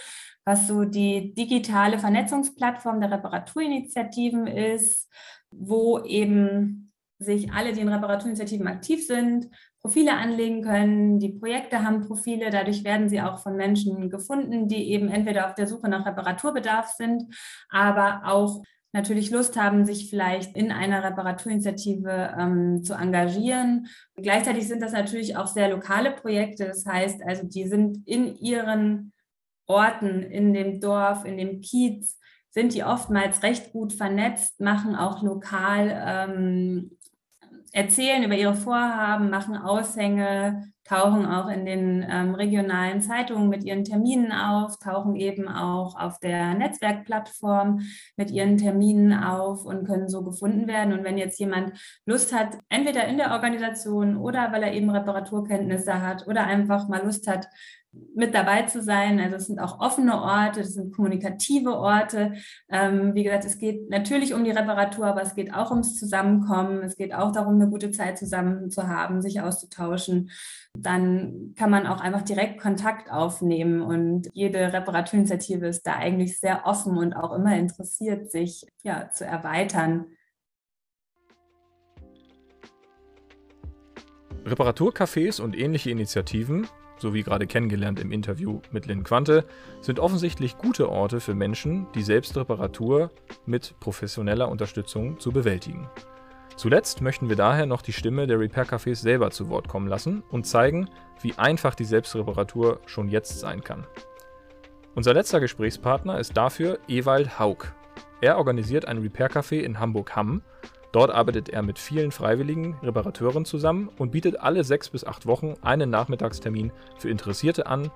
was 0.45 0.67
so 0.67 0.85
die 0.85 1.35
digitale 1.35 1.99
Vernetzungsplattform 1.99 3.01
der 3.01 3.11
Reparaturinitiativen 3.11 4.47
ist, 4.47 5.11
wo 5.51 6.01
eben 6.01 6.93
sich 7.19 7.53
alle, 7.53 7.73
die 7.73 7.81
in 7.81 7.89
Reparaturinitiativen 7.89 8.69
aktiv 8.69 9.07
sind, 9.07 9.49
Profile 9.81 10.15
anlegen 10.15 10.63
können. 10.63 11.19
Die 11.19 11.31
Projekte 11.31 11.83
haben 11.83 12.07
Profile, 12.07 12.51
dadurch 12.51 12.85
werden 12.85 13.09
sie 13.09 13.21
auch 13.21 13.39
von 13.39 13.57
Menschen 13.57 14.11
gefunden, 14.11 14.69
die 14.69 14.93
eben 14.93 15.09
entweder 15.09 15.47
auf 15.47 15.55
der 15.55 15.67
Suche 15.67 15.89
nach 15.89 16.05
Reparaturbedarf 16.05 16.89
sind, 16.89 17.25
aber 17.71 18.23
auch 18.25 18.63
natürlich 18.97 19.31
Lust 19.31 19.57
haben, 19.57 19.85
sich 19.85 20.09
vielleicht 20.09 20.57
in 20.57 20.73
einer 20.73 21.05
Reparaturinitiative 21.05 22.35
ähm, 22.39 22.83
zu 22.83 22.95
engagieren. 22.95 23.89
Gleichzeitig 24.17 24.67
sind 24.67 24.81
das 24.83 24.93
natürlich 24.93 25.37
auch 25.37 25.47
sehr 25.47 25.69
lokale 25.69 26.13
Projekte. 26.13 26.65
Das 26.67 26.87
heißt, 26.87 27.23
also 27.23 27.47
die 27.47 27.69
sind 27.69 28.09
in 28.09 28.35
ihren 28.37 29.13
Orten, 29.67 30.23
in 30.23 30.55
dem 30.55 30.81
Dorf, 30.81 31.27
in 31.27 31.37
dem 31.37 31.61
Kiez, 31.61 32.19
sind 32.51 32.73
die 32.73 32.85
oftmals 32.85 33.43
recht 33.43 33.71
gut 33.71 33.93
vernetzt, 33.93 34.61
machen 34.61 34.97
auch 34.97 35.23
lokal 35.23 36.03
ähm, 36.07 36.96
erzählen 37.77 38.23
über 38.23 38.35
ihre 38.35 38.55
Vorhaben, 38.55 39.29
machen 39.29 39.55
Aushänge, 39.55 40.73
tauchen 40.85 41.27
auch 41.27 41.49
in 41.49 41.67
den 41.67 42.07
ähm, 42.09 42.35
regionalen 42.35 43.03
Zeitungen 43.03 43.51
mit 43.51 43.65
ihren 43.65 43.85
Terminen 43.85 44.33
auf, 44.33 44.79
tauchen 44.79 45.15
eben 45.15 45.47
auch 45.47 45.95
auf 45.95 46.19
der 46.19 46.55
Netzwerkplattform 46.55 47.81
mit 48.17 48.31
ihren 48.31 48.57
Terminen 48.57 49.13
auf 49.13 49.67
und 49.67 49.87
können 49.87 50.09
so 50.09 50.25
gefunden 50.25 50.69
werden. 50.69 50.95
Und 50.95 51.05
wenn 51.05 51.19
jetzt 51.19 51.39
jemand 51.39 51.79
Lust 52.07 52.35
hat, 52.35 52.57
entweder 52.71 53.07
in 53.09 53.19
der 53.19 53.33
Organisation 53.33 54.17
oder 54.17 54.53
weil 54.53 54.63
er 54.63 54.73
eben 54.73 54.89
Reparaturkenntnisse 54.89 56.01
hat 56.01 56.27
oder 56.27 56.47
einfach 56.47 56.89
mal 56.89 57.05
Lust 57.05 57.27
hat, 57.27 57.47
mit 58.15 58.35
dabei 58.35 58.63
zu 58.63 58.83
sein. 58.83 59.21
Also 59.21 59.37
es 59.37 59.47
sind 59.47 59.59
auch 59.59 59.79
offene 59.81 60.21
Orte, 60.21 60.61
es 60.61 60.75
sind 60.75 60.95
kommunikative 60.95 61.77
Orte. 61.77 62.33
Ähm, 62.69 63.15
wie 63.15 63.25
gesagt, 63.25 63.45
es 63.45 63.59
geht 63.59 63.91
natürlich 63.91 64.33
um 64.33 64.43
die 64.43 64.51
Reparatur, 64.51 65.07
aber 65.07 65.23
es 65.23 65.35
geht 65.35 65.53
auch 65.53 65.71
ums 65.71 65.99
Zusammenkommen. 65.99 66.83
Es 66.83 66.97
geht 66.97 67.15
auch 67.15 67.31
darum, 67.31 67.55
eine 67.55 67.69
gute 67.69 67.91
Zeit 67.91 68.19
zusammen 68.19 68.71
zu 68.71 68.89
haben, 68.89 69.21
sich 69.21 69.41
auszutauschen. 69.43 70.31
Dann 70.79 71.55
kann 71.57 71.71
man 71.71 71.87
auch 71.87 72.01
einfach 72.01 72.23
direkt 72.23 72.61
Kontakt 72.61 73.11
aufnehmen 73.11 73.83
und 73.83 74.29
jede 74.33 74.73
Reparaturinitiative 74.73 75.67
ist 75.67 75.87
da 75.87 75.97
eigentlich 75.97 76.41
sehr 76.41 76.67
offen 76.67 76.97
und 76.97 77.15
auch 77.15 77.35
immer 77.35 77.57
interessiert, 77.57 78.31
sich 78.31 78.67
ja, 78.83 79.11
zu 79.11 79.25
erweitern. 79.25 80.07
Reparaturcafés 84.47 85.41
und 85.41 85.59
ähnliche 85.59 85.91
Initiativen 85.91 86.69
so 86.99 87.15
wie 87.15 87.23
gerade 87.23 87.47
kennengelernt 87.47 88.01
im 88.01 88.13
Interview 88.13 88.61
mit 88.71 88.87
Lynn 88.87 89.05
Quante, 89.05 89.45
sind 89.81 90.01
offensichtlich 90.01 90.59
gute 90.59 90.89
Orte 90.89 91.21
für 91.21 91.35
Menschen, 91.35 91.87
die 91.95 92.03
Selbstreparatur 92.03 93.11
mit 93.45 93.75
professioneller 93.81 94.49
Unterstützung 94.49 95.19
zu 95.21 95.33
bewältigen. 95.33 95.89
Zuletzt 96.57 97.03
möchten 97.03 97.29
wir 97.29 97.37
daher 97.37 97.67
noch 97.67 97.83
die 97.83 97.93
Stimme 97.93 98.27
der 98.27 98.41
Repair-Cafés 98.41 98.97
selber 98.97 99.31
zu 99.31 99.51
Wort 99.51 99.69
kommen 99.69 99.89
lassen 99.89 100.23
und 100.31 100.47
zeigen, 100.47 100.89
wie 101.21 101.35
einfach 101.37 101.75
die 101.75 101.85
Selbstreparatur 101.85 102.81
schon 102.87 103.09
jetzt 103.09 103.39
sein 103.39 103.63
kann. 103.63 103.87
Unser 104.95 105.13
letzter 105.13 105.41
Gesprächspartner 105.41 106.19
ist 106.19 106.35
dafür 106.35 106.79
Ewald 106.89 107.39
Haug. 107.39 107.75
Er 108.23 108.39
organisiert 108.39 108.87
ein 108.87 108.97
Repair-Café 108.97 109.61
in 109.61 109.79
Hamburg-Hamm 109.79 110.41
Dort 110.97 111.11
arbeitet 111.11 111.51
er 111.51 111.61
mit 111.61 111.79
vielen 111.79 112.11
freiwilligen 112.11 112.73
Reparateuren 112.83 113.45
zusammen 113.45 113.91
und 113.99 114.13
bietet 114.13 114.41
alle 114.41 114.65
sechs 114.65 114.89
bis 114.89 115.05
acht 115.05 115.27
Wochen 115.27 115.53
einen 115.61 115.91
Nachmittagstermin 115.91 116.73
für 116.97 117.11
Interessierte 117.11 117.67
an, 117.67 117.91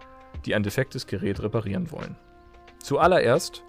die 0.44 0.54
ein 0.54 0.62
defektes 0.62 1.06
Gerät 1.06 1.42
reparieren 1.42 1.90
wollen. 1.90 2.14
Zuallererst, 2.82 3.64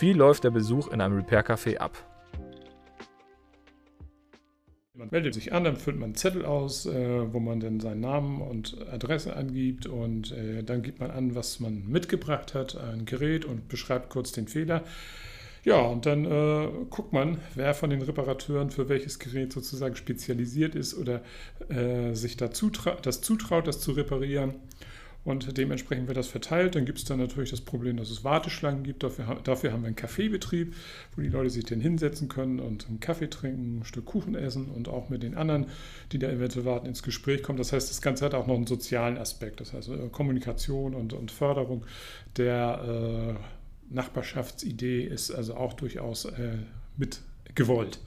wie 0.00 0.12
läuft 0.12 0.42
der 0.42 0.50
Besuch 0.50 0.88
in 0.88 1.00
einem 1.00 1.14
Repair-Café 1.14 1.76
ab? 1.76 1.96
Man 4.94 5.10
meldet 5.12 5.34
sich 5.34 5.52
an, 5.52 5.62
dann 5.62 5.76
füllt 5.76 5.98
man 5.98 6.06
einen 6.06 6.14
Zettel 6.16 6.44
aus, 6.44 6.86
äh, 6.86 7.32
wo 7.32 7.38
man 7.38 7.60
dann 7.60 7.78
seinen 7.78 8.00
Namen 8.00 8.40
und 8.40 8.76
Adresse 8.90 9.36
angibt 9.36 9.86
und 9.86 10.32
äh, 10.32 10.64
dann 10.64 10.82
gibt 10.82 10.98
man 10.98 11.12
an, 11.12 11.36
was 11.36 11.60
man 11.60 11.86
mitgebracht 11.86 12.54
hat, 12.54 12.76
ein 12.76 13.04
Gerät 13.04 13.44
und 13.44 13.68
beschreibt 13.68 14.10
kurz 14.10 14.32
den 14.32 14.48
Fehler. 14.48 14.82
Ja, 15.66 15.80
und 15.80 16.06
dann 16.06 16.24
äh, 16.24 16.68
guckt 16.90 17.12
man, 17.12 17.38
wer 17.56 17.74
von 17.74 17.90
den 17.90 18.00
Reparateuren 18.00 18.70
für 18.70 18.88
welches 18.88 19.18
Gerät 19.18 19.52
sozusagen 19.52 19.96
spezialisiert 19.96 20.76
ist 20.76 20.94
oder 20.96 21.22
äh, 21.68 22.14
sich 22.14 22.36
da 22.36 22.52
zutra 22.52 22.96
das 23.02 23.20
zutraut, 23.20 23.66
das 23.66 23.80
zu 23.80 23.90
reparieren. 23.90 24.54
Und 25.24 25.58
dementsprechend 25.58 26.06
wird 26.06 26.18
das 26.18 26.28
verteilt. 26.28 26.76
Dann 26.76 26.84
gibt 26.84 26.98
es 26.98 27.04
dann 27.04 27.18
natürlich 27.18 27.50
das 27.50 27.62
Problem, 27.62 27.96
dass 27.96 28.10
es 28.10 28.22
Warteschlangen 28.22 28.84
gibt. 28.84 29.02
Dafür, 29.02 29.40
dafür 29.42 29.72
haben 29.72 29.82
wir 29.82 29.88
einen 29.88 29.96
Kaffeebetrieb, 29.96 30.72
wo 31.16 31.20
die 31.22 31.30
Leute 31.30 31.50
sich 31.50 31.64
dann 31.64 31.80
hinsetzen 31.80 32.28
können 32.28 32.60
und 32.60 32.86
einen 32.86 33.00
Kaffee 33.00 33.28
trinken, 33.28 33.80
ein 33.80 33.84
Stück 33.84 34.04
Kuchen 34.04 34.36
essen 34.36 34.68
und 34.68 34.88
auch 34.88 35.08
mit 35.08 35.24
den 35.24 35.34
anderen, 35.34 35.66
die 36.12 36.20
da 36.20 36.28
eventuell 36.28 36.64
warten, 36.64 36.86
ins 36.86 37.02
Gespräch 37.02 37.42
kommen. 37.42 37.58
Das 37.58 37.72
heißt, 37.72 37.90
das 37.90 38.00
Ganze 38.00 38.24
hat 38.24 38.34
auch 38.34 38.46
noch 38.46 38.54
einen 38.54 38.68
sozialen 38.68 39.18
Aspekt. 39.18 39.60
Das 39.60 39.72
heißt, 39.72 39.88
äh, 39.88 40.08
Kommunikation 40.12 40.94
und, 40.94 41.12
und 41.12 41.32
Förderung 41.32 41.84
der 42.36 43.34
äh, 43.36 43.55
Nachbarschaftsidee 43.90 45.02
ist 45.02 45.30
also 45.30 45.56
auch 45.56 45.72
durchaus 45.74 46.24
äh, 46.24 46.58
mit 46.96 47.20
gewollt. 47.54 48.00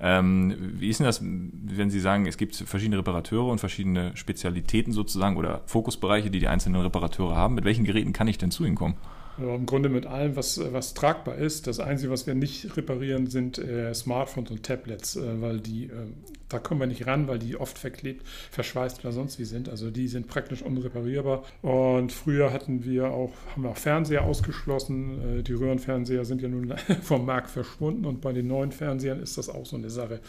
Ähm, 0.00 0.54
wie 0.78 0.88
ist 0.88 1.00
denn 1.00 1.06
das, 1.06 1.22
wenn 1.22 1.90
Sie 1.90 2.00
sagen, 2.00 2.26
es 2.26 2.36
gibt 2.36 2.56
verschiedene 2.56 2.98
Reparateure 2.98 3.50
und 3.50 3.58
verschiedene 3.58 4.16
Spezialitäten 4.16 4.92
sozusagen 4.92 5.36
oder 5.36 5.62
Fokusbereiche, 5.66 6.30
die 6.30 6.40
die 6.40 6.48
einzelnen 6.48 6.82
Reparateure 6.82 7.36
haben? 7.36 7.54
Mit 7.54 7.64
welchen 7.64 7.84
Geräten 7.84 8.12
kann 8.12 8.28
ich 8.28 8.38
denn 8.38 8.50
zu 8.50 8.64
Ihnen 8.64 8.74
kommen? 8.74 8.96
Also 9.38 9.54
Im 9.54 9.66
Grunde 9.66 9.88
mit 9.88 10.06
allem, 10.06 10.36
was, 10.36 10.60
was 10.72 10.94
tragbar 10.94 11.36
ist. 11.36 11.66
Das 11.66 11.80
Einzige, 11.80 12.12
was 12.12 12.26
wir 12.26 12.34
nicht 12.34 12.76
reparieren, 12.76 13.28
sind 13.28 13.58
äh, 13.58 13.94
Smartphones 13.94 14.50
und 14.50 14.62
Tablets, 14.62 15.16
äh, 15.16 15.40
weil 15.40 15.60
die, 15.60 15.84
äh, 15.84 16.08
da 16.48 16.58
kommen 16.58 16.80
wir 16.80 16.86
nicht 16.86 17.06
ran, 17.06 17.28
weil 17.28 17.38
die 17.38 17.56
oft 17.56 17.78
verklebt, 17.78 18.26
verschweißt 18.50 19.00
oder 19.00 19.12
sonst 19.12 19.38
wie 19.38 19.44
sind. 19.44 19.70
Also 19.70 19.90
die 19.90 20.08
sind 20.08 20.28
praktisch 20.28 20.62
unreparierbar. 20.62 21.44
Und 21.62 22.12
früher 22.12 22.52
hatten 22.52 22.84
wir 22.84 23.10
auch, 23.10 23.32
haben 23.52 23.62
wir 23.62 23.70
auch 23.70 23.76
Fernseher 23.76 24.24
ausgeschlossen. 24.24 25.38
Äh, 25.38 25.42
die 25.42 25.54
Röhrenfernseher 25.54 26.24
sind 26.24 26.42
ja 26.42 26.48
nun 26.48 26.74
vom 27.02 27.24
Markt 27.24 27.50
verschwunden 27.50 28.04
und 28.04 28.20
bei 28.20 28.32
den 28.32 28.48
neuen 28.48 28.72
Fernsehern 28.72 29.20
ist 29.20 29.38
das 29.38 29.48
auch 29.48 29.64
so 29.64 29.76
eine 29.76 29.88
Sache. 29.88 30.20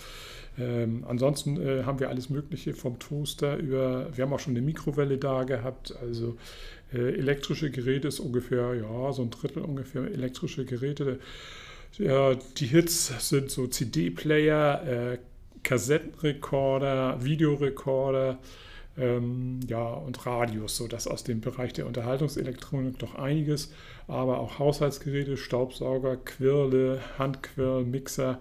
Ähm, 0.58 1.04
ansonsten 1.08 1.60
äh, 1.60 1.84
haben 1.84 2.00
wir 2.00 2.10
alles 2.10 2.30
Mögliche 2.30 2.74
vom 2.74 3.00
Toaster 3.00 3.58
über, 3.58 4.16
wir 4.16 4.24
haben 4.24 4.34
auch 4.34 4.40
schon 4.40 4.54
eine 4.54 4.62
Mikrowelle 4.62 5.18
da 5.18 5.44
gehabt, 5.44 5.96
also 6.00 6.38
elektrische 7.00 7.72
Geräte 7.72 8.08
ist 8.08 8.20
ungefähr, 8.20 8.74
ja, 8.76 9.12
so 9.14 9.22
ein 9.22 9.30
Drittel 9.30 9.64
ungefähr 9.64 10.04
elektrische 10.04 10.66
Geräte. 10.66 11.20
Ja, 11.98 12.36
die 12.36 12.66
Hits 12.66 13.30
sind 13.30 13.52
so 13.52 13.68
CD-Player, 13.68 15.14
äh, 15.14 15.18
Kassettenrekorder, 15.64 17.24
Videorekorder, 17.24 18.40
ähm, 18.98 19.60
ja, 19.68 19.84
und 19.84 20.26
Radios, 20.26 20.78
so 20.78 20.88
dass 20.88 21.08
aus 21.08 21.24
dem 21.24 21.42
Bereich 21.42 21.74
der 21.74 21.88
Unterhaltungselektronik 21.88 23.00
doch 23.00 23.16
einiges, 23.16 23.72
aber 24.08 24.40
auch 24.40 24.60
Haushaltsgeräte, 24.60 25.38
Staubsauger, 25.38 26.18
Quirle, 26.18 27.02
Handquirl, 27.18 27.86
Mixer, 27.86 28.40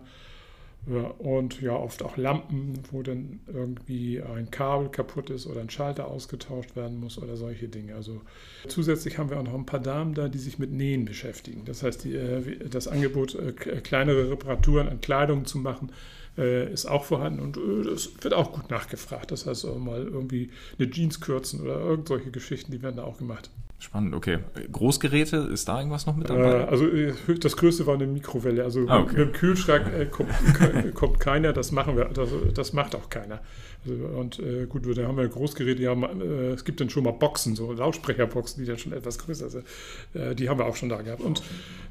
und 0.85 1.61
ja, 1.61 1.77
oft 1.77 2.03
auch 2.03 2.17
Lampen, 2.17 2.81
wo 2.91 3.03
dann 3.03 3.39
irgendwie 3.47 4.21
ein 4.21 4.51
Kabel 4.51 4.89
kaputt 4.89 5.31
ist 5.31 5.47
oder 5.47 5.61
ein 5.61 5.71
Schalter 5.71 6.09
ausgetauscht 6.09 6.75
werden 6.75 6.99
muss 6.99 7.19
oder 7.19 7.37
solche 7.37 7.69
Dinge. 7.69 7.95
Also 7.95 8.21
zusätzlich 8.67 9.17
haben 9.17 9.31
wir 9.31 9.39
auch 9.39 9.45
noch 9.45 9.55
ein 9.55 9.67
paar 9.67 9.79
Damen 9.79 10.15
da, 10.15 10.29
die 10.29 10.39
sich 10.39 10.59
mit 10.59 10.73
Nähen 10.73 11.05
beschäftigen. 11.05 11.65
Das 11.67 11.85
heißt, 11.85 12.03
die, 12.03 12.17
äh, 12.17 12.69
das 12.69 12.89
Angebot, 12.89 13.37
äh, 13.37 13.53
kleinere 13.53 14.33
Reparaturen 14.33 14.89
an 14.89 15.01
Kleidung 15.01 15.45
zu 15.45 15.59
machen, 15.59 15.93
äh, 16.37 16.73
ist 16.73 16.87
auch 16.87 17.05
vorhanden 17.05 17.41
und 17.41 17.59
das 17.87 18.11
wird 18.21 18.35
auch 18.35 18.53
gut 18.53 18.69
nachgefragt. 18.69 19.31
Das 19.31 19.47
heißt, 19.47 19.65
mal 19.79 20.03
irgendwie 20.03 20.51
eine 20.79 20.91
Jeans 20.91 21.21
kürzen 21.21 21.61
oder 21.61 21.79
irgendwelche 21.79 22.33
Geschichten, 22.33 22.73
die 22.73 22.83
werden 22.83 22.97
da 22.97 23.05
auch 23.05 23.19
gemacht. 23.19 23.51
Spannend, 23.83 24.15
okay. 24.15 24.39
Großgeräte, 24.71 25.39
ist 25.53 25.67
da 25.67 25.79
irgendwas 25.79 26.07
noch 26.07 26.15
mit 26.15 26.31
dabei? 26.31 26.61
Äh, 26.61 26.65
also 26.67 26.87
äh, 26.87 27.13
das 27.41 27.57
größte 27.57 27.85
war 27.85 27.95
eine 27.95 28.07
Mikrowelle. 28.07 28.63
Also 28.63 28.87
ah, 28.87 29.01
okay. 29.01 29.09
mit 29.09 29.19
dem 29.19 29.33
Kühlschrank 29.33 29.93
äh, 29.93 30.07
kommt, 30.07 30.31
kommt, 30.95 31.19
keiner, 31.19 31.53
das 31.53 31.73
machen 31.73 31.97
wir, 31.97 32.05
das, 32.05 32.29
das 32.55 32.73
macht 32.75 32.95
auch 32.95 33.11
keiner. 33.11 33.41
Also, 33.85 34.05
und 34.05 34.39
äh, 34.39 34.67
gut, 34.67 34.87
da 34.97 35.03
haben 35.03 35.17
wir 35.17 35.27
Großgeräte, 35.27 35.85
haben, 35.89 36.05
äh, 36.05 36.51
es 36.51 36.65
gibt 36.65 36.81
dann 36.81 36.91
schon 36.91 37.03
mal 37.03 37.11
Boxen, 37.11 37.57
so 37.57 37.73
Lautsprecherboxen, 37.73 38.63
die 38.63 38.69
dann 38.69 38.79
schon 38.79 38.93
etwas 38.93 39.19
größer 39.19 39.51
sind. 39.51 39.67
Äh, 40.15 40.37
die 40.37 40.49
haben 40.49 40.61
wir 40.61 40.67
auch 40.67 40.77
schon 40.77 40.89
da 40.89 41.03
gehabt. 41.03 41.21
Und 41.21 41.43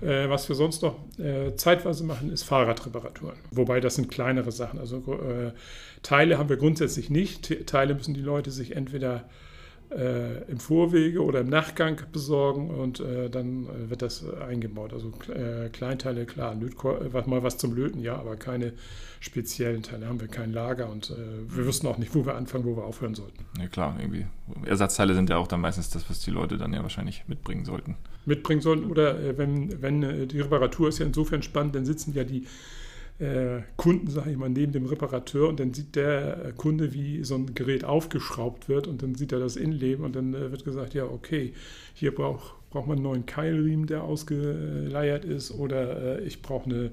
was 0.01 0.49
wir 0.49 0.55
sonst 0.55 0.81
noch 0.81 0.95
zeitweise 1.57 2.03
machen, 2.03 2.31
ist 2.31 2.41
Fahrradreparaturen. 2.41 3.35
Wobei 3.51 3.79
das 3.81 3.95
sind 3.95 4.09
kleinere 4.09 4.51
Sachen. 4.51 4.79
Also 4.79 5.03
Teile 6.01 6.39
haben 6.39 6.49
wir 6.49 6.57
grundsätzlich 6.57 7.11
nicht. 7.11 7.67
Teile 7.67 7.93
müssen 7.93 8.15
die 8.15 8.21
Leute 8.21 8.49
sich 8.49 8.75
entweder 8.75 9.25
äh, 9.91 10.43
im 10.49 10.59
Vorwege 10.59 11.23
oder 11.23 11.41
im 11.41 11.49
Nachgang 11.49 12.01
besorgen 12.11 12.69
und 12.69 12.99
äh, 12.99 13.29
dann 13.29 13.65
äh, 13.65 13.89
wird 13.89 14.01
das 14.01 14.23
eingebaut. 14.33 14.93
Also 14.93 15.11
äh, 15.33 15.69
Kleinteile, 15.69 16.25
klar, 16.25 16.53
äh, 16.53 17.29
mal 17.29 17.43
was 17.43 17.57
zum 17.57 17.73
Löten, 17.73 17.99
ja, 17.99 18.15
aber 18.15 18.35
keine 18.35 18.73
speziellen 19.19 19.83
Teile. 19.83 20.07
Haben 20.07 20.21
wir 20.21 20.27
kein 20.27 20.51
Lager 20.51 20.89
und 20.89 21.13
wir 21.15 21.65
wüssten 21.65 21.85
auch 21.85 21.99
nicht, 21.99 22.15
wo 22.15 22.25
wir 22.25 22.33
anfangen, 22.35 22.65
wo 22.65 22.75
wir 22.75 22.85
aufhören 22.85 23.13
sollten. 23.13 23.45
Ja, 23.59 23.67
klar, 23.67 23.95
irgendwie. 23.99 24.25
Ersatzteile 24.65 25.13
sind 25.13 25.29
ja 25.29 25.37
auch 25.37 25.47
dann 25.47 25.61
meistens 25.61 25.91
das, 25.91 26.09
was 26.09 26.21
die 26.21 26.31
Leute 26.31 26.57
dann 26.57 26.73
ja 26.73 26.81
wahrscheinlich 26.81 27.23
mitbringen 27.27 27.63
sollten. 27.63 27.97
Mitbringen 28.25 28.61
sollten 28.61 28.89
oder 28.89 29.37
wenn, 29.37 29.79
wenn 29.79 30.27
die 30.27 30.39
Reparatur 30.39 30.89
ist 30.89 30.97
ja 30.97 31.05
insofern 31.05 31.43
spannend, 31.43 31.75
dann 31.75 31.85
sitzen 31.85 32.15
ja 32.15 32.23
die 32.23 32.47
Kunden, 33.77 34.07
sage 34.07 34.31
ich 34.31 34.37
mal, 34.37 34.49
neben 34.49 34.71
dem 34.71 34.85
Reparateur 34.85 35.47
und 35.47 35.59
dann 35.59 35.73
sieht 35.73 35.95
der 35.95 36.53
Kunde, 36.57 36.93
wie 36.93 37.23
so 37.23 37.35
ein 37.35 37.53
Gerät 37.53 37.83
aufgeschraubt 37.83 38.67
wird 38.67 38.87
und 38.87 39.03
dann 39.03 39.15
sieht 39.15 39.31
er 39.31 39.39
das 39.39 39.55
Innenleben 39.55 40.03
und 40.05 40.15
dann 40.15 40.33
äh, 40.33 40.51
wird 40.51 40.65
gesagt, 40.65 40.93
ja, 40.93 41.05
okay, 41.05 41.53
hier 41.93 42.13
braucht 42.15 42.55
braucht 42.71 42.87
man 42.87 42.97
einen 42.97 43.03
neuen 43.03 43.25
Keilriemen, 43.25 43.85
der 43.85 44.03
ausgeleiert 44.03 45.25
ist 45.25 45.51
oder 45.51 46.19
äh, 46.19 46.23
ich 46.23 46.41
brauche 46.41 46.69
eine 46.69 46.91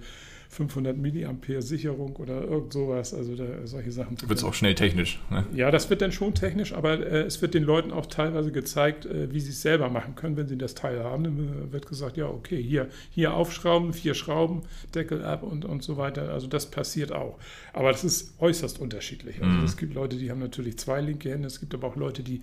500 0.51 0.97
Milliampere 0.97 1.61
Sicherung 1.61 2.16
oder 2.16 2.43
irgend 2.43 2.73
sowas. 2.73 3.12
Also 3.12 3.37
da, 3.37 3.45
solche 3.65 3.93
Sachen. 3.93 4.16
Wird 4.20 4.39
es 4.39 4.45
auch 4.45 4.55
schnell 4.55 4.75
technisch. 4.75 5.20
Ne? 5.31 5.45
Ja, 5.55 5.70
das 5.70 5.91
wird 5.91 6.01
dann 6.01 6.11
schon 6.11 6.35
technisch, 6.35 6.73
aber 6.73 6.99
äh, 6.99 7.20
es 7.23 7.43
wird 7.43 7.55
den 7.55 7.65
Leuten 7.65 7.93
auch 7.93 8.07
teilweise 8.07 8.51
gezeigt, 8.51 9.05
äh, 9.05 9.33
wie 9.33 9.41
sie 9.41 9.51
es 9.51 9.61
selber 9.61 9.91
machen 9.91 10.15
können, 10.15 10.37
wenn 10.37 10.49
sie 10.49 10.57
das 10.57 10.75
Teil 10.75 11.05
haben. 11.05 11.25
Dann 11.25 11.73
wird 11.73 11.87
gesagt, 11.87 12.16
ja, 12.16 12.27
okay, 12.27 12.62
hier, 12.62 12.89
hier 13.11 13.35
aufschrauben, 13.35 13.93
vier 13.93 14.15
Schrauben, 14.15 14.62
Deckel 14.95 15.25
ab 15.25 15.43
und, 15.43 15.65
und 15.65 15.83
so 15.83 15.99
weiter. 15.99 16.31
Also 16.31 16.47
das 16.47 16.70
passiert 16.70 17.12
auch. 17.12 17.39
Aber 17.75 17.93
das 17.93 18.05
ist 18.05 18.41
äußerst 18.41 18.81
unterschiedlich. 18.81 19.43
Also 19.43 19.59
mhm. 19.59 19.65
es 19.65 19.77
gibt 19.77 19.95
Leute, 19.95 20.16
die 20.16 20.31
haben 20.31 20.41
natürlich 20.41 20.79
zwei 20.79 21.01
linke 21.01 21.31
Hände, 21.31 21.47
es 21.47 21.61
gibt 21.61 21.75
aber 21.75 21.89
auch 21.89 21.97
Leute, 21.97 22.23
die 22.23 22.41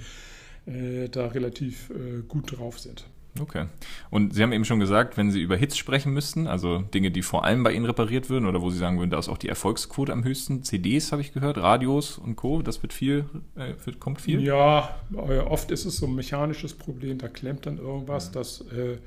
äh, 0.67 1.09
da 1.09 1.27
relativ 1.27 1.89
äh, 1.89 2.21
gut 2.27 2.57
drauf 2.57 2.79
sind. 2.79 3.05
Okay. 3.39 3.65
Und 4.09 4.33
Sie 4.33 4.41
haben 4.41 4.53
eben 4.53 4.63
schon 4.63 4.79
gesagt, 4.79 5.17
wenn 5.17 5.29
Sie 5.29 5.41
über 5.41 5.57
Hits 5.57 5.77
sprechen 5.77 6.13
müssten, 6.13 6.47
also 6.47 6.79
Dinge, 6.79 7.11
die 7.11 7.21
vor 7.21 7.43
allem 7.43 7.63
bei 7.63 7.73
Ihnen 7.73 7.85
repariert 7.85 8.29
würden 8.29 8.45
oder 8.45 8.61
wo 8.61 8.69
Sie 8.69 8.77
sagen 8.77 8.97
würden, 8.97 9.09
da 9.09 9.19
ist 9.19 9.27
auch 9.27 9.37
die 9.37 9.49
Erfolgsquote 9.49 10.13
am 10.13 10.23
höchsten. 10.23 10.63
CDs 10.63 11.11
habe 11.11 11.21
ich 11.21 11.33
gehört, 11.33 11.57
Radios 11.57 12.17
und 12.17 12.37
Co. 12.37 12.61
Das 12.61 12.81
wird 12.81 12.93
viel, 12.93 13.25
äh, 13.55 13.73
wird, 13.83 13.99
kommt 13.99 14.21
viel. 14.21 14.41
Ja, 14.41 14.97
äh, 15.13 15.39
oft 15.39 15.71
ist 15.71 15.85
es 15.85 15.97
so 15.97 16.05
ein 16.05 16.15
mechanisches 16.15 16.73
Problem, 16.73 17.17
da 17.17 17.27
klemmt 17.27 17.65
dann 17.65 17.77
irgendwas. 17.77 18.31
Das 18.31 18.61
äh, 18.71 18.97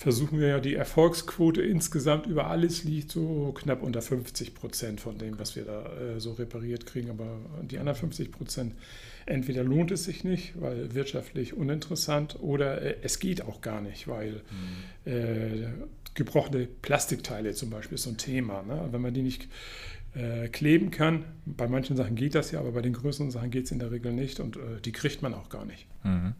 versuchen 0.00 0.40
wir 0.40 0.48
ja, 0.48 0.60
die 0.60 0.76
Erfolgsquote 0.76 1.60
insgesamt 1.60 2.26
über 2.26 2.46
alles 2.46 2.84
liegt 2.84 3.12
so 3.12 3.52
knapp 3.52 3.82
unter 3.82 4.00
50 4.00 4.54
Prozent 4.54 4.98
von 4.98 5.18
dem, 5.18 5.38
was 5.38 5.56
wir 5.56 5.64
da 5.66 5.84
äh, 5.92 6.20
so 6.20 6.32
repariert 6.32 6.86
kriegen. 6.86 7.10
Aber 7.10 7.36
die 7.60 7.78
anderen 7.78 7.98
50 7.98 8.32
Prozent 8.32 8.74
entweder 9.26 9.62
lohnt 9.62 9.90
es 9.90 10.04
sich 10.04 10.24
nicht, 10.24 10.58
weil 10.58 10.94
wirtschaftlich 10.94 11.52
uninteressant, 11.52 12.38
oder 12.40 12.80
äh, 12.80 12.96
es 13.02 13.18
geht 13.18 13.42
auch 13.42 13.60
gar 13.60 13.82
nicht, 13.82 14.08
weil 14.08 14.40
mhm. 15.04 15.12
äh, 15.12 15.66
gebrochene 16.14 16.66
Plastikteile 16.80 17.52
zum 17.52 17.68
Beispiel 17.68 17.96
ist 17.96 18.04
so 18.04 18.10
ein 18.10 18.16
Thema. 18.16 18.62
Ne? 18.62 18.88
Wenn 18.92 19.02
man 19.02 19.12
die 19.12 19.22
nicht 19.22 19.48
äh, 20.14 20.48
kleben 20.48 20.90
kann, 20.90 21.26
bei 21.44 21.68
manchen 21.68 21.98
Sachen 21.98 22.16
geht 22.16 22.34
das 22.34 22.52
ja, 22.52 22.60
aber 22.60 22.72
bei 22.72 22.80
den 22.80 22.94
größeren 22.94 23.30
Sachen 23.30 23.50
geht 23.50 23.66
es 23.66 23.70
in 23.70 23.78
der 23.78 23.90
Regel 23.90 24.14
nicht 24.14 24.40
und 24.40 24.56
äh, 24.56 24.80
die 24.82 24.92
kriegt 24.92 25.20
man 25.20 25.34
auch 25.34 25.50
gar 25.50 25.66
nicht. 25.66 25.86
Mhm. 26.04 26.36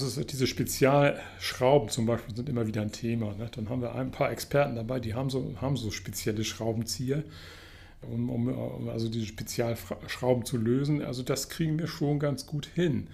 Also 0.00 0.24
diese 0.24 0.46
Spezialschrauben 0.46 1.88
zum 1.90 2.06
Beispiel 2.06 2.34
sind 2.34 2.48
immer 2.48 2.66
wieder 2.66 2.82
ein 2.82 2.92
Thema. 2.92 3.34
Ne? 3.34 3.50
Dann 3.54 3.68
haben 3.68 3.82
wir 3.82 3.94
ein 3.94 4.10
paar 4.10 4.30
Experten 4.30 4.74
dabei, 4.74 5.00
die 5.00 5.14
haben 5.14 5.30
so, 5.30 5.54
haben 5.60 5.76
so 5.76 5.90
spezielle 5.90 6.44
Schraubenzieher 6.44 7.24
um, 8.02 8.30
um, 8.30 8.88
also 8.88 9.08
diese 9.08 9.26
Spezialschrauben 9.26 10.44
zu 10.44 10.56
lösen. 10.56 11.02
Also 11.02 11.22
das 11.22 11.48
kriegen 11.48 11.78
wir 11.78 11.86
schon 11.86 12.18
ganz 12.18 12.46
gut 12.46 12.66
hin. 12.66 13.08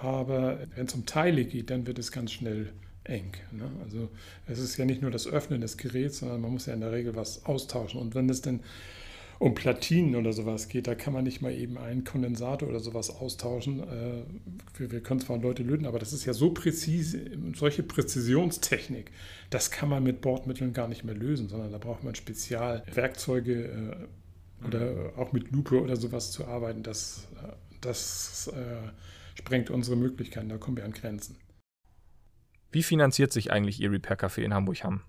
Aber 0.00 0.58
wenn 0.74 0.86
es 0.86 0.94
um 0.94 1.06
Teile 1.06 1.44
geht, 1.44 1.70
dann 1.70 1.86
wird 1.86 1.98
es 1.98 2.10
ganz 2.12 2.32
schnell 2.32 2.72
eng. 3.04 3.32
Ne? 3.52 3.70
Also 3.82 4.08
es 4.46 4.58
ist 4.58 4.76
ja 4.76 4.84
nicht 4.84 5.02
nur 5.02 5.10
das 5.10 5.26
Öffnen 5.26 5.60
des 5.60 5.76
Geräts, 5.76 6.18
sondern 6.18 6.40
man 6.40 6.52
muss 6.52 6.66
ja 6.66 6.74
in 6.74 6.80
der 6.80 6.92
Regel 6.92 7.16
was 7.16 7.44
austauschen. 7.44 8.00
Und 8.00 8.14
wenn 8.14 8.28
es 8.28 8.42
dann 8.42 8.60
um 9.38 9.54
Platinen 9.54 10.16
oder 10.16 10.32
sowas 10.32 10.68
geht, 10.68 10.86
da 10.86 10.94
kann 10.94 11.12
man 11.12 11.24
nicht 11.24 11.42
mal 11.42 11.52
eben 11.52 11.78
einen 11.78 12.04
Kondensator 12.04 12.68
oder 12.68 12.80
sowas 12.80 13.10
austauschen. 13.10 13.80
Äh, 13.80 14.24
wir, 14.78 14.90
wir 14.92 15.00
können 15.00 15.20
zwar 15.20 15.38
Leute 15.38 15.62
löten, 15.62 15.86
aber 15.86 15.98
das 15.98 16.12
ist 16.12 16.24
ja 16.24 16.32
so 16.32 16.50
präzise, 16.50 17.30
solche 17.54 17.82
Präzisionstechnik, 17.82 19.10
das 19.50 19.70
kann 19.70 19.88
man 19.88 20.02
mit 20.02 20.20
Bordmitteln 20.20 20.72
gar 20.72 20.88
nicht 20.88 21.04
mehr 21.04 21.14
lösen, 21.14 21.48
sondern 21.48 21.72
da 21.72 21.78
braucht 21.78 22.04
man 22.04 22.14
Spezialwerkzeuge, 22.14 23.64
äh, 23.64 24.66
oder 24.66 25.12
auch 25.16 25.32
mit 25.32 25.50
Lupe 25.50 25.80
oder 25.80 25.96
sowas 25.96 26.30
zu 26.30 26.46
arbeiten, 26.46 26.82
das, 26.82 27.28
das 27.80 28.50
äh, 28.54 29.38
sprengt 29.38 29.70
unsere 29.70 29.96
Möglichkeiten, 29.96 30.48
da 30.48 30.58
kommen 30.58 30.76
wir 30.76 30.84
an 30.84 30.92
Grenzen. 30.92 31.36
Wie 32.70 32.82
finanziert 32.82 33.32
sich 33.32 33.52
eigentlich 33.52 33.80
Ihr 33.80 33.92
Repair 33.92 34.18
Café 34.18 34.42
in 34.42 34.54
Hamburg-Hamm? 34.54 35.02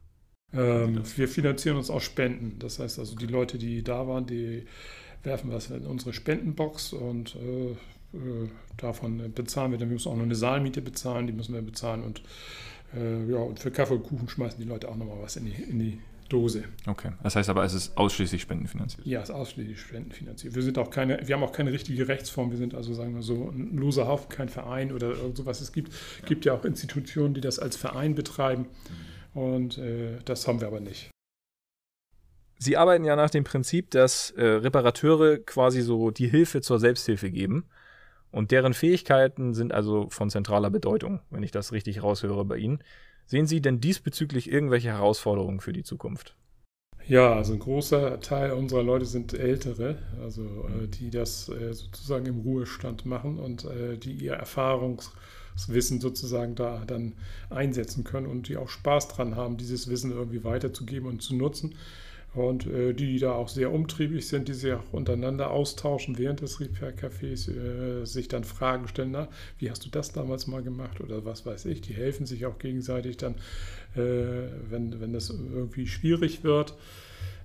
Ähm, 0.54 1.02
wir 1.16 1.28
finanzieren 1.28 1.78
uns 1.78 1.90
aus 1.90 2.04
Spenden. 2.04 2.58
Das 2.60 2.80
heißt 2.80 3.00
also, 3.00 3.16
die 3.16 3.28
Leute, 3.28 3.58
die 3.58 3.84
da 3.84 4.08
waren, 4.08 4.26
die 4.26 4.66
werfen 5.24 5.52
was 5.52 5.70
in 5.70 5.86
unsere 5.86 6.14
Spendenbox 6.14 6.94
und 6.94 7.36
äh, 7.36 7.72
äh, 8.16 8.50
davon 8.78 9.34
bezahlen 9.34 9.72
wir. 9.72 9.78
Dann 9.78 9.90
müssen 9.90 10.06
wir 10.06 10.12
auch 10.12 10.18
noch 10.18 10.24
eine 10.24 10.36
Saalmiete 10.36 10.82
bezahlen, 10.82 11.28
die 11.28 11.34
müssen 11.34 11.54
wir 11.54 11.62
bezahlen 11.62 12.04
und 12.04 12.22
äh, 12.96 13.32
ja, 13.32 13.38
und 13.38 13.60
für 13.60 13.72
Kaffee 13.72 13.96
und 13.96 14.04
Kuchen 14.04 14.30
schmeißen 14.30 14.60
die 14.62 14.68
Leute 14.68 14.88
auch 14.90 14.96
nochmal 14.96 15.18
was 15.22 15.36
in 15.36 15.46
die, 15.46 15.54
in 15.54 15.80
die 15.80 16.00
Dose. 16.30 16.64
Okay. 16.88 17.12
Das 17.22 17.36
heißt 17.36 17.50
aber, 17.50 17.64
es 17.64 17.74
ist 17.74 17.98
ausschließlich 17.98 18.42
spendenfinanziert. 18.42 19.06
Ja, 19.06 19.22
es 19.22 19.30
ist 19.30 19.36
ausschließlich 19.36 19.80
spendenfinanziert. 19.80 20.56
Wir 20.56 20.64
sind 20.64 20.78
auch 20.78 20.90
keine, 20.90 21.20
wir 21.28 21.36
haben 21.36 21.44
auch 21.44 21.52
keine 21.52 21.72
richtige 21.72 22.08
Rechtsform. 22.08 22.50
Wir 22.50 22.58
sind 22.58 22.74
also, 22.74 22.94
sagen 22.94 23.16
wir 23.16 23.22
so, 23.22 23.50
ein 23.50 23.78
loser 23.78 24.08
Haufen, 24.08 24.30
kein 24.30 24.50
Verein 24.50 24.92
oder 24.92 25.14
sowas. 25.36 25.62
Es 25.62 25.72
gibt, 25.72 25.94
ja. 25.94 26.28
gibt 26.28 26.46
ja 26.46 26.54
auch 26.54 26.66
Institutionen, 26.66 27.36
die 27.36 27.42
das 27.42 27.60
als 27.60 27.76
Verein 27.76 28.16
betreiben. 28.16 28.66
Und 29.36 29.78
äh, 29.78 30.18
das 30.26 30.48
haben 30.48 30.62
wir 30.62 30.68
aber 30.68 30.80
nicht. 30.80 31.12
Sie 32.57 32.78
arbeiten 32.78 33.03
ja 33.03 33.16
nach 33.16 33.30
dem 33.30 33.44
Prinzip, 33.44 33.91
dass 33.91 34.32
äh, 34.32 34.44
Reparateure 34.44 35.38
quasi 35.38 35.82
so 35.82 36.10
die 36.10 36.30
Hilfe 36.30 36.62
zur 36.62 36.80
Selbsthilfe 36.80 37.30
geben. 37.30 37.66
Und 38.32 38.52
deren 38.52 38.74
Fähigkeiten 38.74 39.53
sind 39.53 39.74
also 39.74 40.10
von 40.10 40.30
zentraler 40.30 40.70
Bedeutung, 40.70 41.20
wenn 41.30 41.44
ich 41.44 41.52
das 41.52 41.74
richtig 41.74 42.02
raushöre 42.02 42.45
bei 42.45 42.57
Ihnen. 42.57 42.80
Sehen 43.28 43.45
Sie 43.45 43.62
denn 43.62 43.82
diesbezüglich 43.82 44.49
irgendwelche 44.49 44.90
Herausforderungen 44.90 45.60
für 45.60 45.74
die 45.74 45.84
Zukunft? 45.84 46.36
Ja, 47.07 47.34
also 47.34 47.53
ein 47.53 47.60
großer 47.60 48.20
Teil 48.20 48.53
unserer 48.53 48.84
Leute 48.84 49.06
sind 49.06 49.34
Ältere, 49.34 49.99
also 50.22 50.68
äh, 50.68 50.88
die 50.88 51.12
das 51.12 51.49
äh, 51.49 51.74
sozusagen 51.74 52.26
im 52.26 52.40
Ruhestand 52.40 53.06
machen 53.06 53.38
und 53.38 53.66
äh, 53.66 53.98
die 53.98 54.14
ihr 54.14 54.34
Erfahrungswissen 55.56 56.02
sozusagen 56.02 56.56
da 56.56 56.84
dann 56.86 57.14
einsetzen 57.49 58.03
können 58.03 58.27
und 58.27 58.48
die 58.48 58.57
auch 58.57 58.69
Spaß 58.69 59.07
dran 59.10 59.36
haben, 59.36 59.57
dieses 59.57 59.90
Wissen 59.90 60.11
irgendwie 60.11 60.44
weiterzugeben 60.44 61.07
und 61.07 61.22
zu 61.22 61.36
nutzen 61.36 61.76
und 62.34 62.68
äh, 62.68 62.94
die 62.94 63.18
da 63.18 63.32
auch 63.32 63.48
sehr 63.48 63.72
umtriebig 63.72 64.27
sind, 64.27 64.49
die 64.49 64.53
sich 64.53 64.73
auch 64.73 64.91
untereinander 64.91 65.52
austauschen 65.52 66.18
während 66.18 66.41
des 66.41 66.60
Repair-Cafés, 66.60 67.49
äh, 67.49 68.06
sich 68.06 68.27
dann 68.27 68.44
Fragen 68.44 68.88
stellen, 68.90 69.11
na, 69.11 69.30
wie 69.57 69.72
hast 69.72 69.86
du 69.86 69.90
das 69.90 70.11
damals 70.11 70.45
mal 70.48 70.61
gemacht 70.61 70.99
oder 70.99 71.23
was 71.23 71.45
weiß 71.45 71.65
ich, 71.65 71.82
die 71.82 71.94
helfen 71.94 72.26
sich 72.26 72.45
auch 72.45 72.60
gegenseitig 72.60 73.18
dann, 73.18 73.36
äh, 73.95 74.49
wenn, 74.69 74.99
wenn 74.99 75.14
das 75.14 75.30
irgendwie 75.30 75.88
schwierig 75.88 76.44
wird. 76.44 76.76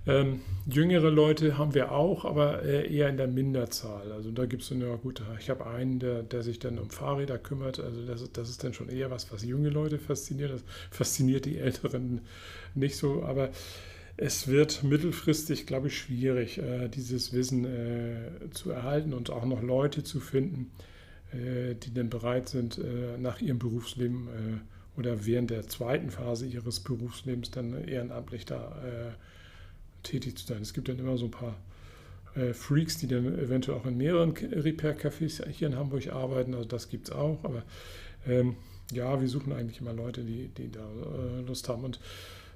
Ähm, 0.07 0.41
jüngere 0.65 1.11
Leute 1.11 1.59
haben 1.59 1.75
wir 1.75 1.91
auch, 1.91 2.25
aber 2.25 2.63
äh, 2.63 2.91
eher 2.91 3.07
in 3.09 3.17
der 3.17 3.27
Minderzahl. 3.27 4.11
Also 4.11 4.31
da 4.31 4.45
gibt 4.47 4.63
es 4.63 4.69
ja 4.69 4.95
gut, 4.95 5.21
ich 5.39 5.49
habe 5.49 5.67
einen, 5.67 5.99
der, 5.99 6.23
der 6.23 6.41
sich 6.41 6.57
dann 6.57 6.79
um 6.79 6.89
Fahrräder 6.89 7.37
kümmert. 7.37 7.79
Also 7.79 8.05
das, 8.05 8.31
das 8.31 8.49
ist 8.49 8.63
dann 8.63 8.73
schon 8.73 8.89
eher 8.89 9.11
was, 9.11 9.31
was 9.31 9.43
junge 9.43 9.69
Leute 9.69 9.99
fasziniert. 9.99 10.51
Das 10.51 10.63
fasziniert 10.89 11.45
die 11.45 11.59
Älteren 11.59 12.21
nicht 12.73 12.97
so, 12.97 13.23
aber 13.23 13.51
es 14.17 14.47
wird 14.47 14.83
mittelfristig, 14.83 15.65
glaube 15.65 15.87
ich, 15.87 15.97
schwierig, 15.97 16.57
äh, 16.57 16.89
dieses 16.89 17.33
Wissen 17.33 17.65
äh, 17.65 18.49
zu 18.51 18.71
erhalten 18.71 19.13
und 19.13 19.29
auch 19.29 19.45
noch 19.45 19.61
Leute 19.61 20.03
zu 20.03 20.19
finden, 20.19 20.71
äh, 21.31 21.75
die 21.75 21.93
dann 21.93 22.09
bereit 22.09 22.49
sind, 22.49 22.79
nach 23.19 23.41
ihrem 23.41 23.59
Berufsleben 23.59 24.29
oder 24.97 25.25
während 25.25 25.49
der 25.49 25.67
zweiten 25.67 26.11
Phase 26.11 26.45
ihres 26.45 26.81
Berufslebens 26.81 27.51
dann 27.51 27.87
ehrenamtlich 27.87 28.45
da 28.45 29.15
tätig 30.03 30.37
zu 30.37 30.47
sein. 30.47 30.61
Es 30.61 30.73
gibt 30.73 30.89
dann 30.89 30.99
immer 30.99 31.17
so 31.17 31.25
ein 31.25 31.31
paar 31.31 31.55
Freaks, 32.53 32.97
die 32.97 33.07
dann 33.07 33.25
eventuell 33.37 33.77
auch 33.77 33.85
in 33.85 33.97
mehreren 33.97 34.31
Repair-Cafés 34.31 35.45
hier 35.49 35.67
in 35.67 35.75
Hamburg 35.75 36.07
arbeiten. 36.13 36.53
Also 36.53 36.65
das 36.65 36.87
gibt 36.87 37.09
es 37.09 37.13
auch. 37.13 37.43
Aber 37.43 37.63
ähm, 38.25 38.55
ja, 38.93 39.19
wir 39.19 39.27
suchen 39.27 39.51
eigentlich 39.51 39.81
immer 39.81 39.91
Leute, 39.91 40.23
die, 40.23 40.47
die 40.47 40.71
da 40.71 40.87
Lust 41.45 41.67
haben. 41.67 41.83
Und 41.83 41.99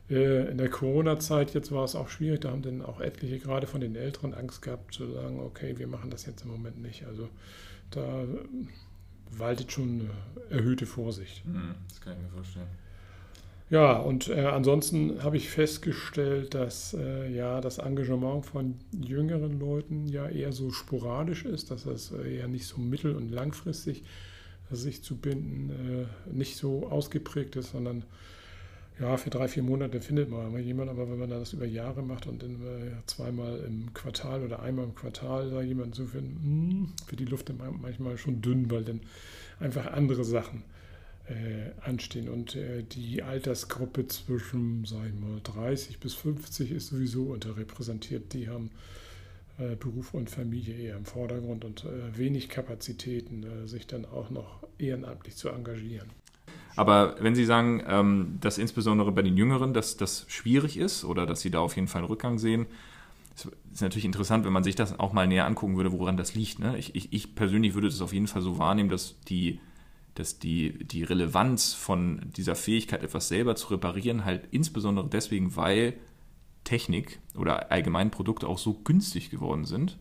äh, 0.09 0.51
in 0.51 0.57
der 0.57 0.69
Corona-Zeit 0.69 1.53
jetzt 1.53 1.71
war 1.71 1.83
es 1.83 1.95
auch 1.95 2.09
schwierig, 2.09 2.41
da 2.41 2.51
haben 2.51 2.61
dann 2.61 2.81
auch 2.81 3.01
etliche 3.01 3.39
gerade 3.39 3.65
von 3.65 3.81
den 3.81 3.95
Älteren 3.95 4.33
Angst 4.33 4.61
gehabt 4.61 4.93
zu 4.93 5.11
sagen, 5.11 5.39
okay, 5.39 5.77
wir 5.77 5.87
machen 5.87 6.09
das 6.09 6.25
jetzt 6.25 6.43
im 6.43 6.51
Moment 6.51 6.81
nicht. 6.81 7.05
Also 7.05 7.29
da 7.91 8.25
waltet 9.31 9.71
schon 9.71 10.09
erhöhte 10.49 10.85
Vorsicht. 10.85 11.43
Hm, 11.45 11.75
das 11.89 12.01
kann 12.01 12.13
ich 12.13 12.19
mir 12.19 12.29
vorstellen. 12.29 12.67
Ja, 13.71 13.93
und 13.97 14.27
äh, 14.27 14.45
ansonsten 14.45 15.23
habe 15.23 15.37
ich 15.37 15.49
festgestellt, 15.49 16.53
dass 16.53 16.93
äh, 16.93 17.31
ja 17.35 17.61
das 17.61 17.79
Engagement 17.79 18.45
von 18.45 18.75
jüngeren 18.91 19.59
Leuten 19.59 20.07
ja 20.07 20.27
eher 20.29 20.51
so 20.51 20.71
sporadisch 20.71 21.45
ist, 21.45 21.71
dass 21.71 21.85
das 21.85 22.11
äh, 22.11 22.37
ja 22.37 22.47
nicht 22.47 22.67
so 22.67 22.77
mittel- 22.79 23.15
und 23.15 23.31
langfristig 23.31 24.03
sich 24.71 25.03
zu 25.03 25.17
binden 25.17 25.71
äh, 25.71 26.33
nicht 26.35 26.57
so 26.57 26.87
ausgeprägt 26.89 27.55
ist, 27.55 27.71
sondern 27.71 28.03
ja, 28.99 29.17
für 29.17 29.29
drei, 29.29 29.47
vier 29.47 29.63
Monate 29.63 29.99
findet 29.99 30.29
man 30.29 30.57
jemanden, 30.63 30.91
aber 30.91 31.09
wenn 31.09 31.19
man 31.19 31.29
das 31.29 31.51
über 31.51 31.65
Jahre 31.65 32.01
macht 32.03 32.27
und 32.27 32.43
dann 32.43 32.55
äh, 32.61 32.91
zweimal 33.07 33.59
im 33.67 33.93
Quartal 33.93 34.43
oder 34.43 34.61
einmal 34.61 34.85
im 34.85 34.95
Quartal 34.95 35.49
da 35.49 35.61
jemanden 35.61 35.93
zu 35.93 36.05
finden, 36.05 36.39
hm, 36.43 37.09
wird 37.09 37.19
die 37.19 37.25
Luft 37.25 37.51
manchmal 37.81 38.17
schon 38.17 38.41
dünn, 38.41 38.69
weil 38.69 38.83
dann 38.83 39.01
einfach 39.59 39.87
andere 39.87 40.23
Sachen 40.23 40.59
äh, 40.59 40.74
anstehen. 41.81 42.29
Und 42.29 42.55
äh, 42.55 42.83
die 42.83 43.23
Altersgruppe 43.23 44.07
zwischen, 44.07 44.85
sag 44.85 45.07
ich 45.07 45.19
mal, 45.19 45.39
30 45.43 45.99
bis 45.99 46.13
50 46.13 46.71
ist 46.71 46.87
sowieso 46.87 47.23
unterrepräsentiert. 47.25 48.33
Die 48.33 48.49
haben 48.49 48.69
äh, 49.57 49.75
Beruf 49.75 50.13
und 50.13 50.29
Familie 50.29 50.75
eher 50.75 50.97
im 50.97 51.05
Vordergrund 51.05 51.63
und 51.63 51.85
äh, 51.85 52.17
wenig 52.17 52.49
Kapazitäten, 52.49 53.43
äh, 53.43 53.67
sich 53.67 53.87
dann 53.87 54.05
auch 54.05 54.29
noch 54.29 54.67
ehrenamtlich 54.77 55.35
zu 55.35 55.49
engagieren. 55.49 56.09
Aber 56.75 57.15
wenn 57.21 57.35
Sie 57.35 57.45
sagen, 57.45 57.81
ähm, 57.87 58.37
dass 58.41 58.57
insbesondere 58.57 59.13
bei 59.13 59.21
den 59.21 59.37
Jüngeren 59.37 59.73
dass 59.73 59.95
das 59.95 60.25
schwierig 60.27 60.77
ist 60.77 61.05
oder 61.05 61.25
dass 61.25 61.39
Sie 61.39 61.51
da 61.51 61.59
auf 61.59 61.75
jeden 61.75 61.87
Fall 61.87 62.01
einen 62.01 62.09
Rückgang 62.09 62.37
sehen, 62.37 62.65
ist 63.71 63.81
natürlich 63.81 64.05
interessant, 64.05 64.45
wenn 64.45 64.53
man 64.53 64.63
sich 64.63 64.75
das 64.75 64.99
auch 64.99 65.13
mal 65.13 65.27
näher 65.27 65.45
angucken 65.45 65.77
würde, 65.77 65.91
woran 65.91 66.17
das 66.17 66.35
liegt. 66.35 66.59
Ne? 66.59 66.77
Ich, 66.77 66.95
ich, 66.95 67.11
ich, 67.11 67.35
persönlich 67.35 67.73
würde 67.73 67.87
es 67.87 68.01
auf 68.01 68.13
jeden 68.13 68.27
Fall 68.27 68.41
so 68.41 68.57
wahrnehmen, 68.57 68.89
dass 68.89 69.19
die, 69.27 69.59
dass 70.15 70.39
die, 70.39 70.83
die 70.85 71.03
Relevanz 71.03 71.73
von 71.73 72.21
dieser 72.35 72.55
Fähigkeit, 72.55 73.03
etwas 73.03 73.27
selber 73.27 73.55
zu 73.55 73.67
reparieren, 73.67 74.25
halt 74.25 74.47
insbesondere 74.51 75.07
deswegen, 75.07 75.55
weil 75.55 75.93
Technik 76.63 77.19
oder 77.37 77.71
allgemein 77.71 78.11
Produkte 78.11 78.47
auch 78.47 78.57
so 78.57 78.73
günstig 78.73 79.29
geworden 79.29 79.65
sind, 79.65 79.97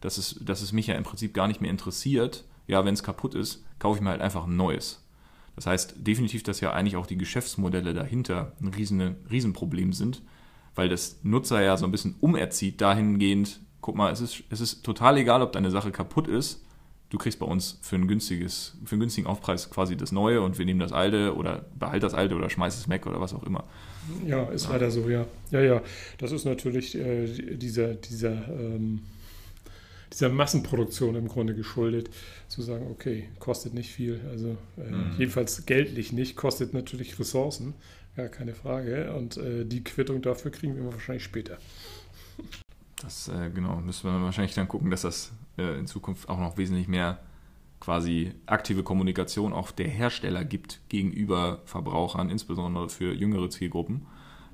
dass 0.00 0.18
es, 0.18 0.40
dass 0.42 0.62
es 0.62 0.72
mich 0.72 0.86
ja 0.86 0.94
im 0.94 1.02
Prinzip 1.02 1.34
gar 1.34 1.48
nicht 1.48 1.60
mehr 1.60 1.70
interessiert. 1.70 2.44
Ja, 2.68 2.84
wenn 2.84 2.94
es 2.94 3.02
kaputt 3.02 3.34
ist, 3.34 3.64
kaufe 3.78 3.98
ich 3.98 4.02
mir 4.02 4.10
halt 4.10 4.20
einfach 4.20 4.46
ein 4.46 4.56
neues. 4.56 5.04
Das 5.56 5.66
heißt 5.66 5.96
definitiv, 5.98 6.42
dass 6.42 6.60
ja 6.60 6.72
eigentlich 6.72 6.96
auch 6.96 7.06
die 7.06 7.16
Geschäftsmodelle 7.16 7.94
dahinter 7.94 8.52
ein 8.60 8.68
riesen, 8.68 9.16
Riesenproblem 9.30 9.92
sind, 9.92 10.22
weil 10.74 10.88
das 10.88 11.20
Nutzer 11.22 11.62
ja 11.62 11.76
so 11.76 11.86
ein 11.86 11.92
bisschen 11.92 12.16
umerzieht 12.20 12.80
dahingehend, 12.80 13.60
guck 13.80 13.96
mal, 13.96 14.12
es 14.12 14.20
ist, 14.20 14.42
es 14.50 14.60
ist 14.60 14.84
total 14.84 15.16
egal, 15.16 15.42
ob 15.42 15.52
deine 15.52 15.70
Sache 15.70 15.92
kaputt 15.92 16.28
ist, 16.28 16.65
du 17.10 17.18
kriegst 17.18 17.38
bei 17.38 17.46
uns 17.46 17.78
für, 17.82 17.96
ein 17.96 18.08
günstiges, 18.08 18.76
für 18.84 18.92
einen 18.92 19.00
günstigen 19.00 19.26
Aufpreis 19.26 19.70
quasi 19.70 19.96
das 19.96 20.12
Neue 20.12 20.40
und 20.42 20.58
wir 20.58 20.64
nehmen 20.64 20.80
das 20.80 20.92
Alte 20.92 21.34
oder 21.34 21.64
behalt 21.78 22.02
das 22.02 22.14
Alte 22.14 22.34
oder 22.34 22.50
schmeiß 22.50 22.76
es 22.76 22.88
weg 22.88 23.06
oder 23.06 23.20
was 23.20 23.34
auch 23.34 23.42
immer. 23.42 23.64
Ja, 24.24 24.44
ist 24.44 24.64
ja. 24.64 24.72
leider 24.72 24.90
so, 24.90 25.08
ja. 25.08 25.26
Ja, 25.50 25.60
ja, 25.60 25.82
das 26.18 26.32
ist 26.32 26.44
natürlich 26.44 26.96
äh, 26.96 27.56
dieser, 27.56 27.94
dieser 27.94 28.48
ähm 28.48 29.00
dieser 30.12 30.28
Massenproduktion 30.28 31.14
im 31.16 31.28
Grunde 31.28 31.54
geschuldet, 31.54 32.10
zu 32.48 32.62
sagen, 32.62 32.86
okay, 32.90 33.28
kostet 33.38 33.74
nicht 33.74 33.92
viel, 33.92 34.20
also 34.30 34.56
äh, 34.78 34.90
mhm. 34.90 35.14
jedenfalls 35.18 35.66
geldlich 35.66 36.12
nicht, 36.12 36.36
kostet 36.36 36.74
natürlich 36.74 37.18
Ressourcen, 37.18 37.74
gar 38.16 38.28
keine 38.28 38.54
Frage. 38.54 39.12
Und 39.14 39.36
äh, 39.36 39.64
die 39.64 39.84
Quittung 39.84 40.22
dafür 40.22 40.50
kriegen 40.50 40.76
wir 40.76 40.84
wahrscheinlich 40.90 41.24
später. 41.24 41.58
Das, 43.02 43.28
äh, 43.28 43.50
genau, 43.50 43.76
müssen 43.76 44.10
wir 44.10 44.22
wahrscheinlich 44.22 44.54
dann 44.54 44.68
gucken, 44.68 44.90
dass 44.90 45.02
das 45.02 45.32
äh, 45.58 45.78
in 45.78 45.86
Zukunft 45.86 46.28
auch 46.28 46.38
noch 46.38 46.56
wesentlich 46.56 46.88
mehr 46.88 47.20
quasi 47.80 48.32
aktive 48.46 48.82
Kommunikation 48.82 49.52
auch 49.52 49.70
der 49.70 49.88
Hersteller 49.88 50.44
gibt 50.44 50.80
gegenüber 50.88 51.60
Verbrauchern, 51.64 52.30
insbesondere 52.30 52.88
für 52.88 53.12
jüngere 53.12 53.50
Zielgruppen, 53.50 54.06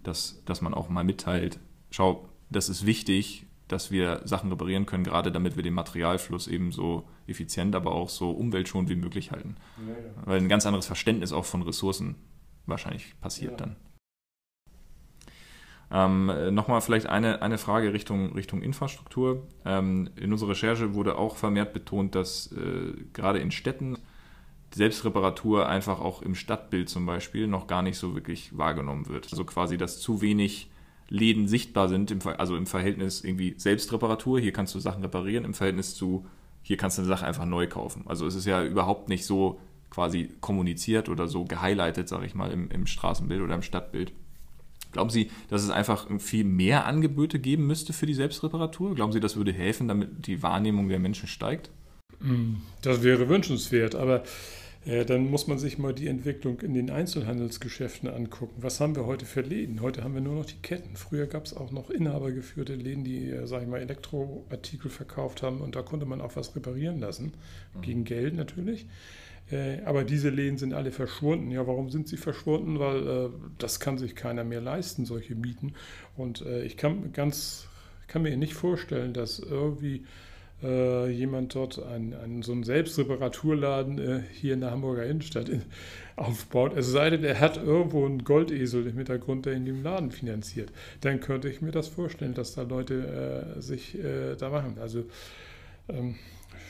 dass, 0.02 0.42
dass 0.44 0.60
man 0.60 0.74
auch 0.74 0.88
mal 0.88 1.04
mitteilt, 1.04 1.60
schau, 1.90 2.28
das 2.50 2.68
ist 2.68 2.84
wichtig, 2.84 3.46
dass 3.68 3.90
wir 3.90 4.20
Sachen 4.24 4.50
reparieren 4.50 4.86
können, 4.86 5.04
gerade 5.04 5.32
damit 5.32 5.56
wir 5.56 5.62
den 5.62 5.74
Materialfluss 5.74 6.46
eben 6.46 6.72
so 6.72 7.08
effizient, 7.26 7.74
aber 7.74 7.92
auch 7.92 8.08
so 8.08 8.30
umweltschonend 8.30 8.90
wie 8.90 8.96
möglich 8.96 9.30
halten. 9.30 9.56
Ja, 9.86 9.94
ja. 9.94 10.26
Weil 10.26 10.38
ein 10.38 10.48
ganz 10.48 10.66
anderes 10.66 10.86
Verständnis 10.86 11.32
auch 11.32 11.44
von 11.46 11.62
Ressourcen 11.62 12.16
wahrscheinlich 12.66 13.18
passiert 13.20 13.52
ja. 13.52 13.56
dann. 13.58 13.76
Ähm, 15.93 16.32
Nochmal 16.55 16.81
vielleicht 16.81 17.06
eine, 17.06 17.43
eine 17.43 17.59
Frage 17.59 17.93
Richtung, 17.93 18.32
Richtung 18.32 18.62
Infrastruktur. 18.62 19.47
Ähm, 19.64 20.09
in 20.16 20.32
unserer 20.32 20.51
Recherche 20.51 20.94
wurde 20.94 21.19
auch 21.19 21.36
vermehrt 21.36 21.74
betont, 21.74 22.14
dass 22.14 22.51
äh, 22.52 22.94
gerade 23.12 23.40
in 23.40 23.51
Städten 23.51 23.98
Selbstreparatur 24.74 25.69
einfach 25.69 26.01
auch 26.01 26.23
im 26.23 26.35
Stadtbild 26.35 26.89
zum 26.89 27.05
Beispiel 27.05 27.47
noch 27.47 27.66
gar 27.66 27.82
nicht 27.82 27.98
so 27.98 28.14
wirklich 28.14 28.56
wahrgenommen 28.56 29.09
wird. 29.09 29.28
Also 29.31 29.44
quasi, 29.44 29.77
dass 29.77 30.01
zu 30.01 30.23
wenig 30.23 30.70
Läden 31.09 31.47
sichtbar 31.47 31.90
sind, 31.90 32.10
im, 32.10 32.20
also 32.39 32.56
im 32.56 32.66
Verhältnis 32.66 33.23
irgendwie 33.23 33.55
Selbstreparatur, 33.59 34.40
hier 34.40 34.52
kannst 34.52 34.74
du 34.74 34.78
Sachen 34.78 35.02
reparieren, 35.02 35.44
im 35.44 35.52
Verhältnis 35.52 35.94
zu, 35.94 36.24
hier 36.62 36.78
kannst 36.78 36.97
du 36.97 37.02
eine 37.02 37.09
Sache 37.09 37.27
einfach 37.27 37.44
neu 37.44 37.66
kaufen. 37.66 38.05
Also 38.06 38.27
es 38.27 38.35
ist 38.35 38.47
ja 38.47 38.64
überhaupt 38.64 39.10
nicht 39.10 39.27
so 39.27 39.60
quasi 39.90 40.31
kommuniziert 40.40 41.10
oder 41.10 41.28
so 41.28 41.44
gehighlightet, 41.44 42.09
sage 42.09 42.24
ich 42.24 42.35
mal, 42.35 42.51
im, 42.51 42.70
im 42.70 42.86
Straßenbild 42.86 43.43
oder 43.43 43.55
im 43.55 43.60
Stadtbild. 43.60 44.14
Glauben 44.93 45.10
Sie, 45.10 45.31
dass 45.48 45.62
es 45.62 45.70
einfach 45.70 46.06
viel 46.20 46.44
mehr 46.44 46.86
Angebote 46.86 47.39
geben 47.39 47.66
müsste 47.66 47.93
für 47.93 48.06
die 48.06 48.14
Selbstreparatur? 48.14 48.94
Glauben 48.94 49.12
Sie, 49.12 49.20
das 49.20 49.36
würde 49.36 49.52
helfen, 49.52 49.89
damit 49.89 50.27
die 50.27 50.43
Wahrnehmung 50.43 50.89
der 50.89 50.98
Menschen 50.98 51.28
steigt? 51.28 51.70
Hm, 52.20 52.60
das 52.82 53.02
wäre 53.02 53.28
wünschenswert, 53.28 53.94
aber 53.94 54.23
äh, 54.85 55.05
dann 55.05 55.31
muss 55.31 55.47
man 55.47 55.59
sich 55.59 55.78
mal 55.78 55.94
die 55.94 56.09
Entwicklung 56.09 56.60
in 56.60 56.74
den 56.74 56.90
Einzelhandelsgeschäften 56.90 58.09
angucken. 58.09 58.55
Was 58.60 58.81
haben 58.81 58.97
wir 58.97 59.06
heute 59.06 59.27
für 59.27 59.40
Läden? 59.40 59.81
Heute 59.81 60.02
haben 60.02 60.14
wir 60.14 60.20
nur 60.20 60.35
noch 60.35 60.44
die 60.44 60.60
Ketten. 60.60 60.97
Früher 60.97 61.27
gab 61.27 61.47
es 61.47 61.56
auch 61.56 61.70
noch 61.70 61.90
inhabergeführte 61.90 62.74
Läden, 62.74 63.05
die, 63.05 63.31
äh, 63.31 63.47
sage 63.47 63.64
ich 63.64 63.70
mal, 63.70 63.81
Elektroartikel 63.81 64.90
verkauft 64.90 65.43
haben 65.43 65.60
und 65.60 65.77
da 65.77 65.82
konnte 65.82 66.06
man 66.06 66.20
auch 66.20 66.36
was 66.36 66.55
reparieren 66.56 66.98
lassen, 67.01 67.32
mhm. 67.74 67.82
gegen 67.82 68.05
Geld 68.05 68.35
natürlich. 68.35 68.86
Äh, 69.51 69.82
aber 69.85 70.05
diese 70.05 70.31
Läden 70.31 70.59
sind 70.59 70.73
alle 70.73 70.93
verschwunden. 70.93 71.51
Ja, 71.51 71.66
warum 71.66 71.90
sind 71.90 72.09
sie 72.09 72.16
verschwunden? 72.16 72.78
Weil 72.78 73.06
äh, 73.06 73.28
das 73.59 73.81
kann 73.81 73.98
sich 73.98 74.14
keiner 74.14 74.44
mehr 74.44 74.60
leisten, 74.60 75.05
solche 75.05 75.35
Mieten. 75.35 75.74
Und 76.16 76.43
äh, 76.43 76.64
ich 76.64 76.77
kann, 76.77 77.12
ganz, 77.12 77.66
kann 78.06 78.23
mir 78.23 78.36
nicht 78.36 78.55
vorstellen, 78.55 79.12
dass 79.12 79.39
irgendwie 79.39 80.05
äh, 80.62 81.10
jemand 81.10 81.55
dort 81.55 81.82
einen, 81.82 82.14
einen, 82.14 82.43
so 82.43 82.52
einen 82.52 82.62
Selbstreparaturladen 82.62 83.98
äh, 83.98 84.23
hier 84.32 84.55
in 84.55 84.60
der 84.60 84.70
Hamburger 84.70 85.05
Innenstadt 85.05 85.48
in, 85.48 85.62
aufbaut. 86.16 86.77
Es 86.77 86.86
sei 86.86 87.10
denn, 87.10 87.24
er 87.24 87.40
hat 87.40 87.56
irgendwo 87.56 88.06
einen 88.06 88.24
Goldesel 88.24 88.86
im 88.86 88.97
Hintergrund, 88.97 89.44
der 89.44 89.55
in 89.55 89.64
dem 89.64 89.82
Laden 89.82 90.12
finanziert. 90.12 90.70
Dann 91.01 91.20
könnte 91.20 91.48
ich 91.48 91.60
mir 91.60 91.73
das 91.73 91.89
vorstellen, 91.89 92.35
dass 92.35 92.55
da 92.55 92.62
Leute 92.62 93.56
äh, 93.56 93.60
sich 93.60 93.98
da 94.39 94.51
machen. 94.51 94.77
Also 94.81 95.05
ähm, 95.89 96.14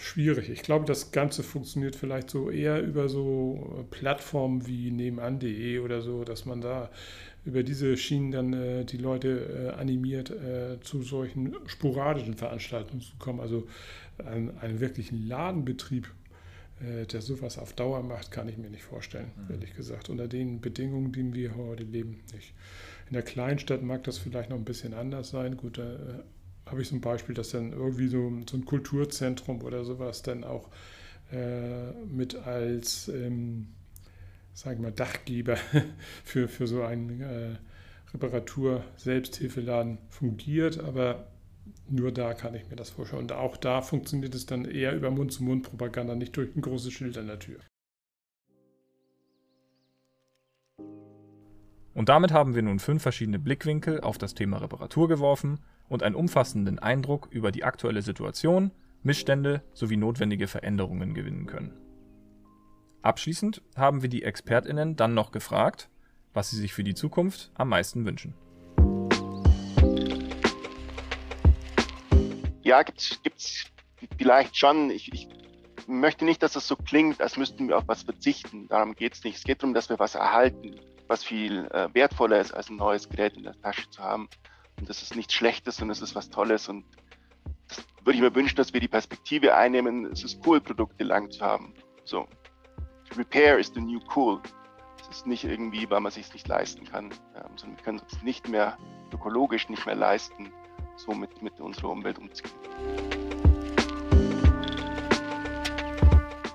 schwierig. 0.02 0.50
Ich 0.50 0.62
glaube, 0.62 0.84
das 0.84 1.12
Ganze 1.12 1.42
funktioniert 1.42 1.96
vielleicht 1.96 2.30
so 2.30 2.50
eher 2.50 2.82
über 2.82 3.08
so 3.08 3.86
Plattformen 3.90 4.66
wie 4.66 4.90
nebenan.de 4.90 5.78
oder 5.78 6.02
so, 6.02 6.24
dass 6.24 6.44
man 6.44 6.60
da 6.60 6.90
über 7.44 7.62
diese 7.62 7.96
Schienen 7.96 8.30
dann 8.30 8.52
äh, 8.52 8.84
die 8.84 8.98
Leute 8.98 9.72
äh, 9.76 9.80
animiert, 9.80 10.30
äh, 10.30 10.80
zu 10.80 11.02
solchen 11.02 11.56
sporadischen 11.66 12.34
Veranstaltungen 12.34 13.00
zu 13.00 13.16
kommen. 13.18 13.40
Also 13.40 13.66
einen, 14.18 14.56
einen 14.58 14.80
wirklichen 14.80 15.26
Ladenbetrieb, 15.26 16.08
äh, 16.80 17.06
der 17.06 17.20
sowas 17.20 17.58
auf 17.58 17.72
Dauer 17.72 18.02
macht, 18.02 18.30
kann 18.30 18.48
ich 18.48 18.58
mir 18.58 18.70
nicht 18.70 18.84
vorstellen, 18.84 19.30
mhm. 19.36 19.54
ehrlich 19.54 19.74
gesagt. 19.74 20.08
Unter 20.08 20.28
den 20.28 20.60
Bedingungen, 20.60 21.06
in 21.06 21.12
denen 21.12 21.34
wir 21.34 21.56
heute 21.56 21.84
leben, 21.84 22.20
nicht. 22.32 22.52
In 23.08 23.14
der 23.14 23.22
Kleinstadt 23.22 23.82
mag 23.82 24.04
das 24.04 24.18
vielleicht 24.18 24.50
noch 24.50 24.56
ein 24.56 24.64
bisschen 24.64 24.94
anders 24.94 25.30
sein. 25.30 25.56
Gut, 25.56 25.78
äh, 25.78 25.96
habe 26.72 26.82
ich 26.82 26.88
so 26.88 26.98
Beispiel, 26.98 27.34
dass 27.34 27.50
dann 27.50 27.72
irgendwie 27.72 28.08
so, 28.08 28.32
so 28.50 28.56
ein 28.56 28.64
Kulturzentrum 28.64 29.62
oder 29.62 29.84
sowas 29.84 30.22
dann 30.22 30.42
auch 30.42 30.68
äh, 31.30 31.92
mit 32.06 32.34
als 32.34 33.08
ähm, 33.08 33.68
sage 34.54 34.76
ich 34.76 34.82
mal, 34.82 34.92
Dachgeber 34.92 35.56
für, 36.24 36.48
für 36.48 36.66
so 36.66 36.82
einen 36.82 37.20
äh, 37.20 37.56
Reparatur-Selbsthilfeladen 38.12 39.98
fungiert, 40.08 40.78
aber 40.80 41.28
nur 41.88 42.12
da 42.12 42.34
kann 42.34 42.54
ich 42.54 42.68
mir 42.68 42.76
das 42.76 42.90
vorstellen. 42.90 43.22
Und 43.22 43.32
auch 43.32 43.56
da 43.56 43.80
funktioniert 43.80 44.34
es 44.34 44.46
dann 44.46 44.64
eher 44.64 44.94
über 44.94 45.10
Mund-zu-Mund-Propaganda, 45.10 46.14
nicht 46.14 46.36
durch 46.36 46.54
ein 46.54 46.60
großes 46.60 46.92
Schild 46.92 47.16
an 47.16 47.28
der 47.28 47.38
Tür. 47.38 47.60
Und 51.94 52.08
damit 52.08 52.32
haben 52.32 52.54
wir 52.54 52.62
nun 52.62 52.78
fünf 52.78 53.02
verschiedene 53.02 53.38
Blickwinkel 53.38 54.00
auf 54.00 54.16
das 54.16 54.34
Thema 54.34 54.58
Reparatur 54.58 55.08
geworfen 55.08 55.60
und 55.88 56.02
einen 56.02 56.14
umfassenden 56.14 56.78
Eindruck 56.78 57.28
über 57.30 57.52
die 57.52 57.64
aktuelle 57.64 58.02
Situation, 58.02 58.70
Missstände 59.02 59.62
sowie 59.72 59.96
notwendige 59.96 60.46
Veränderungen 60.46 61.14
gewinnen 61.14 61.46
können. 61.46 61.76
Abschließend 63.02 63.62
haben 63.76 64.02
wir 64.02 64.08
die 64.08 64.22
ExpertInnen 64.22 64.96
dann 64.96 65.14
noch 65.14 65.32
gefragt, 65.32 65.88
was 66.34 66.50
sie 66.50 66.56
sich 66.56 66.72
für 66.72 66.84
die 66.84 66.94
Zukunft 66.94 67.50
am 67.54 67.68
meisten 67.68 68.06
wünschen. 68.06 68.34
Ja, 72.62 72.82
gibt 72.84 73.00
es 73.00 73.66
vielleicht 74.16 74.56
schon. 74.56 74.90
Ich, 74.90 75.12
ich, 75.12 75.28
möchte 75.88 76.24
nicht, 76.24 76.42
dass 76.42 76.56
es 76.56 76.66
so 76.66 76.76
klingt, 76.76 77.20
als 77.20 77.36
müssten 77.36 77.68
wir 77.68 77.78
auf 77.78 77.84
was 77.86 78.02
verzichten. 78.02 78.68
Darum 78.68 78.94
geht 78.94 79.14
es 79.14 79.24
nicht. 79.24 79.36
Es 79.36 79.44
geht 79.44 79.62
darum, 79.62 79.74
dass 79.74 79.88
wir 79.88 79.98
was 79.98 80.14
erhalten, 80.14 80.80
was 81.08 81.24
viel 81.24 81.66
äh, 81.72 81.88
wertvoller 81.92 82.40
ist, 82.40 82.52
als 82.52 82.70
ein 82.70 82.76
neues 82.76 83.08
Gerät 83.08 83.36
in 83.36 83.42
der 83.42 83.60
Tasche 83.60 83.90
zu 83.90 84.02
haben. 84.02 84.28
Und 84.78 84.88
das 84.88 85.02
ist 85.02 85.16
nichts 85.16 85.34
Schlechtes 85.34 85.80
und 85.80 85.90
es 85.90 86.00
ist 86.00 86.14
was 86.14 86.30
Tolles. 86.30 86.68
Und 86.68 86.84
das 87.68 87.84
würde 88.04 88.16
ich 88.16 88.22
mir 88.22 88.34
wünschen, 88.34 88.56
dass 88.56 88.72
wir 88.72 88.80
die 88.80 88.88
Perspektive 88.88 89.54
einnehmen. 89.54 90.06
Es 90.06 90.24
ist 90.24 90.44
cool, 90.46 90.60
Produkte 90.60 91.04
lang 91.04 91.30
zu 91.30 91.40
haben. 91.40 91.74
So, 92.04 92.26
Repair 93.16 93.58
is 93.58 93.70
the 93.74 93.80
new 93.80 94.00
cool. 94.16 94.40
Es 95.00 95.18
ist 95.18 95.26
nicht 95.26 95.44
irgendwie, 95.44 95.88
weil 95.90 96.00
man 96.00 96.08
es 96.08 96.14
sich 96.14 96.32
nicht 96.32 96.48
leisten 96.48 96.84
kann, 96.84 97.06
ähm, 97.36 97.56
sondern 97.56 97.76
wir 97.76 97.84
können 97.84 98.02
es 98.10 98.22
nicht 98.22 98.48
mehr 98.48 98.76
ökologisch 99.12 99.68
nicht 99.68 99.84
mehr 99.84 99.94
leisten, 99.94 100.52
so 100.96 101.12
mit, 101.12 101.42
mit 101.42 101.60
unserer 101.60 101.90
Umwelt 101.90 102.18
umzugehen. 102.18 102.54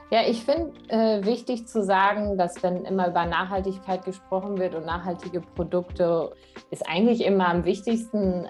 Ja, 0.10 0.22
ich 0.26 0.44
finde 0.45 0.72
äh, 0.88 1.26
wichtig 1.26 1.68
zu 1.68 1.84
sagen, 1.84 2.38
dass 2.38 2.64
wenn 2.64 2.85
immer 2.85 3.10
über 3.10 3.26
Nachhaltigkeit 3.26 4.06
gesprochen 4.06 4.57
wird 4.57 4.73
und 4.73 4.85
nachhaltige 4.85 5.41
Produkte, 5.41 6.34
ist 6.69 6.88
eigentlich 6.88 7.23
immer 7.26 7.48
am 7.48 7.65
wichtigsten, 7.65 8.48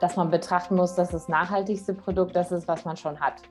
dass 0.00 0.16
man 0.16 0.30
betrachten 0.30 0.76
muss, 0.76 0.94
dass 0.94 1.10
das 1.10 1.28
nachhaltigste 1.28 1.94
Produkt 1.94 2.34
das 2.34 2.52
ist, 2.52 2.66
was 2.68 2.84
man 2.84 2.96
schon 2.96 3.20
hat. 3.20 3.42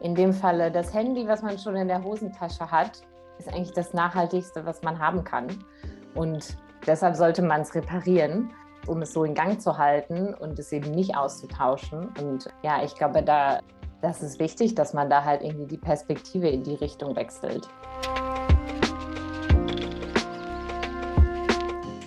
In 0.00 0.14
dem 0.14 0.32
Falle 0.32 0.70
das 0.70 0.94
Handy, 0.94 1.26
was 1.26 1.42
man 1.42 1.58
schon 1.58 1.76
in 1.76 1.88
der 1.88 2.02
Hosentasche 2.02 2.70
hat, 2.70 3.02
ist 3.38 3.48
eigentlich 3.48 3.72
das 3.72 3.92
Nachhaltigste, 3.92 4.64
was 4.64 4.82
man 4.82 4.98
haben 4.98 5.24
kann. 5.24 5.46
Und 6.14 6.56
deshalb 6.86 7.16
sollte 7.16 7.42
man 7.42 7.62
es 7.62 7.74
reparieren, 7.74 8.50
um 8.86 9.02
es 9.02 9.12
so 9.12 9.24
in 9.24 9.34
Gang 9.34 9.60
zu 9.60 9.76
halten 9.76 10.34
und 10.34 10.58
es 10.58 10.72
eben 10.72 10.90
nicht 10.90 11.16
auszutauschen. 11.16 12.08
Und 12.20 12.48
ja, 12.62 12.82
ich 12.82 12.94
glaube, 12.94 13.22
da, 13.22 13.60
das 14.00 14.22
ist 14.22 14.40
wichtig, 14.40 14.74
dass 14.74 14.94
man 14.94 15.10
da 15.10 15.22
halt 15.24 15.42
irgendwie 15.42 15.66
die 15.66 15.78
Perspektive 15.78 16.48
in 16.48 16.62
die 16.62 16.74
Richtung 16.74 17.14
wechselt. 17.14 17.68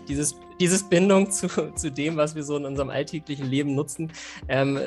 Dieses, 0.08 0.36
dieses 0.64 0.84
Bindung 0.84 1.30
zu, 1.30 1.48
zu 1.76 1.91
dem, 1.91 2.15
was 2.15 2.35
wir 2.35 2.44
so 2.44 2.56
in 2.56 2.64
unserem 2.64 2.90
alltäglichen 2.90 3.45
Leben 3.45 3.76
nutzen, 3.76 4.14
ähm, 4.48 4.80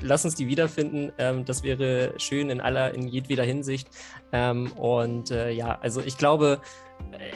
lass 0.00 0.24
uns 0.24 0.34
die 0.34 0.48
wiederfinden. 0.48 1.12
Ähm, 1.18 1.44
das 1.44 1.62
wäre 1.62 2.14
schön 2.16 2.48
in 2.48 2.62
aller, 2.62 2.94
in 2.94 3.06
jedweder 3.06 3.44
Hinsicht. 3.44 3.88
Ähm, 4.32 4.72
und 4.72 5.30
äh, 5.30 5.50
ja, 5.50 5.78
also 5.82 6.00
ich 6.00 6.16
glaube, 6.16 6.62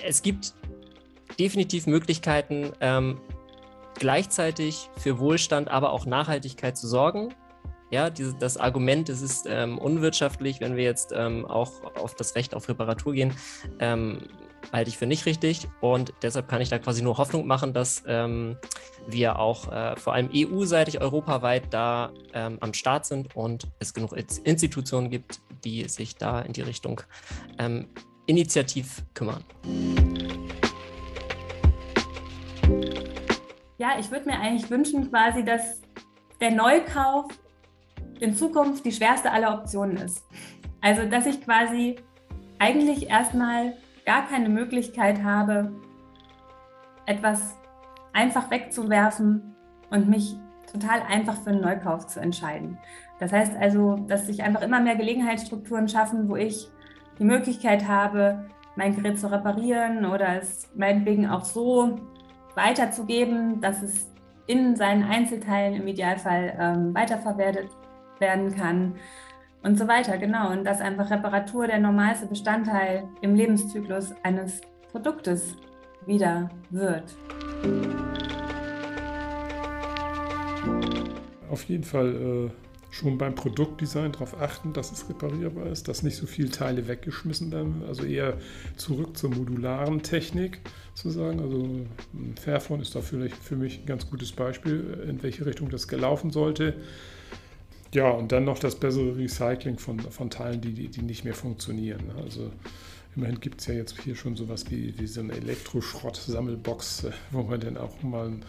es 0.03 0.23
gibt 0.23 0.55
definitiv 1.39 1.87
Möglichkeiten, 1.87 2.73
ähm, 2.81 3.21
gleichzeitig 3.99 4.89
für 4.97 5.19
Wohlstand, 5.19 5.69
aber 5.69 5.93
auch 5.93 6.07
Nachhaltigkeit 6.07 6.79
zu 6.79 6.89
sorgen. 6.89 7.35
Ja, 7.91 8.09
diese, 8.09 8.35
das 8.35 8.57
Argument, 8.57 9.11
es 9.11 9.21
ist 9.21 9.47
ähm, 9.47 9.77
unwirtschaftlich, 9.77 10.61
wenn 10.61 10.75
wir 10.75 10.85
jetzt 10.85 11.13
ähm, 11.15 11.45
auch 11.45 11.85
auf 11.97 12.15
das 12.15 12.35
Recht 12.35 12.55
auf 12.55 12.67
Reparatur 12.71 13.13
gehen, 13.13 13.35
ähm, 13.79 14.21
halte 14.73 14.91
ich 14.91 14.99
für 14.99 15.07
nicht 15.07 15.27
richtig. 15.27 15.69
Und 15.81 16.13
deshalb 16.23 16.49
kann 16.49 16.61
ich 16.61 16.69
da 16.69 16.79
quasi 16.79 17.03
nur 17.03 17.19
Hoffnung 17.19 17.47
machen, 17.47 17.73
dass 17.73 18.03
ähm, 18.07 18.57
wir 19.07 19.39
auch 19.39 19.71
äh, 19.73 19.97
vor 19.97 20.15
allem 20.15 20.31
EU-seitig, 20.35 21.01
europaweit 21.01 21.65
da 21.71 22.13
ähm, 22.33 22.59
am 22.61 22.75
Start 22.75 23.07
sind 23.07 23.35
und 23.37 23.69
es 23.79 23.95
genug 23.95 24.13
Institutionen 24.13 25.11
gibt, 25.11 25.41
die 25.65 25.89
sich 25.89 26.17
da 26.17 26.41
in 26.41 26.53
die 26.53 26.63
Richtung 26.63 27.01
ähm, 27.59 27.89
initiativ 28.27 29.03
kümmern. 29.15 29.45
Ja, 33.79 33.99
ich 33.99 34.11
würde 34.11 34.27
mir 34.27 34.39
eigentlich 34.39 34.71
wünschen, 34.71 35.11
quasi, 35.11 35.45
dass 35.45 35.81
der 36.41 36.53
Neukauf 36.53 37.27
in 38.21 38.35
Zukunft 38.35 38.85
die 38.85 38.93
schwerste 38.93 39.31
aller 39.31 39.59
Optionen 39.59 39.97
ist. 39.97 40.25
Also, 40.81 41.07
dass 41.07 41.27
ich 41.27 41.43
quasi 41.43 41.97
eigentlich 42.59 43.09
erstmal 43.09 43.75
gar 44.05 44.27
keine 44.27 44.49
Möglichkeit 44.49 45.23
habe, 45.23 45.73
etwas 47.07 47.57
einfach 48.13 48.51
wegzuwerfen 48.51 49.55
und 49.91 50.09
mich 50.09 50.37
total 50.71 51.03
einfach 51.03 51.37
für 51.43 51.51
einen 51.51 51.61
Neukauf 51.61 52.07
zu 52.07 52.21
entscheiden. 52.21 52.79
Das 53.19 53.33
heißt 53.33 53.57
also, 53.57 53.97
dass 54.09 54.27
sich 54.27 54.43
einfach 54.43 54.63
immer 54.63 54.81
mehr 54.81 54.97
Gelegenheitsstrukturen 54.97 55.89
schaffen, 55.89 56.29
wo 56.29 56.37
ich 56.37 56.69
die 57.19 57.25
Möglichkeit 57.25 57.87
habe, 57.87 58.47
mein 58.77 58.97
Gerät 58.97 59.21
zu 59.21 59.31
reparieren 59.31 60.05
oder 60.05 60.41
es 60.41 60.69
meinetwegen 60.75 61.29
auch 61.29 61.45
so 61.45 62.01
weiterzugeben, 62.57 63.61
dass 63.61 63.83
es 63.83 64.11
in 64.47 64.77
seinen 64.77 65.05
Einzelteilen 65.05 65.75
im 65.75 65.87
Idealfall 65.87 66.57
ähm, 66.59 66.95
weiterverwertet 66.95 67.71
werden 68.19 68.55
kann 68.55 68.95
und 69.65 69.79
so 69.79 69.89
weiter. 69.89 70.19
Genau. 70.19 70.53
Und 70.53 70.65
dass 70.65 70.81
einfach 70.81 71.11
Reparatur 71.11 71.67
der 71.67 71.81
normalste 71.81 72.27
Bestandteil 72.27 73.09
im 73.21 73.35
Lebenszyklus 73.35 74.13
eines 74.23 74.61
Produktes 74.93 75.57
wieder 76.07 76.51
wird. 76.71 77.17
Auf 81.51 81.65
jeden 81.65 81.85
Fall 81.85 82.51
äh, 82.51 82.51
schon 82.95 83.19
beim 83.19 83.35
Produktdesign 83.35 84.13
darauf 84.13 84.41
achten, 84.41 84.73
dass 84.73 84.93
es 84.93 85.09
reparierbar 85.09 85.67
ist, 85.67 85.89
dass 85.89 86.03
nicht 86.03 86.17
so 86.17 86.27
viele 86.27 86.51
Teile 86.51 86.87
weggeschmissen 86.87 87.51
werden, 87.51 87.83
also 87.87 88.05
eher 88.05 88.39
zurück 88.77 89.17
zur 89.17 89.31
modularen 89.31 90.03
Technik 90.03 90.61
zu 90.95 91.11
sagen. 91.11 91.41
Also 91.41 91.87
Fairphone 92.41 92.81
ist 92.81 92.95
da 92.95 93.01
vielleicht 93.01 93.37
für 93.37 93.57
mich 93.57 93.81
ein 93.81 93.87
ganz 93.87 94.09
gutes 94.09 94.33
Beispiel, 94.33 95.05
in 95.09 95.23
welche 95.23 95.47
Richtung 95.47 95.71
das 95.71 95.89
gelaufen 95.89 96.31
sollte. 96.31 96.75
Ja, 97.95 98.11
und 98.11 98.33
dann 98.33 98.45
noch 98.45 98.59
das 98.59 98.75
bessere 98.75 99.17
Recycling 99.17 99.79
von, 99.79 100.01
von 100.01 100.29
Teilen, 100.29 100.61
die, 100.61 100.73
die, 100.73 100.89
die 100.89 101.03
nicht 101.03 101.25
mehr 101.25 101.33
funktionieren. 101.33 102.11
Also 102.21 102.51
immerhin 103.15 103.39
gibt 103.39 103.61
es 103.61 103.69
ja 103.69 103.75
jetzt 103.75 104.01
hier 104.01 104.17
schon 104.17 104.35
sowas 104.35 104.65
wie, 104.69 104.99
wie 104.99 105.07
so 105.07 105.21
eine 105.21 105.35
Elektroschrott-Sammelbox, 105.35 107.05
äh, 107.05 107.13
wo 107.31 107.45
man 107.45 107.61
dann 107.61 107.77
auch 107.77 108.03
mal 108.03 108.27
einen 108.27 108.45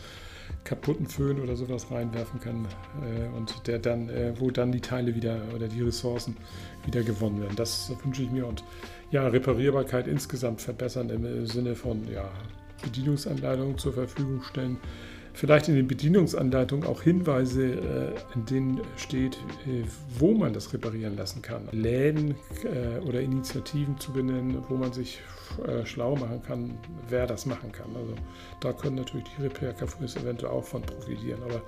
kaputten 0.63 1.05
Föhn 1.05 1.39
oder 1.39 1.55
sowas 1.55 1.91
reinwerfen 1.91 2.39
kann 2.39 2.65
äh, 3.03 3.37
und 3.37 3.67
der 3.67 3.77
dann, 3.77 4.09
äh, 4.09 4.33
wo 4.39 4.49
dann 4.49 4.71
die 4.71 4.81
Teile 4.81 5.13
wieder 5.13 5.39
oder 5.53 5.67
die 5.67 5.81
Ressourcen 5.83 6.35
wieder 6.83 7.03
gewonnen 7.03 7.39
werden. 7.39 7.55
Das 7.55 7.91
wünsche 8.03 8.23
ich 8.23 8.31
mir 8.31 8.47
und 8.47 8.63
ja, 9.11 9.27
Reparierbarkeit 9.27 10.07
insgesamt 10.07 10.59
verbessern 10.59 11.11
im 11.11 11.45
Sinne 11.45 11.75
von 11.75 12.11
ja, 12.11 12.31
Bedienungsanleitungen 12.81 13.77
zur 13.77 13.93
Verfügung 13.93 14.41
stellen. 14.41 14.77
Vielleicht 15.35 15.67
in 15.67 15.75
den 15.75 15.85
Bedienungsanleitungen 15.85 16.87
auch 16.87 17.01
Hinweise, 17.01 17.65
äh, 17.65 18.35
in 18.35 18.45
denen 18.45 18.81
steht, 18.95 19.35
äh, 19.67 19.83
wo 20.17 20.33
man 20.33 20.53
das 20.53 20.73
reparieren 20.73 21.17
lassen 21.17 21.41
kann. 21.41 21.67
Läden 21.73 22.35
äh, 22.63 23.05
oder 23.05 23.19
Initiativen 23.19 23.99
zu 23.99 24.13
benennen, 24.13 24.63
wo 24.69 24.75
man 24.75 24.93
sich 24.93 25.19
schlau 25.85 26.15
machen 26.17 26.41
kann, 26.41 26.77
wer 27.07 27.27
das 27.27 27.45
machen 27.45 27.71
kann. 27.71 27.95
Also 27.95 28.15
da 28.59 28.73
können 28.73 28.95
natürlich 28.95 29.25
die 29.37 29.43
Repair-Cafés 29.43 30.19
eventuell 30.19 30.51
auch 30.51 30.65
von 30.65 30.81
profitieren. 30.81 31.41
Aber 31.43 31.61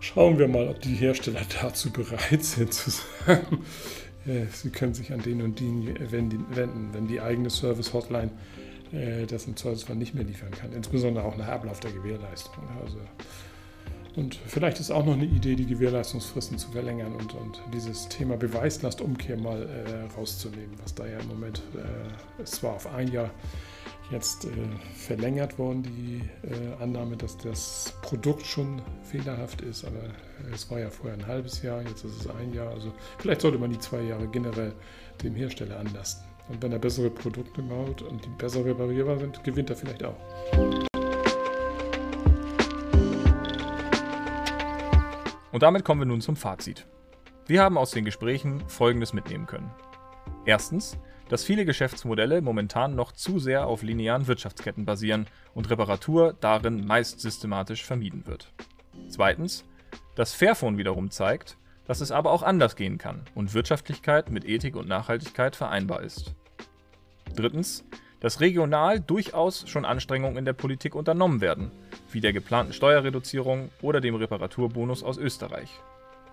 schauen 0.00 0.38
wir 0.38 0.48
mal, 0.48 0.66
ob 0.66 0.80
die 0.80 0.94
Hersteller 0.94 1.42
dazu 1.62 1.92
bereit 1.92 2.42
sind 2.42 2.74
zu 2.74 2.90
sagen, 2.90 3.64
sie 4.50 4.70
können 4.70 4.94
sich 4.94 5.12
an 5.12 5.22
den 5.22 5.42
und 5.42 5.60
den 5.60 6.10
wenden, 6.10 6.88
wenn 6.92 7.06
die 7.06 7.20
eigene 7.20 7.50
Service-Hotline 7.50 8.30
das 9.28 9.46
im 9.46 9.54
Zweifelsfall 9.54 9.96
nicht 9.96 10.14
mehr 10.14 10.24
liefern 10.24 10.50
kann, 10.50 10.72
insbesondere 10.72 11.24
auch 11.24 11.36
nach 11.36 11.48
Ablauf 11.48 11.80
der 11.80 11.92
Gewährleistung. 11.92 12.64
Also, 12.82 12.98
und 14.16 14.34
vielleicht 14.46 14.80
ist 14.80 14.90
auch 14.90 15.04
noch 15.04 15.12
eine 15.12 15.26
Idee, 15.26 15.54
die 15.54 15.66
Gewährleistungsfristen 15.66 16.58
zu 16.58 16.72
verlängern 16.72 17.14
und, 17.14 17.34
und 17.34 17.62
dieses 17.72 18.08
Thema 18.08 18.36
Beweislastumkehr 18.36 19.36
mal 19.36 19.62
äh, 19.62 20.12
rauszunehmen, 20.18 20.74
was 20.82 20.94
da 20.94 21.06
ja 21.06 21.18
im 21.18 21.28
Moment 21.28 21.62
äh, 21.76 22.44
zwar 22.44 22.74
auf 22.74 22.92
ein 22.92 23.12
Jahr 23.12 23.30
jetzt 24.10 24.46
äh, 24.46 24.48
verlängert 24.96 25.58
worden, 25.58 25.82
die 25.82 26.22
äh, 26.48 26.82
Annahme, 26.82 27.16
dass 27.16 27.36
das 27.36 27.94
Produkt 28.02 28.46
schon 28.46 28.82
fehlerhaft 29.02 29.60
ist, 29.60 29.84
aber 29.84 30.00
es 30.52 30.70
war 30.70 30.80
ja 30.80 30.90
vorher 30.90 31.16
ein 31.16 31.26
halbes 31.26 31.62
Jahr, 31.62 31.82
jetzt 31.82 32.04
ist 32.04 32.20
es 32.20 32.26
ein 32.26 32.52
Jahr. 32.52 32.70
Also 32.70 32.92
vielleicht 33.18 33.42
sollte 33.42 33.58
man 33.58 33.70
die 33.70 33.78
zwei 33.78 34.02
Jahre 34.02 34.26
generell 34.28 34.72
dem 35.22 35.34
Hersteller 35.34 35.78
anlasten. 35.78 36.27
Und 36.48 36.62
wenn 36.62 36.72
er 36.72 36.78
bessere 36.78 37.10
Produkte 37.10 37.62
baut 37.62 38.02
und 38.02 38.24
die 38.24 38.30
besser 38.30 38.64
reparierbar 38.64 39.18
sind, 39.18 39.44
gewinnt 39.44 39.70
er 39.70 39.76
vielleicht 39.76 40.02
auch. 40.04 40.16
Und 45.52 45.62
damit 45.62 45.84
kommen 45.84 46.00
wir 46.00 46.06
nun 46.06 46.20
zum 46.20 46.36
Fazit. 46.36 46.86
Wir 47.46 47.62
haben 47.62 47.78
aus 47.78 47.90
den 47.90 48.04
Gesprächen 48.04 48.62
Folgendes 48.68 49.12
mitnehmen 49.12 49.46
können. 49.46 49.70
Erstens, 50.44 50.98
dass 51.28 51.44
viele 51.44 51.64
Geschäftsmodelle 51.64 52.40
momentan 52.40 52.94
noch 52.94 53.12
zu 53.12 53.38
sehr 53.38 53.66
auf 53.66 53.82
linearen 53.82 54.26
Wirtschaftsketten 54.26 54.84
basieren 54.84 55.26
und 55.54 55.68
Reparatur 55.68 56.34
darin 56.40 56.86
meist 56.86 57.20
systematisch 57.20 57.84
vermieden 57.84 58.26
wird. 58.26 58.52
Zweitens, 59.08 59.64
dass 60.14 60.34
Fairphone 60.34 60.78
wiederum 60.78 61.10
zeigt, 61.10 61.58
dass 61.86 62.00
es 62.00 62.12
aber 62.12 62.30
auch 62.32 62.42
anders 62.42 62.76
gehen 62.76 62.98
kann 62.98 63.22
und 63.34 63.54
Wirtschaftlichkeit 63.54 64.30
mit 64.30 64.44
Ethik 64.44 64.76
und 64.76 64.88
Nachhaltigkeit 64.88 65.56
vereinbar 65.56 66.02
ist. 66.02 66.34
Drittens, 67.38 67.84
dass 68.18 68.40
regional 68.40 68.98
durchaus 68.98 69.68
schon 69.68 69.84
Anstrengungen 69.84 70.36
in 70.36 70.44
der 70.44 70.54
Politik 70.54 70.96
unternommen 70.96 71.40
werden, 71.40 71.70
wie 72.10 72.20
der 72.20 72.32
geplanten 72.32 72.72
Steuerreduzierung 72.72 73.70
oder 73.80 74.00
dem 74.00 74.16
Reparaturbonus 74.16 75.04
aus 75.04 75.18
Österreich. 75.18 75.70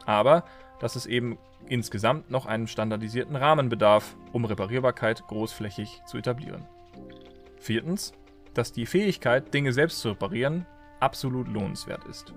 Aber 0.08 0.46
dass 0.80 0.96
es 0.96 1.06
eben 1.06 1.38
insgesamt 1.68 2.32
noch 2.32 2.48
einen 2.48 2.68
standardisierten 2.68 3.36
Rahmen 3.36 3.70
bedarf, 3.70 4.16
um 4.34 4.46
Reparierbarkeit 4.46 5.28
großflächig 5.28 6.02
zu 6.08 6.18
etablieren. 6.18 6.66
Viertens, 7.60 8.14
dass 8.56 8.72
die 8.72 8.88
Fähigkeit, 8.88 9.54
Dinge 9.54 9.74
selbst 9.74 10.00
zu 10.00 10.10
reparieren, 10.10 10.66
absolut 11.00 11.48
lohnenswert 11.48 12.04
ist. 12.06 12.34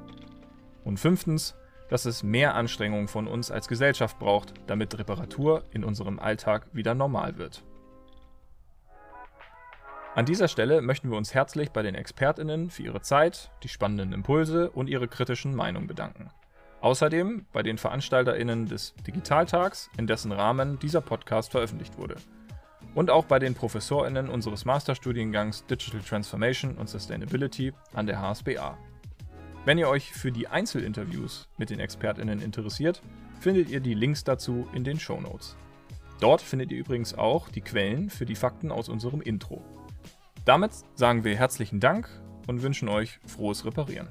Und 0.84 1.00
fünftens, 1.00 1.54
dass 1.88 2.04
es 2.04 2.22
mehr 2.22 2.54
Anstrengungen 2.54 3.08
von 3.08 3.28
uns 3.28 3.50
als 3.50 3.66
Gesellschaft 3.66 4.18
braucht, 4.18 4.52
damit 4.66 4.98
Reparatur 4.98 5.64
in 5.70 5.84
unserem 5.84 6.18
Alltag 6.18 6.66
wieder 6.72 6.94
normal 6.94 7.38
wird. 7.38 7.62
An 10.18 10.26
dieser 10.26 10.48
Stelle 10.48 10.82
möchten 10.82 11.12
wir 11.12 11.16
uns 11.16 11.32
herzlich 11.32 11.70
bei 11.70 11.82
den 11.82 11.94
ExpertInnen 11.94 12.70
für 12.70 12.82
ihre 12.82 13.02
Zeit, 13.02 13.52
die 13.62 13.68
spannenden 13.68 14.12
Impulse 14.12 14.68
und 14.68 14.88
ihre 14.88 15.06
kritischen 15.06 15.54
Meinungen 15.54 15.86
bedanken. 15.86 16.28
Außerdem 16.80 17.46
bei 17.52 17.62
den 17.62 17.78
VeranstalterInnen 17.78 18.66
des 18.66 18.96
Digitaltags, 19.06 19.88
in 19.96 20.08
dessen 20.08 20.32
Rahmen 20.32 20.80
dieser 20.80 21.02
Podcast 21.02 21.52
veröffentlicht 21.52 21.98
wurde. 21.98 22.16
Und 22.96 23.10
auch 23.10 23.26
bei 23.26 23.38
den 23.38 23.54
ProfessorInnen 23.54 24.28
unseres 24.28 24.64
Masterstudiengangs 24.64 25.66
Digital 25.66 26.00
Transformation 26.00 26.74
und 26.74 26.88
Sustainability 26.88 27.72
an 27.94 28.08
der 28.08 28.20
HSBA. 28.20 28.76
Wenn 29.66 29.78
ihr 29.78 29.88
euch 29.88 30.12
für 30.12 30.32
die 30.32 30.48
Einzelinterviews 30.48 31.48
mit 31.58 31.70
den 31.70 31.78
ExpertInnen 31.78 32.42
interessiert, 32.42 33.02
findet 33.38 33.70
ihr 33.70 33.78
die 33.78 33.94
Links 33.94 34.24
dazu 34.24 34.66
in 34.72 34.82
den 34.82 34.98
Show 34.98 35.20
Notes. 35.20 35.56
Dort 36.18 36.42
findet 36.42 36.72
ihr 36.72 36.78
übrigens 36.78 37.14
auch 37.14 37.48
die 37.48 37.60
Quellen 37.60 38.10
für 38.10 38.26
die 38.26 38.34
Fakten 38.34 38.72
aus 38.72 38.88
unserem 38.88 39.20
Intro. 39.20 39.62
Damit 40.48 40.72
sagen 40.94 41.24
wir 41.24 41.36
herzlichen 41.36 41.78
Dank 41.78 42.08
und 42.46 42.62
wünschen 42.62 42.88
euch 42.88 43.20
frohes 43.26 43.66
Reparieren. 43.66 44.08